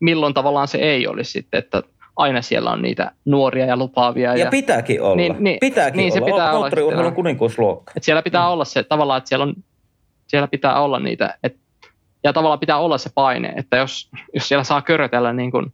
milloin 0.00 0.34
tavallaan 0.34 0.68
se 0.68 0.78
ei 0.78 1.06
olisi 1.06 1.30
sitten, 1.30 1.58
että 1.58 1.82
aina 2.16 2.42
siellä 2.42 2.70
on 2.70 2.82
niitä 2.82 3.12
nuoria 3.24 3.66
ja 3.66 3.76
lupaavia. 3.76 4.36
Ja, 4.36 4.44
ja 4.44 4.50
pitääkin 4.50 5.02
olla. 5.02 5.16
Niin, 5.16 5.36
niin, 5.38 5.58
pitääkin 5.60 5.98
niin, 5.98 6.12
olla. 6.12 6.26
Se 6.26 6.32
pitää 6.32 6.52
Moottoriurheilun 6.52 7.14
kuninkuusluokka. 7.14 7.92
Että 7.96 8.04
siellä 8.04 8.22
pitää 8.22 8.42
mm. 8.42 8.52
olla 8.52 8.64
se 8.64 8.82
tavallaan, 8.82 9.18
että 9.18 9.28
siellä, 9.28 9.42
on, 9.42 9.54
siellä 10.26 10.48
pitää 10.48 10.80
olla 10.80 11.00
niitä, 11.00 11.38
et, 11.42 11.56
ja 12.24 12.32
tavallaan 12.32 12.60
pitää 12.60 12.78
olla 12.78 12.98
se 12.98 13.10
paine, 13.14 13.48
että 13.56 13.76
jos, 13.76 14.10
jos 14.34 14.48
siellä 14.48 14.64
saa 14.64 14.82
körötellä 14.82 15.32
niin 15.32 15.50
kuin, 15.50 15.72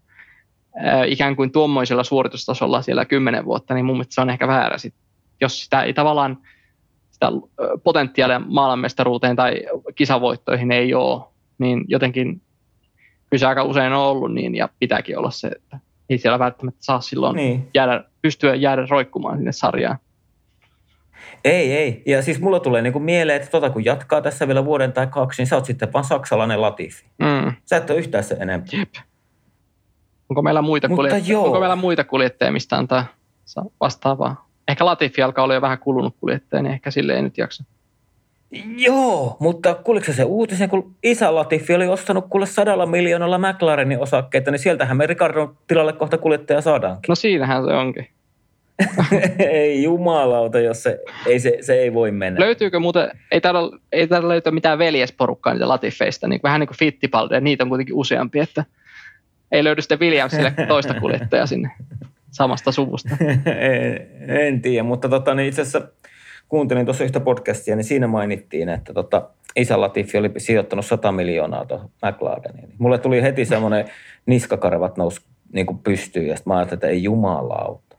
äh, 0.86 1.03
ikään 1.09 1.36
kuin 1.36 1.53
tuommoisella 1.53 2.05
suoritustasolla 2.05 2.82
siellä 2.82 3.05
kymmenen 3.05 3.45
vuotta, 3.45 3.74
niin 3.74 3.84
mun 3.84 3.97
mielestä 3.97 4.14
se 4.14 4.20
on 4.20 4.30
ehkä 4.30 4.49
väärä. 4.49 4.78
Sit, 4.78 4.95
jos 5.40 5.64
sitä 5.64 5.82
ei 5.82 5.95
tavallaan 5.95 6.38
sitä 7.11 7.26
potentiaalia 7.84 8.40
maailmanmestaruuteen 8.47 9.36
tai 9.36 9.62
kisavoittoihin 9.95 10.72
ei 10.72 10.95
ole, 10.95 11.22
niin 11.59 11.84
jotenkin 11.88 12.40
kyllä 13.30 13.40
se 13.40 13.47
aika 13.47 13.64
usein 13.64 13.93
on 13.93 13.99
ollut 13.99 14.34
niin 14.34 14.55
ja 14.55 14.68
pitääkin 14.78 15.18
olla 15.18 15.30
se, 15.30 15.49
että 15.49 15.78
ei 16.12 16.18
siellä 16.18 16.38
välttämättä 16.38 16.84
saa 16.84 17.00
silloin 17.00 17.36
niin. 17.36 17.68
jäädä, 17.74 18.04
pystyä 18.22 18.54
jäädä 18.54 18.86
roikkumaan 18.90 19.36
sinne 19.36 19.52
sarjaan. 19.52 19.98
Ei, 21.44 21.72
ei. 21.72 22.02
Ja 22.06 22.22
siis 22.22 22.40
mulla 22.40 22.60
tulee 22.60 22.82
niinku 22.82 22.98
mieleen, 22.98 23.36
että 23.36 23.50
tota 23.50 23.70
kun 23.70 23.84
jatkaa 23.84 24.20
tässä 24.20 24.46
vielä 24.46 24.64
vuoden 24.64 24.92
tai 24.92 25.06
kaksi, 25.06 25.42
niin 25.42 25.48
sä 25.48 25.56
oot 25.56 25.64
sitten 25.64 25.92
vaan 25.92 26.04
saksalainen 26.04 26.60
Latifi. 26.60 27.04
Mm. 27.18 27.52
Sä 27.64 27.76
et 27.76 27.90
ole 27.90 27.98
yhtään 27.98 28.24
se 28.24 28.36
enempää. 28.40 28.78
Jep. 28.78 28.94
Onko 30.28 30.42
meillä 30.42 30.62
muita, 30.62 30.88
kuljettajia, 30.88 31.38
onko 31.38 31.60
meillä 31.60 31.76
muita 31.76 32.04
kuljettajia, 32.04 32.52
mistä 32.52 32.76
antaa 32.76 33.04
vastaavaa? 33.80 34.48
Ehkä 34.68 34.84
Latifi 34.84 35.22
alkaa 35.22 35.44
olla 35.44 35.54
jo 35.54 35.60
vähän 35.60 35.78
kulunut 35.78 36.16
kuljettaja, 36.20 36.62
niin 36.62 36.72
ehkä 36.72 36.90
sille 36.90 37.14
ei 37.14 37.22
nyt 37.22 37.38
jaksa. 37.38 37.64
Joo, 38.76 39.36
mutta 39.40 39.74
kuuliko 39.74 40.12
se 40.12 40.24
uutisen, 40.24 40.68
kun 40.68 40.94
isä 41.03 41.34
Latifi 41.34 41.74
oli 41.74 41.88
ostanut 41.88 42.26
kuule 42.30 42.46
sadalla 42.46 42.86
miljoonalla 42.86 43.38
McLarenin 43.38 43.98
osakkeita, 43.98 44.50
niin 44.50 44.59
sieltähän 44.59 44.96
me 44.96 45.07
Ricardon 45.07 45.57
tilalle 45.66 45.92
kohta 45.92 46.18
kuljettaja 46.18 46.61
saadaankin. 46.61 47.09
No 47.09 47.14
siinähän 47.14 47.64
se 47.64 47.72
onkin. 47.72 48.09
ei 49.38 49.82
jumalauta, 49.82 50.61
jos 50.61 50.82
se 50.82 51.00
ei, 51.26 51.40
se, 51.40 51.59
se 51.61 51.74
ei 51.74 51.94
voi 51.94 52.11
mennä. 52.11 52.40
Löytyykö 52.40 52.80
muuten, 52.80 53.11
ei 53.30 53.40
täällä, 53.40 53.78
ei 53.92 54.07
täällä 54.07 54.28
löytyä 54.28 54.53
mitään 54.53 54.78
veljesporukkaa 54.78 55.53
niitä 55.53 55.68
Latifeista, 55.68 56.28
niin 56.28 56.40
vähän 56.42 56.61
niin 56.61 56.68
kuin 56.68 56.78
Fittipaldi, 56.78 57.34
ja 57.34 57.40
niitä 57.40 57.64
on 57.64 57.68
kuitenkin 57.68 57.94
useampi, 57.94 58.38
että 58.38 58.64
ei 59.53 59.64
löydy 59.64 59.82
sitten 59.82 60.00
Williamsille 60.00 60.55
toista 60.68 60.94
kuljettajaa 60.94 61.46
sinne 61.46 61.70
samasta 62.30 62.72
suvusta. 62.72 63.16
en, 63.46 64.30
en 64.30 64.62
tiedä, 64.62 64.82
mutta 64.82 65.09
tota, 65.09 65.34
niin 65.34 65.48
itse 65.48 65.62
asiassa 65.62 65.88
kuuntelin 66.53 66.86
tuossa 66.86 67.05
yhtä 67.05 67.20
podcastia, 67.20 67.76
niin 67.76 67.84
siinä 67.84 68.07
mainittiin, 68.07 68.68
että 68.68 68.92
tota, 68.92 69.28
isä 69.57 69.80
Latifi 69.80 70.18
oli 70.18 70.30
sijoittanut 70.36 70.86
100 70.86 71.12
miljoonaa 71.12 71.64
tuohon 71.64 71.90
McLareniin. 72.07 72.74
Mulle 72.78 72.98
tuli 72.98 73.22
heti 73.22 73.44
semmoinen 73.44 73.84
niskakarvat 74.26 74.96
nousi 74.96 75.20
niin 75.53 75.66
kuin 75.66 75.78
pystyyn 75.78 76.26
ja 76.26 76.36
sitten 76.36 76.53
mä 76.53 76.57
ajattelin, 76.57 76.76
että 76.76 76.86
ei 76.86 77.03
jumalauta. 77.03 77.96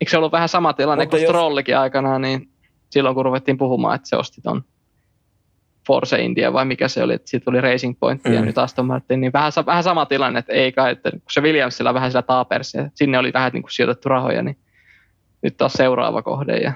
Eikö 0.00 0.10
se 0.10 0.18
ollut 0.18 0.32
vähän 0.32 0.48
sama 0.48 0.72
tilanne 0.72 1.06
kuin 1.06 1.22
jos... 1.22 1.28
Strollikin 1.28 1.78
aikanaan, 1.78 2.22
niin 2.22 2.48
silloin 2.90 3.14
kun 3.14 3.24
ruvettiin 3.24 3.58
puhumaan, 3.58 3.94
että 3.94 4.08
se 4.08 4.16
osti 4.16 4.40
ton 4.40 4.62
Force 5.86 6.18
India 6.18 6.52
vai 6.52 6.64
mikä 6.64 6.88
se 6.88 7.02
oli, 7.02 7.14
että 7.14 7.30
siitä 7.30 7.44
tuli 7.44 7.60
Racing 7.60 7.96
Point 8.00 8.24
mm. 8.24 8.32
ja 8.32 8.42
nyt 8.42 8.58
Aston 8.58 8.86
Martin, 8.86 9.20
niin 9.20 9.32
vähän, 9.32 9.52
vähän 9.66 9.82
sama 9.82 10.06
tilanne, 10.06 10.38
että 10.38 10.52
ei 10.52 10.72
kai, 10.72 10.92
että 10.92 11.10
kun 11.10 11.20
se 11.30 11.40
Williamsilla 11.40 11.94
vähän 11.94 12.10
sillä 12.10 12.22
taapersi 12.22 12.78
sinne 12.94 13.18
oli 13.18 13.32
vähän 13.32 13.52
niin 13.52 13.62
kuin 13.62 13.72
sijoitettu 13.72 14.08
rahoja, 14.08 14.42
niin 14.42 14.56
nyt 15.42 15.56
taas 15.56 15.72
seuraava 15.72 16.22
kohde 16.22 16.56
ja 16.56 16.72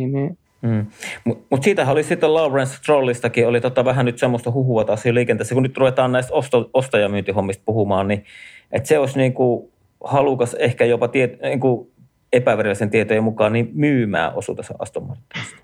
niin, 0.00 0.12
niin. 0.12 0.38
Mm. 0.62 0.86
Mutta 1.24 1.46
mut 1.50 1.62
siitähän 1.62 1.92
oli 1.92 2.02
sitten 2.02 2.34
Lawrence 2.34 2.76
Strollistakin, 2.76 3.48
oli 3.48 3.60
tota 3.60 3.84
vähän 3.84 4.06
nyt 4.06 4.18
semmoista 4.18 4.50
huhua 4.50 4.84
taas 4.84 5.04
liikenteessä, 5.04 5.54
kun 5.54 5.62
nyt 5.62 5.76
ruvetaan 5.76 6.12
näistä 6.12 6.34
osto, 6.34 6.70
ostajamyyntihommista 6.74 7.62
puhumaan, 7.66 8.08
niin 8.08 8.24
että 8.72 8.88
se 8.88 8.98
olisi 8.98 9.18
niin 9.18 9.32
kuin 9.32 9.70
halukas 10.04 10.54
ehkä 10.54 10.84
jopa 10.84 11.08
tiet, 11.08 11.42
niin 11.42 11.60
kuin 11.60 11.90
epävirallisen 12.32 12.90
tietojen 12.90 13.24
mukaan 13.24 13.52
niin 13.52 13.70
myymään 13.72 14.34
osuutensa 14.34 14.74
Aston 14.78 15.06
Martinista. 15.06 15.56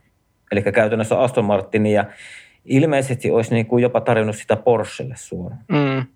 Eli 0.52 0.62
käytännössä 0.62 1.20
Aston 1.20 1.44
Martin 1.44 1.86
ja 1.86 2.04
ilmeisesti 2.64 3.30
olisi 3.30 3.54
niin 3.54 3.66
kuin 3.66 3.82
jopa 3.82 4.00
tarjonnut 4.00 4.36
sitä 4.36 4.56
Porschelle 4.56 5.14
suoraan. 5.16 5.60
Mm. 5.68 6.06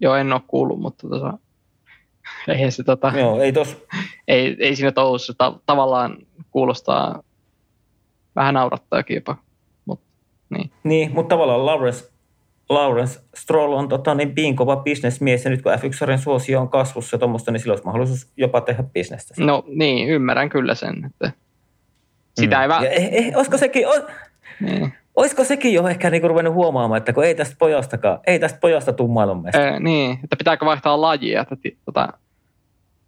Joo, 0.00 0.14
en 0.14 0.32
ole 0.32 0.40
kuullut, 0.46 0.80
mutta 0.80 1.08
tota, 1.08 1.38
ei 2.48 2.70
se 2.70 2.82
tota, 2.82 3.12
Joo, 3.16 3.40
ei, 3.40 3.52
tos... 3.52 3.84
ei, 4.28 4.56
ei 4.58 4.76
siinä 4.76 4.92
touhussa 4.92 5.34
ta- 5.38 5.58
tavallaan 5.66 6.16
kuulostaa 6.52 7.22
vähän 8.36 8.54
naurattaakin 8.54 9.14
jopa. 9.14 9.36
Mut, 9.84 10.00
niin. 10.50 10.70
niin, 10.84 11.12
mutta 11.14 11.34
tavallaan 11.34 11.66
Lawrence, 11.66 12.10
Lawrence 12.68 13.20
Stroll 13.34 13.72
on 13.72 13.88
tota, 13.88 14.14
niin 14.14 14.34
piin 14.34 14.56
kova 14.56 14.76
bisnesmies 14.76 15.44
ja 15.44 15.50
nyt 15.50 15.62
kun 15.62 15.72
F1 15.72 16.18
suosio 16.18 16.60
on 16.60 16.68
kasvussa 16.68 17.18
ja 17.20 17.50
niin 17.50 17.60
sillä 17.60 17.72
olisi 17.72 17.84
mahdollisuus 17.84 18.32
jopa 18.36 18.60
tehdä 18.60 18.82
bisnestä. 18.82 19.34
No 19.38 19.64
niin, 19.66 20.08
ymmärrän 20.08 20.48
kyllä 20.48 20.74
sen, 20.74 21.04
että 21.04 21.32
sitä 22.34 22.56
mm. 22.56 22.62
ei 22.62 22.68
vaan... 22.68 22.86
Eh, 22.86 23.08
eh, 23.12 23.32
olisiko 23.36 23.58
sekin... 23.58 23.88
O... 23.88 23.92
Niin. 24.60 24.92
Olisiko 25.16 25.44
sekin 25.44 25.74
jo 25.74 25.88
ehkä 25.88 26.10
niinku 26.10 26.28
ruvennut 26.28 26.54
huomaamaan, 26.54 26.98
että 26.98 27.12
kun 27.12 27.24
ei 27.24 27.34
tästä 27.34 27.56
pojastakaan, 27.58 28.18
ei 28.26 28.38
tästä 28.38 28.58
pojasta 28.60 28.92
tule 28.92 29.12
maailmanmestari. 29.12 29.80
niin, 29.80 30.18
että 30.24 30.36
pitääkö 30.36 30.66
vaihtaa 30.66 31.00
lajia, 31.00 31.40
että 31.40 31.56
tota, 31.84 32.08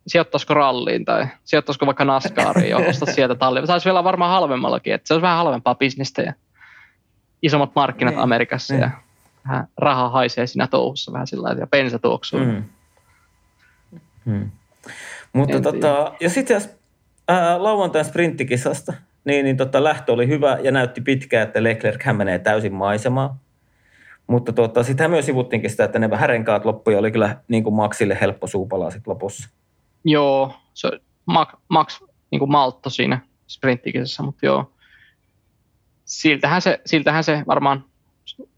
sijoittaisiko 0.07 0.55
ralliin 0.55 1.05
tai 1.05 1.27
sijoittaisiko 1.45 1.87
vaikka 1.87 2.05
NASCARiin 2.05 2.71
ja 2.71 2.77
ostaa 2.77 3.15
sieltä 3.15 3.35
tallia. 3.35 3.67
Se 3.67 3.73
olisi 3.73 3.85
vielä 3.85 4.05
varmaan 4.05 4.31
halvemmallakin, 4.31 4.95
että 4.95 5.09
se 5.09 5.15
olisi 5.15 5.23
vähän 5.23 5.37
halvempaa 5.37 5.75
bisnestä 5.75 6.23
ja 6.23 6.33
isommat 7.43 7.71
markkinat 7.75 8.15
niin. 8.15 8.23
Amerikassa 8.23 8.75
niin. 8.75 8.83
ja 8.83 8.91
vähän 9.49 9.69
raha 9.77 10.09
haisee 10.09 10.47
siinä 10.47 10.67
touhussa 10.67 11.13
vähän 11.13 11.27
sillä 11.27 11.57
ja 11.59 11.67
bensa 11.67 11.99
tuoksuu. 11.99 12.41
Mm. 12.41 12.65
Mm. 14.25 14.51
Mutta 15.33 15.61
tota, 15.61 16.13
ja 16.21 16.31
sitten 16.31 16.55
jos 16.55 16.71
lauantain 17.59 18.05
sprinttikisasta, 18.05 18.93
niin, 19.25 19.45
niin 19.45 19.57
tota, 19.57 19.85
lähtö 19.85 20.13
oli 20.13 20.29
hyvä 20.29 20.59
ja 20.63 20.73
näytti 20.73 21.01
pitkään, 21.01 21.43
että 21.43 21.63
Leclerc 21.63 22.03
hän 22.03 22.17
menee 22.17 22.39
täysin 22.39 22.73
maisemaan. 22.73 23.31
Mutta 24.27 24.53
tota, 24.53 24.83
sitten 24.83 25.11
myös 25.11 25.27
sivuttiinkin 25.27 25.71
sitä, 25.71 25.85
että 25.85 25.99
ne 25.99 26.11
vähän 26.11 26.29
renkaat 26.29 26.65
loppuja 26.65 26.99
oli 26.99 27.11
kyllä 27.11 27.37
niin 27.49 27.65
kuin 27.65 27.75
Maxille 27.75 28.19
helppo 28.21 28.47
suupalaa 28.47 28.91
sitten 28.91 29.11
lopussa. 29.11 29.49
Joo, 30.05 30.55
se 30.75 30.91
Max, 31.27 31.49
Max 31.69 32.01
niin 32.31 32.39
kuin 32.39 32.51
maltto 32.51 32.91
siinä 32.91 33.21
sprinttikisessä, 33.47 34.23
mutta 34.23 34.47
joo. 34.47 34.73
Siltähän 36.05 36.63
se, 36.63 36.81
siltähän 36.87 37.25
se 37.25 37.43
varmaan 37.47 37.85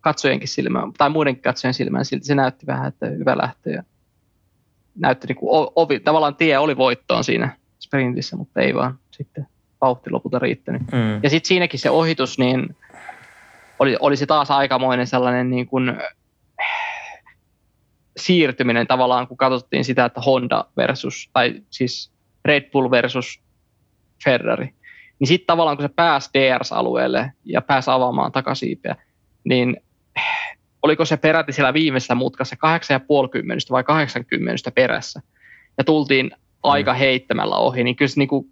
katsojenkin 0.00 0.48
silmään, 0.48 0.92
tai 0.92 1.10
muidenkin 1.10 1.42
katsojen 1.42 1.74
silmään, 1.74 2.04
siltä 2.04 2.26
se 2.26 2.34
näytti 2.34 2.66
vähän, 2.66 2.88
että 2.88 3.06
hyvä 3.06 3.38
lähtö. 3.38 3.70
Ja 3.70 3.82
näytti 4.94 5.26
niin 5.26 5.36
kuin 5.36 5.70
ovi, 5.74 6.00
tavallaan 6.00 6.36
tie 6.36 6.58
oli 6.58 6.76
voittoon 6.76 7.24
siinä 7.24 7.56
sprintissä, 7.80 8.36
mutta 8.36 8.60
ei 8.60 8.74
vaan 8.74 8.98
sitten 9.10 9.46
vauhti 9.80 10.10
lopulta 10.10 10.38
riittänyt. 10.38 10.82
Mm. 10.82 11.20
Ja 11.22 11.30
sitten 11.30 11.48
siinäkin 11.48 11.80
se 11.80 11.90
ohitus, 11.90 12.38
niin 12.38 12.76
oli, 13.78 13.96
oli 14.00 14.16
se 14.16 14.26
taas 14.26 14.50
aikamoinen 14.50 15.06
sellainen 15.06 15.50
niin 15.50 15.66
kuin, 15.66 15.96
siirtyminen 18.16 18.86
tavallaan, 18.86 19.28
kun 19.28 19.36
katsottiin 19.36 19.84
sitä, 19.84 20.04
että 20.04 20.20
Honda 20.20 20.64
versus, 20.76 21.30
tai 21.32 21.62
siis 21.70 22.12
Red 22.44 22.70
Bull 22.70 22.90
versus 22.90 23.40
Ferrari. 24.24 24.74
Niin 25.18 25.28
sitten 25.28 25.46
tavallaan, 25.46 25.76
kun 25.76 25.84
se 25.84 25.94
pääsi 25.96 26.30
DRS-alueelle 26.34 27.32
ja 27.44 27.62
pääsi 27.62 27.90
avaamaan 27.90 28.32
takasiipeä, 28.32 28.96
niin 29.44 29.76
oliko 30.82 31.04
se 31.04 31.16
peräti 31.16 31.52
siellä 31.52 31.74
viimeisessä 31.74 32.14
mutkassa 32.14 32.56
8,5 32.56 33.02
vai 33.70 33.84
80 33.84 34.70
perässä. 34.70 35.22
Ja 35.78 35.84
tultiin 35.84 36.30
aika 36.62 36.92
mm. 36.92 36.98
heittämällä 36.98 37.56
ohi, 37.56 37.84
niin 37.84 37.96
kyllä 37.96 38.08
se 38.08 38.20
niin 38.20 38.28
kuin, 38.28 38.50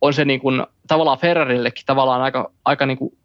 on 0.00 0.14
se 0.14 0.24
niin 0.24 0.40
kuin, 0.40 0.66
tavallaan 0.88 1.18
Ferrarillekin 1.18 1.86
tavallaan 1.86 2.22
aika, 2.22 2.52
aika 2.64 2.86
niin 2.86 2.98
kuin, 2.98 3.18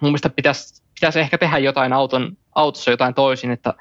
mun 0.00 0.10
mielestä 0.10 0.30
pitäisi, 0.30 0.82
pitäisi 0.94 1.20
ehkä 1.20 1.38
tehdä 1.38 1.58
jotain 1.58 1.92
auton, 1.92 2.36
autossa 2.54 2.90
jotain 2.90 3.14
toisin, 3.14 3.50
että 3.50 3.74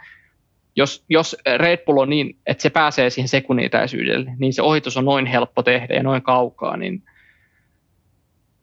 jos, 0.80 1.04
jos 1.10 1.36
Red 1.58 1.86
Bull 1.86 1.98
on 1.98 2.10
niin, 2.10 2.38
että 2.46 2.62
se 2.62 2.70
pääsee 2.70 3.10
siihen 3.10 3.28
sekunnitäisyydelle, 3.28 4.34
niin 4.38 4.54
se 4.54 4.62
ohitus 4.62 4.98
on 4.98 5.06
noin 5.06 5.26
helppo 5.26 5.64
tehdä 5.64 5.94
ja 5.94 6.04
noin 6.04 6.22
kaukaa, 6.22 6.78
niin 6.78 7.04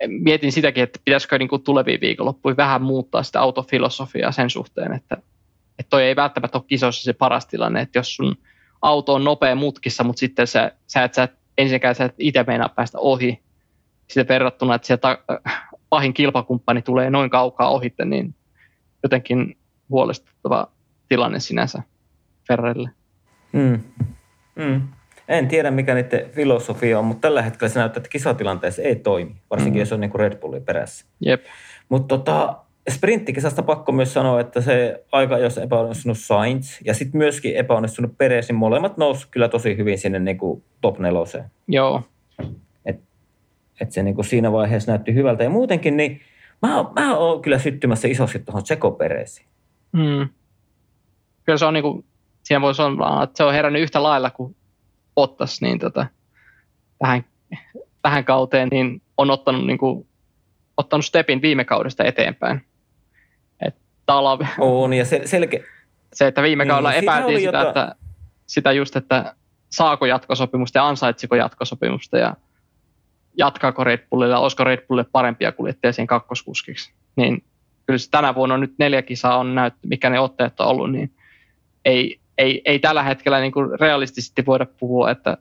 mietin 0.06 0.52
sitäkin, 0.52 0.82
että 0.82 1.00
pitäisikö 1.04 1.38
niin 1.38 1.48
kuin 1.48 1.62
tulevia 1.62 1.98
viikonloppuja 2.00 2.56
vähän 2.56 2.82
muuttaa 2.82 3.22
sitä 3.22 3.40
autofilosofiaa 3.40 4.32
sen 4.32 4.50
suhteen, 4.50 4.92
että, 4.92 5.16
että 5.78 5.90
toi 5.90 6.04
ei 6.04 6.16
välttämättä 6.16 6.58
ole 6.58 6.64
kisoissa 6.66 7.04
se 7.04 7.12
paras 7.12 7.46
tilanne, 7.46 7.80
että 7.80 7.98
jos 7.98 8.16
sun 8.16 8.36
auto 8.82 9.14
on 9.14 9.24
nopea 9.24 9.54
mutkissa, 9.54 10.04
mutta 10.04 10.20
sitten 10.20 10.46
sä, 10.46 10.72
sä 10.86 11.04
et, 11.04 11.14
sä 11.14 11.22
et, 11.22 11.32
ensinnäkään 11.58 11.94
sä 11.94 12.04
et 12.04 12.14
itse 12.18 12.44
meinaa 12.46 12.68
päästä 12.68 12.98
ohi, 12.98 13.40
sitten 14.08 14.28
verrattuna, 14.28 14.74
että 14.74 14.86
sieltä 14.86 15.18
pahin 15.88 16.14
kilpakumppani 16.14 16.82
tulee 16.82 17.10
noin 17.10 17.30
kaukaa 17.30 17.70
ohitte, 17.70 18.04
niin 18.04 18.34
jotenkin 19.02 19.56
huolestuttava 19.90 20.70
tilanne 21.08 21.40
sinänsä 21.40 21.82
Ferrarille. 22.49 22.90
Mm. 23.53 23.80
Mm. 24.57 24.82
En 25.28 25.49
tiedä, 25.49 25.70
mikä 25.70 25.94
niiden 25.94 26.30
filosofia 26.30 26.99
on, 26.99 27.05
mutta 27.05 27.20
tällä 27.20 27.42
hetkellä 27.42 27.68
se 27.68 27.78
näyttää, 27.78 27.99
että 28.01 28.11
kisatilanteessa 28.11 28.82
ei 28.82 28.97
toimi, 28.97 29.36
varsinkin 29.51 29.78
mm. 29.78 29.80
jos 29.80 29.92
on 29.92 30.01
niin 30.01 30.11
kuin 30.11 30.20
Red 30.20 30.36
Bullin 30.38 30.64
perässä. 30.64 31.07
Jep. 31.20 31.44
Mutta 31.88 32.18
tota, 32.18 32.57
sprinttikisasta 32.90 33.62
pakko 33.62 33.92
myös 33.92 34.12
sanoa, 34.12 34.40
että 34.40 34.61
se 34.61 35.05
aika, 35.12 35.38
jos 35.38 35.59
epäonnistunut 35.59 36.18
Sainz 36.18 36.80
ja 36.84 36.94
sitten 36.94 37.18
myöskin 37.18 37.57
epäonnistunut 37.57 38.18
Perez, 38.18 38.49
niin 38.49 38.57
molemmat 38.57 38.97
nousi 38.97 39.28
kyllä 39.30 39.49
tosi 39.49 39.76
hyvin 39.76 39.99
sinne 39.99 40.18
niin 40.18 40.38
kuin 40.38 40.64
top 40.80 40.99
neloseen. 40.99 41.44
Joo. 41.68 42.03
Et, 42.84 43.01
et 43.80 43.92
se 43.92 44.03
niin 44.03 44.14
kuin 44.14 44.24
siinä 44.24 44.53
vaiheessa 44.53 44.92
näytti 44.92 45.14
hyvältä. 45.14 45.44
Ja 45.44 45.51
muutenkin, 45.51 45.97
niin 45.97 46.20
mä, 46.62 46.84
mä 46.97 47.16
oon 47.16 47.42
kyllä 47.42 47.59
syttymässä 47.59 48.09
isosti 48.09 48.38
tuohon 48.38 48.62
Tseko 48.62 48.90
Peresiin. 48.90 49.47
Mm. 49.92 50.28
Kyllä 51.44 51.59
se 51.59 51.66
on 51.66 51.74
niin 51.74 51.82
kuin, 51.82 52.05
siinä 52.47 52.61
voisi 52.61 52.82
olla, 52.82 53.22
että 53.22 53.36
se 53.36 53.44
on 53.44 53.55
herännyt 53.55 53.82
yhtä 53.82 54.03
lailla 54.03 54.30
kuin 54.30 54.57
Bottas, 55.14 55.61
niin 55.61 55.78
tota, 55.78 56.07
tähän, 56.99 57.24
tähän 58.03 58.24
kauteen 58.24 58.68
niin 58.68 59.03
on 59.16 59.30
ottanut, 59.30 59.66
niin 59.66 59.78
kuin, 59.78 60.07
ottanut 60.76 61.05
stepin 61.05 61.42
viime 61.42 61.64
kaudesta 61.64 62.05
eteenpäin. 62.05 62.66
Tala... 64.07 64.38
On, 64.59 64.92
ja 64.92 65.05
se, 65.05 65.22
selke... 65.24 65.64
se, 66.12 66.26
että 66.26 66.42
viime 66.42 66.66
kaudella 66.66 66.90
niin, 66.90 67.03
epäiltiin 67.03 67.40
sitä, 67.40 67.59
jota... 67.59 67.68
että, 67.68 67.94
sitä 68.47 68.72
just, 68.72 68.97
että 68.97 69.34
saako 69.70 70.07
jatkosopimusta 70.07 70.78
ja 70.78 70.88
ansaitsiko 70.88 71.36
jatkosopimusta 71.36 72.18
ja 72.18 72.36
jatkaako 73.38 73.84
Red 73.84 74.07
Bullilla, 74.11 74.38
olisiko 74.38 74.64
Red 74.64 74.86
Bullille 74.86 75.09
parempia 75.12 75.53
kuljettajia 75.53 75.92
siihen 75.92 76.07
kakkoskuskiksi. 76.07 76.92
Niin 77.16 77.44
kyllä 77.86 77.99
se 77.99 78.11
tänä 78.11 78.34
vuonna 78.34 78.55
on 78.55 78.61
nyt 78.61 78.74
neljä 78.78 79.03
kisaa 79.03 79.38
on 79.38 79.55
näyttö, 79.55 79.80
mikä 79.86 80.11
ne 80.11 80.20
otteet 80.20 80.61
on 80.61 80.66
ollut, 80.66 80.92
niin 80.92 81.11
ei, 81.84 82.20
ei, 82.39 82.62
ei 82.64 82.78
tällä 82.78 83.03
hetkellä 83.03 83.41
niin 83.41 83.53
kuin 83.53 83.80
realistisesti 83.80 84.47
voida 84.47 84.66
puhua, 84.80 85.11
että 85.11 85.37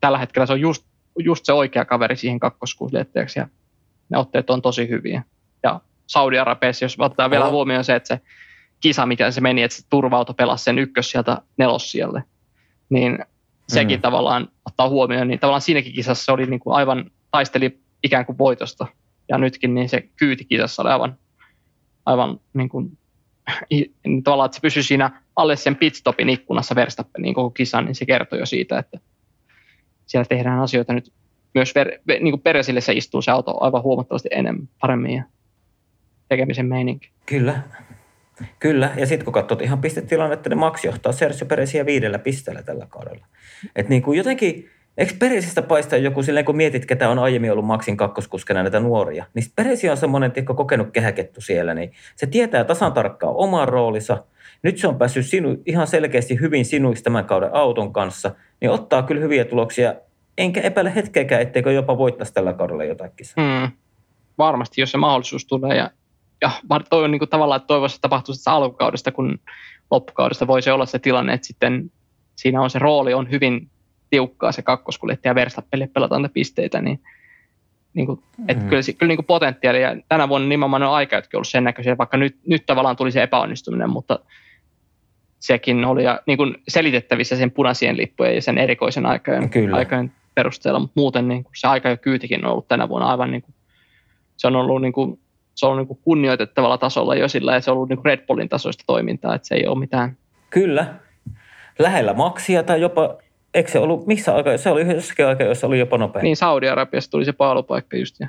tällä 0.00 0.18
hetkellä 0.18 0.46
se 0.46 0.52
on 0.52 0.60
just, 0.60 0.84
just 1.18 1.44
se 1.44 1.52
oikea 1.52 1.84
kaveri 1.84 2.16
siihen 2.16 2.40
kakkoskuljettajaksi 2.40 3.38
ja 3.38 3.48
ne 4.08 4.18
otteet 4.18 4.50
on 4.50 4.62
tosi 4.62 4.88
hyviä. 4.88 5.22
Ja 5.62 5.80
Saudi-Arabiassa, 6.06 6.84
jos 6.84 6.96
ottaa 6.98 7.30
vielä 7.30 7.48
huomioon 7.48 7.84
se, 7.84 7.94
että 7.94 8.06
se 8.06 8.20
kisa, 8.80 9.06
miten 9.06 9.32
se 9.32 9.40
meni, 9.40 9.62
että 9.62 9.76
se 9.76 9.82
turva-auto 9.90 10.34
pelasi 10.34 10.64
sen 10.64 10.78
ykkös 10.78 11.10
sieltä 11.10 11.42
siellä, 11.78 12.22
niin 12.88 13.18
sekin 13.68 13.98
mm. 13.98 14.02
tavallaan 14.02 14.48
ottaa 14.64 14.88
huomioon, 14.88 15.28
niin 15.28 15.40
tavallaan 15.40 15.60
siinäkin 15.60 15.92
kisassa 15.92 16.24
se 16.24 16.32
oli 16.32 16.46
niin 16.46 16.60
kuin 16.60 16.76
aivan, 16.76 17.10
taisteli 17.30 17.80
ikään 18.04 18.26
kuin 18.26 18.38
voitosta. 18.38 18.86
Ja 19.28 19.38
nytkin 19.38 19.74
niin 19.74 19.88
se 19.88 20.08
kyyti 20.16 20.44
kisassa 20.44 20.82
oli 20.82 20.90
aivan, 20.90 21.18
aivan 22.06 22.40
niin 22.54 22.68
kuin, 22.68 22.98
tavallaan, 24.24 24.46
että 24.46 24.56
se 24.56 24.62
pysyi 24.62 24.82
siinä 24.82 25.22
alle 25.36 25.56
sen 25.56 25.76
pitstopin 25.76 26.28
ikkunassa 26.28 26.74
Verstappenin 26.74 27.34
koko 27.34 27.50
kisan, 27.50 27.84
niin 27.84 27.94
se 27.94 28.06
kertoo 28.06 28.38
jo 28.38 28.46
siitä, 28.46 28.78
että 28.78 28.98
siellä 30.06 30.24
tehdään 30.28 30.60
asioita 30.60 30.92
nyt 30.92 31.12
myös 31.54 31.74
ver, 31.74 31.90
niin 32.08 32.32
kuin 32.32 32.42
Peresille 32.42 32.80
se 32.80 32.92
istuu 32.92 33.22
se 33.22 33.30
auto 33.30 33.64
aivan 33.64 33.82
huomattavasti 33.82 34.28
enemmän, 34.32 34.68
paremmin 34.80 35.14
ja 35.14 35.22
tekemisen 36.28 36.66
meininki. 36.66 37.10
Kyllä. 37.26 37.62
Kyllä, 38.58 38.92
ja 38.96 39.06
sitten 39.06 39.24
kun 39.24 39.34
katsot 39.34 39.62
ihan 39.62 39.80
pistetilannetta, 39.80 40.48
niin 40.48 40.58
Max 40.58 40.84
johtaa 40.84 41.12
Sergio 41.12 41.46
Perezia 41.46 41.86
viidellä 41.86 42.18
pisteellä 42.18 42.62
tällä 42.62 42.86
kaudella. 42.86 43.26
Et 43.76 43.88
niin 43.88 44.02
kuin 44.02 44.18
jotenkin, 44.18 44.70
eikö 44.98 45.12
Perezistä 45.18 45.62
paistaa 45.62 45.98
joku 45.98 46.22
silleen, 46.22 46.44
kun 46.44 46.56
mietit, 46.56 46.86
ketä 46.86 47.08
on 47.08 47.18
aiemmin 47.18 47.52
ollut 47.52 47.64
Maxin 47.64 47.96
kakkoskuskena 47.96 48.62
näitä 48.62 48.80
nuoria, 48.80 49.24
niin 49.34 49.44
Perezi 49.56 49.90
on 49.90 49.96
semmoinen 49.96 50.32
tiedätkö, 50.32 50.54
kokenut 50.54 50.90
kehäkettu 50.92 51.40
siellä, 51.40 51.74
niin 51.74 51.92
se 52.16 52.26
tietää 52.26 52.64
tasan 52.64 52.92
tarkkaan 52.92 53.34
oman 53.36 53.68
roolinsa. 53.68 54.24
Nyt 54.62 54.78
se 54.78 54.88
on 54.88 54.98
päässyt 54.98 55.26
sinu, 55.26 55.62
ihan 55.66 55.86
selkeästi 55.86 56.40
hyvin 56.40 56.64
sinuiksi 56.64 57.04
tämän 57.04 57.24
kauden 57.24 57.54
auton 57.54 57.92
kanssa, 57.92 58.30
niin 58.60 58.70
ottaa 58.70 59.02
kyllä 59.02 59.20
hyviä 59.20 59.44
tuloksia, 59.44 59.94
enkä 60.38 60.60
epäile 60.60 60.94
hetkeäkään, 60.94 61.42
etteikö 61.42 61.72
jopa 61.72 61.98
voittaisi 61.98 62.34
tällä 62.34 62.52
kaudella 62.52 62.84
jotakin. 62.84 63.26
Hmm. 63.40 63.70
Varmasti, 64.38 64.80
jos 64.80 64.90
se 64.90 64.98
mahdollisuus 64.98 65.46
tulee, 65.46 65.76
ja 65.76 65.90
ja 66.40 66.50
toivon 66.90 67.10
niin 67.10 67.18
kuin 67.18 67.28
tavallaan, 67.28 67.56
että 67.56 67.66
toivoisi, 67.66 67.94
että 67.94 68.02
tapahtuisi 68.02 68.50
alkukaudesta, 68.50 69.12
kun 69.12 69.38
loppukaudesta 69.90 70.46
voisi 70.46 70.70
olla 70.70 70.86
se 70.86 70.98
tilanne, 70.98 71.32
että 71.32 71.46
sitten 71.46 71.90
siinä 72.36 72.62
on 72.62 72.70
se 72.70 72.78
rooli 72.78 73.14
on 73.14 73.30
hyvin 73.30 73.70
tiukkaa 74.10 74.52
se 74.52 74.62
kakkoskuljettaja 74.62 75.34
Verstappelle 75.34 75.86
pelataan 75.86 76.30
pisteitä, 76.32 76.82
niin, 76.82 77.00
niin 77.94 78.06
kuin, 78.06 78.22
että 78.48 78.64
mm. 78.64 78.68
kyllä, 78.68 78.82
kyllä 78.98 79.08
niin 79.08 79.16
kuin 79.16 79.26
potentiaali, 79.26 79.82
ja 79.82 79.96
tänä 80.08 80.28
vuonna 80.28 80.48
nimenomaan 80.48 80.82
on 80.82 80.94
aika, 80.94 81.18
että 81.18 81.36
ollut 81.36 81.48
sen 81.48 81.64
näköisiä, 81.64 81.98
vaikka 81.98 82.16
nyt, 82.16 82.36
nyt 82.46 82.66
tavallaan 82.66 82.96
tuli 82.96 83.12
se 83.12 83.22
epäonnistuminen, 83.22 83.90
mutta 83.90 84.18
sekin 85.40 85.84
oli 85.84 86.04
ja, 86.04 86.20
niin 86.26 86.38
kuin 86.38 86.54
selitettävissä 86.68 87.36
sen 87.36 87.50
punaisien 87.50 87.96
lippujen 87.96 88.34
ja 88.34 88.42
sen 88.42 88.58
erikoisen 88.58 89.06
aikojen, 89.06 89.50
aikojen 89.72 90.12
perusteella, 90.34 90.80
mutta 90.80 91.00
muuten 91.00 91.28
niin 91.28 91.44
kuin 91.44 91.52
se 91.56 91.66
aika 91.66 91.88
ja 91.88 91.96
kyytikin 91.96 92.44
on 92.44 92.52
ollut 92.52 92.68
tänä 92.68 92.88
vuonna 92.88 93.10
aivan 93.10 93.30
niin 93.30 93.42
kuin, 93.42 93.54
se 94.36 94.46
on 94.46 94.56
ollut 94.56 94.82
niin 94.82 94.92
kuin 94.92 95.20
se 95.58 95.66
on 95.66 95.76
niin 95.76 95.98
kunnioitettavalla 96.04 96.78
tasolla 96.78 97.14
jo 97.14 97.28
sillä, 97.28 97.54
ja 97.54 97.60
se 97.60 97.70
on 97.70 97.76
ollut 97.76 97.88
niin 97.88 98.04
Red 98.04 98.26
Bullin 98.26 98.48
tasoista 98.48 98.84
toimintaa, 98.86 99.34
että 99.34 99.48
se 99.48 99.54
ei 99.54 99.66
ole 99.66 99.78
mitään. 99.78 100.16
Kyllä. 100.50 100.94
Lähellä 101.78 102.14
maksia 102.14 102.62
tai 102.62 102.80
jopa, 102.80 103.16
eikö 103.54 103.70
se 103.70 103.78
ollut, 103.78 104.06
missä 104.06 104.34
aika, 104.34 104.56
se 104.56 104.70
oli 104.70 104.94
jossakin 104.94 105.26
aika, 105.26 105.44
jossa 105.44 105.66
oli 105.66 105.78
jopa 105.78 105.98
nopea. 105.98 106.22
Niin, 106.22 106.36
Saudi-Arabiassa 106.36 107.10
tuli 107.10 107.24
se 107.24 107.32
paalupaikka 107.32 107.96
just, 107.96 108.16
ja 108.20 108.28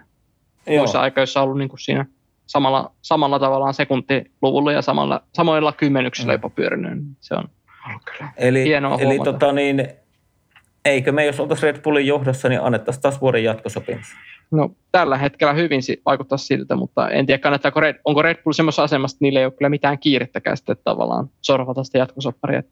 muissa 0.68 1.02
aikoissa 1.02 1.40
on 1.40 1.44
ollut 1.44 1.58
niin 1.58 1.70
kuin 1.70 1.80
siinä 1.80 2.06
samalla, 2.46 2.92
samalla 3.02 3.40
tavallaan 3.40 3.74
sekuntiluvulla 3.74 4.72
ja 4.72 4.82
samalla, 4.82 5.22
samoilla 5.34 5.72
kymmenyksillä 5.74 6.32
mm. 6.32 6.36
jopa 6.36 6.50
pyörinyt. 6.50 7.04
Se 7.20 7.36
on 7.36 7.44
ollut 7.90 8.02
kyllä 8.06 8.32
eli, 8.38 8.64
hienoa 8.64 8.98
Eli 9.00 9.20
tota 9.20 9.52
niin, 9.52 9.90
eikö 10.86 11.12
me, 11.12 11.26
jos 11.26 11.40
oltaisiin 11.40 11.74
Red 11.74 11.82
Bullin 11.82 12.08
johdossa, 12.08 12.50
niin 12.50 12.62
annettaisiin 12.62 13.02
taas 13.02 13.22
vuoden 13.22 13.44
jatkosopimus? 13.44 14.08
No 14.52 14.72
tällä 14.92 15.18
hetkellä 15.18 15.54
hyvin 15.54 15.82
vaikuttaa 16.06 16.38
siltä, 16.38 16.76
mutta 16.76 17.10
en 17.10 17.26
tiedä 17.26 17.40
kannattaako 17.40 17.80
Red, 17.80 17.96
onko 18.06 18.22
Red 18.22 18.44
Bull 18.44 18.54
semmoisessa 18.54 18.84
asemassa, 18.84 19.16
että 19.16 19.26
niillä 19.26 19.40
ei 19.40 19.46
ole 19.46 19.54
kyllä 19.54 19.70
mitään 19.70 20.00
kiirettäkään 20.00 20.58
sitten 20.58 20.78
tavallaan 20.84 21.30
sorvata 21.42 21.84
sitä 21.84 21.98
jatkosopparia. 21.98 22.64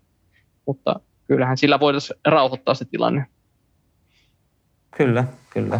Mutta 0.66 1.00
kyllähän 1.28 1.58
sillä 1.58 1.80
voitaisiin 1.80 2.20
rauhoittaa 2.26 2.74
se 2.74 2.86
tilanne. 2.86 3.26
Kyllä, 4.98 5.24
kyllä. 5.50 5.80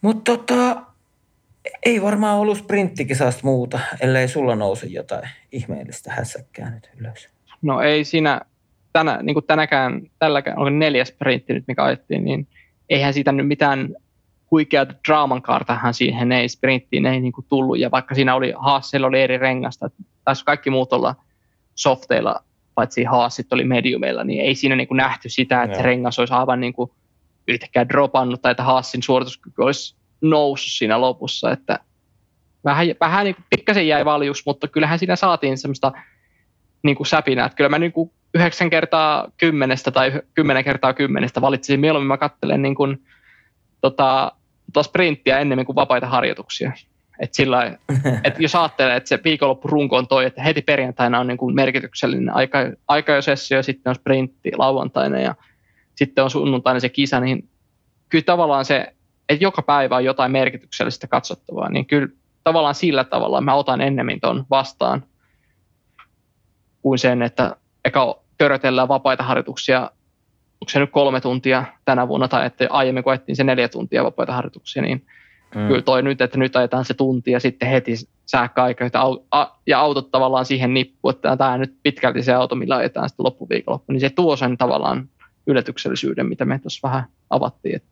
Mutta 0.00 0.36
tota, 0.36 0.82
ei 1.82 2.02
varmaan 2.02 2.38
ollut 2.38 2.58
sprinttikisasta 2.58 3.40
muuta, 3.44 3.80
ellei 4.00 4.28
sulla 4.28 4.56
nouse 4.56 4.86
jotain 4.86 5.28
ihmeellistä 5.52 6.12
hässäkkää 6.12 6.70
nyt 6.70 6.90
ylös. 7.00 7.28
No 7.62 7.80
ei 7.80 8.04
siinä, 8.04 8.40
tänä, 8.92 9.22
niin 9.22 9.34
kuin 9.34 9.46
tänäkään, 9.46 10.02
tälläkään, 10.18 10.58
onko 10.58 10.70
neljäs 10.70 11.08
sprintti 11.08 11.52
nyt, 11.52 11.64
mikä 11.68 11.84
ajettiin, 11.84 12.24
niin 12.24 12.48
eihän 12.88 13.14
siitä 13.14 13.32
nyt 13.32 13.48
mitään 13.48 13.94
huikeat 14.50 14.88
draaman 15.08 15.42
kaartahan 15.42 15.94
siihen 15.94 16.32
ei 16.32 16.48
sprinttiin 16.48 17.06
ei 17.06 17.20
niin 17.20 17.32
kuin 17.32 17.46
tullut. 17.48 17.78
Ja 17.78 17.90
vaikka 17.90 18.14
siinä 18.14 18.34
oli 18.34 18.54
Haasilla 18.56 19.06
oli 19.06 19.22
eri 19.22 19.38
rengasta, 19.38 19.90
taisi 20.24 20.44
kaikki 20.44 20.70
muut 20.70 20.92
olla 20.92 21.14
softeilla 21.74 22.44
paitsi 22.76 23.04
haasit 23.04 23.52
oli 23.52 23.64
mediumilla, 23.64 24.24
niin 24.24 24.40
ei 24.40 24.54
siinä 24.54 24.76
niin 24.76 24.88
kuin 24.88 24.96
nähty 24.96 25.28
sitä, 25.28 25.62
että 25.62 25.74
Joo. 25.74 25.82
se 25.82 25.86
rengas 25.86 26.18
olisi 26.18 26.34
aivan 26.34 26.60
niin 26.60 26.72
kuin 26.72 26.90
yhtäkään 27.48 27.88
dropannut 27.88 28.42
tai 28.42 28.50
että 28.50 28.62
haasin 28.62 29.02
suorituskyky 29.02 29.62
olisi 29.62 29.96
noussut 30.20 30.72
siinä 30.72 31.00
lopussa, 31.00 31.50
että 31.50 31.78
vähän, 32.64 32.86
vähän 33.00 33.24
niin 33.24 33.34
kuin 33.34 33.44
pikkasen 33.50 33.88
jäi 33.88 34.04
valjus, 34.04 34.46
mutta 34.46 34.68
kyllähän 34.68 34.98
siinä 34.98 35.16
saatiin 35.16 35.58
semmoista 35.58 35.92
niin 36.82 36.96
kuin 36.96 37.06
säpinää, 37.06 37.46
että 37.46 37.56
kyllä 37.56 37.70
mä 37.70 37.78
niin 37.78 37.92
kuin 37.92 38.10
9 38.34 38.70
kertaa 38.70 39.28
kymmenestä 39.36 39.90
tai 39.90 40.12
10 40.34 40.64
kertaa 40.64 40.94
kymmenestä 40.94 41.40
valitsisin 41.40 41.80
mieluummin 41.80 42.08
mä 42.08 42.16
katselen 42.16 42.62
niin 42.62 42.74
kuin, 42.74 43.02
tota, 43.80 44.32
tota 44.72 44.88
sprinttiä 44.88 45.38
ennemmin 45.38 45.66
kuin 45.66 45.76
vapaita 45.76 46.06
harjoituksia. 46.06 46.72
Et 47.20 47.34
sillä, 47.34 47.78
et 48.24 48.40
jos 48.40 48.54
ajattelee, 48.54 48.96
että 48.96 49.08
se 49.08 49.18
viikonloppurunko 49.24 49.96
on 49.96 50.08
toi, 50.08 50.24
että 50.24 50.42
heti 50.42 50.62
perjantaina 50.62 51.20
on 51.20 51.26
niin 51.26 51.38
kuin 51.38 51.54
merkityksellinen 51.54 52.34
aika, 52.34 52.58
aika 52.88 53.12
jo 53.12 53.22
sessio, 53.22 53.62
sitten 53.62 53.90
on 53.90 53.94
sprintti 53.94 54.50
lauantaina 54.56 55.18
ja 55.18 55.34
sitten 55.94 56.24
on 56.24 56.30
sunnuntaina 56.30 56.80
se 56.80 56.88
kisa, 56.88 57.20
niin 57.20 57.48
kyllä 58.08 58.24
tavallaan 58.24 58.64
se, 58.64 58.92
että 59.28 59.44
joka 59.44 59.62
päivä 59.62 59.96
on 59.96 60.04
jotain 60.04 60.32
merkityksellistä 60.32 61.06
katsottavaa, 61.06 61.68
niin 61.68 61.86
kyllä 61.86 62.08
tavallaan 62.44 62.74
sillä 62.74 63.04
tavalla 63.04 63.40
mä 63.40 63.54
otan 63.54 63.80
ennemmin 63.80 64.20
ton 64.20 64.44
vastaan 64.50 65.02
kuin 66.82 66.98
sen, 66.98 67.22
että 67.22 67.56
eka 67.84 68.18
törötellään 68.38 68.88
vapaita 68.88 69.22
harjoituksia, 69.22 69.80
onko 70.60 70.68
se 70.68 70.78
nyt 70.78 70.90
kolme 70.90 71.20
tuntia 71.20 71.64
tänä 71.84 72.08
vuonna, 72.08 72.28
tai 72.28 72.46
että 72.46 72.66
aiemmin 72.70 73.04
koettiin 73.04 73.36
se 73.36 73.44
neljä 73.44 73.68
tuntia 73.68 74.04
vapaita 74.04 74.32
harjoituksia, 74.32 74.82
niin 74.82 75.06
mm. 75.54 75.68
kyllä 75.68 75.82
toi 75.82 76.02
nyt, 76.02 76.20
että 76.20 76.38
nyt 76.38 76.56
ajetaan 76.56 76.84
se 76.84 76.94
tunti 76.94 77.30
ja 77.30 77.40
sitten 77.40 77.68
heti 77.68 77.94
sähköaika 78.26 78.84
ja 79.66 79.80
autot 79.80 80.10
tavallaan 80.10 80.44
siihen 80.44 80.74
nippu, 80.74 81.08
että 81.08 81.36
tämä 81.36 81.58
nyt 81.58 81.74
pitkälti 81.82 82.22
se 82.22 82.32
auto, 82.32 82.54
millä 82.54 82.76
ajetaan 82.76 83.08
sitten 83.08 83.24
loppuviikonloppu, 83.24 83.92
niin 83.92 84.00
se 84.00 84.10
tuo 84.10 84.36
sen 84.36 84.56
tavallaan 84.56 85.08
yllätyksellisyyden, 85.46 86.26
mitä 86.26 86.44
me 86.44 86.58
tuossa 86.58 86.88
vähän 86.88 87.04
avattiin 87.30 87.76
että 87.76 87.88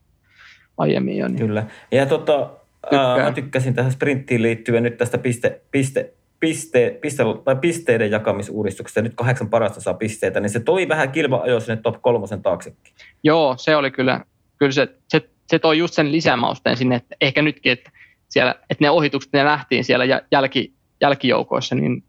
aiemmin 0.78 1.18
jo. 1.18 1.28
Niin 1.28 1.38
Kyllä. 1.38 1.66
Ja 1.90 2.06
tota, 2.06 2.50
ää, 2.92 3.24
mä 3.24 3.32
tykkäsin 3.32 3.74
tähän 3.74 3.92
sprinttiin 3.92 4.42
liittyen 4.42 4.82
nyt 4.82 4.96
tästä 4.96 5.18
piste, 5.18 5.60
piste, 5.70 6.12
piste, 6.40 6.98
piste, 7.00 7.22
tai 7.44 7.56
pisteiden 7.56 8.10
jakamisuudistuksesta. 8.10 9.02
Nyt 9.02 9.14
kahdeksan 9.14 9.50
parasta 9.50 9.80
saa 9.80 9.94
pisteitä, 9.94 10.40
niin 10.40 10.50
se 10.50 10.60
toi 10.60 10.88
vähän 10.88 11.12
kilpa 11.12 11.42
sinne 11.58 11.76
top 11.76 12.02
kolmosen 12.02 12.42
taaksekin. 12.42 12.92
Joo, 13.22 13.54
se 13.58 13.76
oli 13.76 13.90
kyllä, 13.90 14.20
kyllä 14.58 14.72
se, 14.72 14.88
se, 15.08 15.28
se 15.46 15.58
toi 15.58 15.78
just 15.78 15.94
sen 15.94 16.12
lisämausteen 16.12 16.76
sinne, 16.76 16.96
että 16.96 17.16
ehkä 17.20 17.42
nytkin, 17.42 17.72
että, 17.72 17.90
siellä, 18.28 18.54
että 18.70 18.84
ne 18.84 18.90
ohitukset, 18.90 19.32
ne 19.32 19.44
nähtiin 19.44 19.84
siellä 19.84 20.04
jälki, 20.30 20.72
jälkijoukoissa, 21.00 21.74
niin 21.74 22.04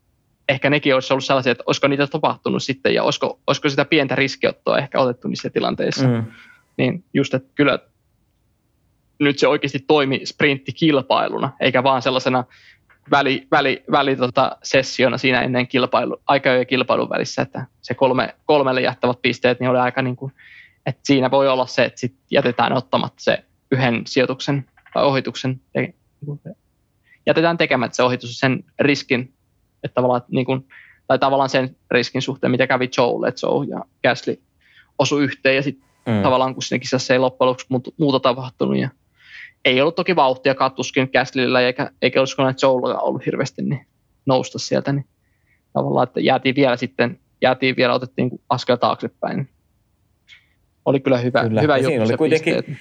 ehkä 0.50 0.70
nekin 0.70 0.96
olisi 0.96 1.14
ollut 1.14 1.26
sellaisia, 1.26 1.52
että 1.52 1.64
olisiko 1.68 1.88
niitä 1.88 2.08
tapahtunut 2.08 2.64
sitten 2.64 2.94
ja 2.94 3.04
olisiko, 3.04 3.40
olisiko 3.48 3.70
sitä 3.70 3.86
pientä 3.86 4.16
riskiottoa 4.16 4.78
ehkä 4.78 5.00
otettu 5.00 5.28
niissä 5.28 5.50
tilanteissa. 5.50 6.08
Mm. 6.08 6.24
Niin 6.78 7.04
just, 7.14 7.34
että 7.34 7.50
kyllä 7.56 7.80
nyt 9.20 9.40
se 9.40 9.48
oikeasti 9.48 9.80
toimi 9.80 10.22
sprinttikilpailuna, 10.26 11.52
eikä 11.60 11.84
vaan 11.84 12.02
sellaisena 12.02 12.44
väli, 13.12 13.48
väli, 13.52 13.84
väli 13.92 14.16
tota, 14.16 14.58
sessiona 14.64 15.18
siinä 15.18 15.42
ennen 15.42 15.68
kilpailu, 15.68 16.22
aika 16.28 16.50
ja 16.50 16.66
kilpailun 16.66 17.10
välissä, 17.10 17.42
että 17.42 17.66
se 17.82 17.94
kolme, 17.94 18.36
kolmelle 18.46 18.82
jättävät 18.82 19.22
pisteet, 19.22 19.60
niin 19.60 19.70
oli 19.70 19.80
aika 19.80 20.02
niin 20.02 20.16
kuin, 20.16 20.34
että 20.86 21.02
siinä 21.04 21.32
voi 21.32 21.48
olla 21.48 21.68
se, 21.68 21.86
että 21.86 22.00
sit 22.00 22.16
jätetään 22.32 22.74
ottamatta 22.74 23.24
se 23.24 23.44
yhden 23.72 24.02
sijoituksen 24.08 24.66
tai 24.94 25.04
ohituksen, 25.04 25.62
jätetään 27.26 27.58
tekemättä 27.58 27.96
se 27.96 28.04
ohitus 28.04 28.40
sen 28.40 28.64
riskin, 28.80 29.34
että 29.84 29.96
tavallaan, 29.96 30.22
niin 30.32 30.46
kuin, 30.46 30.68
tai 31.08 31.20
tavallaan 31.20 31.50
sen 31.50 31.76
riskin 31.92 32.22
suhteen, 32.22 32.52
mitä 32.52 32.68
kävi 32.68 32.90
Joe, 32.98 33.34
Joe 33.44 33.66
ja 33.70 33.86
Gasly 34.04 34.42
osu 35.00 35.20
yhteen 35.20 35.56
ja 35.56 35.62
sitten 35.62 35.90
mm. 36.06 36.22
tavallaan 36.22 36.54
kun 36.54 36.64
siinä 36.64 36.82
kisassa 36.82 37.14
ei 37.14 37.20
loppujen 37.20 37.48
lopuksi 37.48 37.94
muuta 37.98 38.20
tapahtunut 38.20 38.78
ja 38.78 38.90
ei 39.66 39.82
ollut 39.82 39.96
toki 39.96 40.16
vauhtia 40.16 40.56
kattuskin 40.56 41.10
Gaslyllä 41.14 41.62
eikä, 41.62 41.92
eikä 42.02 42.20
olisiko 42.20 42.44
näitä 42.44 42.66
Joululla 42.66 43.00
ollut 43.00 43.26
hirveästi 43.26 43.62
niin 43.62 43.88
nousta 44.26 44.60
sieltä, 44.60 44.94
niin 44.94 45.06
tavallaan, 45.74 46.08
että 46.08 46.20
jäätiin 46.20 46.56
vielä 46.56 46.78
sitten, 46.78 47.20
jäätiin 47.42 47.76
vielä, 47.76 47.94
otettiin 47.94 48.32
askel 48.50 48.76
taaksepäin. 48.76 49.50
Oli 50.86 51.00
kyllä 51.00 51.18
hyvä, 51.18 51.42
kyllä. 51.42 51.62
hyvä 51.62 51.78
juttu 51.78 52.02
oli 52.02 52.18
kuitenkin, 52.18 52.56
pisteet. 52.56 52.78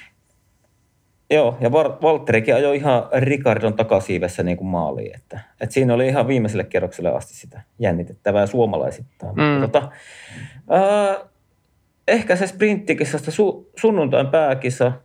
Joo, 1.30 1.56
ja 1.60 1.72
Valtterikin 1.72 2.54
ajoi 2.54 2.76
ihan 2.76 3.02
Ricardon 3.12 3.74
takasiivessä 3.74 4.42
niin 4.42 4.56
kuin 4.56 4.68
maaliin. 4.68 5.16
Että, 5.16 5.40
että 5.60 5.74
siinä 5.74 5.94
oli 5.94 6.08
ihan 6.08 6.28
viimeiselle 6.28 6.64
kerrokselle 6.64 7.10
asti 7.10 7.34
sitä 7.34 7.60
jännitettävää 7.78 8.46
suomalaisittain. 8.46 9.34
Mm. 9.36 9.60
tota, 9.60 9.88
äh, 10.72 11.28
ehkä 12.08 12.36
se 12.36 12.46
sprinttikisasta 12.46 13.30
su, 13.30 13.70
sunnuntain 13.76 14.26
pääkisa– 14.26 14.92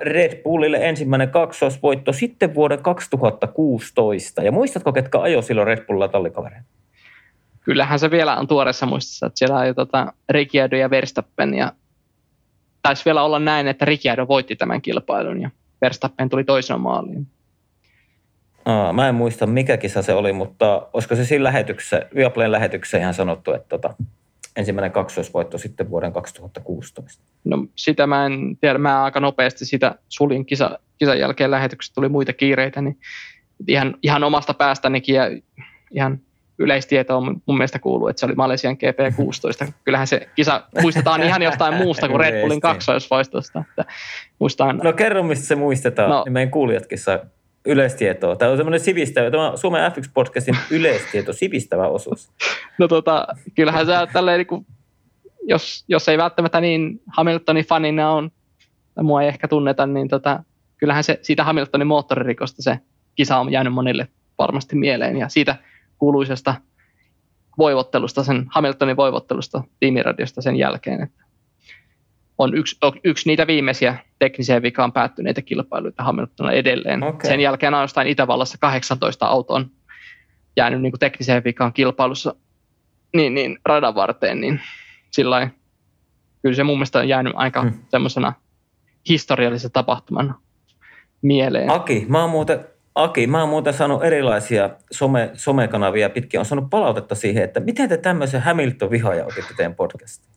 Red 0.00 0.42
Bullille 0.42 0.88
ensimmäinen 0.88 1.30
kaksosvoitto 1.30 2.12
sitten 2.12 2.54
vuoden 2.54 2.82
2016. 2.82 4.42
Ja 4.42 4.52
muistatko, 4.52 4.92
ketkä 4.92 5.20
ajoi 5.20 5.42
silloin 5.42 5.66
Red 5.66 5.86
Bullilla 5.86 6.08
tallikavereen? 6.08 6.64
Kyllähän 7.60 7.98
se 7.98 8.10
vielä 8.10 8.36
on 8.36 8.46
tuoreessa 8.46 8.86
muistissa, 8.86 9.26
että 9.26 9.38
siellä 9.38 9.58
ajoi 9.58 9.74
tota 9.74 10.12
Ricciardo 10.28 10.76
ja 10.76 10.90
Verstappen 10.90 11.54
ja 11.54 11.72
taisi 12.86 13.04
vielä 13.04 13.22
olla 13.22 13.38
näin, 13.38 13.68
että 13.68 13.84
Ricciardo 13.84 14.28
voitti 14.28 14.56
tämän 14.56 14.82
kilpailun 14.82 15.40
ja 15.40 15.50
Verstappen 15.82 16.28
tuli 16.28 16.44
toisena 16.44 16.78
maaliin. 16.78 17.26
Aa, 18.64 18.92
mä 18.92 19.08
en 19.08 19.14
muista 19.14 19.46
mikä 19.46 19.76
kisa 19.76 20.02
se 20.02 20.14
oli, 20.14 20.32
mutta 20.32 20.88
olisiko 20.92 21.16
se 21.16 21.24
siinä 21.24 21.44
lähetyksessä, 21.44 22.02
Viaplayn 22.14 22.52
lähetyksessä 22.52 22.98
ihan 22.98 23.14
sanottu, 23.14 23.52
että 23.52 23.68
tota, 23.68 23.94
ensimmäinen 24.56 24.92
kaksoisvoitto 24.92 25.58
sitten 25.58 25.90
vuoden 25.90 26.12
2016? 26.12 27.22
No 27.44 27.66
sitä 27.76 28.06
mä 28.06 28.26
en 28.26 28.56
tiedä, 28.60 28.78
mä 28.78 29.04
aika 29.04 29.20
nopeasti 29.20 29.64
sitä 29.64 29.94
sulin 30.08 30.46
kisa, 30.46 30.78
kisan 30.98 31.18
jälkeen 31.18 31.50
lähetyksestä 31.50 31.94
tuli 31.94 32.08
muita 32.08 32.32
kiireitä, 32.32 32.82
niin 32.82 32.98
ihan, 33.68 33.94
ihan 34.02 34.24
omasta 34.24 34.54
päästänikin 34.54 35.14
ja 35.14 35.24
ihan 35.90 36.20
yleistietoa 36.58 37.20
mun 37.20 37.56
mielestä 37.56 37.78
kuuluu, 37.78 38.08
että 38.08 38.20
se 38.20 38.26
oli 38.26 38.34
Malesian 38.34 38.76
GP16. 38.76 39.72
Kyllähän 39.84 40.06
se 40.06 40.28
kisa 40.34 40.62
muistetaan 40.82 41.22
ihan 41.22 41.42
jostain 41.42 41.74
muusta 41.74 42.08
kuin 42.08 42.20
Red 42.20 42.40
Bullin 42.40 42.60
kaksoisvoistosta. 42.60 43.64
Että 43.70 43.92
muistaan... 44.38 44.80
No 44.84 44.92
kerro, 44.92 45.22
mistä 45.22 45.46
se 45.46 45.54
muistetaan, 45.54 46.10
no, 46.10 46.22
niin 46.24 46.32
meidän 46.32 46.50
kuulijatkin 46.50 46.98
saa 46.98 47.18
yleistietoa. 47.66 48.36
Tämä 48.36 48.50
on 48.50 48.56
semmoinen 48.56 48.80
sivistävä, 48.80 49.30
tämä 49.30 49.50
on 49.50 49.58
Suomen 49.58 49.92
F1-podcastin 49.92 50.56
yleistieto, 50.70 51.32
sivistävä 51.32 51.88
osuus. 51.88 52.30
No 52.78 52.88
tota, 52.88 53.26
kyllähän 53.54 53.86
se 53.86 53.92
tälleen, 54.12 54.38
niin 54.38 54.46
kuin, 54.46 54.66
jos, 55.42 55.84
jos 55.88 56.08
ei 56.08 56.18
välttämättä 56.18 56.60
niin 56.60 57.00
Hamiltonin 57.16 57.64
fanina 57.64 58.10
on, 58.10 58.30
tai 58.94 59.04
mua 59.04 59.22
ei 59.22 59.28
ehkä 59.28 59.48
tunneta, 59.48 59.86
niin 59.86 60.08
tota, 60.08 60.42
kyllähän 60.76 61.04
se 61.04 61.18
siitä 61.22 61.44
Hamiltonin 61.44 61.86
moottoririkosta 61.86 62.62
se 62.62 62.78
kisa 63.14 63.36
on 63.36 63.52
jäänyt 63.52 63.72
monille 63.72 64.08
varmasti 64.38 64.76
mieleen. 64.76 65.16
Ja 65.16 65.28
siitä 65.28 65.56
kuuluisesta 65.98 66.54
voivottelusta, 67.58 68.24
sen 68.24 68.46
Hamiltonin 68.50 68.96
voivottelusta 68.96 69.62
tiimiradiosta 69.80 70.42
sen 70.42 70.56
jälkeen. 70.56 71.02
Että 71.02 71.24
on 72.38 72.54
yksi, 72.54 72.76
yksi 73.04 73.28
niitä 73.28 73.46
viimeisiä 73.46 73.96
tekniseen 74.18 74.62
vikaan 74.62 74.92
päättyneitä 74.92 75.42
kilpailuita 75.42 76.02
Hamiltonilla 76.02 76.52
edelleen. 76.52 77.02
Okay. 77.02 77.30
Sen 77.30 77.40
jälkeen 77.40 77.74
ainoastaan 77.74 78.06
Itävallassa 78.06 78.58
18 78.60 79.26
auto 79.26 79.54
on 79.54 79.70
jäänyt 80.56 80.82
niin 80.82 80.92
kuin 80.92 81.00
tekniseen 81.00 81.44
vikaan 81.44 81.72
kilpailussa 81.72 82.34
niin, 83.14 83.34
niin 83.34 83.58
radan 83.64 83.94
varteen, 83.94 84.40
niin 84.40 84.60
sillä 85.10 85.50
kyllä 86.42 86.56
se 86.56 86.64
mun 86.64 86.76
mielestä 86.76 86.98
on 86.98 87.08
jäänyt 87.08 87.32
aika 87.36 87.62
hmm. 87.62 87.72
semmoisena 87.88 88.32
historiallisena 89.08 89.70
tapahtumana 89.72 90.34
mieleen. 91.22 91.70
Aki, 91.70 92.06
mä 92.08 92.20
oon 92.20 92.30
muuten, 92.30 92.66
Aki, 92.96 93.26
mä 93.26 93.40
oon 93.40 93.48
muuten 93.48 93.74
saanut 93.74 94.04
erilaisia 94.04 94.70
some, 94.92 95.30
somekanavia 95.34 96.10
pitkin. 96.10 96.40
on 96.40 96.46
saanut 96.46 96.70
palautetta 96.70 97.14
siihen, 97.14 97.44
että 97.44 97.60
miten 97.60 97.88
te 97.88 97.96
tämmöisen 97.96 98.42
Hamilton-vihaaja 98.42 99.26
otitte 99.26 99.54
teidän 99.56 99.74
podcastiin? 99.74 100.34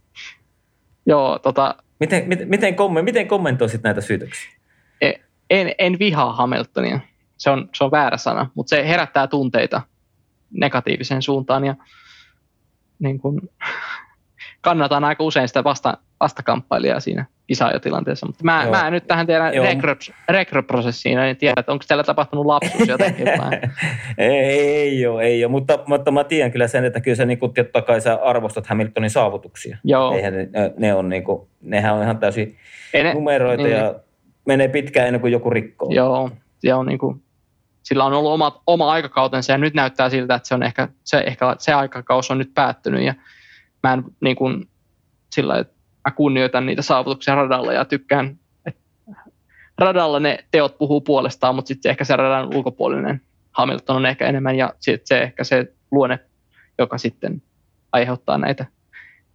Joo, 1.05 1.39
tota, 1.39 1.75
Miten, 1.99 2.27
miten, 2.27 2.49
miten, 2.49 2.75
kommen, 2.75 3.05
miten 3.05 3.27
kommentoisit 3.27 3.83
näitä 3.83 4.01
syytöksiä? 4.01 4.51
E, 5.01 5.11
en, 5.49 5.75
en 5.77 5.99
vihaa 5.99 6.33
Hamiltonia. 6.33 6.99
Se 7.37 7.49
on, 7.49 7.69
se 7.75 7.83
on 7.83 7.91
väärä 7.91 8.17
sana, 8.17 8.49
mutta 8.55 8.69
se 8.69 8.87
herättää 8.87 9.27
tunteita 9.27 9.81
negatiiviseen 10.51 11.21
suuntaan 11.21 11.65
ja 11.65 11.75
niin 12.99 13.19
kun, 13.19 13.49
kannatan 14.61 15.03
aika 15.03 15.23
usein 15.23 15.47
sitä 15.47 15.63
vasta, 15.63 15.97
vastakamppailijaa 16.19 16.99
siinä 16.99 17.25
kisaajotilanteessa. 17.49 18.25
Mutta 18.25 18.43
mä, 18.43 18.67
mä 18.71 18.87
en 18.87 18.93
nyt 18.93 19.07
tähän 19.07 19.27
teidän 19.27 19.53
rekryprosessiin 20.29 21.19
en 21.19 21.37
tiedä, 21.37 21.59
että 21.59 21.71
onko 21.71 21.85
teillä 21.87 22.03
tapahtunut 22.03 22.45
lapsuus 22.45 22.87
jotenkin. 22.87 23.27
ei, 24.17 24.59
ei 24.59 25.05
ole, 25.05 25.23
ei 25.23 25.45
ole. 25.45 25.51
Mutta, 25.51 25.79
mutta 25.87 26.11
mä 26.11 26.23
tiedän 26.23 26.51
kyllä 26.51 26.67
sen, 26.67 26.85
että 26.85 27.01
kyllä 27.01 27.15
sä 27.15 27.25
niin 27.25 27.39
totta 27.55 27.81
kai 27.81 28.01
sä 28.01 28.19
arvostat 28.23 28.67
Hamiltonin 28.67 29.09
saavutuksia. 29.09 29.77
Joo. 29.83 30.15
Eihän 30.15 30.33
ne, 30.33 30.49
ne 30.77 30.93
on 30.93 31.09
niin 31.09 31.23
kuin, 31.23 31.47
nehän 31.61 31.95
on 31.95 32.03
ihan 32.03 32.17
täysin 32.17 32.57
ne, 32.93 33.13
numeroita 33.13 33.63
niin. 33.63 33.75
ja 33.75 33.95
menee 34.45 34.67
pitkään 34.67 35.07
ennen 35.07 35.21
kuin 35.21 35.33
joku 35.33 35.49
rikkoo. 35.49 35.89
Joo, 35.91 36.31
ja 36.63 36.77
on 36.77 36.85
niin 36.85 36.99
kuin, 36.99 37.23
sillä 37.83 38.05
on 38.05 38.13
ollut 38.13 38.31
oma, 38.31 38.61
oma 38.67 38.91
aikakautensa 38.91 39.51
ja 39.51 39.57
nyt 39.57 39.73
näyttää 39.73 40.09
siltä, 40.09 40.35
että 40.35 40.47
se 40.47 40.55
on 40.55 40.63
ehkä 40.63 40.87
se, 41.03 41.17
ehkä, 41.17 41.55
se 41.59 41.73
aikakaus 41.73 42.31
on 42.31 42.37
nyt 42.37 42.51
päättynyt 42.53 43.03
ja 43.03 43.13
mä 43.83 43.93
en 43.93 44.03
niin 44.21 44.35
kuin, 44.35 44.65
sillä 45.31 45.59
että 45.59 45.78
mä 46.07 46.11
kunnioitan 46.15 46.65
niitä 46.65 46.81
saavutuksia 46.81 47.35
radalla 47.35 47.73
ja 47.73 47.85
tykkään, 47.85 48.39
että 48.65 48.81
radalla 49.77 50.19
ne 50.19 50.45
teot 50.51 50.77
puhuu 50.77 51.01
puolestaan, 51.01 51.55
mutta 51.55 51.67
sitten 51.67 51.89
ehkä 51.89 52.03
se 52.03 52.15
radan 52.15 52.55
ulkopuolinen 52.55 53.21
Hamilton 53.51 53.95
on 53.95 54.05
ehkä 54.05 54.27
enemmän 54.27 54.57
ja 54.57 54.73
sitten 54.79 55.07
se 55.07 55.21
ehkä 55.21 55.43
se 55.43 55.73
luonne, 55.91 56.19
joka 56.77 56.97
sitten 56.97 57.41
aiheuttaa 57.91 58.37
näitä 58.37 58.65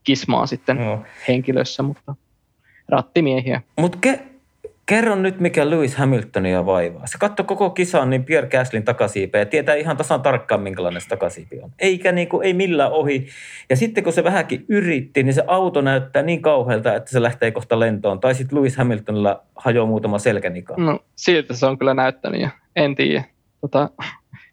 kismaa 0.04 0.46
sitten 0.46 0.76
no. 0.76 1.02
henkilössä, 1.28 1.82
mutta 1.82 2.14
rattimiehiä. 2.88 3.62
Mutta 3.78 3.98
ke- 4.06 4.34
kerro 4.87 5.14
nyt, 5.14 5.41
mikä 5.41 5.70
Lewis 5.70 5.97
Hamiltonia 5.97 6.66
vaivaa. 6.66 7.07
Se 7.07 7.18
katsoi 7.18 7.47
koko 7.47 7.70
kisan 7.70 8.11
niin 8.11 8.24
Pierre 8.24 8.51
Gaslin 8.51 8.85
takasiipeä 8.85 9.41
ja 9.41 9.47
tietää 9.47 9.74
ihan 9.74 9.97
tasan 9.97 10.22
tarkkaan, 10.22 10.61
minkälainen 10.61 11.01
se 11.01 11.09
takasiipi 11.09 11.61
on. 11.61 11.70
Eikä 11.78 12.12
niin 12.12 12.28
kuin, 12.28 12.47
ei 12.47 12.53
millään 12.53 12.93
ohi. 12.93 13.28
Ja 13.70 13.76
sitten 13.76 14.05
kun 14.05 14.12
se 14.12 14.24
vähänkin 14.24 14.64
yritti, 14.68 15.22
niin 15.22 15.35
se 15.35 15.45
auto 15.47 15.80
näyttää 15.80 16.22
niin 16.22 16.43
kauhealta, 16.43 16.95
että 16.95 17.11
se 17.11 17.22
lähtee 17.22 17.51
kohta 17.51 17.80
lentoon. 17.80 18.20
Tai 18.20 18.35
sitten 18.35 18.59
Lewis 18.59 18.76
Hamiltonilla 18.76 19.43
hajoaa 19.57 19.87
muutama 19.87 20.18
selkänika. 20.18 20.74
No 20.76 20.99
siltä 21.16 21.55
se 21.55 21.66
on 21.66 21.78
kyllä 21.78 21.95
näyttänyt 21.95 22.41
ja 22.41 22.51
en 22.76 22.95
tiedä. 22.95 23.24
Tota, 23.61 23.91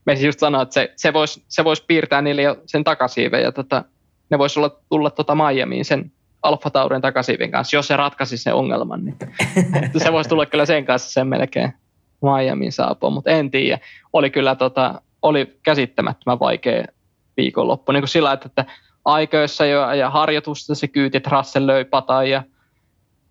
me 0.05 0.15
siis 0.15 0.25
just 0.25 0.39
sanoa, 0.39 0.61
että 0.61 0.73
se, 0.73 0.93
se 0.95 1.13
voisi 1.13 1.43
se 1.47 1.63
vois 1.63 1.81
piirtää 1.81 2.21
niille 2.21 2.41
jo 2.41 2.61
sen 2.65 2.83
takasiiven 2.83 3.43
ja 3.43 3.51
tota, 3.51 3.83
ne 4.29 4.37
voisi 4.37 4.59
olla, 4.59 4.79
tulla 4.89 5.09
tota 5.09 5.35
Miamiin 5.35 5.85
sen 5.85 6.11
Alfa 6.43 6.69
Taurin 6.69 7.01
takasiivin 7.01 7.51
kanssa, 7.51 7.75
jos 7.75 7.87
se 7.87 7.97
ratkaisi 7.97 8.37
sen 8.37 8.53
ongelman. 8.53 9.05
Niin 9.05 9.17
se 9.97 10.11
voisi 10.11 10.29
tulla 10.29 10.45
kyllä 10.45 10.65
sen 10.65 10.85
kanssa 10.85 11.11
sen 11.11 11.27
melkein 11.27 11.73
Miamiin 12.21 12.71
saapua, 12.71 13.09
mutta 13.09 13.31
en 13.31 13.51
tiedä. 13.51 13.79
Oli 14.13 14.29
kyllä 14.29 14.55
tota, 14.55 15.01
oli 15.21 15.59
käsittämättömän 15.63 16.39
vaikea 16.39 16.85
viikonloppu. 17.37 17.91
Niin 17.91 18.01
kuin 18.01 18.09
sillä, 18.09 18.31
että, 18.31 18.47
että 18.47 18.65
aikoissa 19.05 19.65
jo, 19.65 19.91
ja 19.91 20.09
harjoitusta 20.09 20.75
se 20.75 20.87
kyyti, 20.87 21.17
että 21.17 21.29
Russell 21.29 21.67
löi 21.67 21.85
pataan 21.85 22.29
ja 22.29 22.43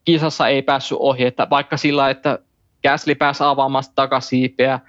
kisassa 0.04 0.48
ei 0.48 0.62
päässyt 0.62 0.98
ohi, 1.00 1.24
että 1.24 1.46
vaikka 1.50 1.76
sillä, 1.76 2.10
että 2.10 2.38
Gasly 2.82 3.14
pääsi 3.14 3.44
avaamaan 3.44 3.84
takasiipeä, 3.94 4.80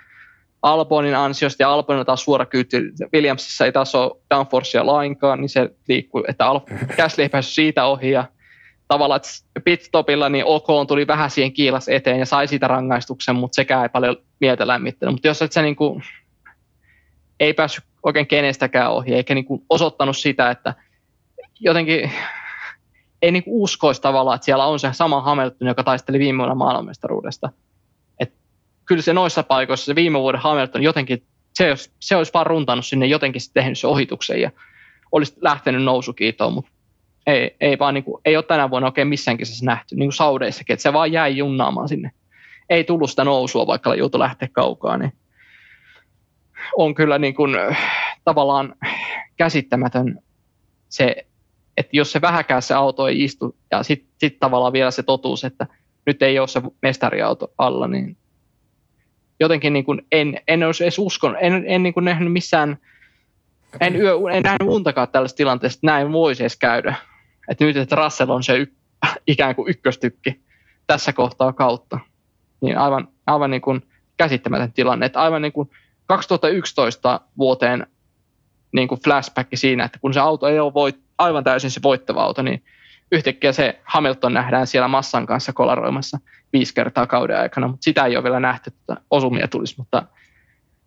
Albonin 0.62 1.16
ansiosta, 1.16 1.64
ja 1.64 1.74
Albonilla 1.74 2.06
taas 2.06 2.24
suora 2.24 2.46
kyyti, 2.46 2.78
Williamsissa 3.14 3.66
ei 3.66 3.72
taas 3.72 3.96
ole 3.96 4.22
downforcea 4.36 4.86
lainkaan, 4.86 5.42
niin 5.42 5.50
se 5.50 5.70
liikkuu, 5.88 6.24
että 6.28 6.46
Al- 6.46 6.60
Gasly 6.98 7.24
ei 7.24 7.30
päässyt 7.30 7.56
siitä 7.56 7.86
ohi, 7.86 8.12
ja 8.12 8.26
tavallaan 8.88 9.18
että 9.18 9.62
pitstopilla 9.64 10.30
niin 10.30 10.46
OK 10.46 10.68
tuli 10.88 11.08
vähän 11.08 11.32
siihen 11.32 11.54
kiilas 11.54 11.90
eteen 11.90 12.20
ja 12.20 12.26
sai 12.26 12.48
siitä 12.48 12.68
rangaistuksen, 12.68 13.36
mutta 13.36 13.56
sekään 13.56 13.84
ei 13.84 13.90
paljon 13.90 14.18
mieltä 14.40 14.68
lämmittänyt. 14.68 15.14
Mutta 15.14 15.28
jos 15.28 15.42
et 15.42 15.52
se 15.52 15.62
niin 15.62 15.76
kuin, 15.76 16.04
ei 17.40 17.54
päässyt 17.54 17.84
oikein 18.04 18.28
kenestäkään 18.28 18.92
ohi, 18.92 19.14
eikä 19.14 19.36
niin 19.36 19.46
kuin 19.46 19.66
osoittanut 19.70 20.18
sitä, 20.18 20.52
että 20.52 20.74
jotenkin 21.60 22.12
ei 23.22 23.32
niin 23.32 23.44
kuin 23.44 23.62
uskoisi 23.62 24.02
tavallaan, 24.02 24.36
että 24.36 24.46
siellä 24.46 24.66
on 24.66 24.80
se 24.80 24.90
sama 24.92 25.22
Hamilton, 25.22 25.68
joka 25.68 25.84
taisteli 25.84 26.20
viime 26.20 26.38
vuonna 26.38 26.56
maailmanmestaruudesta 26.56 27.50
kyllä 28.92 29.02
se 29.02 29.14
noissa 29.14 29.44
paikoissa 29.44 29.86
se 29.86 29.96
viime 29.96 30.20
vuoden 30.20 30.42
Hamilton 30.42 30.84
jotenkin, 30.84 31.24
se 31.54 31.70
olisi, 31.70 31.92
se 32.00 32.16
olisi 32.16 32.34
vaan 32.34 32.46
runtannut 32.46 32.86
sinne 32.86 33.06
jotenkin 33.06 33.42
tehnyt 33.54 33.80
se 33.80 33.88
ohituksen 33.88 34.42
ja 34.42 34.52
olisi 35.12 35.34
lähtenyt 35.42 35.84
nousukiitoon, 35.84 36.54
mutta 36.54 36.72
ei, 37.28 37.56
ei, 37.62 37.80
vaan 37.80 37.94
niin 37.94 38.04
kuin, 38.04 38.22
ei 38.26 38.36
ole 38.36 38.44
tänä 38.44 38.70
vuonna 38.70 38.88
oikein 38.88 39.08
missään 39.08 39.38
kisassa 39.38 39.66
nähty, 39.66 39.96
niin 39.96 40.08
kuin 40.08 40.14
Saudeissakin, 40.14 40.74
että 40.74 40.82
se 40.82 40.94
vaan 40.94 41.12
jäi 41.12 41.38
junnaamaan 41.38 41.90
sinne. 41.90 42.12
Ei 42.70 42.84
tullut 42.84 43.10
sitä 43.10 43.24
nousua, 43.24 43.68
vaikka 43.68 43.96
joutui 43.96 44.20
lähteä 44.20 44.50
kaukaa, 44.52 44.98
niin 44.98 45.14
on 46.78 46.96
kyllä 46.96 47.18
niin 47.18 47.36
kuin, 47.36 47.56
tavallaan 48.26 48.76
käsittämätön 49.38 50.20
se, 50.90 51.26
että 51.78 51.98
jos 51.98 52.12
se 52.12 52.22
vähäkään 52.22 52.62
se 52.62 52.74
auto 52.74 53.08
ei 53.08 53.24
istu 53.24 53.56
ja 53.72 53.84
sitten 53.84 54.10
sit 54.18 54.40
tavallaan 54.40 54.74
vielä 54.74 54.92
se 54.92 55.04
totuus, 55.04 55.44
että 55.44 55.68
nyt 56.06 56.22
ei 56.22 56.40
ole 56.40 56.48
se 56.48 56.62
mestariauto 56.82 57.54
alla, 57.58 57.88
niin 57.88 58.18
jotenkin 59.42 59.74
niin 59.74 59.86
kuin 59.86 60.02
en, 60.12 60.42
en 60.48 60.64
olisi 60.64 60.84
edes 60.84 61.00
uskonut, 61.00 61.38
en, 61.42 61.64
en 61.68 61.84
niin 61.84 61.94
kuin 61.94 62.06
nähnyt 62.06 62.34
missään, 62.34 62.78
en, 63.80 63.96
yö, 63.96 64.14
en 64.32 64.44
nähnyt 64.44 64.70
untakaan 64.70 65.08
tällaista 65.08 65.38
tilanteesta, 65.38 65.78
että 65.78 65.88
näin 65.88 66.12
voisi 66.12 66.44
edes 66.44 66.58
käydä. 66.58 66.96
Että 67.50 67.66
nyt, 67.66 67.78
että 67.78 67.96
Russell 67.96 68.30
on 68.30 68.44
se 68.44 68.58
y, 68.58 68.68
ikään 69.28 69.56
kuin 69.56 69.70
ykköstykki 69.70 70.40
tässä 70.88 71.14
kohtaa 71.14 71.54
kautta. 71.54 72.00
Niin 72.62 72.78
aivan, 72.78 73.08
aivan 73.28 73.52
niin 73.52 73.62
kuin 73.62 73.82
käsittämätön 74.18 74.74
tilanne. 74.74 75.06
Että 75.06 75.22
aivan 75.22 75.42
niin 75.42 75.54
kuin 75.54 75.70
2011 76.06 77.22
vuoteen 77.38 77.88
niin 78.72 78.88
kuin 78.88 79.02
flashback 79.02 79.50
siinä, 79.54 79.86
että 79.86 80.00
kun 80.00 80.14
se 80.14 80.20
auto 80.20 80.48
ei 80.48 80.60
ole 80.60 80.74
voit, 80.74 81.00
aivan 81.18 81.44
täysin 81.44 81.72
se 81.72 81.80
voittava 81.84 82.24
auto, 82.24 82.42
niin 82.42 82.64
yhtäkkiä 83.12 83.52
se 83.52 83.80
Hamilton 83.84 84.34
nähdään 84.34 84.68
siellä 84.68 84.88
massan 84.88 85.26
kanssa 85.26 85.54
kolaroimassa 85.54 86.20
viisi 86.54 86.74
kertaa 86.74 87.08
kauden 87.08 87.40
aikana, 87.40 87.68
mutta 87.68 87.84
sitä 87.84 88.06
ei 88.06 88.16
ole 88.16 88.24
vielä 88.24 88.40
nähty, 88.40 88.72
että 88.78 89.02
osumia 89.12 89.48
tulisi, 89.48 89.76
mutta 89.78 90.04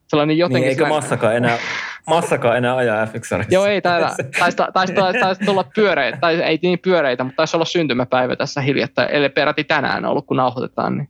sellainen 0.06 0.38
jotenkin... 0.38 0.60
Niin, 0.60 0.68
eikä 0.68 0.88
massakaan 0.88 1.36
enää, 1.36 1.58
massakaan 2.06 2.56
enää 2.56 2.76
ajaa 2.76 3.06
f 3.06 3.12
Joo, 3.50 3.66
ei 3.66 3.82
täällä, 3.82 4.10
taisi, 4.38 4.56
taisi, 4.72 4.92
taisi, 4.94 5.20
taisi 5.20 5.44
tulla 5.44 5.64
pyöreitä, 5.74 6.18
tai 6.20 6.42
ei 6.42 6.58
niin 6.62 6.78
pyöreitä, 6.78 7.24
mutta 7.24 7.36
taisi 7.36 7.56
olla 7.56 7.64
syntymäpäivä 7.64 8.36
tässä 8.36 8.60
hiljattain, 8.60 9.10
eli 9.10 9.28
peräti 9.28 9.64
tänään 9.64 10.04
ollut, 10.04 10.26
kun 10.26 10.36
nauhoitetaan, 10.36 10.98
niin 10.98 11.08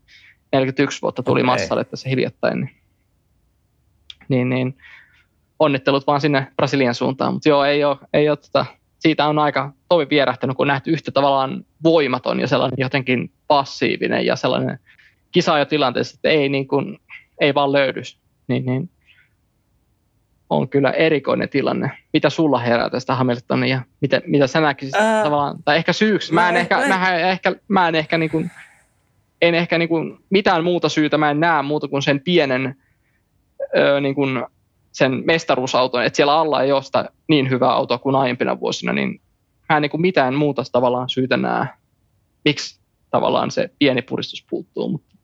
41 0.52 1.02
vuotta 1.02 1.22
tuli 1.22 1.40
okay. 1.40 1.46
massalle 1.46 1.84
tässä 1.84 2.08
hiljattain, 2.08 2.60
niin, 2.60 2.70
niin, 4.28 4.48
niin 4.48 4.78
onnittelut 5.58 6.06
vaan 6.06 6.20
sinne 6.20 6.46
Brasilian 6.56 6.94
suuntaan, 6.94 7.32
mutta 7.32 7.48
joo, 7.48 7.64
ei 7.64 7.84
ole, 7.84 7.96
ei 8.12 8.28
ole 8.28 8.36
tota, 8.36 8.66
siitä 9.04 9.26
on 9.26 9.38
aika 9.38 9.72
tovi 9.88 10.06
vierähtänyt, 10.10 10.56
kun 10.56 10.66
nähty 10.66 10.90
yhtä 10.90 11.10
tavallaan 11.10 11.64
voimaton 11.82 12.40
ja 12.40 12.48
sellainen 12.48 12.76
jotenkin 12.78 13.30
passiivinen 13.46 14.26
ja 14.26 14.36
sellainen 14.36 14.78
kisaaja 15.32 15.66
tilanteessa, 15.66 16.14
että 16.14 16.28
ei, 16.28 16.48
niin 16.48 16.68
kuin, 16.68 16.98
ei 17.40 17.54
vaan 17.54 17.72
löydy. 17.72 18.02
Niin, 18.48 18.66
niin 18.66 18.90
on 20.50 20.68
kyllä 20.68 20.90
erikoinen 20.90 21.48
tilanne. 21.48 21.90
Mitä 22.12 22.30
sulla 22.30 22.58
herää 22.58 22.90
tästä 22.90 23.14
Hamiltonia 23.14 23.76
ja 23.76 23.82
mitä, 24.00 24.22
mitä 24.26 24.46
sä 24.46 24.60
näkisit 24.60 24.94
Ää, 24.94 25.24
tavallaan, 25.24 25.56
tai 25.64 25.76
ehkä 25.76 25.92
syyksi. 25.92 26.34
Mä 26.34 26.48
en, 26.48 26.56
ehkä, 26.56 26.88
mä, 26.88 27.14
ehkä, 27.14 27.52
mä 27.68 27.88
en 27.88 27.94
ehkä, 27.94 28.18
niin 28.18 28.30
kuin, 28.30 28.50
en 29.42 29.54
ehkä 29.54 29.78
niin 29.78 29.88
kuin, 29.88 30.18
mitään 30.30 30.64
muuta 30.64 30.88
syytä 30.88 31.18
mä 31.18 31.30
en 31.30 31.40
näe 31.40 31.62
muuta 31.62 31.88
kuin 31.88 32.02
sen 32.02 32.20
pienen 32.20 32.76
öö, 33.76 34.00
niin 34.00 34.14
kuin, 34.14 34.46
sen 34.94 35.22
mestaruusauton, 35.26 36.04
että 36.04 36.16
siellä 36.16 36.38
alla 36.38 36.62
ei 36.62 36.72
ole 36.72 36.82
sitä 36.82 37.08
niin 37.28 37.50
hyvää 37.50 37.70
autoa 37.70 37.98
kuin 37.98 38.16
aiempina 38.16 38.60
vuosina, 38.60 38.92
niin 38.92 39.20
mä 39.68 39.76
en 39.76 39.82
niin 39.82 39.90
kuin 39.90 40.00
mitään 40.00 40.34
muuta 40.34 40.62
tavallaan 40.72 41.08
syytä 41.08 41.36
näe, 41.36 41.66
miksi 42.44 42.80
tavallaan 43.10 43.50
se 43.50 43.70
pieni 43.78 44.02
puristus 44.02 44.46
puuttuu. 44.50 44.88
Mutta. 44.88 45.14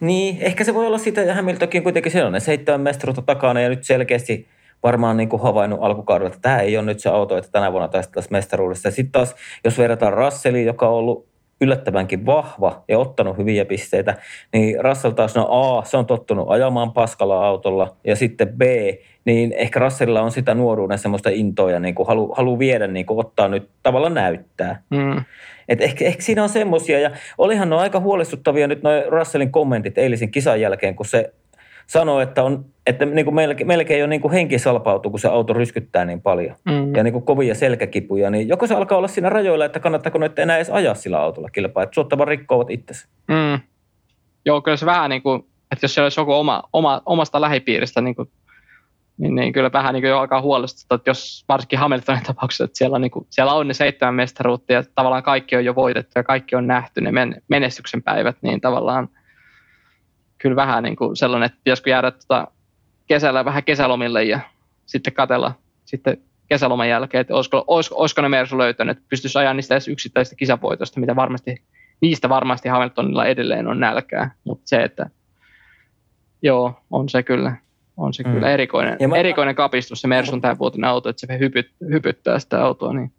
Niin, 0.00 0.36
ehkä 0.40 0.64
se 0.64 0.74
voi 0.74 0.86
olla 0.86 0.98
sitä, 0.98 1.20
ja 1.20 1.34
Hamiltonkin 1.34 1.82
kuitenkin 1.82 2.12
sellainen 2.12 2.40
seitsemän 2.40 2.80
mestaruutta 2.80 3.22
takana 3.22 3.60
ja 3.60 3.68
nyt 3.68 3.84
selkeästi 3.84 4.48
varmaan 4.82 5.16
niin 5.16 5.28
kuin 5.28 5.42
havainnut 5.42 5.78
alkukaudella, 5.82 6.28
että 6.28 6.40
tämä 6.40 6.60
ei 6.60 6.76
ole 6.76 6.86
nyt 6.86 7.00
se 7.00 7.08
auto, 7.08 7.36
että 7.36 7.50
tänä 7.50 7.72
vuonna 7.72 7.88
taisteltaisiin 7.88 8.32
mestaruudessa. 8.32 8.90
Sitten 8.90 9.12
taas, 9.12 9.34
jos 9.64 9.78
verrataan 9.78 10.12
Russelliin, 10.12 10.66
joka 10.66 10.88
on 10.88 10.94
ollut 10.94 11.28
yllättävänkin 11.60 12.26
vahva 12.26 12.84
ja 12.88 12.98
ottanut 12.98 13.36
hyviä 13.36 13.64
pisteitä, 13.64 14.14
niin 14.52 14.84
Russell 14.84 15.12
taas, 15.12 15.34
no 15.34 15.48
A, 15.50 15.84
se 15.84 15.96
on 15.96 16.06
tottunut 16.06 16.50
ajamaan 16.50 16.92
paskalla 16.92 17.46
autolla, 17.46 17.96
ja 18.04 18.16
sitten 18.16 18.48
B, 18.48 18.62
niin 19.24 19.52
ehkä 19.52 19.80
Russellilla 19.80 20.22
on 20.22 20.30
sitä 20.30 20.54
nuoruuden 20.54 20.98
semmoista 20.98 21.30
intoa 21.32 21.70
ja 21.70 21.80
niin 21.80 21.94
kuin 21.94 22.08
halu, 22.08 22.34
halu 22.36 22.58
viedä, 22.58 22.86
niin 22.86 23.06
kuin 23.06 23.20
ottaa 23.20 23.48
nyt 23.48 23.68
tavallaan 23.82 24.14
näyttää. 24.14 24.82
Mm. 24.90 25.24
Et 25.68 25.80
ehkä, 25.80 26.04
ehkä 26.04 26.22
siinä 26.22 26.42
on 26.42 26.48
semmoisia, 26.48 27.00
ja 27.00 27.10
olihan 27.38 27.70
ne 27.70 27.76
aika 27.76 28.00
huolestuttavia 28.00 28.66
nyt 28.66 28.82
noin 28.82 29.02
Russellin 29.08 29.52
kommentit 29.52 29.98
eilisen 29.98 30.30
kisan 30.30 30.60
jälkeen, 30.60 30.96
kun 30.96 31.06
se 31.06 31.32
sanoi, 31.86 32.22
että, 32.22 32.42
on, 32.42 32.64
että 32.86 33.06
niin 33.06 33.24
kuin 33.24 33.34
melkein, 33.34 33.68
melkein 33.68 34.00
jo 34.00 34.06
niin 34.06 34.20
kuin 34.20 34.32
henki 34.32 34.58
salpautuu, 34.58 35.10
kun 35.10 35.20
se 35.20 35.28
auto 35.28 35.52
ryskyttää 35.52 36.04
niin 36.04 36.22
paljon. 36.22 36.56
Mm. 36.64 36.94
Ja 36.94 37.02
niin 37.02 37.12
kuin 37.12 37.24
kovia 37.24 37.54
selkäkipuja. 37.54 38.30
Niin 38.30 38.48
joko 38.48 38.66
se 38.66 38.74
alkaa 38.74 38.98
olla 38.98 39.08
siinä 39.08 39.28
rajoilla, 39.28 39.64
että 39.64 39.80
kannattaako 39.80 40.18
nyt 40.18 40.38
enää 40.38 40.56
edes 40.56 40.70
ajaa 40.70 40.94
sillä 40.94 41.18
autolla 41.20 41.50
kilpaa. 41.50 41.82
Että 41.82 41.94
suotta 41.94 42.18
vaan 42.18 42.28
rikkovat 42.28 42.70
itsesi. 42.70 43.08
Mm. 43.28 43.60
Joo, 44.46 44.62
kyllä 44.62 44.76
se 44.76 44.86
vähän 44.86 45.10
niin 45.10 45.22
kuin, 45.22 45.40
että 45.72 45.84
jos 45.84 45.94
siellä 45.94 46.06
olisi 46.06 46.20
joku 46.20 46.32
oma, 46.32 46.62
oma, 46.72 47.02
omasta 47.06 47.40
lähipiiristä, 47.40 48.00
niin, 48.00 48.14
kuin, 48.14 48.30
niin, 49.18 49.34
niin 49.34 49.52
kyllä 49.52 49.72
vähän 49.72 49.94
niin 49.94 50.02
kuin 50.02 50.10
jo 50.10 50.18
alkaa 50.18 50.42
huolestuttaa, 50.42 50.96
että 50.96 51.10
jos 51.10 51.44
varsinkin 51.48 51.78
Hamiltonin 51.78 52.22
tapauksessa, 52.22 52.64
että 52.64 52.78
siellä, 52.78 52.98
niin 52.98 53.10
kuin, 53.10 53.26
siellä 53.30 53.54
on 53.54 53.68
ne 53.68 53.74
seitsemän 53.74 54.14
mestaruutta 54.14 54.72
ja 54.72 54.82
tavallaan 54.94 55.22
kaikki 55.22 55.56
on 55.56 55.64
jo 55.64 55.74
voitettu 55.74 56.12
ja 56.14 56.24
kaikki 56.24 56.56
on 56.56 56.66
nähty, 56.66 57.00
ne 57.00 57.10
menestyksen 57.48 58.02
päivät, 58.02 58.36
niin 58.42 58.60
tavallaan– 58.60 59.08
kyllä 60.46 60.56
vähän 60.56 60.82
niin 60.82 60.96
kuin 60.96 61.16
sellainen, 61.16 61.46
että 61.46 61.58
pitäisikö 61.64 61.90
jäädä 61.90 62.10
tuota 62.10 62.48
kesällä 63.06 63.44
vähän 63.44 63.64
kesälomille 63.64 64.24
ja 64.24 64.40
sitten 64.86 65.12
katella 65.12 65.54
sitten 65.84 66.18
kesäloman 66.48 66.88
jälkeen, 66.88 67.20
että 67.20 67.34
olisiko, 67.34 67.64
olisiko, 67.66 67.96
olisiko 67.96 68.22
ne 68.22 68.28
Mersu 68.28 68.58
löytänyt, 68.58 68.96
että 68.96 69.08
pystyisi 69.08 69.38
ajamaan 69.38 69.56
niistä 69.56 69.74
edes 69.74 69.88
yksittäistä 69.88 70.36
kisapoitosta, 70.36 71.00
mitä 71.00 71.16
varmasti, 71.16 71.62
niistä 72.00 72.28
varmasti 72.28 72.68
Hamiltonilla 72.68 73.26
edelleen 73.26 73.68
on 73.68 73.80
nälkää, 73.80 74.30
mutta 74.44 74.68
se, 74.68 74.82
että 74.82 75.10
joo, 76.42 76.80
on 76.90 77.08
se 77.08 77.22
kyllä, 77.22 77.56
on 77.96 78.14
se 78.14 78.22
mm. 78.22 78.32
kyllä 78.32 78.50
erikoinen, 78.50 78.96
mä... 79.08 79.16
erikoinen 79.16 79.54
kapistus 79.54 80.00
se 80.00 80.08
Mersun 80.08 80.40
tämänvuotinen 80.40 80.90
auto, 80.90 81.08
että 81.08 81.26
se 81.26 81.38
hypyt, 81.38 81.70
hypyttää 81.90 82.38
sitä 82.38 82.64
autoa, 82.64 82.92
niin 82.92 83.12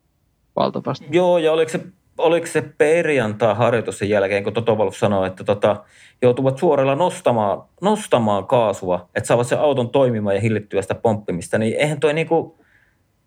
valtavasti. 0.56 1.06
Joo, 1.12 1.38
ja 1.38 1.52
oliko 1.52 1.72
se, 1.72 1.80
oliko 2.18 2.48
se 2.48 2.62
perjantai 2.78 3.56
harjoitus 3.56 3.98
sen 4.00 4.10
jälkeen, 4.10 4.44
kun 4.44 4.54
Toto 4.54 4.76
Wolff 4.76 4.98
sanoi, 4.98 5.28
että 5.28 5.44
tota, 5.44 5.84
joutuvat 6.22 6.58
suorella 6.58 6.96
nostamaan, 6.96 7.64
nostamaan 7.82 8.48
kaasua, 8.48 9.10
että 9.16 9.28
saavat 9.28 9.48
sen 9.48 9.60
auton 9.60 9.90
toimimaan 9.90 10.36
ja 10.36 10.42
hillittyä 10.42 10.82
sitä 10.82 10.96
pomppimista, 10.96 11.58
niin 11.58 11.76
eihän 11.78 12.00
toi 12.00 12.14
niinku, 12.14 12.60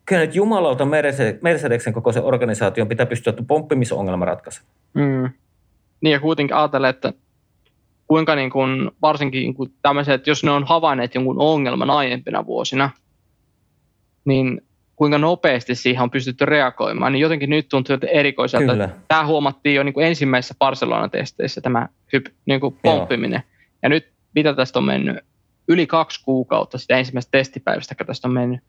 kyllä 0.07 0.21
nyt 0.21 0.35
jumalauta 0.35 0.87
Mercedeksen 1.43 1.93
koko 1.93 2.13
se 2.13 2.21
organisaation 2.21 2.89
pitää 2.89 3.07
pystyä 3.07 3.33
pomppimisongelma 3.47 4.25
ratkaisemaan. 4.25 4.75
Mm. 4.95 5.31
Niin 6.01 6.13
ja 6.13 6.21
kuitenkin 6.21 6.57
ajatellen, 6.57 6.91
että 6.91 7.13
kuinka 8.07 8.35
niin 8.35 8.51
kuin, 8.51 8.91
varsinkin 9.03 9.41
niin 9.41 9.55
kuin 9.55 9.73
tämmöiset, 9.83 10.15
että 10.15 10.31
jos 10.31 10.45
ne 10.45 10.51
on 10.51 10.65
havainneet 10.65 11.15
jonkun 11.15 11.41
ongelman 11.41 11.91
aiempina 11.91 12.47
vuosina, 12.47 12.91
niin 14.25 14.63
kuinka 15.01 15.19
nopeasti 15.19 15.75
siihen 15.75 16.03
on 16.03 16.11
pystytty 16.11 16.45
reagoimaan, 16.45 17.13
niin 17.13 17.21
jotenkin 17.21 17.51
nyt 17.51 17.69
tuntuu 17.69 17.95
että 17.95 18.07
erikoiselta. 18.07 18.73
Kyllä. 18.73 18.89
Tämä 19.09 19.27
huomattiin 19.27 19.75
jo 19.75 19.83
niin 19.83 19.93
kuin 19.93 20.07
ensimmäisissä 20.07 20.55
Barcelona-testeissä, 20.59 21.61
tämä 21.61 21.89
hyp, 22.13 22.27
niin 22.47 22.61
kuin 22.61 22.77
pomppiminen. 22.83 23.43
Joo. 23.47 23.69
Ja 23.83 23.89
nyt 23.89 24.09
mitä 24.35 24.55
tästä 24.55 24.79
on 24.79 24.85
mennyt? 24.85 25.17
Yli 25.69 25.87
kaksi 25.87 26.25
kuukautta 26.25 26.79
sitä 26.79 26.97
ensimmäisestä 26.97 27.39
testipäivästä, 27.39 27.95
kun 27.95 28.07
tästä 28.07 28.29
on 28.29 28.35
mennyt. 28.35 28.61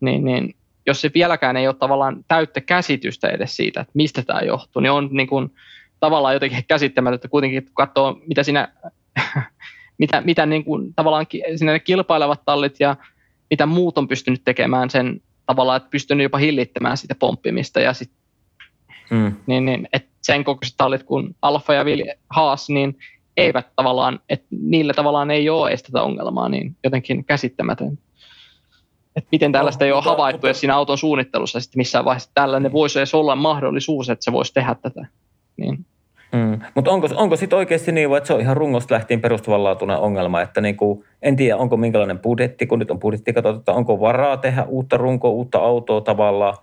Niin, 0.00 0.24
niin 0.24 0.54
jos 0.86 1.00
se 1.00 1.10
vieläkään 1.14 1.56
ei 1.56 1.66
ole 1.66 1.74
tavallaan 1.74 2.24
täyttä 2.28 2.60
käsitystä 2.60 3.28
edes 3.28 3.56
siitä, 3.56 3.80
että 3.80 3.92
mistä 3.94 4.22
tämä 4.22 4.40
johtuu, 4.40 4.82
niin 4.82 4.92
on 4.92 5.08
niin 5.12 5.28
kuin, 5.28 5.54
tavallaan 6.00 6.34
jotenkin 6.34 6.64
käsittämätöntä 6.68 7.28
kuitenkin, 7.28 7.64
kun 7.64 7.74
katsoo, 7.74 8.20
mitä 8.26 8.42
siinä, 8.42 8.68
mitä, 9.98 10.20
mitä 10.20 10.46
niin 10.46 10.64
kuin, 10.64 10.94
tavallaan 10.94 11.26
siinä 11.56 11.72
ne 11.72 11.78
kilpailevat 11.78 12.42
tallit 12.46 12.80
ja 12.80 12.96
mitä 13.50 13.66
muut 13.66 13.98
on 13.98 14.08
pystynyt 14.08 14.42
tekemään 14.44 14.90
sen 14.90 15.20
tavallaan, 15.46 15.76
että 15.76 15.90
pystynyt 15.90 16.22
jopa 16.24 16.38
hillittämään 16.38 16.96
sitä 16.96 17.14
pomppimista 17.14 17.80
ja 17.80 17.92
sit, 17.92 18.10
mm. 19.10 19.32
niin, 19.46 19.64
niin, 19.64 19.88
että 19.92 20.08
sen 20.22 20.44
kokoiset 20.44 20.74
tallit 20.76 21.02
kuin 21.02 21.36
Alfa 21.42 21.74
ja 21.74 21.84
Haas, 22.30 22.68
niin 22.68 22.98
eivät 23.36 23.66
tavallaan, 23.76 24.20
että 24.28 24.46
niillä 24.50 24.94
tavallaan 24.94 25.30
ei 25.30 25.48
ole 25.50 25.68
edes 25.68 25.82
tätä 25.82 26.02
ongelmaa, 26.02 26.48
niin 26.48 26.76
jotenkin 26.84 27.24
käsittämätön. 27.24 27.98
Että 29.16 29.28
miten 29.32 29.52
tällaista 29.52 29.84
no, 29.84 29.86
ei 29.86 29.92
ole 29.92 30.02
havaittu 30.02 30.46
mutta, 30.46 30.58
siinä 30.58 30.76
auton 30.76 30.98
suunnittelussa 30.98 31.60
sitten 31.60 31.80
missään 31.80 32.04
vaiheessa. 32.04 32.30
Tällainen 32.34 32.72
voisi 32.72 32.98
edes 32.98 33.14
olla 33.14 33.36
mahdollisuus, 33.36 34.10
että 34.10 34.24
se 34.24 34.32
voisi 34.32 34.54
tehdä 34.54 34.74
tätä. 34.74 35.06
Niin. 35.56 35.86
Mm. 36.32 36.60
Mutta 36.74 36.90
onko, 36.90 37.08
onko 37.14 37.36
sitten 37.36 37.56
oikeasti 37.56 37.92
niin, 37.92 38.16
että 38.16 38.26
se 38.26 38.34
on 38.34 38.40
ihan 38.40 38.56
rungosta 38.56 38.94
lähtien 38.94 39.20
perustuvanlaatuinen 39.20 39.98
ongelma, 39.98 40.40
että 40.40 40.60
niinku, 40.60 41.04
en 41.22 41.36
tiedä, 41.36 41.56
onko 41.56 41.76
minkälainen 41.76 42.18
budjetti, 42.18 42.66
kun 42.66 42.78
nyt 42.78 42.90
on 42.90 42.98
budjetti 42.98 43.32
katsottu, 43.32 43.72
onko 43.72 44.00
varaa 44.00 44.36
tehdä 44.36 44.64
uutta 44.64 44.96
runkoa, 44.96 45.30
uutta 45.30 45.58
autoa 45.58 46.00
tavallaan, 46.00 46.54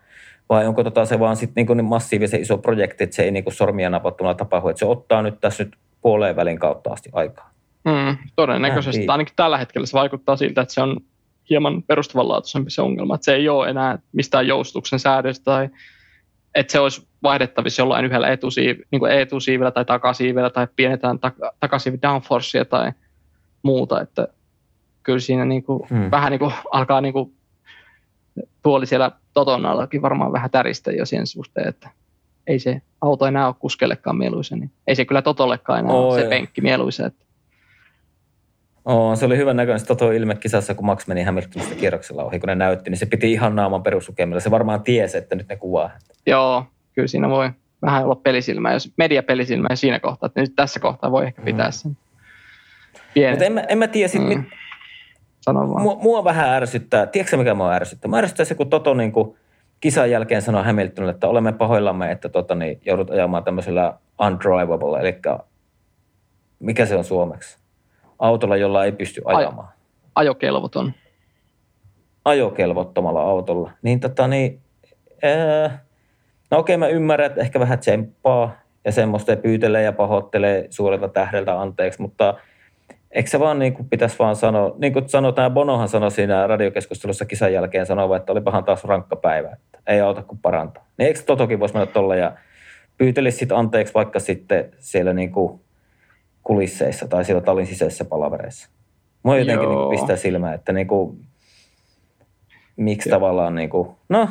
vai 0.50 0.68
onko 0.68 0.84
tota 0.84 1.06
se 1.06 1.20
vaan 1.20 1.36
sitten 1.36 1.54
niinku 1.56 1.74
niin 1.74 1.86
massiivisen 1.86 2.42
iso 2.42 2.58
projekti, 2.58 3.04
että 3.04 3.16
se 3.16 3.24
ei 3.24 3.32
niinku 3.32 3.52
sormia 3.52 3.90
napattuna 3.90 4.34
tapahdu, 4.34 4.68
että 4.68 4.80
se 4.80 4.86
ottaa 4.86 5.22
nyt 5.22 5.40
tässä 5.40 5.64
nyt 5.64 5.76
puoleen 6.02 6.36
välin 6.36 6.60
kautta 6.60 6.94
asti 6.94 7.10
aikaa. 7.14 7.52
Mm, 7.86 8.18
todennäköisesti, 8.36 9.08
ainakin 9.08 9.34
tällä 9.36 9.58
hetkellä 9.58 9.88
se 9.88 9.94
vaikuttaa 9.94 10.36
siltä, 10.36 10.62
että 10.62 10.74
se 10.74 10.82
on 10.82 10.98
hieman 11.50 11.84
perustavanlaatuisempi 11.84 12.72
se 12.72 12.82
ongelma, 12.82 13.16
että 13.16 13.26
se 13.26 13.36
ei 13.36 13.50
ole 13.50 13.70
enää 13.70 14.00
mistään 14.12 14.48
joustuksen 14.48 15.00
säädöstä 15.00 15.44
tai 15.44 15.70
että 16.56 16.72
se 16.72 16.80
olisi 16.80 17.09
vaihdettavissa 17.24 17.82
jollain 17.82 18.06
yhdellä 18.06 18.36
etusiiv- 18.36 18.84
niin 18.92 19.00
kuin 19.00 19.12
etusiivillä 19.12 19.72
tai 19.72 19.86
takasiivillä 19.86 20.50
tai 20.50 20.68
pienetään 20.76 21.16
tak- 21.18 21.54
takasiivi 21.60 22.00
downforcea 22.02 22.66
tai 22.66 22.92
muuta, 23.64 24.02
että 24.02 24.28
kyllä 25.04 25.20
siinä 25.20 25.46
niin 25.46 25.64
kuin, 25.64 25.90
hmm. 25.90 26.12
vähän 26.12 26.32
niin 26.32 26.40
kuin 26.40 26.54
alkaa 26.72 27.02
niin 27.02 27.14
kuin, 27.14 27.34
tuoli 28.64 28.86
siellä 28.86 29.12
toton 29.34 29.66
allakin 29.66 30.02
varmaan 30.02 30.32
vähän 30.32 30.52
täristä 30.52 30.92
jo 30.92 31.06
sen 31.06 31.28
suhteen, 31.28 31.68
että 31.68 31.90
ei 32.48 32.60
se 32.60 32.82
auto 33.02 33.26
enää 33.26 33.48
ole 33.48 33.56
kuskellekaan 33.60 34.18
mieluisa, 34.18 34.56
niin 34.56 34.72
ei 34.88 34.96
se 34.96 35.06
kyllä 35.06 35.22
Totollekaan 35.22 35.80
enää 35.80 35.94
oh, 35.94 36.14
ole 36.14 36.22
se 36.22 36.30
penkki 36.30 36.62
mieluisa. 36.62 37.06
Että. 37.06 37.26
Oh, 38.86 39.18
se 39.18 39.26
oli 39.26 39.38
hyvän 39.38 39.56
näköinen 39.56 39.88
Toto 39.88 40.12
ilme 40.12 40.36
kisassa, 40.36 40.76
kun 40.76 40.86
Max 40.86 41.08
meni 41.08 41.24
Hamiltonista 41.24 41.76
kierroksella 41.76 42.24
ohi, 42.24 42.40
kun 42.40 42.48
ne 42.48 42.56
näytti, 42.56 42.90
niin 42.90 42.98
se 42.98 43.06
piti 43.06 43.32
ihan 43.32 43.56
naaman 43.56 43.84
peruslukemilla. 43.84 44.40
Se 44.40 44.52
varmaan 44.52 44.84
tiesi, 44.84 45.18
että 45.18 45.36
nyt 45.36 45.48
ne 45.48 45.56
kuvaa. 45.56 45.92
Joo, 46.26 46.66
kyllä 47.00 47.08
siinä 47.08 47.30
voi 47.30 47.50
vähän 47.82 48.04
olla 48.04 48.16
pelisilmä, 48.16 48.74
jos 48.74 48.92
mediapelisilmä 48.98 49.76
siinä 49.76 50.00
kohtaa, 50.00 50.28
että 50.28 50.42
nyt 50.42 50.54
tässä 50.56 50.80
kohtaa 50.80 51.12
voi 51.12 51.26
ehkä 51.26 51.42
pitää 51.42 51.68
mm. 51.68 51.72
sen. 51.72 51.98
Pienen. 53.14 53.34
Mutta 53.34 53.46
en, 53.46 53.54
mä, 53.54 53.62
en 53.62 53.78
mä 53.78 53.88
tiedä, 53.88 54.08
sit, 54.08 54.22
mm. 54.22 54.28
mit, 54.28 54.40
Sano 55.42 55.70
vaan. 55.70 55.82
Mua, 55.82 55.96
mua, 55.96 56.24
vähän 56.24 56.50
ärsyttää, 56.50 57.06
tiedätkö 57.06 57.38
mikä 57.38 57.54
mua 57.54 57.74
ärsyttää? 57.74 58.10
Mä 58.10 58.18
ärsyttää 58.18 58.46
se, 58.46 58.56
kun 58.56 58.70
Toto 58.70 58.94
niin 58.94 59.12
kuin 59.12 59.38
kisan 59.80 60.12
jälkeen 60.12 60.42
sanoi 60.42 60.64
Hamiltonille, 60.64 61.12
että 61.12 61.28
olemme 61.28 61.54
pahoillamme, 61.54 62.12
että 62.12 62.30
tota, 62.30 62.56
niin, 62.56 62.82
joudut 62.86 63.10
ajamaan 63.10 63.44
tämmöisellä 63.44 63.94
undrivable, 64.22 65.00
eli 65.00 65.16
mikä 66.60 66.86
se 66.86 66.96
on 66.96 67.04
suomeksi? 67.04 67.58
Autolla, 68.20 68.58
jolla 68.58 68.86
ei 68.86 68.92
pysty 68.92 69.22
ajamaan. 69.26 69.68
Ajokelvoton. 70.16 70.94
Ajokelvottomalla 72.26 73.22
autolla. 73.22 73.72
Niin 73.82 74.00
tota 74.00 74.28
niin, 74.28 74.62
ää, 75.24 75.86
no 76.52 76.58
okei 76.58 76.78
mä 76.78 76.88
ymmärrän, 76.88 77.28
että 77.28 77.42
ehkä 77.42 77.60
vähän 77.60 77.80
tsemppaa 77.80 78.56
ja 78.86 78.92
semmoista 78.92 79.36
pyytelee 79.36 79.84
ja 79.84 79.94
pahoittelee 79.94 80.68
suurelta 80.70 81.08
tähdeltä 81.08 81.62
anteeksi, 81.62 82.02
mutta 82.02 82.34
eikö 83.12 83.30
se 83.30 83.40
vaan 83.40 83.60
niin 83.60 83.74
kuin 83.74 83.90
pitäisi 83.90 84.20
vaan 84.20 84.36
sanoa, 84.36 84.76
niin 84.78 84.94
kuin 84.94 85.10
sanotaan, 85.10 85.52
Bonohan 85.52 85.90
sanoi 85.90 86.12
siinä 86.12 86.48
radiokeskustelussa 86.48 87.26
kisan 87.26 87.54
jälkeen 87.54 87.86
sanova, 87.86 88.18
että 88.18 88.32
olipahan 88.32 88.64
taas 88.64 88.84
rankka 88.84 89.16
päivä, 89.16 89.50
että 89.50 89.80
ei 89.88 90.02
auta 90.02 90.24
kuin 90.24 90.40
parantaa. 90.40 90.86
Niin 90.98 91.08
eikö 91.08 91.20
Totokin 91.26 91.60
voisi 91.60 91.74
mennä 91.74 91.86
tuolla 91.86 92.16
ja 92.16 92.32
pyytelisi 92.98 93.38
sitten 93.38 93.58
anteeksi 93.58 93.94
vaikka 93.94 94.20
sitten 94.20 94.72
siellä 94.80 95.14
niin 95.14 95.32
kuin 95.32 95.62
kulisseissa 96.44 97.08
tai 97.08 97.26
siellä 97.26 97.42
tallin 97.42 97.68
sisäisissä 97.68 98.06
palavereissa. 98.06 98.70
Mua 99.24 99.38
jotenkin 99.38 99.70
niin 99.70 99.90
pistää 99.90 100.16
silmään, 100.16 100.54
että 100.54 100.74
niin 100.74 100.88
kuin, 100.88 101.20
miksi 102.76 103.10
Joo. 103.10 103.16
tavallaan, 103.16 103.56
niin 103.56 103.70
kuin, 103.70 103.90
no 104.10 104.30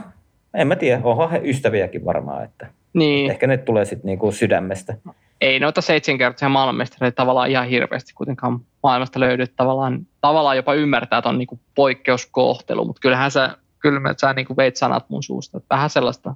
en 0.54 0.68
mä 0.68 0.76
tiedä, 0.76 1.00
onhan 1.04 1.30
he 1.30 1.40
ystäviäkin 1.44 2.04
varmaan, 2.04 2.44
että 2.44 2.66
niin. 2.92 3.30
ehkä 3.30 3.46
ne 3.46 3.56
tulee 3.56 3.84
sitten 3.84 4.06
niin 4.06 4.18
kuin 4.18 4.32
sydämestä. 4.32 4.96
Ei 5.40 5.60
noita 5.60 5.80
seitsemänkertaisia 5.80 6.48
maailmanmestareita 6.48 7.16
tavallaan 7.16 7.50
ihan 7.50 7.68
hirveästi 7.68 8.12
kuitenkaan 8.14 8.60
maailmasta 8.82 9.20
löydy. 9.20 9.46
Tavallaan, 9.46 10.06
tavallaan 10.20 10.56
jopa 10.56 10.74
ymmärtää, 10.74 11.18
että 11.18 11.28
on 11.28 11.38
niin 11.38 11.46
kuin 11.46 11.60
poikkeuskohtelu, 11.74 12.84
mutta 12.84 13.00
kyllähän 13.00 13.30
sä, 13.30 13.56
kyllä 13.78 14.00
sä 14.20 14.32
niin 14.32 14.46
kuin 14.46 14.56
veit 14.56 14.76
sanat 14.76 15.10
mun 15.10 15.22
suusta. 15.22 15.58
Että 15.58 15.74
vähän 15.74 15.90
sellaista 15.90 16.34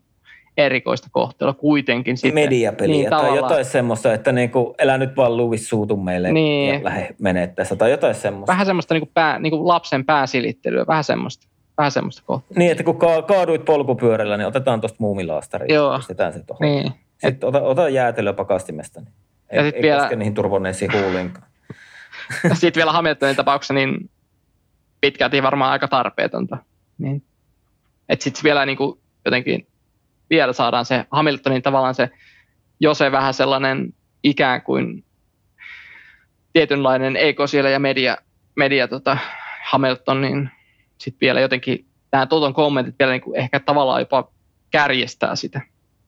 erikoista 0.56 1.08
kohtelua 1.12 1.54
kuitenkin. 1.54 2.16
Sitten. 2.16 2.34
Mediapeliä 2.34 2.96
niin, 2.96 3.10
tai 3.10 3.20
tavallaan... 3.20 3.44
jotain 3.44 3.64
semmoista, 3.64 4.12
että 4.12 4.32
niinku, 4.32 4.74
elä 4.78 4.98
nyt 4.98 5.16
vaan 5.16 5.36
Louis 5.36 5.68
suutu 5.68 5.96
meille 5.96 6.32
niin. 6.32 6.74
ja 6.74 6.84
lähde 6.84 7.14
menee 7.18 7.46
tässä 7.46 7.76
tai 7.76 7.90
jotain 7.90 8.14
semmoista. 8.14 8.52
Vähän 8.52 8.66
semmoista 8.66 8.94
niinku 8.94 9.10
pää, 9.14 9.38
niinku 9.38 9.68
lapsen 9.68 10.04
pääsilittelyä, 10.04 10.84
vähän 10.86 11.04
semmoista. 11.04 11.46
Vähän 11.78 11.92
semmoista 11.92 12.22
kohtelua. 12.26 12.58
Niin, 12.58 12.70
että 12.70 12.84
kun 12.84 12.98
ka- 12.98 13.22
kaaduit 13.22 13.64
polkupyörällä, 13.64 14.36
niin 14.36 14.46
otetaan 14.46 14.80
tuosta 14.80 14.96
muumilaastari 15.00 15.74
Joo. 15.74 15.96
pistetään 15.96 16.32
se 16.32 16.42
tuohon. 16.42 16.68
Niin. 16.68 16.92
Sitten 17.26 17.48
ota, 17.48 17.62
ota 17.62 17.88
jäätelöä 17.88 18.32
pakastimesta, 18.32 19.00
niin 19.00 19.12
ei, 19.50 19.58
ja 19.58 19.64
ei 19.64 19.82
vielä... 19.82 20.00
koske 20.00 20.16
niihin 20.16 20.34
turvoneisiin 20.34 20.92
huuliinkaan. 20.92 21.46
sitten 22.54 22.80
vielä 22.80 22.92
Hamiltonin 22.92 23.36
tapauksessa, 23.36 23.74
niin 23.74 24.10
pitkälti 25.00 25.42
varmaan 25.42 25.72
aika 25.72 25.88
tarpeetonta. 25.88 26.56
Niin. 26.98 27.22
Että 28.08 28.24
sitten 28.24 28.44
vielä 28.44 28.66
niin 28.66 28.76
kuin 28.78 29.00
jotenkin 29.24 29.66
vielä 30.30 30.52
saadaan 30.52 30.84
se 30.84 31.04
Hamiltonin 31.10 31.62
tavallaan 31.62 31.94
se, 31.94 32.10
jo 32.80 32.94
se 32.94 33.12
vähän 33.12 33.34
sellainen 33.34 33.94
ikään 34.22 34.62
kuin 34.62 35.04
tietynlainen 36.52 37.16
eko 37.16 37.46
siellä 37.46 37.70
ja 37.70 37.78
media, 37.78 38.16
media 38.56 38.88
tota, 38.88 39.18
Hamilton, 39.70 40.20
niin 40.20 40.50
sitten 41.02 41.20
vielä 41.20 41.40
jotenkin 41.40 41.86
nämä 42.12 42.26
Toton 42.26 42.54
kommentit 42.54 42.94
vielä 42.98 43.12
niin 43.12 43.22
kuin 43.22 43.36
ehkä 43.36 43.60
tavallaan 43.60 44.00
jopa 44.00 44.28
kärjestää 44.70 45.36
sitä, 45.36 45.60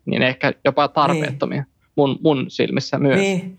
niin 0.07 0.23
ehkä 0.23 0.53
jopa 0.65 0.89
tarpeettomia 0.89 1.63
niin. 1.63 1.93
mun, 1.97 2.19
mun 2.23 2.45
silmissä 2.49 2.99
myös. 2.99 3.21
Niin. 3.21 3.59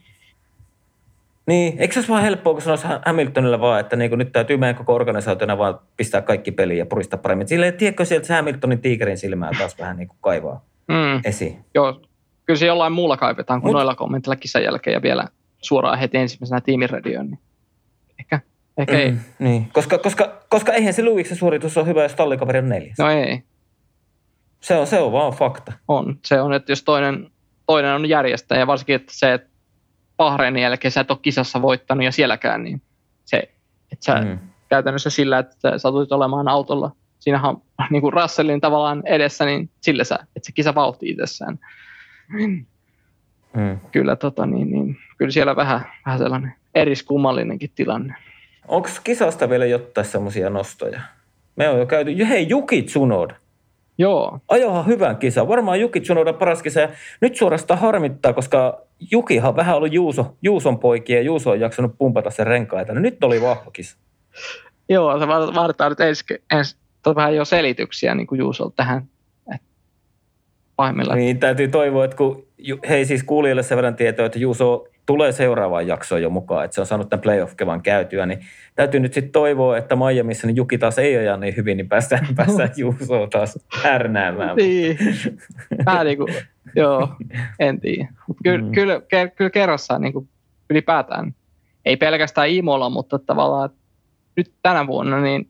Niin, 1.48 1.76
eikö 1.80 1.94
se 1.94 2.00
olisi 2.00 2.12
vaan 2.12 2.24
helppoa, 2.24 2.54
kun 2.54 2.62
sanoisi 2.62 2.88
Hamiltonille 3.06 3.60
vaan, 3.60 3.80
että 3.80 3.96
niin 3.96 4.18
nyt 4.18 4.32
täytyy 4.32 4.58
meidän 4.58 4.76
koko 4.76 4.96
organisaationa 4.96 5.58
vaan 5.58 5.80
pistää 5.98 6.22
kaikki 6.22 6.52
peliin 6.52 6.80
ja 6.80 6.86
puristaa 6.86 7.20
paremmin. 7.20 7.48
Silleen, 7.48 7.74
tiedätkö 7.74 8.06
sieltä 8.06 8.28
se 8.28 8.34
Hamiltonin 8.34 8.82
tiikerin 8.82 9.18
silmää 9.18 9.52
taas 9.58 9.80
vähän 9.80 9.98
niin 9.98 10.08
kuin 10.08 10.18
kaivaa 10.22 10.66
mm. 10.88 11.22
esiin. 11.24 11.66
Joo, 11.76 12.02
kyllä 12.46 12.58
se 12.58 12.66
jollain 12.66 12.94
muulla 12.94 13.18
kaivetaan 13.18 13.62
kuin 13.62 13.70
Mut, 13.70 13.74
noilla 13.74 13.96
kommentilla 13.96 14.36
kisan 14.36 14.64
jälkeen 14.64 14.94
ja 14.94 15.02
vielä 15.02 15.28
suoraan 15.62 16.00
heti 16.00 16.18
ensimmäisenä 16.18 16.62
tiimiradioon. 16.62 17.28
Niin 17.28 17.40
ehkä, 18.20 18.40
ehkä 18.78 18.94
mm, 18.94 19.00
ei. 19.00 19.14
Niin, 19.40 19.70
koska, 19.74 19.98
koska, 19.98 20.42
koska 20.50 20.74
eihän 20.74 20.94
se 20.94 21.04
Luiksen 21.04 21.38
suoritus 21.38 21.78
ole 21.78 21.86
hyvä, 21.86 22.04
jos 22.04 22.16
tallikaveri 22.16 22.60
on 22.60 22.70
neljäs. 22.70 22.98
No 22.98 23.10
ei. 23.10 23.44
Se 24.62 24.76
on, 24.76 24.88
se 24.88 25.00
on 25.00 25.12
vaan 25.12 25.34
fakta. 25.34 25.74
On. 25.88 26.20
Se 26.26 26.42
on, 26.42 26.54
että 26.54 26.72
jos 26.72 26.84
toinen, 26.84 27.32
toinen 27.68 27.96
on 27.96 28.10
järjestäjä, 28.10 28.60
ja 28.60 28.68
varsinkin 28.68 28.96
että 28.96 29.14
se, 29.16 29.34
että 29.34 29.50
Bahreinin 30.18 30.64
jälkeen 30.64 30.92
sä 30.92 31.02
et 31.02 31.12
ole 31.12 31.20
kisassa 31.22 31.62
voittanut 31.62 32.06
ja 32.06 32.12
sielläkään, 32.12 32.64
niin 32.64 32.82
se, 33.26 33.38
että 33.92 34.06
sä 34.06 34.22
mm. 34.22 34.40
käytännössä 34.70 35.10
sillä, 35.10 35.40
että 35.40 35.56
sä 35.60 35.78
satut 35.78 36.12
olemaan 36.12 36.48
autolla 36.48 36.92
siinähän 37.20 37.56
niin 37.92 38.02
kuin 38.02 38.14
Russellin 38.14 38.62
tavallaan 38.62 39.04
edessä, 39.06 39.46
niin 39.46 39.70
sillä 39.82 40.04
sä, 40.04 40.16
että 40.16 40.46
se 40.46 40.52
kisa 40.52 40.76
vauhti 40.76 41.10
itsessään. 41.10 41.60
Mm. 42.28 42.66
Kyllä, 43.92 44.16
tota, 44.16 44.46
niin, 44.46 44.72
niin, 44.72 44.98
kyllä 45.18 45.32
siellä 45.32 45.56
vähän, 45.56 45.82
vähän 46.06 46.20
sellainen 46.20 46.54
eriskummallinenkin 46.76 47.72
tilanne. 47.76 48.16
Onko 48.68 48.90
kisasta 49.04 49.50
vielä 49.50 49.66
jotain 49.66 50.08
semmoisia 50.08 50.50
nostoja? 50.50 51.02
Me 51.56 51.70
on 51.70 51.80
jo 51.80 51.86
käyty, 51.86 52.28
hei 52.30 52.50
Juki 52.50 52.82
Tsunoda. 52.82 53.36
Joo. 53.98 54.40
Ajohan 54.48 54.86
hyvän 54.86 55.18
kisa. 55.18 55.48
Varmaan 55.48 55.80
Juki 55.80 56.02
Tsunoda 56.02 56.34
paras 56.34 56.64
kisa. 56.64 56.80
Ja 56.80 56.90
nyt 57.22 57.36
suorastaan 57.36 57.80
harmittaa, 57.80 58.34
koska 58.34 58.82
Jukihan 59.12 59.50
on 59.50 59.56
vähän 59.56 59.76
ollut 59.76 59.94
Juuso, 59.94 60.36
Juuson 60.42 60.80
poikia 60.80 61.16
ja 61.16 61.22
Juuso 61.22 61.50
on 61.52 61.60
jaksanut 61.60 61.98
pumpata 61.98 62.30
sen 62.30 62.48
renkaita. 62.48 62.94
No 62.94 63.00
nyt 63.00 63.24
oli 63.24 63.42
vahva 63.42 63.72
kisa. 63.72 63.98
Joo, 64.90 65.20
se 65.20 65.28
vaaditaan 65.28 65.92
nyt 65.92 66.00
ensi, 66.00 66.24
ensi 66.52 66.78
vähän 67.16 67.36
jo 67.36 67.46
selityksiä 67.46 68.16
niin 68.16 68.28
kuin 68.28 68.40
Juusolta 68.40 68.76
tähän. 68.76 69.08
Pahimmillaan. 70.76 71.20
Niin, 71.20 71.40
täytyy 71.40 71.68
toivoa, 71.68 72.06
että 72.06 72.18
kun, 72.18 72.48
hei 72.90 73.06
siis 73.06 73.24
kuulijoille 73.24 73.64
sen 73.64 73.76
verran 73.76 73.96
tietoa, 73.96 74.26
että 74.26 74.40
Juuso 74.40 74.88
tulee 75.06 75.32
seuraavaan 75.32 75.88
jaksoon 75.88 76.22
jo 76.22 76.30
mukaan, 76.30 76.66
että 76.66 76.76
se 76.76 76.82
on 76.82 76.88
saanut 76.88 77.10
tämän 77.10 77.22
playoff-kevan 77.22 77.82
käytyä, 77.82 78.26
niin 78.26 78.40
täytyy 78.76 79.00
nyt 79.00 79.14
sitten 79.14 79.32
toivoa, 79.32 79.78
että 79.78 79.96
Miamiissa 79.96 80.48
niin 80.48 80.56
Juki 80.56 80.78
taas 80.78 81.00
ei 81.00 81.18
aja 81.18 81.38
niin 81.38 81.56
hyvin, 81.58 81.78
niin 81.78 81.90
päästään, 81.90 82.28
päästään 82.36 82.70
Juusoon 82.78 83.30
taas 83.30 83.60
härnäämään. 83.84 84.56
niin, 84.56 84.98
vähän 85.86 86.06
niin 86.06 86.18
kuin, 86.18 86.34
joo, 86.76 87.10
en 87.60 87.80
tiedä. 87.82 88.08
Kyllä, 88.44 88.66
mm. 88.66 88.72
kyllä, 88.72 89.02
kyllä 89.36 89.50
kerrassaan 89.50 90.02
niin 90.02 90.14
kuin 90.14 90.30
ylipäätään, 90.70 91.36
ei 91.86 91.98
pelkästään 91.98 92.50
Imolla, 92.50 92.90
mutta 92.90 93.20
tavallaan 93.20 93.70
nyt 94.36 94.52
tänä 94.62 94.88
vuonna 94.88 95.22
niin 95.22 95.48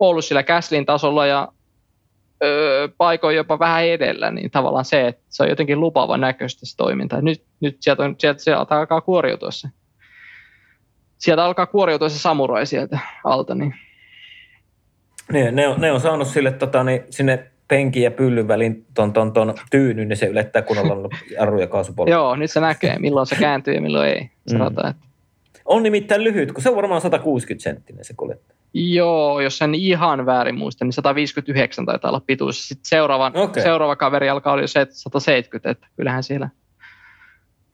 ollut 0.00 0.24
sillä 0.24 0.42
Käslin 0.42 0.86
tasolla 0.86 1.26
ja 1.26 1.48
öö, 2.44 2.88
paikoin 2.96 3.36
jopa 3.36 3.58
vähän 3.58 3.84
edellä, 3.84 4.30
niin 4.30 4.50
tavallaan 4.50 4.84
se, 4.84 5.06
että 5.06 5.22
se 5.28 5.42
on 5.42 5.48
jotenkin 5.48 5.80
lupaava 5.80 6.16
näköistä 6.16 6.66
se 6.66 6.76
toiminta. 6.76 7.20
Nyt, 7.20 7.42
nyt 7.60 7.76
sieltä, 7.80 8.02
on, 8.02 8.14
sieltä, 8.18 8.42
sieltä 8.42 8.78
alkaa 8.78 9.00
kuoriutua 9.00 9.50
se. 9.50 9.68
Sieltä 11.18 11.44
alkaa 11.44 11.66
kuoriutua 11.66 12.08
se 12.08 12.18
samurai 12.18 12.66
sieltä 12.66 12.98
alta. 13.24 13.54
Niin. 13.54 13.74
Ne, 15.32 15.50
ne, 15.50 15.68
on, 15.68 15.80
ne 15.80 15.92
on 15.92 16.00
saanut 16.00 16.28
sille 16.28 16.52
tota, 16.52 16.84
niin, 16.84 17.04
sinne 17.10 17.50
penkin 17.68 18.02
ja 18.02 18.10
pyllyn 18.10 18.48
väliin 18.48 18.86
ton, 18.94 19.12
ton, 19.12 19.32
ton 19.32 19.54
tyynyn, 19.70 20.08
niin 20.08 20.16
se 20.16 20.26
ylettää 20.26 20.62
kunnolla 20.62 21.08
jarru- 21.40 21.60
ja 21.60 21.66
kaasupolku. 21.66 22.10
Joo, 22.10 22.36
nyt 22.36 22.50
se 22.50 22.60
näkee, 22.60 22.98
milloin 22.98 23.26
se 23.26 23.36
kääntyy 23.36 23.74
ja 23.74 23.80
milloin 23.80 24.08
ei. 24.08 24.30
Sanotaan, 24.46 24.86
mm. 24.86 24.90
että... 24.90 25.06
On 25.64 25.82
nimittäin 25.82 26.24
lyhyt, 26.24 26.52
kun 26.52 26.62
se 26.62 26.68
on 26.68 26.76
varmaan 26.76 27.00
160 27.00 27.62
senttinen 27.62 28.04
se 28.04 28.14
kuljettaja. 28.16 28.59
Joo, 28.74 29.40
jos 29.40 29.62
en 29.62 29.74
ihan 29.74 30.26
väärin 30.26 30.58
muista, 30.58 30.84
niin 30.84 30.92
159 30.92 31.86
taitaa 31.86 32.10
olla 32.10 32.22
pituus. 32.26 32.68
Sitten 32.68 32.88
seuraava, 32.88 33.32
okay. 33.34 33.62
seuraava 33.62 33.96
kaveri 33.96 34.28
alkaa 34.28 34.52
olla 34.52 34.62
jo 34.62 34.68
170, 34.68 35.70
että 35.70 35.86
kyllähän 35.96 36.22
siellä. 36.22 36.48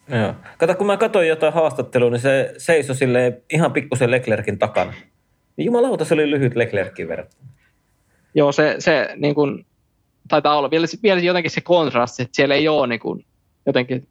Joo. 0.09 0.34
Kato, 0.59 0.74
kun 0.74 0.86
mä 0.86 0.97
katsoin 0.97 1.28
jotain 1.28 1.53
haastattelua, 1.53 2.11
niin 2.11 2.20
se 2.20 2.55
seisoi 2.59 2.97
sille 2.97 3.42
ihan 3.51 3.72
pikkusen 3.72 4.11
Leclerkin 4.11 4.59
takana. 4.59 4.92
Niin 5.57 5.66
jumalauta, 5.66 6.05
se 6.05 6.14
oli 6.14 6.30
lyhyt 6.30 6.57
Leclerkin 6.57 7.09
verran. 7.09 7.28
Joo, 8.34 8.53
se, 8.53 8.76
se 8.78 9.09
niin 9.16 9.34
kuin, 9.34 9.66
taitaa 10.28 10.59
olla 10.59 10.70
vielä, 10.70 10.86
vielä 11.03 11.20
jotenkin 11.20 11.51
se 11.51 11.61
kontrasti, 11.61 12.22
että 12.22 12.36
siellä 12.36 12.55
ei 12.55 12.68
ole 12.68 12.86
niin 12.86 13.01
kuin, 13.01 13.26
jotenkin 13.66 14.09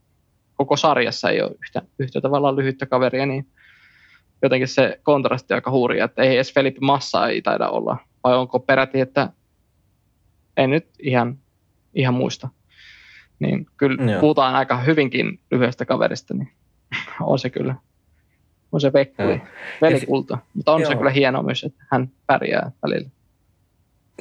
koko 0.55 0.77
sarjassa 0.77 1.29
ei 1.29 1.41
ole 1.41 1.51
yhtä, 1.63 1.81
yhtä 1.99 2.21
tavallaan 2.21 2.55
lyhyttä 2.55 2.85
kaveria, 2.85 3.25
niin 3.25 3.47
jotenkin 4.41 4.67
se 4.67 4.99
kontrasti 5.03 5.53
aika 5.53 5.71
hurja, 5.71 6.05
että 6.05 6.21
ei 6.21 6.35
edes 6.35 6.53
Felipe 6.53 6.79
Massa 6.81 7.27
ei 7.27 7.41
taida 7.41 7.69
olla, 7.69 7.97
vai 8.23 8.35
onko 8.35 8.59
peräti, 8.59 8.99
että 8.99 9.29
en 10.57 10.69
nyt 10.69 10.87
ihan, 10.99 11.37
ihan 11.93 12.13
muista. 12.13 12.49
Niin 13.39 13.67
kyllä 13.77 14.11
Joo. 14.11 14.21
puhutaan 14.21 14.55
aika 14.55 14.77
hyvinkin 14.77 15.39
lyhyestä 15.51 15.85
kaverista, 15.85 16.33
niin 16.33 16.49
on 17.21 17.39
se 17.39 17.49
kyllä, 17.49 17.75
on 18.71 18.81
se 18.81 18.93
vekkuli, 18.93 19.41
velikulta. 19.81 20.37
Mutta 20.53 20.73
on 20.73 20.81
Joo. 20.81 20.91
se 20.91 20.95
kyllä 20.95 21.11
hienoa 21.11 21.43
myös, 21.43 21.63
että 21.63 21.85
hän 21.91 22.11
pärjää 22.27 22.71
välillä. 22.83 23.09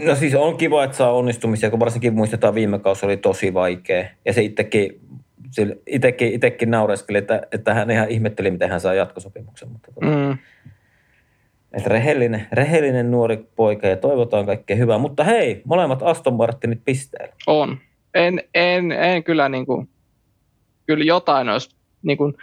No 0.00 0.14
siis 0.14 0.34
on 0.34 0.56
kiva, 0.56 0.84
että 0.84 0.96
saa 0.96 1.12
onnistumisia, 1.12 1.70
kun 1.70 1.80
varsinkin 1.80 2.14
muistetaan 2.14 2.54
viime 2.54 2.78
kausi 2.78 3.06
oli 3.06 3.16
tosi 3.16 3.54
vaikea. 3.54 4.04
Ja 4.24 4.32
se 4.32 4.42
itsekin 4.42 5.00
itsekin, 5.86 6.32
itsekin 6.32 6.70
naureskeli, 6.70 7.18
että, 7.18 7.42
että 7.52 7.74
hän 7.74 7.90
ihan 7.90 8.08
ihmetteli, 8.08 8.50
miten 8.50 8.70
hän 8.70 8.80
saa 8.80 8.94
jatkosopimuksen. 8.94 9.68
Mutta 9.68 9.92
tuota, 9.92 10.16
mm. 10.16 10.38
että 11.72 11.88
rehellinen, 11.88 12.46
rehellinen 12.52 13.10
nuori 13.10 13.48
poika 13.56 13.86
ja 13.86 13.96
toivotaan 13.96 14.46
kaikkea 14.46 14.76
hyvää. 14.76 14.98
Mutta 14.98 15.24
hei, 15.24 15.62
molemmat 15.64 16.02
Aston 16.02 16.34
Martinit 16.34 16.80
pisteellä. 16.84 17.34
On. 17.46 17.78
En, 18.14 18.42
en, 18.54 18.92
en 18.92 19.24
kyllä 19.24 19.48
niin 19.48 19.66
kuin, 19.66 19.88
kyllä 20.86 21.04
jotain 21.04 21.48
olisi, 21.48 21.76
niin 22.02 22.18
kuin, 22.18 22.34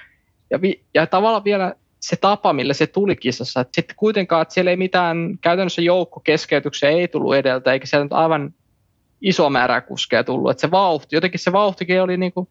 ja, 0.49 0.61
vi, 0.61 0.81
ja 0.93 1.07
tavallaan 1.07 1.43
vielä 1.43 1.75
se 1.99 2.15
tapa, 2.15 2.53
millä 2.53 2.73
se 2.73 2.87
tuli 2.87 3.15
kisassa, 3.15 3.61
että 3.61 3.71
sitten 3.75 3.95
kuitenkaan, 3.95 4.41
että 4.41 4.53
siellä 4.53 4.71
ei 4.71 4.77
mitään 4.77 5.37
käytännössä 5.41 5.81
joukkokeskeytyksiä 5.81 6.89
ei 6.89 7.07
tullut 7.07 7.35
edeltä, 7.35 7.73
eikä 7.73 7.85
siellä 7.85 8.05
nyt 8.05 8.13
aivan 8.13 8.53
iso 9.21 9.49
määrä 9.49 9.81
kuskeja 9.81 10.23
tullut, 10.23 10.51
että 10.51 10.61
se 10.61 10.71
vauhti, 10.71 11.15
jotenkin 11.15 11.39
se 11.39 11.51
vauhtikin 11.51 12.01
oli 12.01 12.17
niin 12.17 12.33
kuin, 12.33 12.47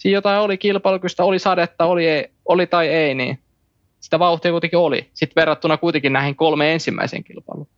siinä 0.00 0.16
jotain 0.16 0.40
oli 0.40 0.58
kilpailukystä, 0.58 1.24
oli 1.24 1.38
sadetta, 1.38 1.84
oli, 1.84 2.06
ei, 2.06 2.30
oli 2.44 2.66
tai 2.66 2.88
ei, 2.88 3.14
niin 3.14 3.38
sitä 4.00 4.18
vauhtia 4.18 4.50
kuitenkin 4.50 4.78
oli. 4.78 5.10
Sitten 5.14 5.40
verrattuna 5.40 5.76
kuitenkin 5.76 6.12
näihin 6.12 6.36
kolme 6.36 6.72
ensimmäiseen 6.72 7.24
kilpailuun. 7.24 7.68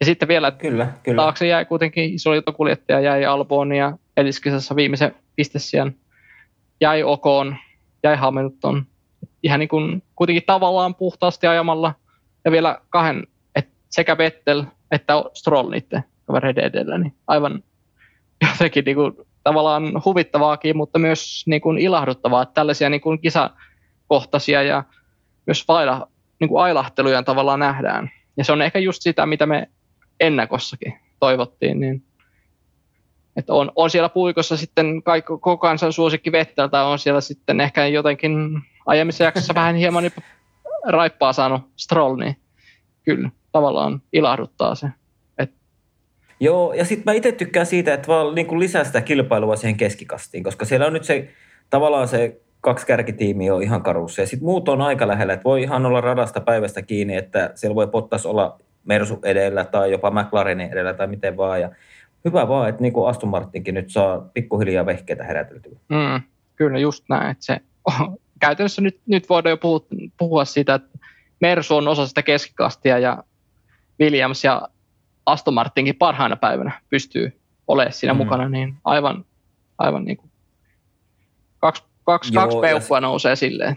Ja 0.00 0.06
sitten 0.06 0.28
vielä 0.28 0.50
kyllä, 0.50 0.92
kyllä. 1.02 1.22
taakse 1.22 1.46
jäi 1.46 1.64
kuitenkin 1.64 2.14
iso 2.14 2.30
kuljettaja, 2.56 3.00
jäi 3.00 3.24
Albon 3.24 3.72
ja 3.72 3.98
Eliskisassa 4.16 4.76
viimeisen 4.76 5.14
pistessian, 5.36 5.94
jäi 6.80 7.02
Okoon, 7.02 7.56
jäi 8.02 8.16
Hamilton. 8.16 8.86
Ihan 9.42 9.60
niin 9.60 9.68
kuin 9.68 10.02
kuitenkin 10.16 10.42
tavallaan 10.46 10.94
puhtaasti 10.94 11.46
ajamalla 11.46 11.94
ja 12.44 12.50
vielä 12.50 12.80
kahden, 12.90 13.26
että 13.54 13.72
sekä 13.88 14.18
Vettel 14.18 14.64
että 14.90 15.14
Stroll 15.34 15.70
niiden 15.70 16.04
kavereiden 16.24 16.64
edellä, 16.64 16.98
niin 16.98 17.14
aivan 17.26 17.62
jotenkin 18.52 18.84
niin 18.84 18.96
kuin 18.96 19.25
tavallaan 19.46 20.02
huvittavaakin, 20.04 20.76
mutta 20.76 20.98
myös 20.98 21.44
niin 21.46 21.60
kuin 21.60 21.78
ilahduttavaa, 21.78 22.42
että 22.42 22.54
tällaisia 22.54 22.90
niin 22.90 23.00
kuin 23.00 23.20
kisakohtaisia 23.20 24.62
ja 24.62 24.84
myös 25.46 25.68
vaila, 25.68 26.08
niin 26.40 26.48
kuin 26.48 26.62
ailahteluja 26.62 27.22
tavallaan 27.22 27.60
nähdään. 27.60 28.10
Ja 28.36 28.44
se 28.44 28.52
on 28.52 28.62
ehkä 28.62 28.78
just 28.78 29.02
sitä, 29.02 29.26
mitä 29.26 29.46
me 29.46 29.68
ennakossakin 30.20 30.94
toivottiin, 31.20 31.80
niin 31.80 32.02
että 33.36 33.54
on, 33.54 33.72
on 33.76 33.90
siellä 33.90 34.08
puikossa 34.08 34.56
sitten 34.56 35.02
kaikki, 35.02 35.26
koko 35.26 35.56
kansan 35.56 35.92
suosikki 35.92 36.32
Vettel, 36.32 36.68
tai 36.68 36.84
on 36.84 36.98
siellä 36.98 37.20
sitten 37.20 37.60
ehkä 37.60 37.86
jotenkin 37.86 38.62
aiemmissa 38.86 39.24
jaksossa 39.24 39.54
vähän 39.54 39.76
hieman 39.76 40.10
raippaa 40.86 41.32
saanut 41.32 41.62
Stroll, 41.76 42.16
niin 42.16 42.36
kyllä 43.02 43.30
tavallaan 43.52 44.02
ilahduttaa 44.12 44.74
se. 44.74 44.88
Joo, 46.40 46.72
ja 46.72 46.84
sitten 46.84 47.02
mä 47.06 47.12
itse 47.12 47.32
tykkään 47.32 47.66
siitä, 47.66 47.94
että 47.94 48.08
vaan 48.08 48.34
niin 48.34 48.46
kuin 48.46 48.60
lisää 48.60 48.84
sitä 48.84 49.00
kilpailua 49.00 49.56
siihen 49.56 49.76
keskikastiin, 49.76 50.44
koska 50.44 50.64
siellä 50.64 50.86
on 50.86 50.92
nyt 50.92 51.04
se 51.04 51.28
tavallaan 51.70 52.08
se 52.08 52.40
kaksi 52.60 52.86
kärkitiimiä 52.86 53.54
on 53.54 53.62
ihan 53.62 53.82
karussa. 53.82 54.22
Ja 54.22 54.26
sitten 54.26 54.46
muut 54.46 54.68
on 54.68 54.82
aika 54.82 55.08
lähellä, 55.08 55.32
että 55.32 55.44
voi 55.44 55.62
ihan 55.62 55.86
olla 55.86 56.00
radasta 56.00 56.40
päivästä 56.40 56.82
kiinni, 56.82 57.16
että 57.16 57.50
siellä 57.54 57.74
voi 57.74 57.86
pottas 57.86 58.26
olla 58.26 58.58
Mersu 58.84 59.18
edellä 59.24 59.64
tai 59.64 59.90
jopa 59.90 60.10
McLarenin 60.10 60.72
edellä 60.72 60.94
tai 60.94 61.06
miten 61.06 61.36
vaan. 61.36 61.60
Ja 61.60 61.70
hyvä 62.24 62.48
vaan, 62.48 62.68
että 62.68 62.82
niin 62.82 62.92
kuin 62.92 63.08
Aston 63.08 63.30
Martinkin 63.30 63.74
nyt 63.74 63.90
saa 63.90 64.28
pikkuhiljaa 64.34 64.86
vehkeitä 64.86 65.24
heräteltyä. 65.24 65.78
Mm, 65.88 66.22
kyllä 66.56 66.78
just 66.78 67.04
näin, 67.08 67.30
että 67.30 67.44
se 67.44 67.60
käytännössä 68.40 68.82
nyt, 68.82 69.00
nyt 69.06 69.28
voidaan 69.28 69.50
jo 69.50 69.56
puhua, 69.56 69.80
puhua 70.18 70.44
siitä, 70.44 70.74
että 70.74 70.98
Mersu 71.40 71.76
on 71.76 71.88
osa 71.88 72.06
sitä 72.06 72.22
keskikastia 72.22 72.98
ja 72.98 73.24
Williams 74.00 74.44
ja 74.44 74.68
Aston 75.26 75.54
Martinkin 75.54 75.96
parhaana 75.96 76.36
päivänä 76.36 76.80
pystyy 76.90 77.40
olemaan 77.68 77.92
siinä 77.92 78.14
mm. 78.14 78.18
mukana, 78.18 78.48
niin 78.48 78.74
aivan, 78.84 79.24
aivan 79.78 80.04
niin 80.04 80.16
kuin 80.16 80.30
kaksi, 81.58 81.82
kaksi, 82.04 82.34
Joo, 82.34 82.42
kaksi 82.42 82.58
peukkua 82.60 83.00
nousee 83.00 83.36
silleen. 83.36 83.76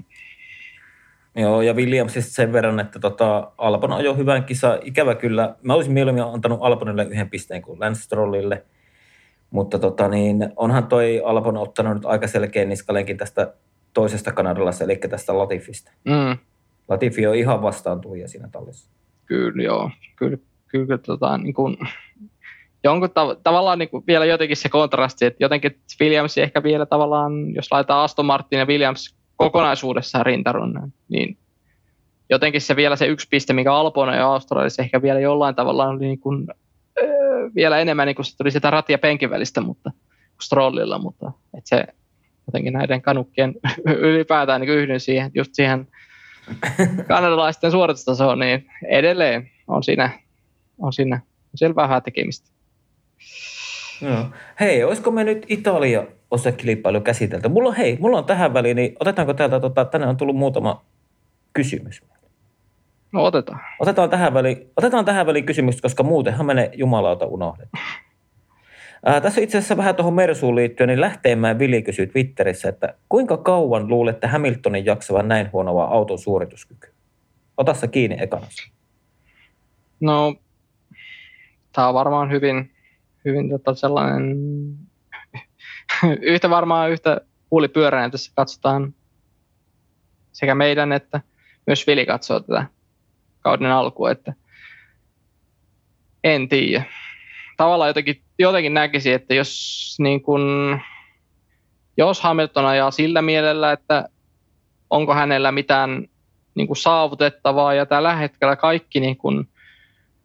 Joo, 1.35 1.61
ja 1.61 1.73
Williamsista 1.73 2.33
sen 2.33 2.53
verran, 2.53 2.79
että 2.79 2.99
tota, 2.99 3.51
Albon 3.57 3.93
ajoi 3.93 4.17
hyvän 4.17 4.43
kisa. 4.43 4.79
Ikävä 4.83 5.15
kyllä, 5.15 5.55
mä 5.61 5.73
olisin 5.73 5.93
mieluummin 5.93 6.23
antanut 6.23 6.59
Albonille 6.61 7.03
yhden 7.03 7.29
pisteen 7.29 7.61
kuin 7.61 7.79
Lance 7.79 8.01
Strollille, 8.01 8.65
mutta 9.49 9.79
tota, 9.79 10.07
niin, 10.07 10.49
onhan 10.55 10.87
toi 10.87 11.21
Albon 11.25 11.57
ottanut 11.57 11.93
nyt 11.93 12.05
aika 12.05 12.27
selkeän 12.27 12.69
niskalenkin 12.69 13.17
tästä 13.17 13.53
toisesta 13.93 14.31
Kanadalassa, 14.31 14.83
eli 14.83 14.97
tästä 14.97 15.37
Latifista. 15.37 15.91
Mm. 16.05 16.37
Latifi 16.87 17.27
on 17.27 17.35
ihan 17.35 17.61
vastaan 17.61 18.01
tuija 18.01 18.27
siinä 18.27 18.49
tallissa. 18.51 18.89
Kyllä, 19.25 19.63
joo. 19.63 19.91
Kyllä 20.15 20.37
kyllä 20.69 20.97
tota, 20.97 21.37
niin 21.37 21.53
kuin, 21.53 21.77
jonkun 22.83 23.09
tav- 23.09 23.39
tavallaan 23.43 23.79
niin 23.79 23.89
kuin 23.89 24.03
vielä 24.07 24.25
jotenkin 24.25 24.57
se 24.57 24.69
kontrasti, 24.69 25.25
että 25.25 25.43
jotenkin 25.43 25.79
Williams 26.01 26.37
ehkä 26.37 26.63
vielä 26.63 26.85
tavallaan, 26.85 27.55
jos 27.55 27.71
laitetaan 27.71 28.03
Aston 28.03 28.25
Martin 28.25 28.59
ja 28.59 28.65
Williams 28.65 29.15
kokonaisuudessaan 29.35 30.25
rintarunnan, 30.25 30.93
niin 31.09 31.37
jotenkin 32.29 32.61
se 32.61 32.75
vielä 32.75 32.95
se 32.95 33.05
yksi 33.05 33.27
piste, 33.29 33.53
mikä 33.53 33.73
Albon 33.73 34.13
ja 34.13 34.27
Australiassa 34.27 34.81
ehkä 34.81 35.01
vielä 35.01 35.19
jollain 35.19 35.55
tavalla 35.55 35.87
oli 35.87 35.99
niin 35.99 36.19
kuin, 36.19 36.47
vielä 37.55 37.79
enemmän, 37.79 38.07
niin 38.07 38.15
kun 38.15 38.25
se 38.25 38.37
tuli 38.37 38.51
sitä 38.51 38.69
ratia 38.69 38.97
penkin 38.97 39.29
välistä, 39.29 39.61
mutta 39.61 39.91
strollilla, 40.41 40.99
mutta 40.99 41.31
et 41.57 41.65
se 41.65 41.85
jotenkin 42.47 42.73
näiden 42.73 43.01
kanukkien 43.01 43.55
ylipäätään 43.85 44.61
niin 44.61 44.71
yhdyn 44.71 44.99
siihen, 44.99 45.31
just 45.33 45.51
siihen 45.53 45.87
kanadalaisten 47.07 47.71
suoritustasoon, 47.71 48.39
niin 48.39 48.65
edelleen 48.89 49.49
on 49.67 49.83
siinä, 49.83 50.19
on 50.79 50.93
siinä 50.93 51.21
selvää 51.55 51.87
vähän 51.87 52.03
tekemistä. 52.03 52.49
Joo. 54.01 54.25
Hei, 54.59 54.83
olisiko 54.83 55.11
me 55.11 55.23
nyt 55.23 55.45
Italia 55.49 56.07
osekilpailu 56.31 57.01
käsitelty? 57.01 57.49
Mulla 57.49 57.69
on, 57.69 57.75
hei, 57.75 57.97
mulla 57.99 58.17
on 58.17 58.25
tähän 58.25 58.53
väliin, 58.53 58.75
niin 58.75 58.95
otetaanko 58.99 59.33
täältä, 59.33 59.59
tota, 59.59 59.85
tänne 59.85 60.07
on 60.07 60.17
tullut 60.17 60.35
muutama 60.35 60.85
kysymys. 61.53 62.01
No 63.11 63.23
otetaan. 63.23 63.59
Otetaan 63.79 64.09
tähän 64.09 64.33
väliin, 64.33 64.71
otetaan 64.77 65.05
tähän 65.05 65.25
väliin 65.25 65.45
kysymys, 65.45 65.81
koska 65.81 66.03
muutenhan 66.03 66.45
menee 66.45 66.71
jumalauta 66.73 67.25
unohdetaan. 67.25 67.83
Ää, 69.05 69.21
tässä 69.21 69.41
itse 69.41 69.57
asiassa 69.57 69.77
vähän 69.77 69.95
tuohon 69.95 70.13
Mersuun 70.13 70.55
liittyen, 70.55 70.87
niin 70.87 71.01
Lähteenmäen 71.01 71.59
Vili 71.59 71.81
kysyi 71.81 72.07
Twitterissä, 72.07 72.69
että 72.69 72.93
kuinka 73.09 73.37
kauan 73.37 73.87
luulette 73.87 74.27
Hamiltonin 74.27 74.85
jaksavan 74.85 75.27
näin 75.27 75.49
huonoa 75.53 75.85
auton 75.85 76.19
suorituskykyä? 76.19 76.89
Ota 77.57 77.73
se 77.73 77.87
kiinni 77.87 78.17
ekana. 78.19 78.47
No, 79.99 80.35
tämä 81.71 81.87
on 81.87 81.93
varmaan 81.93 82.31
hyvin, 82.31 82.75
hyvin 83.25 83.49
tota 83.49 83.75
sellainen, 83.75 84.37
yhtä 86.21 86.49
varmaan 86.49 86.91
yhtä 86.91 87.21
huulipyöräinen 87.51 88.11
tässä 88.11 88.31
katsotaan 88.35 88.93
sekä 90.31 90.55
meidän 90.55 90.91
että 90.91 91.21
myös 91.67 91.87
Vili 91.87 92.05
katsoo 92.05 92.39
tätä 92.39 92.65
kauden 93.39 93.71
alkua, 93.71 94.11
että 94.11 94.33
en 96.23 96.49
tiedä. 96.49 96.83
Tavallaan 97.57 97.89
jotenkin, 97.89 98.21
jotenkin 98.39 98.73
näkisi, 98.73 99.11
että 99.11 99.33
jos, 99.33 99.95
niin 99.99 100.21
kun, 100.21 100.79
jos 101.97 102.21
Hamilton 102.21 102.65
ajaa 102.65 102.91
sillä 102.91 103.21
mielellä, 103.21 103.71
että 103.71 104.09
onko 104.89 105.13
hänellä 105.13 105.51
mitään 105.51 106.07
niin 106.55 106.67
kuin 106.67 106.77
saavutettavaa 106.77 107.73
ja 107.73 107.85
tällä 107.85 108.15
hetkellä 108.15 108.55
kaikki, 108.55 108.99
niin 108.99 109.17
kuin, 109.17 109.49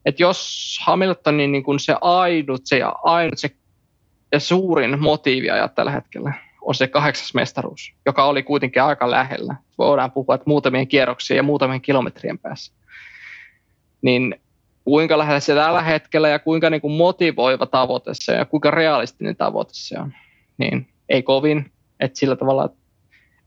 että 0.06 0.22
jos 0.22 0.78
Hamiltonin 0.82 1.52
niin 1.52 1.64
kuin 1.64 1.80
se 1.80 1.96
ainut, 2.00 2.60
se, 2.64 2.80
ainut 3.02 3.38
se 3.38 3.50
ja 4.32 4.40
suurin 4.40 5.02
motiivi 5.02 5.50
ajaa 5.50 5.68
tällä 5.68 5.90
hetkellä 5.90 6.32
on 6.62 6.74
se 6.74 6.88
kahdeksas 6.88 7.34
mestaruus, 7.34 7.92
joka 8.06 8.24
oli 8.24 8.42
kuitenkin 8.42 8.82
aika 8.82 9.10
lähellä. 9.10 9.54
Voidaan 9.78 10.12
puhua, 10.12 10.34
että 10.34 10.44
muutamien 10.46 10.88
kierroksien 10.88 11.36
ja 11.36 11.42
muutamien 11.42 11.80
kilometrien 11.80 12.38
päässä 12.38 12.72
niin 14.04 14.34
kuinka 14.84 15.18
lähellä 15.18 15.40
se 15.40 15.54
tällä 15.54 15.82
hetkellä 15.82 16.28
ja 16.28 16.38
kuinka 16.38 16.70
niin 16.70 16.80
kuin 16.80 16.92
motivoiva 16.92 17.66
tavoite 17.66 18.10
se 18.14 18.32
on 18.32 18.38
ja 18.38 18.44
kuinka 18.44 18.70
realistinen 18.70 19.36
tavoite 19.36 19.70
se 19.74 19.98
on, 19.98 20.12
niin 20.58 20.88
ei 21.08 21.22
kovin. 21.22 21.72
Että 22.00 22.18
sillä 22.18 22.36
tavalla 22.36 22.68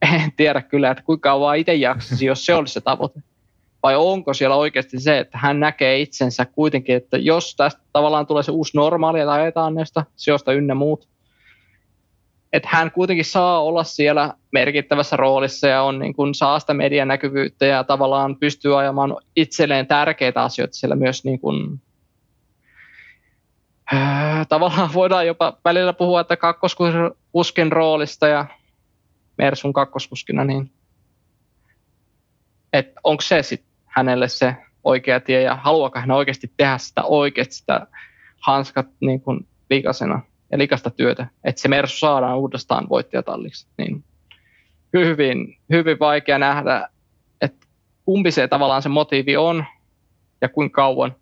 en 0.02 0.32
tiedä 0.38 0.62
kyllä, 0.62 0.92
että 0.92 1.04
kuinka 1.04 1.30
kauan 1.30 1.58
itse 1.58 1.74
jaksasi, 1.74 2.26
jos 2.26 2.46
se 2.46 2.56
olisi 2.56 2.74
se 2.74 2.82
tavoite. 2.82 3.20
Vai 3.88 3.96
onko 3.96 4.34
siellä 4.34 4.56
oikeasti 4.56 5.00
se, 5.00 5.20
että 5.20 5.38
hän 5.38 5.60
näkee 5.60 6.00
itsensä 6.00 6.46
kuitenkin, 6.46 6.96
että 6.96 7.18
jos 7.18 7.56
tästä 7.56 7.82
tavallaan 7.94 8.28
tulee 8.28 8.44
se 8.44 8.52
uusi 8.52 8.78
normaali, 8.78 9.20
että 9.20 9.34
ajetaan 9.34 9.76
näistä 9.76 10.06
sijoista 10.16 10.54
ynnä 10.54 10.76
muut, 10.76 11.08
että 12.54 12.70
hän 12.72 12.92
kuitenkin 12.92 13.26
saa 13.26 13.64
olla 13.64 13.84
siellä 13.84 14.34
merkittävässä 14.52 15.16
roolissa 15.16 15.68
ja 15.68 15.82
on 15.82 16.00
niin 16.00 16.14
kuin, 16.14 16.36
saa 16.36 16.60
sitä 16.60 16.74
median 16.74 17.08
näkyvyyttä 17.08 17.66
ja 17.66 17.84
tavallaan 17.84 18.36
pystyy 18.36 18.80
ajamaan 18.80 19.16
itselleen 19.36 19.88
tärkeitä 19.88 20.44
asioita 20.44 20.76
siellä 20.76 20.96
myös 20.96 21.24
niin 21.24 21.40
kuin, 21.40 21.82
äh, 23.94 24.48
tavallaan 24.48 24.94
voidaan 24.94 25.28
jopa 25.28 25.58
välillä 25.66 25.94
puhua, 25.94 26.22
että 26.22 26.38
kakkoskuskin 26.38 27.72
roolista 27.72 28.28
ja 28.28 28.46
Mersun 29.38 29.74
kakkoskuskina, 29.74 30.44
niin 30.44 30.72
että 32.74 33.02
onko 33.04 33.22
se 33.22 33.44
sitten 33.44 33.67
hänelle 33.98 34.28
se 34.28 34.56
oikea 34.84 35.20
tie 35.20 35.42
ja 35.42 35.56
haluaako 35.56 36.00
hän 36.00 36.12
oikeasti 36.12 36.52
tehdä 36.58 36.78
sitä 36.78 37.04
oikeasti 37.04 37.56
sitä 37.56 37.88
hanskat 38.40 38.88
niin 39.00 39.22
kuin 39.22 39.48
liikasena 39.70 40.22
ja 40.52 40.58
likasta 40.58 40.90
työtä, 40.90 41.28
että 41.44 41.62
se 41.62 41.68
Mersu 41.68 41.98
saadaan 41.98 42.38
uudestaan 42.38 42.90
voittajatalliksi. 42.90 43.68
Niin 43.78 44.04
hyvin, 44.94 45.58
hyvin 45.70 46.00
vaikea 46.00 46.38
nähdä, 46.38 46.90
että 47.42 47.68
kumpi 48.06 48.32
se 48.32 48.48
tavallaan 48.48 48.82
se 48.82 48.90
motiivi 48.90 49.38
on 49.38 49.66
ja 50.42 50.50
kuinka 50.50 50.82
kauan. 50.82 51.16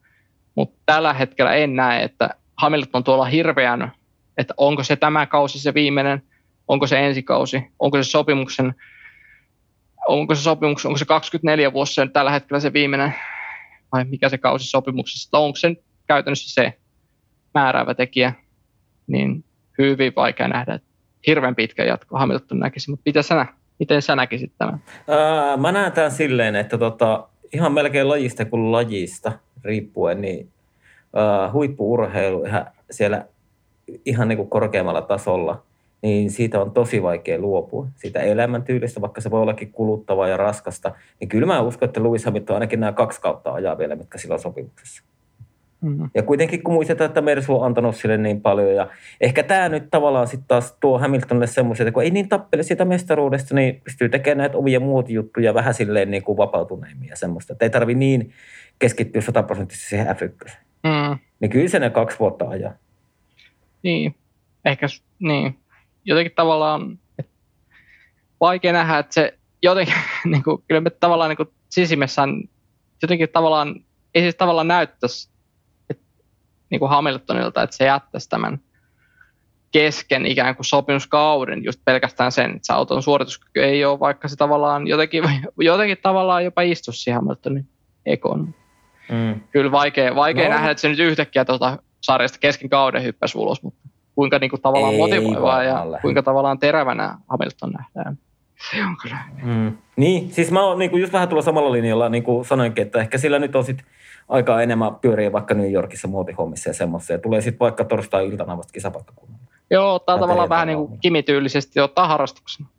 Mutta 0.56 0.80
tällä 0.86 1.14
hetkellä 1.14 1.54
en 1.54 1.76
näe, 1.76 2.04
että 2.04 2.30
Hamilton 2.58 3.00
on 3.00 3.04
tuolla 3.04 3.26
hirveän, 3.26 3.92
että 4.38 4.54
onko 4.58 4.84
se 4.84 4.96
tämä 4.96 5.26
kausi 5.26 5.60
se 5.60 5.74
viimeinen, 5.74 6.24
onko 6.68 6.88
se 6.88 7.06
ensi 7.08 7.24
kausi, 7.24 7.72
onko 7.80 8.04
se 8.04 8.10
sopimuksen, 8.10 8.76
onko 10.08 10.36
se 10.36 10.42
sopimus, 10.42 10.86
onko 10.86 10.98
se 10.98 11.06
24 11.06 11.74
vuosi 11.74 12.02
tällä 12.14 12.32
hetkellä 12.32 12.60
se 12.60 12.74
viimeinen, 12.74 13.14
vai 13.92 14.06
mikä 14.06 14.30
se 14.30 14.38
kausi 14.38 14.68
sopimuksessa, 14.68 15.38
onko 15.38 15.56
se 15.56 15.76
käytännössä 16.08 16.54
se 16.54 16.74
määräävä 17.54 17.94
tekijä? 17.94 18.34
Niin 19.08 19.44
hyvin 19.78 20.14
vaikea 20.16 20.48
nähdä, 20.48 20.74
että 20.74 20.88
hirveän 21.28 21.56
pitkä 21.56 21.84
jatko 21.84 22.18
Hamilton 22.18 22.60
näkisi, 22.60 22.90
mutta 22.90 23.04
miten 23.06 23.24
sä, 23.24 23.46
miten 23.80 24.02
sä 24.02 24.16
näkisit 24.16 24.52
tämän? 24.58 24.84
Ää, 25.08 25.58
mä 25.58 25.72
näen 25.72 25.92
tämän 25.92 26.12
silleen, 26.12 26.56
että 26.56 26.78
tota, 26.78 27.28
ihan 27.54 27.74
melkein 27.74 28.10
lajista 28.10 28.46
kuin 28.46 28.72
lajista 28.72 29.32
riippuen, 29.64 30.22
niin 30.22 30.50
ää, 31.16 31.52
huippuurheilu 31.52 32.46
ihan 32.46 32.66
siellä 32.92 33.26
ihan 34.06 34.28
niin 34.28 34.38
kuin 34.38 34.50
korkeammalla 34.50 35.02
tasolla, 35.02 35.64
niin 36.02 36.32
siitä 36.32 36.62
on 36.62 36.72
tosi 36.72 37.04
vaikea 37.04 37.40
luopua. 37.40 37.88
Siitä 37.96 38.20
elämäntyylistä, 38.20 39.02
vaikka 39.02 39.22
se 39.22 39.32
voi 39.32 39.42
ollakin 39.42 39.72
kuluttavaa 39.72 40.28
ja 40.28 40.38
raskasta, 40.38 40.92
niin 41.20 41.30
kyllä 41.30 41.46
mä 41.48 41.62
uskon, 41.62 41.88
että 41.88 42.04
Lewis 42.04 42.26
Hamilton 42.26 42.56
ainakin 42.56 42.80
nämä 42.80 42.92
kaksi 42.92 43.22
kautta 43.22 43.54
ajaa 43.54 43.78
vielä, 43.78 43.96
mitkä 43.96 44.18
sillä 44.18 44.34
on 44.34 44.40
sopimuksessa. 44.40 45.04
Mm. 45.82 46.10
Ja 46.16 46.24
kuitenkin 46.24 46.64
kun 46.64 46.74
muistetaan, 46.74 47.08
että 47.08 47.22
Mersu 47.22 47.56
on 47.56 47.66
antanut 47.66 47.96
sille 47.96 48.18
niin 48.18 48.42
paljon 48.42 48.76
ja 48.76 48.88
ehkä 49.22 49.44
tämä 49.44 49.70
nyt 49.70 49.90
tavallaan 49.92 50.28
sitten 50.28 50.48
taas 50.48 50.78
tuo 50.80 51.00
Hamiltonille 51.00 51.48
semmoisia, 51.48 51.84
että 51.84 51.94
kun 51.94 52.04
ei 52.04 52.12
niin 52.12 52.30
tappele 52.30 52.64
siitä 52.64 52.86
mestaruudesta, 52.86 53.56
niin 53.56 53.82
pystyy 53.84 54.10
tekemään 54.10 54.38
näitä 54.38 54.58
omia 54.58 54.80
muut 54.80 55.10
juttuja 55.10 55.54
vähän 55.54 55.74
silleen 55.74 56.12
niin 56.12 56.24
kuin 56.24 56.38
vapautuneemmin 56.38 57.10
ja 57.10 57.16
semmoista. 57.16 57.54
Että 57.54 57.66
ei 57.66 57.70
tarvi 57.70 57.96
niin 57.96 58.32
keskittyä 58.80 59.22
sataprosenttisesti 59.22 59.90
siihen 59.90 60.16
f 60.16 60.22
mm. 60.84 61.20
Niin 61.40 61.50
kyllä 61.50 61.68
se 61.68 61.80
ne 61.80 61.90
kaksi 61.90 62.20
vuotta 62.20 62.50
ajaa. 62.50 62.74
Niin, 63.84 64.16
ehkä 64.66 64.88
niin. 65.20 65.56
Jotenkin 66.06 66.36
tavallaan 66.36 67.00
vaikea 68.40 68.74
nähdä, 68.74 69.00
että 69.00 69.14
se 69.14 69.38
jotenkin, 69.62 69.96
niin 70.26 70.44
kuin, 70.44 70.64
kyllä 70.68 70.82
me 70.82 70.90
tavallaan 70.90 71.30
niin 71.30 71.38
kuin 71.38 71.50
sisimessään 71.70 72.44
jotenkin 73.02 73.30
tavallaan, 73.30 73.76
ei 74.16 74.22
siis 74.22 74.36
tavallaan 74.36 74.68
näyttäisi 74.68 75.30
niin 76.70 76.80
kuin 76.80 76.90
Hamiltonilta, 76.90 77.64
että 77.64 77.76
se 77.76 77.86
jättäisi 77.86 78.30
tämän 78.30 78.60
kesken 79.72 80.26
ikään 80.26 80.56
kuin 80.56 80.66
sopimuskauden 80.66 81.64
just 81.64 81.82
pelkästään 81.86 82.32
sen, 82.32 82.46
että 82.46 82.60
se 82.62 82.74
auton 82.74 83.04
suorituskyky 83.04 83.64
ei 83.64 83.86
ole, 83.86 84.00
vaikka 84.00 84.28
se 84.28 84.36
tavallaan 84.36 84.88
jotenkin, 84.88 85.24
jotenkin 85.58 85.98
tavallaan 86.02 86.44
jopa 86.44 86.62
istu 86.62 86.92
siihen 86.92 87.22
Hamiltonin 87.22 87.70
ekon. 88.06 88.56
Mm. 89.12 89.42
Kyllä 89.52 89.72
vaikea, 89.72 90.16
vaikea 90.16 90.44
no. 90.44 90.50
nähdä, 90.50 90.72
että 90.72 90.82
se 90.82 90.90
nyt 90.90 91.00
yhtäkkiä 91.00 91.46
tuota 91.46 91.78
sarjasta 92.02 92.40
kesken 92.40 92.70
kauden 92.70 93.04
hyppäsi 93.04 93.38
ulos, 93.38 93.64
mutta 93.64 93.85
kuinka 94.16 94.40
niin 94.40 94.50
kuin 94.50 94.62
tavallaan 94.62 94.94
ei 94.94 95.00
motivoivaa 95.00 95.64
ja 95.64 95.82
alle. 95.82 96.00
kuinka 96.02 96.24
tavallaan 96.24 96.60
terävänä 96.60 97.18
Hamilton 97.30 97.72
nähdään. 97.72 98.18
Se 98.72 98.84
on 98.84 98.98
kyllä. 99.02 99.18
Mm. 99.44 99.78
Niin, 99.96 100.32
siis 100.32 100.52
mä 100.52 100.64
oon 100.64 100.80
niin 100.80 100.92
kuin 100.92 101.02
just 101.02 101.14
vähän 101.14 101.28
tulla 101.28 101.42
samalla 101.42 101.72
linjalla, 101.72 102.10
niin 102.10 102.24
kuin 102.24 102.46
sanoinkin, 102.46 102.82
että 102.82 103.00
ehkä 103.00 103.18
sillä 103.18 103.40
nyt 103.40 103.56
on 103.56 103.64
sitten 103.64 103.86
aikaa 104.30 104.62
enemmän 104.62 104.96
pyöriä 104.96 105.32
vaikka 105.32 105.54
New 105.54 105.72
Yorkissa 105.72 106.08
muotihommissa 106.08 106.70
ja 106.70 106.74
semmoisia. 106.74 107.14
Ja 107.14 107.20
tulee 107.20 107.42
sitten 107.42 107.60
vaikka 107.60 107.86
torstai-iltana 107.86 108.58
vasta 108.58 108.74
kisapaikkakunnalle. 108.74 109.46
Joo, 109.72 109.94
ottaa 109.94 110.20
tavallaan 110.20 110.50
vähän 110.50 110.68
niin 110.68 110.78
kuin 110.78 111.00
kimityylisesti 111.00 111.80
ottaa 111.80 112.08
harrastuksena. 112.08 112.70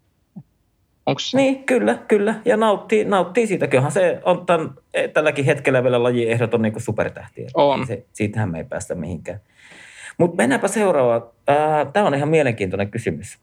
Onko 1.06 1.18
se? 1.18 1.36
Niin, 1.36 1.64
kyllä, 1.64 1.94
kyllä. 2.08 2.34
Ja 2.44 2.56
nauttii, 2.56 3.04
nauttii 3.04 3.46
siitä. 3.46 3.66
Kyllähän 3.66 3.92
se 3.92 4.20
on 4.24 4.46
tämän, 4.46 4.70
tälläkin 5.12 5.44
hetkellä 5.44 5.82
vielä 5.82 6.02
laji 6.02 6.30
ehdoton 6.30 6.62
niin 6.62 6.80
supertähti. 6.80 7.46
On. 7.54 7.86
Se, 7.86 8.04
siitähän 8.12 8.50
me 8.50 8.58
ei 8.58 8.64
päästä 8.64 8.94
mihinkään. 8.94 9.40
Mutta 10.18 10.36
mennäänpä 10.36 10.68
seuraavaan. 10.68 11.22
Tämä 11.92 12.06
on 12.06 12.14
ihan 12.14 12.28
mielenkiintoinen 12.28 12.90
kysymys. 12.90 13.38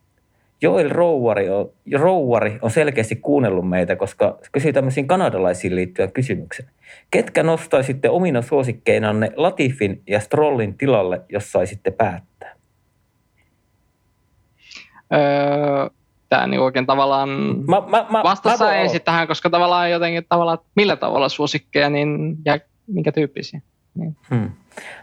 Joel 0.61 0.89
Rouari 0.89 1.49
on, 1.49 1.69
Rouari 1.93 2.59
on 2.61 2.71
selkeästi 2.71 3.15
kuunnellut 3.15 3.69
meitä, 3.69 3.95
koska 3.95 4.37
kysyi 4.51 4.73
tämmöisiin 4.73 5.07
kanadalaisiin 5.07 5.75
liittyen 5.75 6.11
kysymyksen. 6.11 6.65
Ketkä 7.11 7.43
nostaisitte 7.43 8.09
omina 8.09 8.41
suosikkeinanne 8.41 9.31
Latifin 9.35 10.01
ja 10.07 10.19
Strollin 10.19 10.77
tilalle, 10.77 11.21
jos 11.29 11.51
saisitte 11.51 11.91
päättää? 11.91 12.55
Öö, 15.13 15.89
tämä 16.29 16.47
niin 16.47 16.61
oikein 16.61 16.85
tavallaan 16.85 17.29
mä, 17.67 17.81
mä, 17.87 18.05
mä, 18.09 18.23
vastassa 18.23 18.65
mä 18.65 18.75
ensin 18.75 19.01
tähän, 19.01 19.27
koska 19.27 19.49
tavallaan 19.49 19.91
jotenkin 19.91 20.25
tavallaan, 20.29 20.57
millä 20.75 20.95
tavalla 20.95 21.29
suosikkeja 21.29 21.89
niin, 21.89 22.37
ja 22.45 22.59
minkä 22.87 23.11
tyyppisiä. 23.11 23.61
Niin. 23.95 24.17
Hmm. 24.29 24.51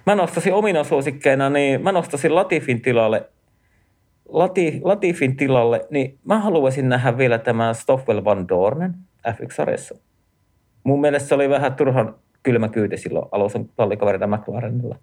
Mä 0.06 0.14
nostasin 0.14 0.54
omina 0.54 0.84
suosikkeina, 0.84 1.50
niin 1.50 1.82
mä 1.82 1.92
nostasin 1.92 2.34
Latifin 2.34 2.82
tilalle, 2.82 3.28
Lati, 4.28 4.80
Latifin 4.84 5.36
tilalle, 5.36 5.86
niin 5.90 6.18
mä 6.24 6.38
haluaisin 6.38 6.88
nähdä 6.88 7.18
vielä 7.18 7.38
tämän 7.38 7.74
Stoffel 7.74 8.24
Van 8.24 8.48
Dornen 8.48 8.94
F1-sarjassa. 9.28 9.94
Mun 10.84 11.00
mielestä 11.00 11.28
se 11.28 11.34
oli 11.34 11.48
vähän 11.50 11.74
turhan 11.74 12.14
kylmä 12.42 12.68
kyyti 12.68 12.96
silloin 12.96 13.28
Alonson 13.32 13.68
tallikaverina 13.76 14.36
McLarenilla. 14.36 14.96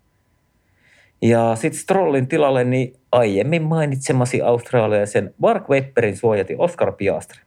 Ja 1.22 1.56
sitten 1.56 1.80
Strollin 1.80 2.28
tilalle 2.28 2.64
niin 2.64 2.94
aiemmin 3.12 3.64
mainitsemasi 3.64 4.42
australialaisen 4.42 5.34
Mark 5.38 5.70
Webberin 5.70 6.18
suojati 6.18 6.56
Oscar 6.58 6.92
Piastri. 6.92 7.47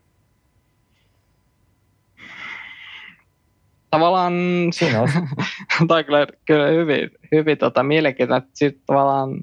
Tavallaan 3.90 4.32
Siinä 4.72 5.02
on. 5.02 5.08
tai 5.88 6.04
kyllä, 6.04 6.26
kyllä 6.44 6.66
hyvin, 6.66 7.10
hyvin 7.32 7.58
tota, 7.58 7.82
mielenkiintoinen, 7.82 8.42
että 8.46 8.58
sit 8.58 8.80
tavallaan 8.86 9.40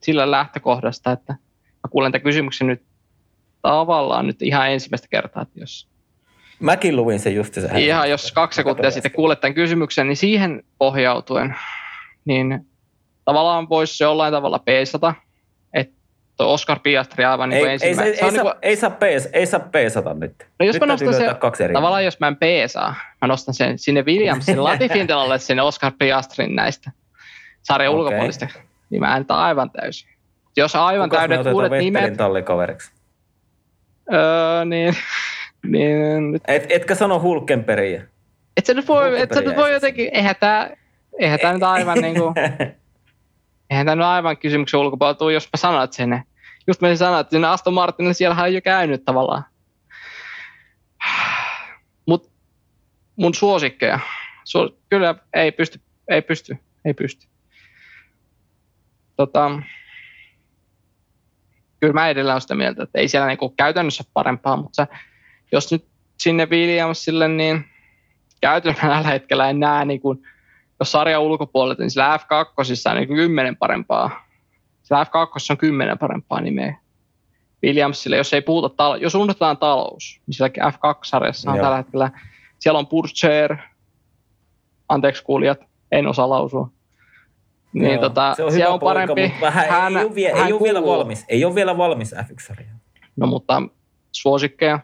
sillä 0.00 0.30
lähtökohdasta, 0.30 1.12
että 1.12 1.32
mä 1.32 1.90
kuulen 1.90 2.12
tämän 2.12 2.22
kysymyksen 2.22 2.66
nyt 2.66 2.82
tavallaan 3.62 4.26
nyt 4.26 4.42
ihan 4.42 4.70
ensimmäistä 4.70 5.08
kertaa, 5.10 5.42
että 5.42 5.60
jos 5.60 5.88
Mäkin 6.60 6.96
luin 6.96 7.20
sen 7.20 7.34
just 7.34 7.54
se. 7.54 7.68
Ihan 7.76 8.10
jos 8.10 8.32
kaksi 8.32 8.56
sekuntia 8.56 8.90
sitten 8.90 9.12
kuulet 9.12 9.40
tämän 9.40 9.54
kysymyksen, 9.54 10.06
niin 10.06 10.16
siihen 10.16 10.62
pohjautuen, 10.78 11.56
niin 12.24 12.66
tavallaan 13.24 13.68
voisi 13.68 14.04
jollain 14.04 14.32
tavalla 14.32 14.58
peesata, 14.58 15.14
että 16.38 16.52
Oscar 16.52 16.78
Piastri 16.82 17.24
aivan 17.24 17.48
niin 17.48 17.56
ei, 17.56 17.62
kuin 17.62 17.68
ei, 17.70 17.74
ensimmäinen. 17.74 18.14
ei, 18.14 18.20
ei, 18.24 18.30
saa, 18.30 18.54
ei, 18.62 18.76
saa 18.76 18.90
pees, 18.90 19.28
ei 19.32 19.46
saa 19.46 19.60
peesata 19.60 20.14
nyt. 20.14 20.46
No 20.58 20.66
jos 20.66 20.74
nyt 20.74 20.80
mä 20.80 20.86
nostan 20.86 21.14
sen, 21.14 21.36
kaksi 21.36 21.64
eri. 21.64 21.74
tavallaan 21.74 22.04
jos 22.04 22.20
mä 22.20 22.28
en 22.28 22.36
peesaa, 22.36 22.94
mä 23.22 23.28
nostan 23.28 23.54
sen 23.54 23.78
sinne 23.78 24.02
Williamsin 24.02 24.64
Latifin 24.64 25.06
tilalle 25.06 25.38
sinne 25.38 25.62
Oscar 25.62 25.92
Piastrin 25.98 26.56
näistä 26.56 26.90
sarjan 27.62 27.92
Okei. 27.92 28.00
ulkopuolista, 28.00 28.46
niin 28.90 29.00
mä 29.00 29.16
en 29.16 29.26
tää 29.26 29.36
aivan 29.36 29.70
täysin. 29.70 30.08
Jos 30.56 30.76
aivan 30.76 31.08
Kukas 31.10 31.28
me 31.28 31.34
täydet 31.34 31.52
uudet 31.52 31.72
nimet, 31.72 32.16
tallikaveriksi? 32.16 32.92
öö, 34.12 34.64
niin, 34.64 34.94
niin 35.72 36.32
nyt, 36.32 36.42
Et, 36.48 36.66
etkä 36.68 36.94
sano 36.94 37.20
Hulkenperiä. 37.20 38.02
et 38.56 38.66
sä 38.66 38.74
nyt 38.74 38.88
voi, 38.88 39.20
et 39.20 39.30
sä 39.34 39.40
nyt 39.40 39.56
voi 39.56 39.72
jotenkin, 39.72 40.10
eihän 40.12 40.34
tää, 40.40 40.76
eihän 41.18 41.38
tää 41.40 41.52
nyt 41.52 41.62
aivan 41.62 41.98
niinku, 42.02 42.34
eihän 43.70 43.86
tämä 43.86 43.96
nyt 43.96 44.04
aivan 44.04 44.36
kysymyksen 44.36 44.80
ulkopuolella 44.80 45.18
tule, 45.18 45.32
jos 45.32 45.48
mä 45.52 45.56
sanot 45.56 45.92
sen. 45.92 46.22
Just 46.68 46.80
mä 46.80 46.96
sanoin, 46.96 47.20
että 47.20 47.30
sinne 47.30 47.48
Aston 47.48 47.74
Martinille 47.74 48.14
siellä 48.14 48.42
on 48.42 48.54
jo 48.54 48.60
käynyt 48.60 49.04
tavallaan. 49.04 49.44
Mut 52.06 52.32
mun 53.16 53.34
suosikkeja, 53.34 54.00
su- 54.44 54.78
kyllä 54.88 55.14
ei 55.34 55.52
pysty, 55.52 55.80
ei 56.08 56.22
pysty, 56.22 56.58
ei 56.84 56.94
pysty. 56.94 57.26
Tota, 59.16 59.62
kyllä 61.80 61.92
mä 61.92 62.08
edelleen 62.08 62.32
olen 62.32 62.40
sitä 62.40 62.54
mieltä, 62.54 62.82
että 62.82 62.98
ei 62.98 63.08
siellä 63.08 63.26
niinku 63.26 63.48
käytännössä 63.48 64.04
parempaa, 64.12 64.56
mutta 64.56 64.76
sä, 64.76 64.86
jos 65.52 65.72
nyt 65.72 65.86
sinne 66.18 66.46
Williamsille, 66.46 67.28
niin 67.28 67.64
käytännössä 68.40 68.88
tällä 68.88 69.08
hetkellä 69.08 69.50
en 69.50 69.60
näe 69.60 69.84
niin 69.84 70.00
kuin, 70.00 70.22
jos 70.80 70.92
sarjan 70.92 71.22
ulkopuolelta, 71.22 71.82
niin 71.82 71.90
sillä 71.90 72.16
F2 72.16 72.90
on 72.90 72.96
niin 72.96 73.08
kymmenen 73.08 73.56
parempaa. 73.56 74.27
Sillä 74.88 75.04
F2 75.04 75.46
on 75.50 75.56
kymmenen 75.58 75.98
parempaa 75.98 76.40
nimeä. 76.40 76.76
Williamsille, 77.64 78.16
jos 78.16 78.32
ei 78.34 78.40
puhuta, 78.42 78.68
tal- 78.68 79.02
jos 79.02 79.14
unohdetaan 79.14 79.56
talous, 79.58 80.20
niin 80.26 80.34
sillä 80.34 80.48
F2-sarjassa 80.70 81.50
on 81.50 81.56
Joo. 81.56 81.64
tällä 81.64 81.76
hetkellä, 81.76 82.10
siellä 82.58 82.78
on 82.78 82.86
Purcher, 82.86 83.56
anteeksi 84.88 85.24
kuulijat, 85.24 85.60
en 85.92 86.06
osaa 86.06 86.28
lausua. 86.28 86.70
Niin 87.72 87.92
Joo, 87.92 88.00
tota, 88.00 88.34
se 88.34 88.44
on 88.44 88.52
siellä 88.52 88.64
hyvä 88.66 88.74
on 88.74 88.80
poika, 88.80 88.94
parempi. 88.94 89.22
mutta 89.22 89.40
vähän 89.40 89.68
hän, 89.68 89.96
ei, 89.96 90.04
ole 90.04 90.14
vie, 90.14 90.32
hän 90.32 90.46
ei 90.46 90.52
ole 90.52 90.62
vielä 90.62 90.82
valmis. 90.82 91.24
Ei 91.28 91.44
ole 91.44 91.54
vielä 91.54 91.76
valmis 91.78 92.14
F1-sarjaan. 92.14 92.80
No 93.16 93.26
mutta 93.26 93.62
suosikkeja 94.12 94.80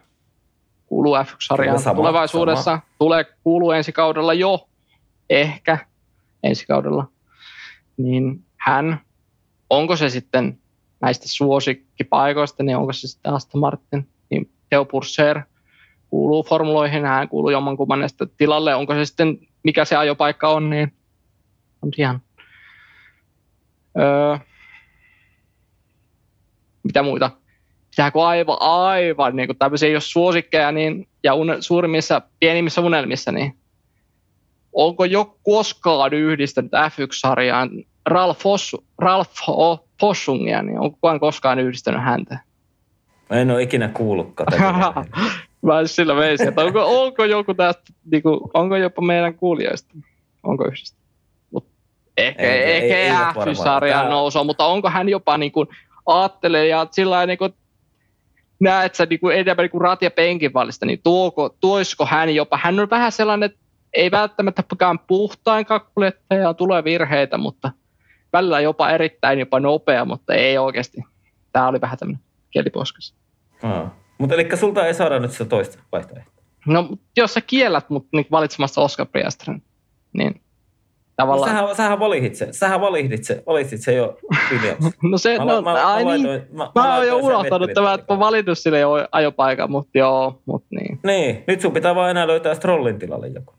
kuuluu 0.85 1.15
F1-sarjaan 1.15 1.75
Kyllä 1.75 1.83
sama, 1.83 1.95
tulevaisuudessa. 1.95 2.63
sama. 2.63 2.81
Tulee 2.99 3.25
kuuluu 3.43 3.71
ensi 3.71 3.91
kaudella 3.91 4.33
jo, 4.33 4.69
ehkä 5.29 5.77
ensi 6.43 6.67
kaudella. 6.67 7.07
Niin 7.97 8.45
hän, 8.57 9.04
onko 9.69 9.95
se 9.95 10.09
sitten 10.09 10.59
näistä 11.01 11.27
suosikkipaikoista, 11.27 12.63
niin 12.63 12.77
onko 12.77 12.93
se 12.93 13.07
sitten 13.07 13.33
Aston 13.33 13.61
Martin, 13.61 14.07
niin 14.29 14.49
Theo 14.69 14.85
Purser 14.85 15.41
kuuluu 16.09 16.43
formuloihin, 16.43 17.05
hän 17.05 17.29
kuuluu 17.29 17.49
jommankumman 17.49 17.99
näistä 17.99 18.25
tilalle, 18.37 18.75
onko 18.75 18.93
se 18.93 19.05
sitten, 19.05 19.39
mikä 19.63 19.85
se 19.85 19.95
ajopaikka 19.95 20.49
on, 20.49 20.69
niin 20.69 20.93
on 21.81 21.91
ihan 21.97 22.21
öö, 23.99 24.37
mitä 26.83 27.03
muita? 27.03 27.31
Pitääkö 27.89 28.25
aivan, 28.25 28.57
aivan 28.59 29.35
niin 29.35 29.47
kuin 29.47 29.57
tämmöisiä, 29.57 29.89
jos 29.89 30.11
suosikkeja 30.11 30.71
niin, 30.71 31.07
ja 31.23 31.33
un, 31.33 31.57
suurimmissa, 31.59 32.21
pienimmissä 32.39 32.81
unelmissa, 32.81 33.31
niin 33.31 33.57
onko 34.75 35.05
jo 35.05 35.37
koskaan 35.43 36.13
yhdistänyt 36.13 36.71
F1-sarjaan 36.71 37.69
Ralf, 38.05 38.39
Fossu, 38.39 38.83
Ralf 38.99 39.49
O. 39.49 39.77
Fossungia, 39.99 40.61
niin 40.61 40.79
onko 40.79 40.91
kukaan 40.95 41.19
koskaan 41.19 41.59
yhdistänyt 41.59 42.03
häntä? 42.03 42.39
Mä 43.29 43.37
en 43.37 43.51
ole 43.51 43.61
ikinä 43.61 43.87
kuullutkaan 43.87 44.47
tätä. 44.51 45.05
Mä 45.65 45.85
sillä 45.85 46.15
veisin, 46.15 46.47
että 46.47 46.61
onko, 46.61 47.03
onko 47.03 47.25
joku 47.25 47.53
tästä, 47.53 47.83
niin 48.11 48.23
kuin, 48.23 48.39
onko 48.53 48.75
jopa 48.75 49.01
meidän 49.01 49.35
kuulijoista, 49.35 49.93
onko 50.43 50.65
yhdistetty? 50.67 51.05
Mut 51.51 51.67
ehkä 52.17 52.43
Ei- 52.43 52.71
ehkä 52.75 52.97
ei. 52.97 53.09
F-sarjaan 53.53 54.05
Tää- 54.05 54.09
nousua, 54.11 54.43
mutta 54.43 54.65
onko 54.65 54.89
hän 54.89 55.09
jopa 55.09 55.37
niin 55.37 55.51
kuin, 55.51 55.67
ajattelee 56.05 56.67
ja 56.67 56.87
sillä 56.91 57.25
niin 57.25 57.37
kuin, 57.37 57.53
näet 58.59 58.95
sä 58.95 59.05
niin 59.05 59.19
kuin 59.19 59.37
enemmän 59.37 59.63
niin 59.63 59.71
kuin 59.71 59.81
rat- 59.81 59.97
ja 60.01 60.11
penkin 60.11 60.53
välistä, 60.53 60.85
niin 60.85 60.99
tuoko, 61.03 61.55
tuoisiko 61.61 62.05
hän 62.05 62.35
jopa, 62.35 62.59
hän 62.63 62.79
on 62.79 62.89
vähän 62.89 63.11
sellainen, 63.11 63.45
että 63.51 63.64
ei 63.95 64.11
välttämättä 64.11 64.63
mikään 64.71 64.99
puhtain 64.99 65.65
kakkuljettaja, 65.65 66.53
tulee 66.53 66.83
virheitä, 66.83 67.37
mutta 67.37 67.71
välillä 68.33 68.59
jopa 68.59 68.89
erittäin 68.89 69.39
jopa 69.39 69.59
nopea, 69.59 70.05
mutta 70.05 70.33
ei 70.33 70.57
oikeasti. 70.57 71.01
Tämä 71.53 71.67
oli 71.67 71.81
vähän 71.81 71.97
tämmöinen 71.97 72.23
kieliposkas. 72.51 73.15
Aa. 73.63 73.95
Mutta 74.17 74.35
eli 74.35 74.57
sulta 74.57 74.87
ei 74.87 74.93
saada 74.93 75.19
nyt 75.19 75.31
sitä 75.31 75.45
toista 75.45 75.79
vaihtoehtoa. 75.91 76.43
No, 76.67 76.89
jos 77.17 77.33
sä 77.33 77.41
kiellät 77.41 77.89
mut 77.89 78.07
niin 78.13 78.27
valitsemasta 78.31 78.81
Oscar 78.81 79.05
Piastrin, 79.13 79.63
niin 80.13 80.41
No, 81.17 81.23
tavallaan... 81.25 81.51
sähän, 81.51 81.75
sähän 81.75 81.99
valihit 81.99 82.35
sen. 82.35 82.53
Sähän 82.53 82.81
valihit 82.81 83.23
sen, 83.23 83.43
valitsit 83.45 83.81
sen 83.81 83.95
jo 83.95 84.17
Williams. 84.51 84.85
no 85.11 85.17
se, 85.17 85.37
Mä- 85.37 85.45
no, 85.45 85.61
mä- 85.61 85.71
mä 85.73 85.87
ai 85.93 86.05
niin. 86.05 86.25
laitoin- 86.25 86.47
mä- 86.51 86.71
Mä, 86.75 86.81
mä 86.81 86.95
oon 86.95 87.07
jo 87.07 87.17
unohtanut 87.17 87.69
tämän, 87.73 87.99
että 87.99 88.13
mä 88.13 88.19
valinnut 88.19 88.57
sille 88.57 88.79
jo 88.79 88.89
ajopaikan, 89.11 89.71
mutta 89.71 89.97
joo, 89.97 90.41
mut 90.45 90.65
niin. 90.69 90.99
Niin, 91.03 91.43
nyt 91.47 91.61
sun 91.61 91.71
pitää 91.71 91.95
vaan 91.95 92.11
enää 92.11 92.27
löytää 92.27 92.55
Strollin 92.55 92.99
tilalle 92.99 93.27
joku. 93.27 93.53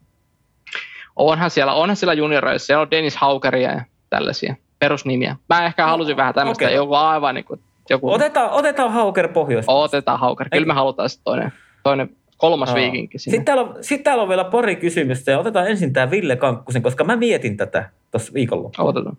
Onhan 1.16 1.50
siellä, 1.50 1.72
onhan 1.74 1.96
siellä 1.96 2.14
junioreissa, 2.14 2.66
siellä 2.66 2.82
on 2.82 2.90
Dennis 2.90 3.16
Haukeria 3.16 3.72
ja 3.72 3.80
tällaisia 4.10 4.54
perusnimiä. 4.78 5.36
Mä 5.48 5.66
ehkä 5.66 5.82
No, 5.82 5.88
halusin 5.88 6.16
vähän 6.16 6.34
tämmöistä, 6.34 6.64
okei. 6.64 6.74
joku 6.76 6.94
aivan 6.94 7.34
niin 7.34 7.44
kuin, 7.44 7.60
joku... 7.90 8.12
Otetaan, 8.12 8.50
otetaan 8.50 8.92
Hauker 8.92 9.28
pohjoista. 9.28 9.72
Otetaan 9.72 10.18
Hauker. 10.20 10.48
Kyllä 10.52 10.66
me 10.66 10.74
halutaan 10.74 11.08
sitten 11.10 11.24
toinen, 11.24 11.52
toinen 11.82 12.10
kolmas 12.36 12.68
Aa. 12.68 12.74
viikinki 12.74 13.18
sinne. 13.18 13.36
Sitten 13.36 13.44
täällä, 13.44 13.62
on, 13.62 13.76
sit 13.80 14.02
täällä 14.02 14.22
on 14.22 14.28
vielä 14.28 14.44
pari 14.44 14.76
kysymystä 14.76 15.30
ja 15.30 15.38
otetaan 15.38 15.68
ensin 15.68 15.92
tämä 15.92 16.10
Ville 16.10 16.36
Kankkusen, 16.36 16.82
koska 16.82 17.04
mä 17.04 17.16
mietin 17.16 17.56
tätä 17.56 17.90
tuossa 18.10 18.32
viikonloppuna. 18.32 18.88
Otetaan. 18.88 19.16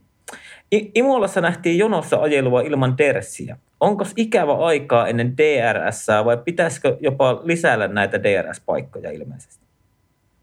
I- 0.74 0.92
Imolassa 0.96 1.42
nähtiin 1.42 1.78
jonossa 1.78 2.18
ajelua 2.18 2.62
ilman 2.62 2.98
derssiä. 2.98 3.58
Onko 3.80 4.06
ikävä 4.16 4.54
aikaa 4.54 5.08
ennen 5.08 5.38
DRS 5.38 6.08
vai 6.26 6.38
pitäisikö 6.38 6.98
jopa 7.00 7.40
lisäillä 7.44 7.88
näitä 7.88 8.18
DRS-paikkoja 8.24 9.12
ilmeisesti? 9.12 9.66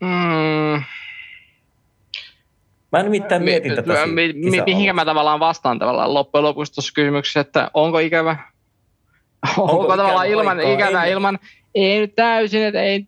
Mm, 0.01 0.82
Mä 2.95 3.03
nimittäin 3.03 3.43
mietin 3.43 3.73
mi- 3.73 3.77
tätä. 3.77 4.07
mi- 4.07 4.33
mi- 4.33 4.62
mihinkä 4.66 4.93
mä 4.93 5.05
tavallaan 5.05 5.41
vastaan 5.41 5.79
tavallaan 5.79 6.15
loppujen 6.15 6.45
lopuksi 6.45 6.73
tuossa 6.75 6.93
kysymyksessä, 6.95 7.41
että 7.41 7.71
onko 7.75 7.99
ikävä? 7.99 8.37
Onko, 9.59 9.73
Onko 9.73 9.97
tavallaan 9.97 10.27
ikävä 10.27 10.41
ilman, 10.41 10.59
aikaa 10.59 10.73
ikävä 10.73 10.89
ennen? 10.99 11.12
ilman, 11.12 11.39
ei 11.75 11.99
nyt 11.99 12.15
täysin, 12.15 12.62
että 12.62 12.83
ei, 12.83 13.07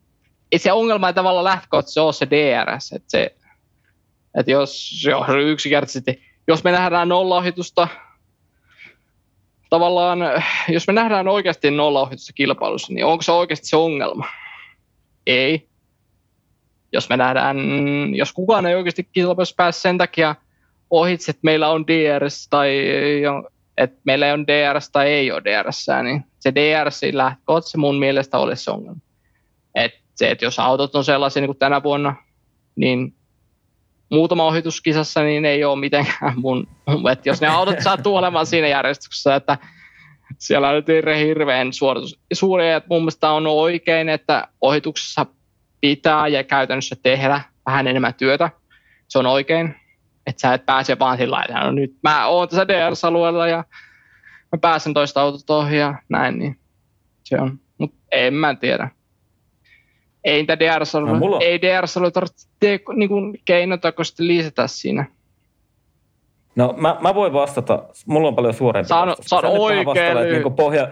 ei 0.52 0.58
se 0.58 0.72
ongelma 0.72 1.08
ei 1.08 1.14
tavallaan 1.14 1.44
lähtökohtaisesti 1.44 2.00
ole 2.00 2.12
se 2.12 2.26
DRS, 2.30 2.92
että 2.92 3.10
se, 3.10 3.34
että 4.38 4.52
jos, 4.52 5.02
jos 5.04 5.26
yksinkertaisesti, 5.44 6.22
jos 6.48 6.64
me 6.64 6.72
nähdään 6.72 7.08
nollaohitusta, 7.08 7.88
tavallaan, 9.70 10.18
jos 10.68 10.86
me 10.86 10.92
nähdään 10.92 11.28
oikeasti 11.28 11.70
nollaohitusta 11.70 12.32
kilpailussa, 12.32 12.92
niin 12.92 13.04
onko 13.06 13.22
se 13.22 13.32
oikeasti 13.32 13.66
se 13.66 13.76
ongelma? 13.76 14.26
Ei. 15.26 15.68
Jos 16.92 17.08
me 17.08 17.16
nähdään, 17.16 17.56
jos 18.14 18.32
kukaan 18.32 18.66
ei 18.66 18.74
oikeasti 18.74 19.08
kilpailussa 19.12 19.54
pääse 19.56 19.80
sen 19.80 19.98
takia 19.98 20.34
ohitse, 20.90 21.30
että 21.30 21.40
meillä 21.42 21.68
on 21.68 21.86
DRS 21.86 22.48
tai 22.48 22.82
että 23.76 24.00
meillä 24.04 24.32
on 24.32 24.46
DRS 24.46 24.90
tai 24.90 25.08
ei 25.08 25.32
ole 25.32 25.42
DRS, 25.44 25.86
niin 26.02 26.24
se 26.40 26.54
DRS 26.54 27.00
lähtökohtaisesti 27.12 27.78
mun 27.78 27.98
mielestä 27.98 28.38
olisi 28.38 28.64
se 28.64 28.70
ongelma. 28.70 29.00
Et 29.74 29.92
se, 30.14 30.30
että 30.30 30.44
jos 30.44 30.58
autot 30.58 30.94
on 30.94 31.04
sellaisia 31.04 31.40
niin 31.40 31.48
kuin 31.48 31.58
tänä 31.58 31.82
vuonna, 31.82 32.14
niin 32.76 33.14
muutama 34.10 34.44
ohituskisassa, 34.44 35.22
niin 35.22 35.44
ei 35.44 35.64
ole 35.64 35.80
mitenkään 35.80 36.32
mun, 36.36 36.68
että 37.12 37.28
jos 37.28 37.40
ne 37.40 37.46
autot 37.46 37.80
sattuu 37.80 38.16
olemaan 38.16 38.46
siinä 38.46 38.68
järjestyksessä, 38.68 39.34
että 39.34 39.58
siellä 40.38 40.68
on 40.68 40.84
hirveän 41.18 41.72
suoritus, 41.72 42.20
suuri, 42.32 42.70
että 42.70 42.86
mun 42.90 43.02
mielestä 43.02 43.30
on 43.30 43.46
oikein, 43.46 44.08
että 44.08 44.48
ohituksessa 44.60 45.26
pitää 45.80 46.28
ja 46.28 46.44
käytännössä 46.44 46.96
tehdä 47.02 47.40
vähän 47.66 47.86
enemmän 47.86 48.14
työtä. 48.14 48.50
Se 49.08 49.18
on 49.18 49.26
oikein, 49.26 49.74
että 50.26 50.40
sä 50.40 50.54
et 50.54 50.66
pääse 50.66 50.98
vaan 50.98 51.16
sillä 51.16 51.36
lailla, 51.36 51.64
no 51.64 51.72
nyt 51.72 51.94
mä 52.02 52.26
oon 52.26 52.48
tässä 52.48 52.68
DRS-alueella 52.68 53.48
ja 53.48 53.64
mä 54.52 54.58
pääsen 54.60 54.94
toista 54.94 55.20
autot 55.20 55.50
ohi 55.50 55.76
ja 55.76 55.94
näin, 56.08 56.38
niin 56.38 56.58
se 57.24 57.40
on. 57.40 57.60
Mutta 57.78 57.96
en 58.12 58.34
mä 58.34 58.54
tiedä. 58.54 58.90
Ei 60.24 60.36
niitä 60.36 60.58
DRS 60.58 60.94
no, 60.94 61.14
mulla... 61.14 61.38
ei 61.40 61.60
DRS 61.62 61.94
tarvitse 62.12 62.48
niin 62.94 63.40
keinotekoisesti 63.44 64.26
lisätä 64.26 64.66
siinä. 64.66 65.06
No 66.56 66.74
mä, 66.76 66.96
mä 67.00 67.14
voin 67.14 67.32
vastata, 67.32 67.84
mulla 68.06 68.28
on 68.28 68.36
paljon 68.36 68.54
suorempi 68.54 68.88
Sano, 68.88 69.06
vastaus. 69.06 69.26
Sano 69.28 69.52
oikein 69.52 70.16
niin 70.32 70.54
pohja, 70.56 70.88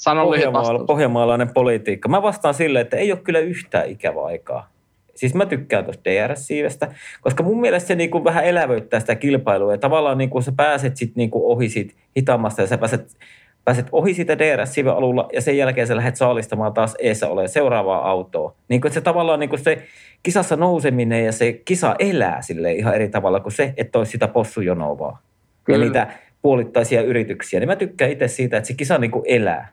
Sano 0.00 0.24
pohjamaala, 0.24 0.84
pohjamaalainen 0.84 1.50
politiikka. 1.54 2.08
Mä 2.08 2.22
vastaan 2.22 2.54
silleen, 2.54 2.82
että 2.82 2.96
ei 2.96 3.12
ole 3.12 3.20
kyllä 3.20 3.38
yhtään 3.38 3.88
ikävä 3.88 4.24
aikaa. 4.24 4.68
Siis 5.14 5.34
mä 5.34 5.46
tykkään 5.46 5.84
tuosta 5.84 6.10
DRS-siivestä, 6.10 6.94
koska 7.20 7.42
mun 7.42 7.60
mielestä 7.60 7.88
se 7.88 7.94
niinku 7.94 8.24
vähän 8.24 8.44
elävöittää 8.44 9.00
sitä 9.00 9.14
kilpailua. 9.14 9.72
Ja 9.72 9.78
tavallaan 9.78 10.18
niinku 10.18 10.40
sä 10.40 10.52
pääset 10.56 10.96
sitten 10.96 11.14
niinku 11.16 11.52
ohi 11.52 11.68
siitä 11.68 11.94
hitaammasta 12.16 12.60
ja 12.60 12.66
sä 12.66 12.78
pääset 12.78 13.16
pääset 13.64 13.86
ohi 13.92 14.14
siitä 14.14 14.38
DRS-siven 14.38 14.92
alulla 14.92 15.28
ja 15.32 15.40
sen 15.40 15.56
jälkeen 15.56 15.86
sä 15.86 15.96
lähdet 15.96 16.16
saalistamaan 16.16 16.72
taas 16.72 16.96
eessä 16.98 17.28
ole 17.28 17.48
seuraavaa 17.48 18.10
autoa. 18.10 18.54
Niin 18.68 18.80
kuin, 18.80 18.88
että 18.88 18.94
se 18.94 19.00
tavallaan 19.00 19.40
niin 19.40 19.50
kuin 19.50 19.60
se 19.60 19.82
kisassa 20.22 20.56
nouseminen 20.56 21.24
ja 21.24 21.32
se 21.32 21.52
kisa 21.52 21.94
elää 21.98 22.42
sille 22.42 22.72
ihan 22.72 22.94
eri 22.94 23.08
tavalla 23.08 23.40
kuin 23.40 23.52
se, 23.52 23.74
että 23.76 23.98
olisi 23.98 24.12
sitä 24.12 24.28
possujonovaa. 24.28 25.22
Kyllä. 25.64 25.78
Ja 25.78 25.84
niitä 25.84 26.06
puolittaisia 26.42 27.02
yrityksiä. 27.02 27.60
Niin 27.60 27.68
mä 27.68 27.76
tykkään 27.76 28.10
itse 28.10 28.28
siitä, 28.28 28.56
että 28.56 28.68
se 28.68 28.74
kisa 28.74 28.98
niin 28.98 29.10
kuin 29.10 29.24
elää. 29.28 29.68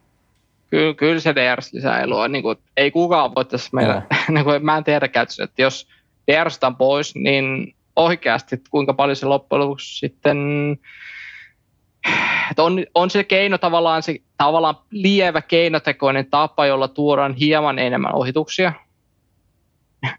Kyllä, 0.70 0.94
kyllä 0.94 1.20
se 1.20 1.36
DRS 1.36 1.74
lisää 1.74 2.02
eloa. 2.02 2.28
Niin 2.28 2.44
kuin, 2.44 2.58
ei 2.78 2.92
kukaan 2.92 3.36
voi 3.36 3.46
tässä 3.46 3.70
meillä, 3.74 4.02
niin 4.30 4.46
kuin, 4.46 4.66
mä 4.66 4.78
en 4.78 4.84
tiedä 4.84 5.08
käytössä, 5.08 5.44
että 5.44 5.62
jos 5.62 5.88
DRS 6.32 6.60
on 6.64 6.76
pois, 6.76 7.16
niin 7.16 7.76
oikeasti 7.96 8.62
kuinka 8.70 8.94
paljon 8.94 9.16
se 9.16 9.26
loppujen 9.26 9.62
lopuksi 9.62 10.00
sitten 10.00 10.38
että 12.52 12.64
on, 12.64 12.86
on 12.96 13.10
se 13.10 13.24
keino 13.24 13.58
tavallaan, 13.58 14.04
se, 14.04 14.16
tavallaan 14.38 14.76
lievä 14.92 15.42
keinotekoinen 15.42 16.26
tapa, 16.30 16.66
jolla 16.66 16.88
tuodaan 16.88 17.34
hieman 17.34 17.80
enemmän 17.80 18.16
ohituksia. 18.16 18.74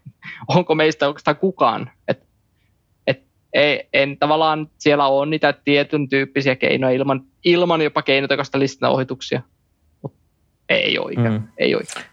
Onko 0.55 0.75
meistä 0.75 1.07
oikeastaan 1.07 1.37
kukaan? 1.37 1.91
Et, 2.07 2.23
et, 3.07 3.23
ei, 3.53 3.89
en 3.93 4.17
tavallaan 4.17 4.69
siellä 4.77 5.07
on 5.07 5.29
niitä 5.29 5.53
tietyn 5.53 6.09
tyyppisiä 6.09 6.55
keinoja 6.55 6.95
ilman, 6.95 7.23
ilman 7.45 7.81
jopa 7.81 8.01
keinotekoista 8.01 8.59
lisätä 8.59 8.89
ohituksia. 8.89 9.41
Mut 10.69 10.79
ei 10.79 10.99
oikein. 10.99 11.31
Mm. 11.31 11.43
Ei 11.57 11.75
oikein. 11.75 12.05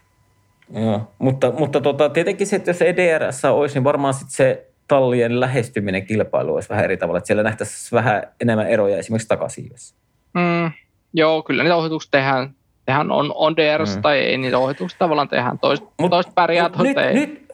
Joo, 0.73 1.11
mutta, 1.19 1.51
mutta 1.51 1.81
tota, 1.81 2.09
tietenkin 2.09 2.47
se, 2.47 2.55
että 2.55 2.69
jos 2.69 2.81
EDRS 2.81 3.45
olisi, 3.45 3.75
niin 3.75 3.83
varmaan 3.83 4.13
sit 4.13 4.29
se 4.29 4.67
tallien 4.87 5.39
lähestyminen 5.39 6.05
kilpailu 6.05 6.53
olisi 6.53 6.69
vähän 6.69 6.85
eri 6.85 6.97
tavalla, 6.97 7.17
että 7.17 7.27
siellä 7.27 7.43
nähtäisiin 7.43 7.97
vähän 7.97 8.23
enemmän 8.41 8.67
eroja 8.67 8.97
esimerkiksi 8.97 9.27
takasiivessä. 9.27 9.95
Mm, 10.33 10.71
joo, 11.13 11.43
kyllä 11.43 11.63
niitä 11.63 11.75
ohituksia 11.75 12.09
tehdään, 12.11 12.55
tehdään 12.85 13.11
on, 13.11 13.31
on 13.35 13.55
DRS 13.57 13.95
mm. 13.95 14.01
tai 14.01 14.19
ei, 14.19 14.37
niitä 14.37 14.57
ohituksia 14.57 14.99
tavallaan 14.99 15.27
tehdään. 15.27 15.59
Toiset, 15.59 15.85
mut, 15.99 16.09
toiset 16.09 16.35
pärjää, 16.35 16.69
toiset 16.69 16.95
nyt, 16.95 17.05
ei. 17.05 17.13
Nyt, 17.13 17.53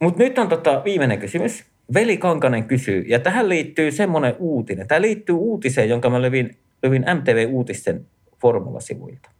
mutta 0.00 0.22
nyt 0.22 0.38
on 0.38 0.48
tota 0.48 0.84
viimeinen 0.84 1.18
kysymys. 1.18 1.64
Veli 1.94 2.16
Kankanen 2.16 2.64
kysyy, 2.64 3.04
ja 3.08 3.18
tähän 3.18 3.48
liittyy 3.48 3.90
semmoinen 3.90 4.36
uutinen. 4.38 4.88
Tämä 4.88 5.00
liittyy 5.00 5.34
uutiseen, 5.34 5.88
jonka 5.88 6.10
mä 6.10 6.22
levin, 6.22 6.56
levin 6.82 7.04
MTV-uutisten 7.14 8.06
formulasivuilta. 8.40 9.33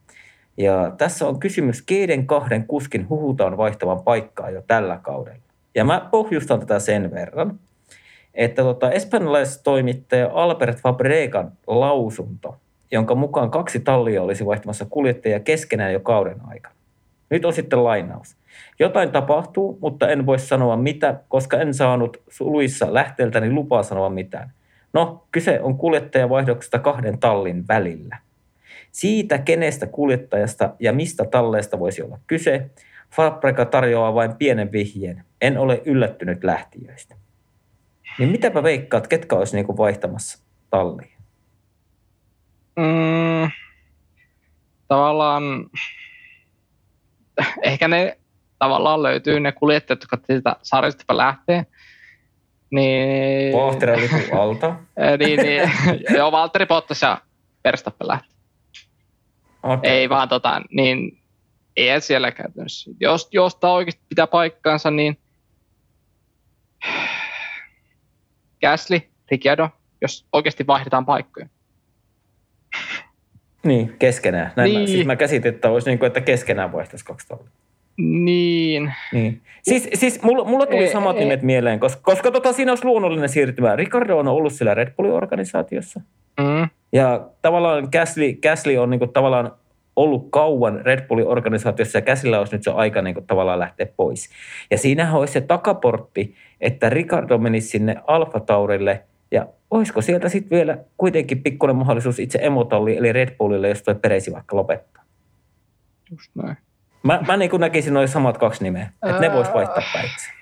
Ja 0.57 0.93
tässä 0.99 1.29
on 1.29 1.41
kysymys, 1.41 1.83
keiden 1.83 2.27
kahden 2.27 2.67
kuskin 2.67 3.09
huhutaan 3.09 3.57
vaihtavan 3.57 4.03
paikkaa 4.03 4.51
jo 4.51 4.63
tällä 4.67 4.99
kaudella. 5.03 5.43
Ja 5.75 5.85
mä 5.85 6.09
pohjustan 6.11 6.61
tätä 6.61 6.79
sen 6.79 7.11
verran, 7.11 7.59
että 8.35 8.63
tota, 8.63 8.91
espanjalaistoimittaja 8.91 10.31
Albert 10.33 10.81
Fabregan 10.81 11.53
lausunto, 11.67 12.57
jonka 12.93 13.15
mukaan 13.15 13.51
kaksi 13.51 13.81
tallia 13.81 14.23
olisi 14.23 14.47
vaihtamassa 14.47 14.87
kuljettajia 14.91 15.41
keskenään 15.41 15.93
jo 15.93 16.01
kauden 16.01 16.41
aikana. 16.47 16.75
Nyt 17.31 17.45
on 17.45 17.53
sitten 17.53 17.85
lainaus. 17.85 18.37
Jotain 18.79 19.11
tapahtuu, 19.11 19.79
mutta 19.81 20.09
en 20.09 20.27
voi 20.27 20.39
sanoa 20.39 20.77
mitä, 20.77 21.21
koska 21.29 21.57
en 21.57 21.75
saanut 21.75 22.17
suluissa 22.29 22.95
lähteeltäni 22.95 23.51
lupaa 23.51 23.83
sanoa 23.83 24.11
mitään. 24.11 24.53
No, 24.93 25.25
kyse 25.33 25.61
on 25.61 25.79
kuljettajavaihdoksesta 25.79 26.79
kahden 26.79 27.19
tallin 27.19 27.69
välillä. 27.69 28.17
Siitä, 28.95 29.39
kenestä 29.39 29.87
kuljettajasta 29.87 30.75
ja 30.81 30.93
mistä 30.93 31.25
talleesta 31.25 31.79
voisi 31.79 32.03
olla 32.03 32.19
kyse, 32.27 32.71
Fabrega 33.17 33.65
tarjoaa 33.65 34.15
vain 34.15 34.37
pienen 34.37 34.73
vihjeen. 34.73 35.25
En 35.41 35.59
ole 35.59 35.83
yllättynyt 35.85 36.45
lähtiöistä. 36.45 37.15
Niin 38.19 38.29
mitäpä 38.29 38.63
veikkaat, 38.63 39.07
ketkä 39.07 39.37
olisi 39.37 39.57
niinku 39.57 39.77
vaihtamassa 39.77 40.45
talliin? 40.71 41.19
Mm, 42.77 43.51
tavallaan 44.89 45.71
ehkä 47.63 47.89
ne 47.89 48.19
tavallaan 48.59 49.03
löytyy 49.03 49.41
ne 49.41 49.53
kuljettajat, 49.53 50.03
jotka 50.03 50.19
siitä 50.27 50.57
sarjasta 50.63 51.17
lähtee. 51.17 51.67
Niin, 52.71 53.57
Vahtera 53.57 53.95
alta. 54.33 54.75
niin, 55.19 55.41
niin, 55.41 55.71
joo, 56.17 56.33
Valtteri 56.33 56.67
Bottas 56.67 57.03
ja 57.03 57.19
Verstappen 57.65 58.09
lähtee. 58.09 58.34
Okay. 59.65 59.91
Ei 59.91 60.09
vaan 60.09 60.29
tota, 60.29 60.63
niin 60.71 61.19
ei 61.77 62.01
siellä 62.01 62.33
käytännössä. 62.33 62.91
Jos, 63.01 63.29
jos 63.33 63.57
tämä 63.57 63.73
oikeasti 63.73 64.03
pitää 64.09 64.27
paikkaansa, 64.27 64.91
niin 64.91 65.19
Gasly, 68.61 69.01
Ricciardo, 69.31 69.69
jos 70.01 70.27
oikeasti 70.33 70.67
vaihdetaan 70.67 71.07
paikkoja. 71.07 71.47
Niin, 73.65 73.97
keskenään. 73.99 74.53
Näin 74.57 74.71
niin. 74.71 74.81
Mä, 74.81 74.87
siis 74.87 75.07
mä 75.07 75.17
käsitin, 75.17 75.55
että 75.55 75.71
olisi 75.71 75.89
niin 75.89 75.99
kuin, 75.99 76.07
että 76.07 76.21
keskenään 76.21 76.73
vaihtaisi 76.73 77.05
kaksi 77.05 77.29
tallia. 77.29 77.51
Niin. 77.97 78.93
niin. 79.13 79.43
Siis, 79.63 79.89
siis 79.95 80.23
mulla, 80.23 80.45
mulla 80.45 80.67
tuli 80.67 80.85
ei, 80.85 80.93
samat 80.93 81.17
ei. 81.17 81.23
nimet 81.23 81.43
mieleen, 81.43 81.81
koska, 81.81 82.03
koska 82.03 82.31
tota, 82.31 82.53
siinä 82.53 82.73
olisi 82.73 82.85
luonnollinen 82.85 83.29
siirtymä. 83.29 83.77
Ricardo 83.77 84.19
on 84.19 84.29
ollut 84.29 84.53
siellä 84.53 84.75
Red 84.75 84.95
Bullin 84.97 85.13
organisaatiossa. 85.13 86.01
Mm. 86.41 86.69
Ja 86.95 87.29
tavallaan 87.43 87.89
Gasly, 87.93 88.33
Gasly 88.33 88.77
on 88.77 88.91
niin 88.91 88.99
kuin, 88.99 89.13
tavallaan 89.13 89.53
ollut 89.97 90.29
kauan 90.31 90.81
Red 90.85 91.07
Bullin 91.09 91.29
organisaatiossa 91.29 91.99
ja 91.99 92.03
käsillä 92.03 92.39
olisi 92.39 92.55
nyt 92.55 92.63
se 92.63 92.71
aika 92.71 93.03
niin 93.03 93.15
kuin, 93.15 93.27
tavallaan 93.27 93.59
lähteä 93.59 93.87
pois. 93.97 94.31
Ja 94.71 94.79
siinähän 94.79 95.15
olisi 95.15 95.33
se 95.33 95.41
takaportti, 95.41 96.35
että 96.61 96.91
Ricardo 96.91 97.39
menisi 97.39 97.69
sinne 97.69 97.97
Alfa 98.07 98.41
Taurille 98.41 99.05
ja 99.31 99.47
olisiko 99.71 100.03
sieltä 100.03 100.29
sitten 100.29 100.59
vielä 100.59 100.79
kuitenkin 100.97 101.43
pikkuinen 101.43 101.77
mahdollisuus 101.77 102.19
itse 102.19 102.39
emotalli 102.43 102.97
eli 102.97 103.13
Red 103.13 103.37
Bullille, 103.37 103.69
jos 103.69 103.83
tuo 103.83 103.95
Peresi 103.95 104.33
vaikka 104.33 104.57
lopettaa. 104.57 105.03
Just 106.11 106.31
näin. 106.35 106.57
Mä, 107.03 107.21
mä 107.27 107.37
niin 107.37 107.51
näkisin 107.59 107.95
noin 107.95 108.09
samat 108.09 108.39
kaksi 108.39 108.65
nimeä, 108.65 108.91
että 109.09 109.21
ne 109.21 109.33
vois 109.33 109.55
vaihtaa 109.55 109.83
päiväksi. 109.93 110.33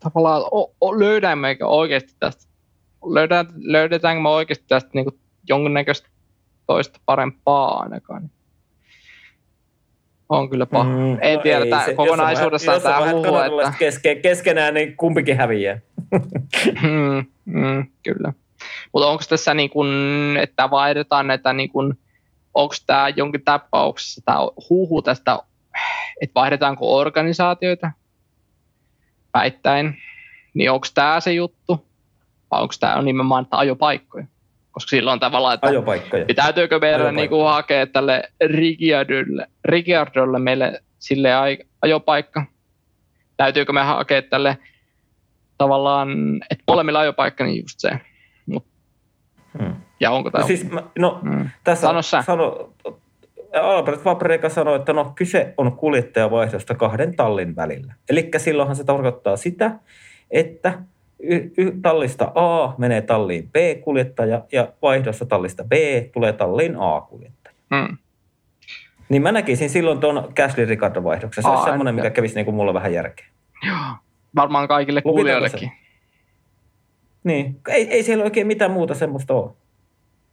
Tavallaan 0.00 0.42
o, 0.50 0.72
o, 0.80 0.98
löydämme 0.98 1.56
oikeasti 1.62 2.14
tästä, 2.20 2.48
löydät, 3.04 3.46
löydetäänkö 3.56 4.22
me 4.22 4.28
oikeasti 4.28 4.64
tästä 4.68 4.90
niin 4.94 5.21
jonkinnäköistä 5.48 6.08
toista 6.66 7.00
parempaa 7.06 7.80
ainakaan? 7.80 8.30
On 10.28 10.50
kyllä 10.50 10.66
paha. 10.66 10.84
Mm, 10.84 11.18
en 11.20 11.36
no 11.36 11.42
tiedä, 11.42 11.64
ei, 11.64 11.84
se, 11.84 11.94
kokonaisuudessaan 11.94 12.82
tämä 12.82 13.10
huhu, 13.10 13.38
että... 13.38 13.72
Keske, 13.78 14.14
keskenään, 14.14 14.74
niin 14.74 14.96
kumpikin 14.96 15.36
häviää. 15.36 15.78
mm, 16.82 17.24
mm, 17.44 17.86
kyllä. 18.02 18.32
Mutta 18.92 19.06
onko 19.08 19.24
tässä 19.28 19.54
niin 19.54 19.70
kun, 19.70 19.88
että 20.40 20.70
vaihdetaan 20.70 21.26
näitä, 21.26 21.52
niin 21.52 21.70
kun, 21.70 21.98
onko 22.54 22.74
tämä 22.86 23.08
jonkin 23.08 23.44
tapauksessa 23.44 24.20
tämä 24.24 24.38
huhu 24.70 25.02
tästä, 25.02 25.38
että 26.20 26.34
vaihdetaanko 26.34 26.96
organisaatioita 26.96 27.90
päittäin, 29.32 29.96
niin 30.54 30.70
onko 30.70 30.86
tämä 30.94 31.20
se 31.20 31.32
juttu, 31.32 31.86
vai 32.50 32.62
onko 32.62 32.74
tämä 32.80 33.02
nimenomaan 33.02 33.46
ajopaikkoja? 33.50 34.26
Koska 34.72 34.90
silloin 34.90 35.20
tavallaan, 35.20 35.54
että 35.54 35.66
Ajopaikkoja. 35.66 36.24
täytyykö 36.34 36.78
meidän 36.78 37.14
niin 37.14 37.28
kuin 37.28 37.44
hakea 37.44 37.86
tälle 37.86 38.22
Ricciardolle, 38.46 39.46
Ricciardolle 39.64 40.38
meille 40.38 40.82
sille 40.98 41.28
ajopaikka, 41.82 42.44
täytyykö 43.36 43.72
me 43.72 43.82
hakea 43.82 44.22
tälle 44.22 44.58
tavallaan, 45.58 46.10
että 46.50 46.64
molemmilla 46.68 47.00
ajopaikka, 47.00 47.44
niin 47.44 47.62
just 47.62 47.80
se. 47.80 47.90
Mut, 48.46 48.66
hmm. 49.58 49.74
Ja 50.00 50.10
onko 50.10 50.30
tämä? 50.30 50.42
No, 50.42 50.48
siis, 50.48 50.70
mä, 50.70 50.82
no 50.98 51.20
hmm. 51.22 51.48
tässä 51.64 51.86
sano, 51.86 52.02
sano 52.02 52.72
Albert 53.62 54.00
Fabrega 54.00 54.48
sanoi, 54.48 54.76
että 54.76 54.92
no 54.92 55.12
kyse 55.14 55.54
on 55.56 55.76
kuljettajavaihdosta 55.76 56.74
kahden 56.74 57.16
tallin 57.16 57.56
välillä. 57.56 57.94
Eli 58.08 58.30
silloinhan 58.36 58.76
se 58.76 58.84
tarkoittaa 58.84 59.36
sitä, 59.36 59.70
että 60.30 60.78
y- 61.22 61.50
y- 61.58 61.72
tallista 61.82 62.32
A 62.34 62.74
menee 62.78 63.00
talliin 63.02 63.48
B-kuljettaja 63.52 64.44
ja 64.52 64.68
vaihdossa 64.82 65.26
tallista 65.26 65.64
B 65.64 65.72
tulee 66.12 66.32
talliin 66.32 66.76
A-kuljettaja. 66.78 67.54
Mm. 67.70 67.96
Niin 69.08 69.22
mä 69.22 69.32
näkisin 69.32 69.70
silloin 69.70 70.00
tuon 70.00 70.32
Gasly 70.36 70.64
Ricardo 70.64 71.04
vaihdoksen. 71.04 71.42
Se 71.44 71.48
olisi 71.50 71.64
semmoinen, 71.64 71.94
mikä 71.94 72.10
kävisi 72.10 72.34
niin 72.34 72.44
kuin 72.44 72.54
mulla 72.54 72.74
vähän 72.74 72.92
järkeä. 72.92 73.26
Joo. 73.66 73.76
Varmaan 74.36 74.68
kaikille 74.68 75.02
kuulijoillekin. 75.02 75.72
Niin, 77.24 77.60
ei, 77.68 77.88
ei 77.90 78.02
siellä 78.02 78.24
oikein 78.24 78.46
mitään 78.46 78.70
muuta 78.70 78.94
semmoista 78.94 79.34
ole. 79.34 79.50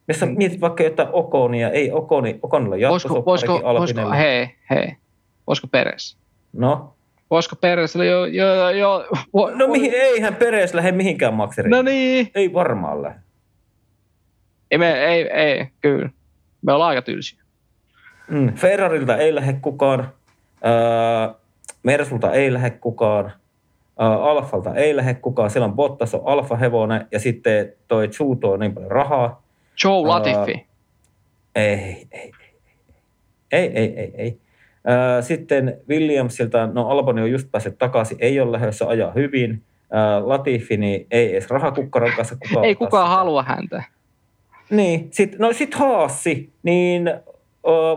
Jos 0.08 0.20
sä 0.20 0.26
Mm. 0.26 0.38
mietit 0.38 0.62
vaikka 0.62 0.84
jotain 0.84 1.10
Okonia, 1.12 1.70
ei 1.70 1.92
Okoni, 1.92 2.40
Okonilla 2.42 2.76
on 2.76 2.82
Voisiko, 2.92 3.26
voisiko, 3.26 3.54
jatkosopparikin 3.54 3.96
voisiko, 3.96 4.12
hei, 4.12 4.56
hei, 4.70 4.96
voisiko 5.48 5.68
Peres? 5.68 6.18
No, 6.54 6.94
Voisiko 7.32 7.56
Peres 7.56 7.96
jo, 7.96 8.26
jo, 8.26 8.70
jo, 8.70 9.08
vo, 9.34 9.50
no 9.50 9.68
mihin, 9.68 9.94
eihän 9.94 10.36
Peres 10.36 10.74
lähde 10.74 10.92
mihinkään 10.92 11.34
makseriin. 11.34 11.72
No 11.72 11.82
niin. 11.82 12.32
Ei 12.36 12.54
varmaan 12.54 13.02
lähde. 13.02 13.20
Ei, 14.72 14.78
me, 14.78 15.06
ei, 15.06 15.22
ei, 15.22 15.68
kyllä. 15.82 16.10
Me 16.62 16.74
ollaan 16.74 16.90
aika 16.90 17.02
tylsiä. 17.02 17.44
Mm. 18.28 18.54
Ferrarilta 18.54 19.18
ei 19.18 19.36
lähde 19.36 19.54
kukaan, 19.54 20.14
öö, 20.66 21.34
Mersulta 21.84 22.34
ei 22.34 22.54
lähde 22.54 22.70
kukaan, 22.70 23.26
öö, 24.02 24.08
Alfalta 24.08 24.76
ei 24.76 24.96
lähde 24.96 25.14
kukaan. 25.14 25.50
Siellä 25.50 25.66
on 25.66 25.74
Bottas, 25.74 26.16
on 26.16 26.22
Alfa-hevonen 26.26 27.08
ja 27.12 27.20
sitten 27.20 27.74
toi 27.88 28.08
Zuto 28.08 28.52
on 28.52 28.60
niin 28.60 28.74
paljon 28.74 28.92
rahaa. 28.92 29.44
Joe 29.84 29.94
Aa, 29.94 30.08
Latifi. 30.08 30.68
Ei, 31.56 31.74
ei, 31.74 32.08
ei. 32.12 32.32
Ei, 33.52 33.72
ei, 33.74 34.00
ei, 34.00 34.14
ei. 34.18 34.40
Sitten 35.22 35.78
Williamsilta, 35.90 36.68
no 36.68 36.90
Alboni 36.90 37.22
on 37.22 37.32
just 37.32 37.52
päässyt 37.52 37.78
takaisin, 37.78 38.18
ei 38.22 38.40
ole 38.40 38.52
lähdössä 38.52 38.88
ajaa 38.88 39.12
hyvin. 39.12 39.64
Latifi, 40.24 40.78
niin 40.78 41.08
ei 41.12 41.32
edes 41.32 41.50
rahakukkaron 41.50 42.12
kanssa 42.16 42.36
kukaan. 42.36 42.66
ei 42.66 42.76
kukaan 42.76 43.08
sitä. 43.08 43.16
halua 43.16 43.44
häntä. 43.44 43.84
Niin, 44.70 45.08
sit, 45.12 45.40
no 45.40 45.54
sit 45.54 45.74
Haassi, 45.74 46.54
niin 46.64 47.12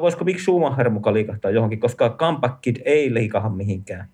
voisiko 0.00 0.24
Mick 0.24 0.40
Schumacher 0.40 0.90
mukaan 0.90 1.14
liikahtaa 1.14 1.50
johonkin, 1.50 1.80
koska 1.80 2.10
Comeback 2.10 2.60
Kid 2.60 2.76
ei 2.84 3.14
liikaha 3.14 3.48
mihinkään. 3.48 4.08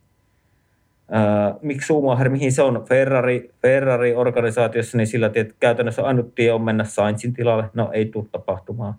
Mick 1.62 1.82
Schumacher, 1.82 2.28
mihin 2.28 2.53
se 2.53 2.62
on 2.62 2.85
Ferrari, 2.89 3.51
Ferrari-organisaatiossa, 3.62 4.97
niin 4.97 5.07
sillä 5.07 5.31
että 5.35 5.55
käytännössä 5.61 6.03
ainut 6.03 6.35
tie 6.35 6.53
on 6.53 6.62
mennä 6.62 6.85
Sainzin 6.85 7.32
tilalle. 7.32 7.65
No 7.74 7.90
ei 7.93 8.07
tule 8.07 8.24
tapahtumaan. 8.32 8.95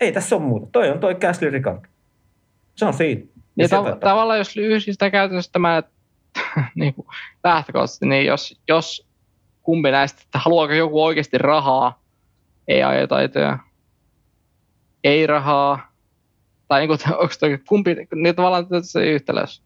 Ei 0.00 0.12
tässä 0.12 0.36
ole 0.36 0.44
muuta. 0.44 0.68
Toi 0.72 0.90
on 0.90 0.98
toi 0.98 1.14
Gasly 1.14 1.50
Ricard. 1.50 1.84
Se 2.76 2.84
on 2.84 2.94
siinä. 2.94 3.20
Ja 3.20 3.26
Niin 3.56 3.68
sieltä- 3.68 3.90
tav- 3.90 3.98
tavallaan 3.98 4.38
jos 4.38 4.54
sitä 4.84 5.10
käytännössä 5.10 5.52
tämä 5.52 5.82
niin 6.74 6.94
kuin 6.94 7.06
lähtökohtaisesti, 7.44 8.06
niin 8.06 8.26
jos, 8.26 8.60
jos 8.68 9.06
kumpi 9.62 9.90
näistä, 9.90 10.22
että 10.24 10.38
haluaako 10.38 10.72
joku 10.74 11.04
oikeasti 11.04 11.38
rahaa, 11.38 12.02
ei 12.68 12.82
ajotaitoja, 12.82 13.58
ei 15.04 15.26
rahaa, 15.26 15.92
tai 16.68 16.80
niin 16.80 16.88
kuin, 16.88 17.14
onko 17.18 17.34
toi 17.40 17.58
kumpi, 17.68 17.96
niin 18.14 18.36
tavallaan 18.36 18.66
se 18.82 19.06
yhtälös. 19.10 19.62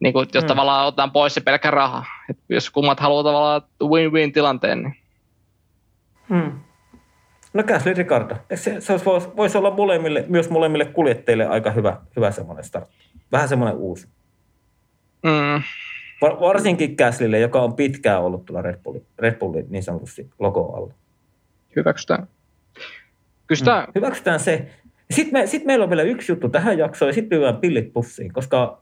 Niin 0.00 0.12
kuin, 0.12 0.28
jos 0.34 0.42
Mm. 0.42 0.46
mm. 0.46 0.48
tavallaan 0.48 0.86
otetaan 0.86 1.10
pois 1.10 1.34
se 1.34 1.40
pelkkä 1.40 1.70
raha. 1.70 2.04
Et 2.30 2.38
jos 2.48 2.70
kummat 2.70 3.00
haluaa 3.00 3.22
tavallaan 3.24 3.62
win-win 3.82 4.32
tilanteen, 4.32 4.82
niin 4.82 4.96
Hmm. 6.28 6.60
No 7.58 7.64
Gasly 7.64 7.94
Ricardo. 7.94 8.36
Se, 8.54 8.80
se 8.80 9.00
voisi, 9.04 9.28
voisi 9.36 9.58
olla 9.58 9.70
molemmille, 9.70 10.24
myös 10.28 10.50
molemmille 10.50 10.84
kuljettajille 10.84 11.46
aika 11.46 11.70
hyvä, 11.70 11.96
hyvä 12.16 12.30
semmoinen 12.30 12.64
start. 12.64 12.88
Vähän 13.32 13.48
semmoinen 13.48 13.76
uusi. 13.76 14.08
mm, 15.22 15.62
Va- 16.22 16.40
varsinkin 16.40 16.94
Gaslylle, 16.98 17.38
joka 17.38 17.62
on 17.62 17.74
pitkään 17.74 18.22
ollut 18.22 18.44
tuolla 18.44 18.62
Red 18.62 18.78
Bullin, 18.84 19.06
Red 19.18 19.34
Bullin 19.38 19.66
niin 19.70 19.82
sanotusti 19.82 20.30
logo 20.38 20.72
alla. 20.76 20.94
hyväksytään. 21.76 22.28
Kyllä 23.46 23.58
sitä, 23.58 23.84
Mm. 23.86 23.92
Hyväksytään 23.94 24.40
se. 24.40 24.66
Sitten, 25.10 25.32
me, 25.40 25.46
sitten 25.46 25.66
meillä 25.66 25.82
on 25.82 25.90
vielä 25.90 26.02
yksi 26.02 26.32
juttu 26.32 26.48
tähän 26.48 26.78
jaksoon 26.78 27.08
ja 27.08 27.12
sitten 27.12 27.38
lyödään 27.38 27.60
pillit 27.60 27.92
pussiin, 27.92 28.32
koska 28.32 28.80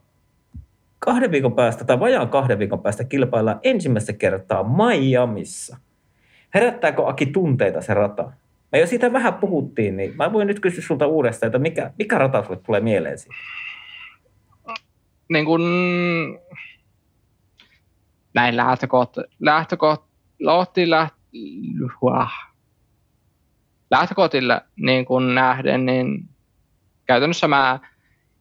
kahden 0.99 1.31
viikon 1.31 1.53
päästä 1.55 1.85
tai 1.85 2.01
vajaan 2.01 2.29
kahden 2.29 2.59
viikon 2.59 2.81
päästä 2.83 3.05
kilpaillaan 3.05 3.61
ensimmäistä 3.63 4.13
kertaa 4.13 4.65
Miamissa. 4.65 5.77
Herättääkö 6.55 7.07
Aki 7.07 7.27
tunteita 7.27 7.83
se 7.83 7.95
rata? 7.95 8.33
Me 8.73 8.79
jo 8.79 8.87
siitä 8.87 9.13
vähän 9.13 9.35
puhuttiin, 9.35 9.97
niin 9.97 10.17
mä 10.17 10.33
voin 10.33 10.47
nyt 10.47 10.61
kysyä 10.61 10.85
sulta 10.85 11.07
uudestaan, 11.07 11.49
että 11.49 11.59
mikä, 11.59 11.91
mikä 11.99 12.19
rata 12.19 12.45
sulle 12.45 12.61
tulee 12.67 12.81
mieleen 12.81 13.19
siitä? 13.19 13.35
niin 15.29 15.45
kuin, 15.45 15.63
näin 18.35 18.57
lähtökohta, 18.57 19.23
lähtökohta, 19.41 20.07
lohti 20.41 20.91
läht, 20.91 21.15
lähtökohtille 23.91 24.61
niin 24.77 25.05
kuin 25.05 25.35
nähden, 25.35 25.87
niin 25.87 26.29
käytännössä 27.07 27.49
mä 27.49 27.81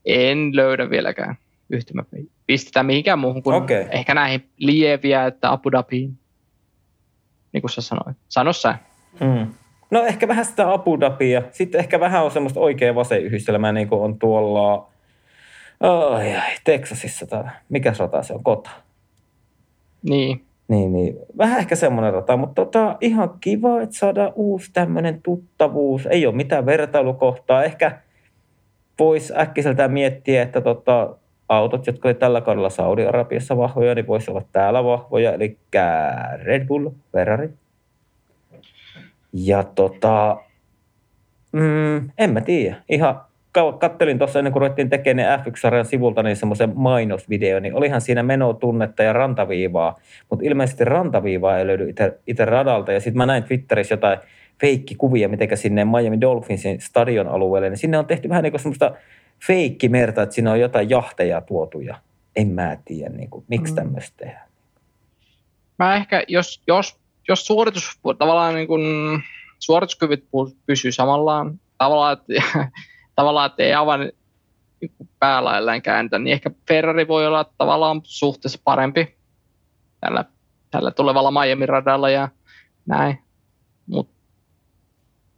en 0.06 0.56
löydä 0.56 0.90
vieläkään 0.90 1.36
yhtymäpistettä 1.70 2.84
mihinkään 2.84 3.20
muuhun 3.20 3.44
kuin 3.44 3.56
okay. 3.56 3.86
ehkä 3.92 4.14
näihin 4.14 4.50
lieviä, 4.58 5.26
että 5.26 5.52
Abu 5.52 5.72
Dhabiin. 5.72 6.20
Niin 7.54 7.62
kuin 7.62 7.72
sä 7.72 7.82
sanoit. 7.82 8.18
Sano 8.28 8.54
sä. 8.54 8.78
Mm. 9.20 9.54
No 9.92 10.06
ehkä 10.06 10.28
vähän 10.28 10.46
sitä 10.46 10.74
Abu 10.74 11.00
Dhabia. 11.00 11.42
Sitten 11.52 11.80
ehkä 11.80 12.00
vähän 12.00 12.24
on 12.24 12.32
semmoista 12.32 12.60
oikea 12.60 12.96
vasen 12.96 13.24
yhdistelmää, 13.24 13.72
niin 13.72 13.88
kuin 13.88 14.02
on 14.02 14.20
tuolla 14.20 14.88
ai, 15.80 16.36
ai, 16.36 16.52
Texasissa. 16.64 17.28
Tai 17.28 17.44
mikä 17.70 17.94
rata 18.00 18.24
se 18.24 18.34
on? 18.34 18.44
Kota. 18.44 18.70
Niin. 20.10 20.42
Niin, 20.68 20.94
niin. 20.94 21.16
Vähän 21.38 21.60
ehkä 21.60 21.76
semmoinen 21.76 22.14
rata, 22.14 22.38
mutta 22.38 22.66
tota, 22.66 22.98
ihan 23.02 23.30
kiva, 23.42 23.82
että 23.82 23.96
saadaan 23.96 24.34
uusi 24.36 24.72
tämmöinen 24.74 25.22
tuttavuus. 25.22 26.06
Ei 26.06 26.26
ole 26.26 26.36
mitään 26.36 26.66
vertailukohtaa. 26.66 27.64
Ehkä 27.64 27.98
voisi 29.00 29.34
äkkiseltään 29.38 29.92
miettiä, 29.92 30.42
että 30.42 30.62
tota, 30.62 31.16
autot, 31.50 31.88
jotka 31.88 32.08
oli 32.08 32.16
tällä 32.16 32.42
kaudella 32.42 32.70
Saudi-Arabiassa 32.70 33.58
vahvoja, 33.58 33.96
niin 33.96 34.08
voisi 34.08 34.32
olla 34.32 34.42
täällä 34.52 34.84
vahvoja. 34.84 35.34
Eli 35.34 35.58
Red 36.44 36.68
Bull, 36.68 36.90
Ferrari. 37.12 37.50
Ja 39.38 39.64
tota, 39.64 40.38
mm, 41.52 42.10
en 42.18 42.30
mä 42.34 42.42
tiedä. 42.42 42.76
Ihan 42.90 43.22
ka- 43.52 43.74
kattelin 43.74 44.18
tuossa 44.18 44.40
ennen 44.40 44.54
kuin 44.54 44.62
ruvettiin 44.62 44.90
tekemään 44.90 45.40
ne 45.40 45.44
F1-sarjan 45.52 45.86
sivulta 45.86 46.24
niin 46.24 46.36
semmoisen 46.36 46.72
mainosvideo, 46.76 47.60
niin 47.60 47.74
olihan 47.76 48.02
siinä 48.02 48.24
menotunnetta 48.24 49.04
ja 49.04 49.14
rantaviivaa, 49.14 49.96
mutta 50.30 50.46
ilmeisesti 50.46 50.86
rantaviivaa 50.86 51.58
ei 51.58 51.68
löydy 51.68 51.94
itse, 52.28 52.46
radalta. 52.46 52.92
Ja 52.92 53.00
sitten 53.00 53.18
mä 53.18 53.26
näin 53.26 53.44
Twitterissä 53.44 53.94
jotain 53.94 54.18
feikkikuvia, 54.62 55.30
miten 55.30 55.58
sinne 55.58 55.86
Miami 55.86 56.22
Dolphinsin 56.22 56.82
stadion 56.82 57.28
alueelle, 57.28 57.70
niin 57.70 57.78
sinne 57.78 57.98
on 57.98 58.06
tehty 58.06 58.30
vähän 58.30 58.44
niin 58.44 58.52
kuin 58.52 58.62
semmoista 58.62 58.92
feikkimerta, 59.48 60.22
että 60.22 60.36
siinä 60.36 60.52
on 60.52 60.60
jotain 60.60 60.90
jahteja 60.90 61.42
tuotu 61.42 61.80
ja 61.80 61.96
en 62.36 62.48
mä 62.48 62.78
tiedä, 62.86 63.10
niin 63.10 63.30
kuin, 63.30 63.46
miksi 63.48 63.74
Mm. 63.74 63.76
tämmöistä 63.76 64.18
tehdään. 64.18 64.48
mä 65.80 65.96
ehkä, 65.96 66.24
jos, 66.28 66.62
jos, 66.68 67.00
jos 67.28 67.46
suoritus, 67.48 68.00
tavallaan 68.18 68.56
niin 68.56 68.68
kuin, 68.68 68.84
suorituskyvyt 69.60 70.26
pysyy 70.66 70.92
samallaan, 70.92 71.60
tavallaan, 71.78 72.14
että, 72.14 72.34
tavallaan, 73.16 73.46
että 73.46 73.64
ei 73.64 73.74
aivan 73.74 74.00
niin 74.00 74.92
päälailleen 75.20 75.82
kääntä, 75.82 76.20
niin 76.20 76.34
ehkä 76.34 76.52
Ferrari 76.68 77.08
voi 77.08 77.28
olla 77.28 77.46
tavallaan 77.58 78.02
suhteessa 78.04 78.60
parempi 78.64 79.16
tällä, 80.00 80.26
tällä 80.72 80.92
tulevalla 80.92 81.32
Miami 81.32 81.66
radalla 81.66 82.10
ja 82.10 82.30
näin. 82.86 83.20
Mut, 83.88 84.10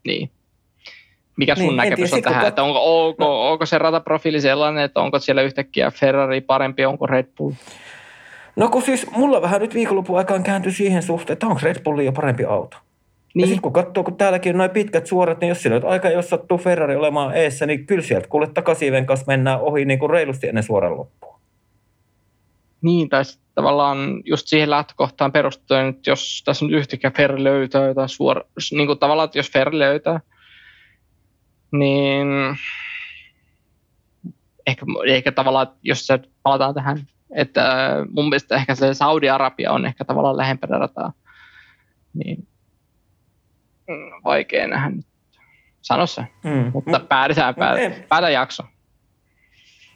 niin. 0.05 0.31
Mikä 1.37 1.55
sun 1.55 1.65
Niin, 1.65 1.75
näkemys 1.75 2.13
on 2.13 2.21
tähän, 2.21 2.47
että 2.47 2.63
onko, 2.63 3.05
onko, 3.05 3.23
no. 3.23 3.51
onko 3.51 3.65
se 3.65 3.77
rataprofiili 3.77 4.41
sellainen, 4.41 4.83
että 4.83 4.99
onko 4.99 5.19
siellä 5.19 5.41
yhtäkkiä 5.41 5.91
Ferrari 5.91 6.41
parempi, 6.41 6.85
onko 6.85 7.07
Red 7.07 7.27
Bull? 7.37 7.53
No 8.57 8.69
kun 8.69 8.81
siis 8.81 9.11
mulla 9.11 9.41
vähän 9.41 9.61
nyt 9.61 9.73
viikonlopun 9.73 10.17
aikaan 10.17 10.43
kääntyi 10.43 10.71
siihen 10.71 11.03
suhteen, 11.03 11.33
että 11.33 11.47
onko 11.47 11.59
Red 11.63 11.83
Bulli 11.83 12.05
jo 12.05 12.11
parempi 12.11 12.45
auto. 12.45 12.77
Niin. 13.33 13.41
Ja 13.41 13.47
sitten 13.47 13.61
kun 13.61 13.73
katsoo, 13.73 14.03
kun 14.03 14.17
täälläkin 14.17 14.55
on 14.55 14.57
noin 14.57 14.71
pitkät 14.71 15.07
suorat, 15.07 15.39
niin 15.39 15.49
jos 15.49 15.61
siinä 15.61 15.75
nyt 15.75 15.83
aika, 15.83 16.09
jos 16.09 16.29
sattuu 16.29 16.57
Ferrari 16.57 16.95
olemaan 16.95 17.35
eessä, 17.35 17.65
niin 17.65 17.85
kyllä 17.85 18.01
sieltä 18.01 18.27
kuule 18.27 18.47
takasiven 18.47 19.05
kanssa 19.05 19.25
mennään 19.27 19.61
ohi 19.61 19.85
niin 19.85 19.99
kuin 19.99 20.09
reilusti 20.09 20.47
ennen 20.47 20.63
suoran 20.63 20.97
loppua. 20.97 21.39
Niin, 22.81 23.09
tai 23.09 23.23
tavallaan 23.55 24.21
just 24.25 24.47
siihen 24.47 24.69
lähtökohtaan 24.69 25.31
perustuen, 25.31 25.87
että 25.87 26.09
jos 26.09 26.41
tässä 26.45 26.65
nyt 26.65 26.73
yhtäkkiä 26.73 27.11
Ferrari 27.17 27.43
löytää 27.43 27.87
jotain 27.87 28.09
suora, 28.09 28.41
niin 28.71 28.87
kuin 28.87 28.99
tavallaan, 28.99 29.25
että 29.25 29.39
jos 29.39 29.51
Ferrari 29.51 29.79
löytää, 29.79 30.19
niin 31.71 32.27
ehkä, 34.67 34.85
ehkä 35.07 35.31
tavallaan, 35.31 35.67
jos 35.83 36.07
se 36.07 36.19
palataan 36.43 36.73
tähän, 36.73 37.07
että 37.35 37.91
mun 38.15 38.25
mielestä 38.29 38.55
ehkä 38.55 38.75
se 38.75 38.93
Saudi-Arabia 38.93 39.71
on 39.71 39.85
ehkä 39.85 40.05
tavallaan 40.05 40.37
lähempänä 40.37 40.77
rataa, 40.77 41.13
niin 42.13 42.47
mm, 43.87 44.11
vaikea 44.23 44.67
nähdä 44.67 44.89
nyt. 44.89 45.05
Sano 45.81 46.05
se, 46.07 46.21
Mm. 46.43 46.71
mutta 46.73 46.99
päätetään, 46.99 47.49
Mut 47.49 47.59
päätä, 47.59 47.79
en- 47.81 48.05
päätä 48.09 48.29
jakso. 48.29 48.63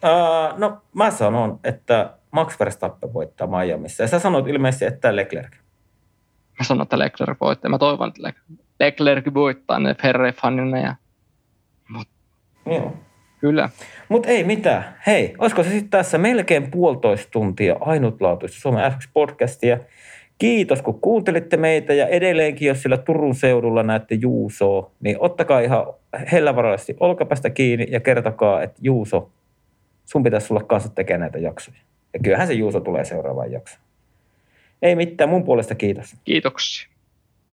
Uh, 0.04 0.58
no 0.58 0.82
mä 0.94 1.10
sanon, 1.10 1.60
että 1.64 2.14
Max 2.30 2.60
Verstappen 2.60 3.14
voittaa 3.14 3.46
Miamiissa. 3.46 4.02
Ja 4.02 4.08
sä 4.08 4.18
sanoit 4.18 4.46
ilmeisesti, 4.46 4.84
että 4.84 5.16
Leclerc. 5.16 5.52
Mä 6.58 6.64
sanon, 6.64 6.82
että 6.82 6.98
Leclerc 6.98 7.40
voittaa. 7.40 7.70
Mä 7.70 7.78
toivon, 7.78 8.08
että 8.08 8.32
Leclerc 8.80 9.34
voittaa 9.34 9.78
ne 9.78 9.94
Ferrari-fanina. 9.94 10.78
Ja... 10.78 10.94
Mut... 11.88 12.08
Joo. 12.66 12.96
Kyllä. 13.42 13.68
Mutta 14.08 14.28
ei 14.28 14.44
mitään. 14.44 14.84
Hei, 15.06 15.34
olisiko 15.38 15.62
se 15.62 15.70
sitten 15.70 15.90
tässä 15.90 16.18
melkein 16.18 16.70
puolitoista 16.70 17.30
tuntia 17.30 17.76
ainutlaatuista 17.80 18.60
Suomen 18.60 18.92
f 18.92 18.94
podcastia. 19.14 19.78
Kiitos, 20.38 20.82
kun 20.82 21.00
kuuntelitte 21.00 21.56
meitä 21.56 21.94
ja 21.94 22.06
edelleenkin, 22.06 22.68
jos 22.68 22.82
sillä 22.82 22.96
Turun 22.96 23.34
seudulla 23.34 23.82
näette 23.82 24.14
Juusoa, 24.14 24.90
niin 25.00 25.16
ottakaa 25.20 25.60
ihan 25.60 25.86
hellävaraisesti 26.32 26.96
olkapäästä 27.00 27.50
kiinni 27.50 27.86
ja 27.90 28.00
kertokaa, 28.00 28.62
että 28.62 28.80
Juuso, 28.82 29.30
sun 30.04 30.22
pitäisi 30.22 30.52
olla 30.52 30.64
kanssa 30.64 30.88
tekemään 30.88 31.20
näitä 31.20 31.38
jaksoja. 31.38 31.78
Ja 32.14 32.20
kyllähän 32.24 32.46
se 32.46 32.52
Juuso 32.52 32.80
tulee 32.80 33.04
seuraavaan 33.04 33.52
jaksoon. 33.52 33.82
Ei 34.82 34.96
mitään, 34.96 35.30
mun 35.30 35.44
puolesta 35.44 35.74
kiitos. 35.74 36.16
Kiitoksia. 36.24 36.91